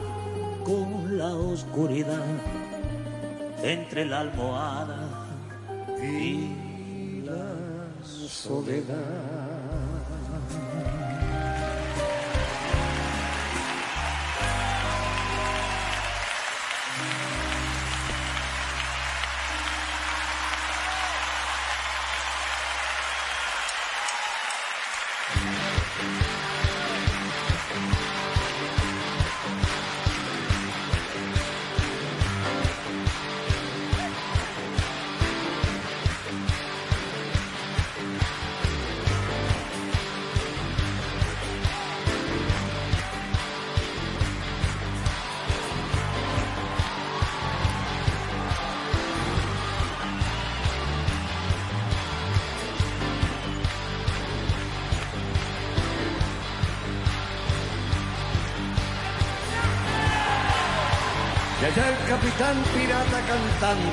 con 0.64 1.18
la 1.18 1.34
oscuridad 1.34 2.26
entre 3.62 4.04
la 4.04 4.20
almohada 4.20 5.26
y 6.00 7.22
la 7.24 7.54
soledad. 8.06 9.47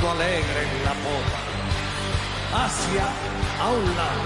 Alegre 0.10 0.62
en 0.64 0.84
la 0.84 0.94
popa. 1.06 1.40
Asia 2.66 3.08
a 3.62 3.70
un 3.70 3.86
lado, 3.96 4.26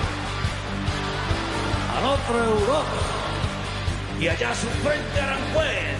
al 1.97 2.05
otro 2.05 2.43
Europa. 2.43 3.19
y 4.19 4.27
allá 4.27 4.53
su 4.53 4.67
frente 4.83 5.21
Aranjuez. 5.21 5.97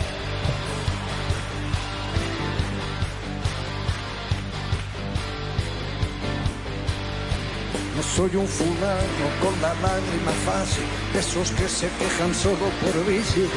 No 7.96 8.04
soy 8.04 8.36
un 8.36 8.48
fulano 8.48 9.26
con 9.42 9.62
la 9.62 9.74
lágrima 9.76 10.32
fácil, 10.46 10.84
de 11.14 11.20
esos 11.20 11.52
que 11.52 11.68
se 11.68 11.90
quejan 12.00 12.34
solo 12.34 12.70
por 12.82 13.06
vicio. 13.06 13.48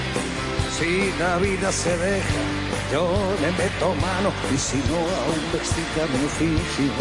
Si 0.78 1.12
la 1.19 1.36
vida 1.39 1.70
se 1.70 1.97
deja, 1.97 2.61
yo 2.93 3.09
le 3.40 3.51
meto 3.52 3.94
mano 3.94 4.31
y 4.52 4.59
si 4.59 4.77
no, 4.77 4.97
aún 4.97 5.40
me 5.51 5.59
excita 5.59 6.06
mi 6.12 6.27
oficio. 6.27 6.93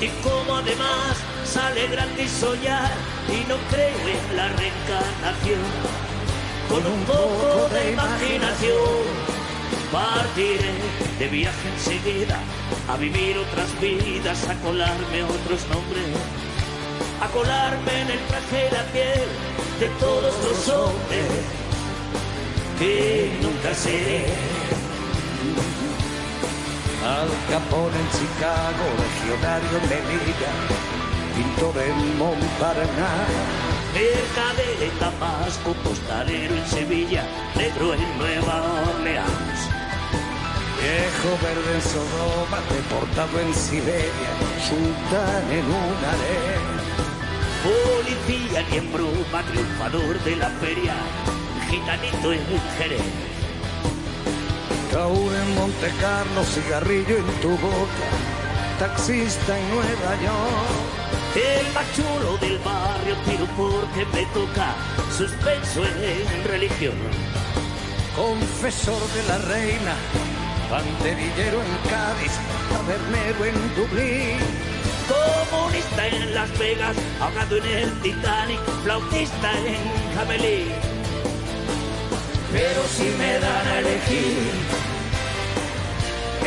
Y 0.00 0.08
como 0.22 0.56
además 0.56 1.16
sale 1.44 1.86
gratis 1.86 2.30
soñar 2.32 2.90
y 3.28 3.48
no 3.48 3.56
creo 3.70 4.00
en 4.16 4.36
la 4.36 4.48
reencarnación, 4.48 5.62
con 6.68 6.84
un 6.84 7.04
poco 7.04 7.68
de 7.72 7.92
imaginación 7.92 9.30
partiré 9.92 10.74
de 11.20 11.28
viaje 11.28 11.68
enseguida 11.68 12.40
a 12.88 12.96
vivir 12.96 13.38
otras 13.38 13.68
vidas, 13.80 14.48
a 14.48 14.54
colarme 14.56 15.22
otros 15.22 15.66
nombres, 15.68 16.16
a 17.20 17.28
colarme 17.28 18.00
en 18.02 18.10
el 18.10 18.20
traje 18.26 18.68
y 18.68 18.74
la 18.74 18.84
piel 18.92 19.28
de 19.78 19.88
todos 20.00 20.34
los 20.44 20.68
hombres 20.68 21.26
que 22.78 23.30
nunca 23.40 23.72
seré. 23.72 24.49
Al 27.02 27.28
Capone 27.48 27.96
en 27.96 28.10
Chicago, 28.12 28.84
legionario 29.00 29.78
en 29.80 29.88
Melilla, 29.88 30.52
pintor 31.34 31.74
en 31.82 32.18
Montparnasse. 32.18 33.70
Mercader 33.94 34.82
en 34.82 34.98
Damasco, 35.00 35.72
postalero 35.82 36.54
en 36.54 36.66
Sevilla, 36.66 37.24
negro 37.56 37.94
en 37.94 38.18
Nueva 38.18 38.62
Orleans. 38.94 39.58
Viejo 40.76 41.38
verde 41.42 41.74
en 41.74 41.82
Sodoma, 41.82 42.60
deportado 42.68 43.40
en 43.40 43.54
Siberia, 43.54 44.30
sultán 44.68 45.44
en 45.50 45.64
un 45.64 45.96
harén. 46.04 46.80
Policía 47.64 48.62
ni 48.70 48.76
en 48.76 48.92
broma, 48.92 49.42
triunfador 49.50 50.22
de 50.22 50.36
la 50.36 50.50
feria, 50.60 50.94
gitanito 51.70 52.32
en 52.32 52.44
Jerez. 52.76 53.29
Raúl 54.92 55.32
en 55.32 55.54
Monte 55.54 55.92
Carlo, 56.00 56.42
cigarrillo 56.44 57.18
en 57.18 57.26
tu 57.40 57.50
boca, 57.50 58.06
taxista 58.78 59.56
en 59.56 59.70
Nueva 59.70 60.12
York. 60.20 61.00
El 61.36 61.72
más 61.72 61.86
chulo 61.94 62.36
del 62.38 62.58
barrio 62.58 63.14
tiro 63.24 63.46
porque 63.56 64.04
me 64.12 64.26
toca 64.34 64.74
suspenso 65.16 65.84
en 65.84 66.44
religión. 66.44 66.94
Confesor 68.16 69.00
de 69.14 69.22
la 69.28 69.38
reina, 69.38 69.94
banderillero 70.68 71.62
en 71.62 71.90
Cádiz, 71.90 72.32
tabernero 72.72 73.44
en 73.44 73.74
Dublín. 73.76 74.38
Comunista 75.06 76.08
en 76.08 76.34
Las 76.34 76.58
Vegas, 76.58 76.96
ahogado 77.20 77.56
en 77.58 77.66
el 77.66 78.00
Titanic, 78.00 78.60
flautista 78.82 79.52
en 79.52 80.16
Jamelí. 80.16 80.66
Pero 82.52 82.82
si 82.88 83.04
me 83.16 83.38
dan 83.38 83.68
a 83.68 83.78
elegir 83.78 84.79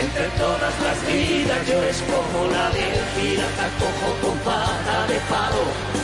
entre 0.04 0.28
todas 0.36 0.76
las 0.84 0.98
vidas, 1.08 1.60
yo 1.68 1.80
escojo 1.84 2.40
la 2.52 2.68
del 2.76 3.04
pirata 3.16 3.68
cojo 3.80 4.10
con 4.22 4.38
pata 4.44 4.98
de 5.08 5.20
palo, 5.32 5.64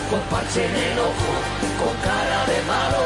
con 0.10 0.22
parche 0.32 0.64
en 0.66 0.76
el 0.76 1.00
ojo, 1.00 1.34
con 1.80 1.94
cara 2.00 2.42
de 2.52 2.60
malo, 2.74 3.04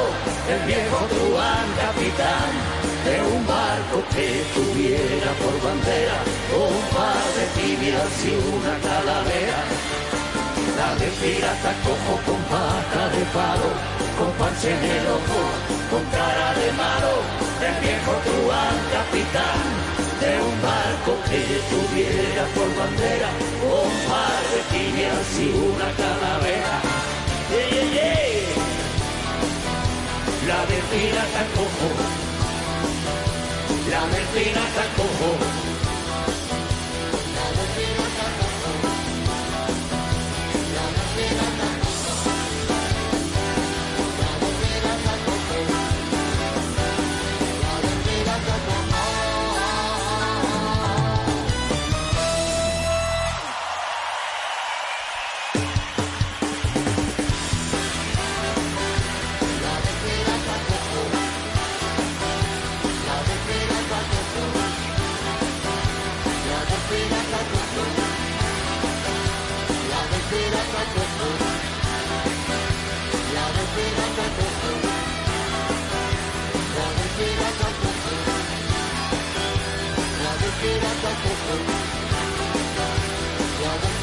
el 0.53 0.61
viejo 0.69 0.99
truán 1.09 1.67
capitán 1.81 2.51
de 3.05 3.15
un 3.33 3.41
barco 3.47 3.97
que 4.13 4.45
tuviera 4.53 5.29
por 5.41 5.55
bandera 5.65 6.17
un 6.53 6.81
par 6.93 7.25
de 7.37 7.45
tibias 7.57 8.13
y 8.29 8.33
una 8.53 8.75
calavera. 8.85 9.61
La 10.77 10.89
del 10.95 11.13
pirata 11.21 11.73
cojo 11.85 12.13
con 12.25 12.41
pata 12.53 13.03
de 13.15 13.23
palo, 13.33 13.69
con 14.17 14.31
parche 14.37 14.69
en 14.69 14.83
el 14.97 15.05
ojo, 15.17 15.41
con 15.89 16.03
cara 16.13 16.49
de 16.61 16.69
malo, 16.77 17.13
el 17.65 17.75
viejo 17.81 18.13
truán 18.25 18.77
capitán 18.93 19.92
de 20.23 20.41
un 20.41 20.61
barco 20.61 21.11
que 21.29 21.41
tuviera 21.71 22.43
por 22.55 22.69
bandera 22.79 23.29
un 23.81 23.93
par 24.09 24.41
de 24.51 24.59
tibias 24.71 25.29
y 25.39 25.47
una 25.71 25.89
calavera. 26.01 26.75
¡Ey! 27.51 28.45
La 30.47 30.59
del 30.69 30.83
pirata 30.91 31.43
cojo, 31.55 31.89
la 33.91 34.01
del 34.13 34.25
pirata 34.33 34.85
cojo. 34.97 35.62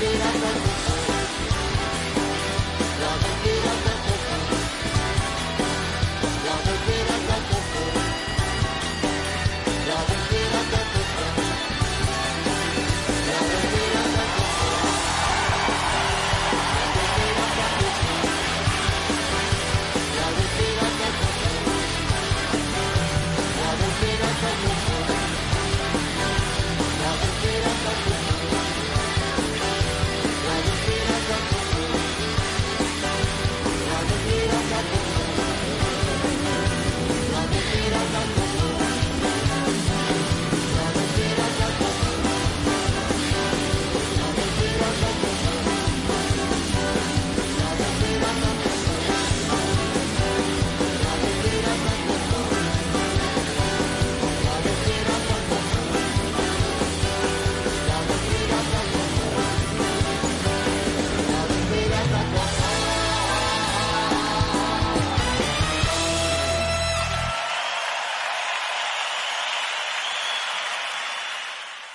Thank 0.00 0.64
you. 0.64 0.69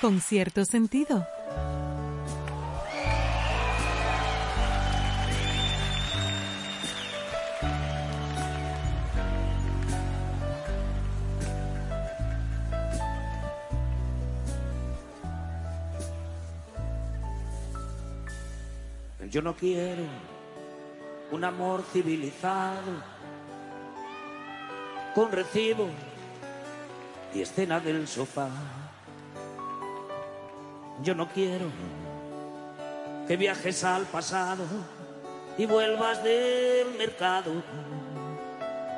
Con 0.06 0.22
cierto 0.22 0.64
sentido. 0.66 1.26
Yo 19.32 19.42
no 19.42 19.56
quiero 19.56 20.04
un 21.32 21.44
amor 21.44 21.84
civilizado 21.92 22.76
con 25.16 25.32
recibo 25.32 25.88
y 27.34 27.42
escena 27.42 27.80
del 27.80 28.08
sofá. 28.08 28.85
Yo 31.02 31.14
no 31.14 31.28
quiero 31.28 31.68
que 33.28 33.38
viajes 33.38 33.84
al 33.84 34.06
pasado 34.06 34.64
y 35.58 35.66
vuelvas 35.66 36.24
del 36.24 36.96
mercado 36.98 37.52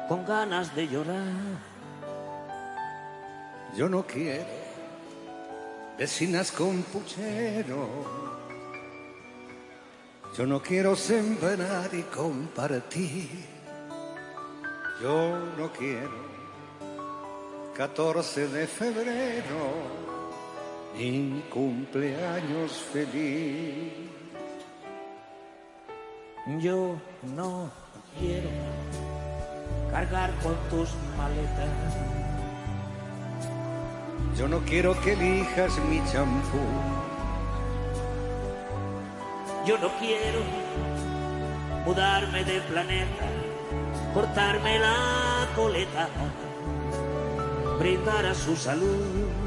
con 0.07 0.25
ganas 0.25 0.75
de 0.75 0.87
llorar. 0.87 1.67
Yo 3.75 3.89
no 3.89 4.05
quiero 4.05 4.67
vecinas 5.97 6.51
con 6.51 6.83
puchero. 6.83 7.87
Yo 10.37 10.45
no 10.45 10.61
quiero 10.61 10.95
sembrar 10.95 11.89
y 11.93 12.03
compartir. 12.03 13.57
Yo 15.01 15.39
no 15.57 15.71
quiero 15.71 16.27
14 17.75 18.47
de 18.47 18.67
febrero 18.67 20.16
ni 20.97 21.43
cumpleaños 21.53 22.71
feliz. 22.91 23.93
Yo 26.59 26.95
no 27.35 27.69
quiero 28.17 28.49
cargar 29.91 30.31
con 30.41 30.55
tus 30.69 30.89
maletas. 31.17 31.69
Yo 34.37 34.47
no 34.47 34.59
quiero 34.59 34.99
que 35.01 35.13
elijas 35.13 35.77
mi 35.89 36.03
champú. 36.11 36.59
Yo 39.65 39.77
no 39.79 39.89
quiero 39.99 40.39
mudarme 41.85 42.43
de 42.43 42.61
planeta, 42.61 43.25
cortarme 44.13 44.79
la 44.79 45.47
coleta, 45.55 46.07
brindar 47.77 48.25
a 48.25 48.33
su 48.33 48.55
salud. 48.55 49.46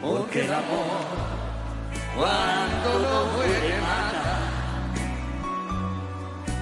Porque 0.00 0.44
el 0.44 0.52
amor, 0.52 1.06
cuando 2.16 2.98
lo 2.98 3.26
muere, 3.32 3.80
mata. 3.80 4.38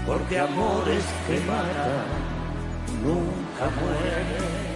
Porque 0.05 0.39
amores 0.39 1.05
que 1.27 1.39
matan 1.41 2.29
nunca 3.05 3.71
mueren. 3.79 4.69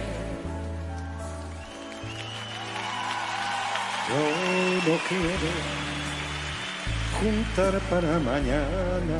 Yo 4.09 4.91
no 4.91 4.97
quiero 5.09 5.51
juntar 7.19 7.79
para 7.89 8.19
mañana. 8.19 9.19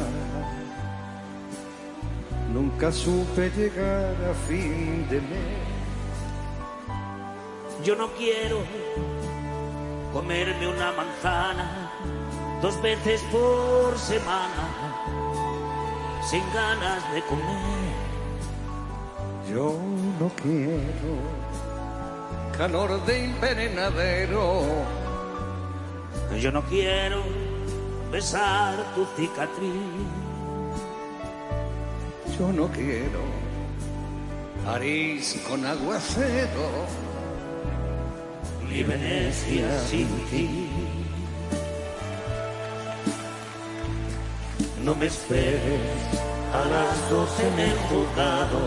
Nunca 2.53 2.91
supe 2.91 3.49
llegar 3.49 4.15
a 4.29 4.33
fin 4.47 5.07
de 5.09 5.19
mes. 5.21 5.73
Yo 7.83 7.95
no 7.95 8.07
quiero 8.13 8.59
comerme 10.13 10.67
una 10.67 10.91
manzana 10.91 11.91
dos 12.61 12.79
veces 12.81 13.21
por 13.31 13.97
semana 13.97 14.93
sin 16.29 16.43
ganas 16.53 17.11
de 17.13 17.21
comer. 17.23 17.73
Yo 19.49 19.75
no 20.19 20.29
quiero 20.41 21.13
calor 22.57 23.03
de 23.05 23.25
invernadero. 23.25 24.61
Yo 26.39 26.51
no 26.51 26.61
quiero 26.63 27.21
besar 28.11 28.75
tu 28.95 29.05
cicatriz. 29.17 29.73
Yo 32.37 32.51
no 32.53 32.67
quiero 32.69 33.19
París 34.65 35.41
con 35.47 35.65
aguacero. 35.65 37.12
Ni 38.73 38.81
Venecia 38.81 39.69
sin 39.87 40.07
ti. 40.31 40.49
No 44.83 44.95
me 44.95 45.05
esperes 45.05 45.99
a 46.51 46.61
las 46.73 47.09
doce 47.11 47.47
en 47.49 47.59
el 47.59 47.77
juzgado. 47.87 48.61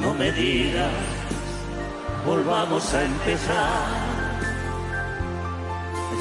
No 0.00 0.14
me 0.14 0.30
digas, 0.30 0.92
volvamos 2.24 2.94
a 2.94 3.02
empezar. 3.02 3.88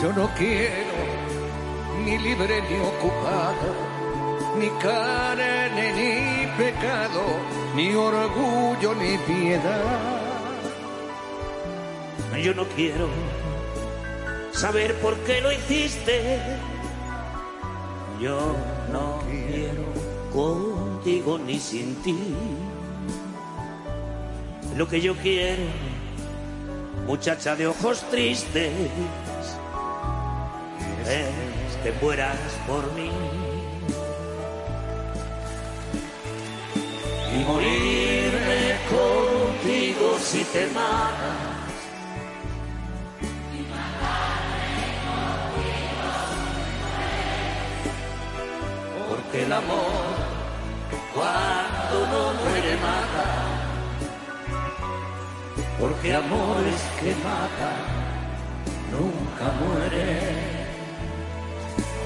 Yo 0.01 0.11
no 0.11 0.27
quiero 0.35 0.97
ni 2.03 2.17
libre 2.17 2.63
ni 2.67 2.79
ocupado, 2.79 3.69
ni 4.59 4.69
carne 4.81 5.85
ni 5.99 6.47
pecado, 6.57 7.23
ni 7.75 7.93
orgullo 7.93 8.95
ni 8.95 9.19
piedad. 9.19 10.22
Yo 12.41 12.53
no 12.53 12.65
quiero 12.75 13.07
saber 14.51 14.95
por 14.95 15.15
qué 15.19 15.39
lo 15.41 15.51
hiciste. 15.51 16.39
Yo 18.19 18.55
no 18.91 19.19
quiero 19.29 19.83
contigo 20.33 21.37
ni 21.37 21.59
sin 21.59 21.95
ti. 22.03 22.17
Lo 24.75 24.87
que 24.87 24.99
yo 24.99 25.15
quiero, 25.15 25.63
muchacha 27.05 27.55
de 27.55 27.67
ojos 27.67 28.01
tristes, 28.09 28.71
es 31.07 31.77
que 31.83 31.93
mueras 32.01 32.37
por 32.67 32.91
mí. 32.93 33.11
Y 37.35 37.43
morirme 37.45 38.77
contigo 38.89 40.17
si 40.19 40.43
te 40.45 40.67
matas 40.67 41.52
el 49.33 49.51
amor 49.51 50.13
cuando 51.13 52.07
no 52.11 52.33
muere 52.43 52.77
mata, 52.77 53.25
porque 55.79 56.13
amores 56.13 56.81
que 56.99 57.15
matan 57.15 58.03
nunca 58.91 59.45
muere 59.59 60.63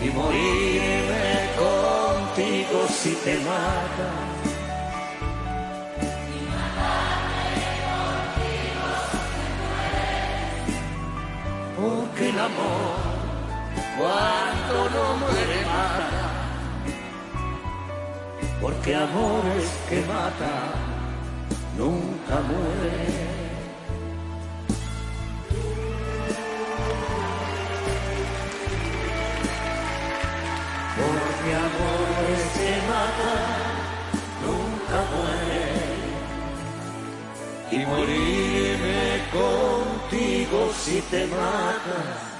Y 0.02 0.10
morirme 0.10 1.50
contigo 1.58 2.88
si 2.88 3.14
te 3.16 3.36
mata. 3.40 4.10
Y 6.34 6.40
matarme 6.52 7.66
contigo 7.88 8.88
si 9.10 9.20
te 9.34 9.46
mueres. 9.64 10.32
Porque 11.78 12.30
el 12.30 12.40
amor 12.40 12.96
cuando 13.98 14.90
no 14.96 15.06
muere 15.18 15.60
mata 15.66 16.27
porque 18.62 18.96
amores 18.96 19.70
que 19.90 20.02
matan 20.02 20.72
nunca 21.78 22.36
mueren. 22.42 23.38
Porque 30.98 31.50
amores 31.68 32.44
que 32.58 32.74
matan 32.92 33.68
nunca 34.44 34.98
mueren. 35.14 35.98
Y 37.70 37.86
morirme 37.86 39.22
contigo 39.32 40.72
si 40.74 41.02
te 41.02 41.28
matas 41.28 42.37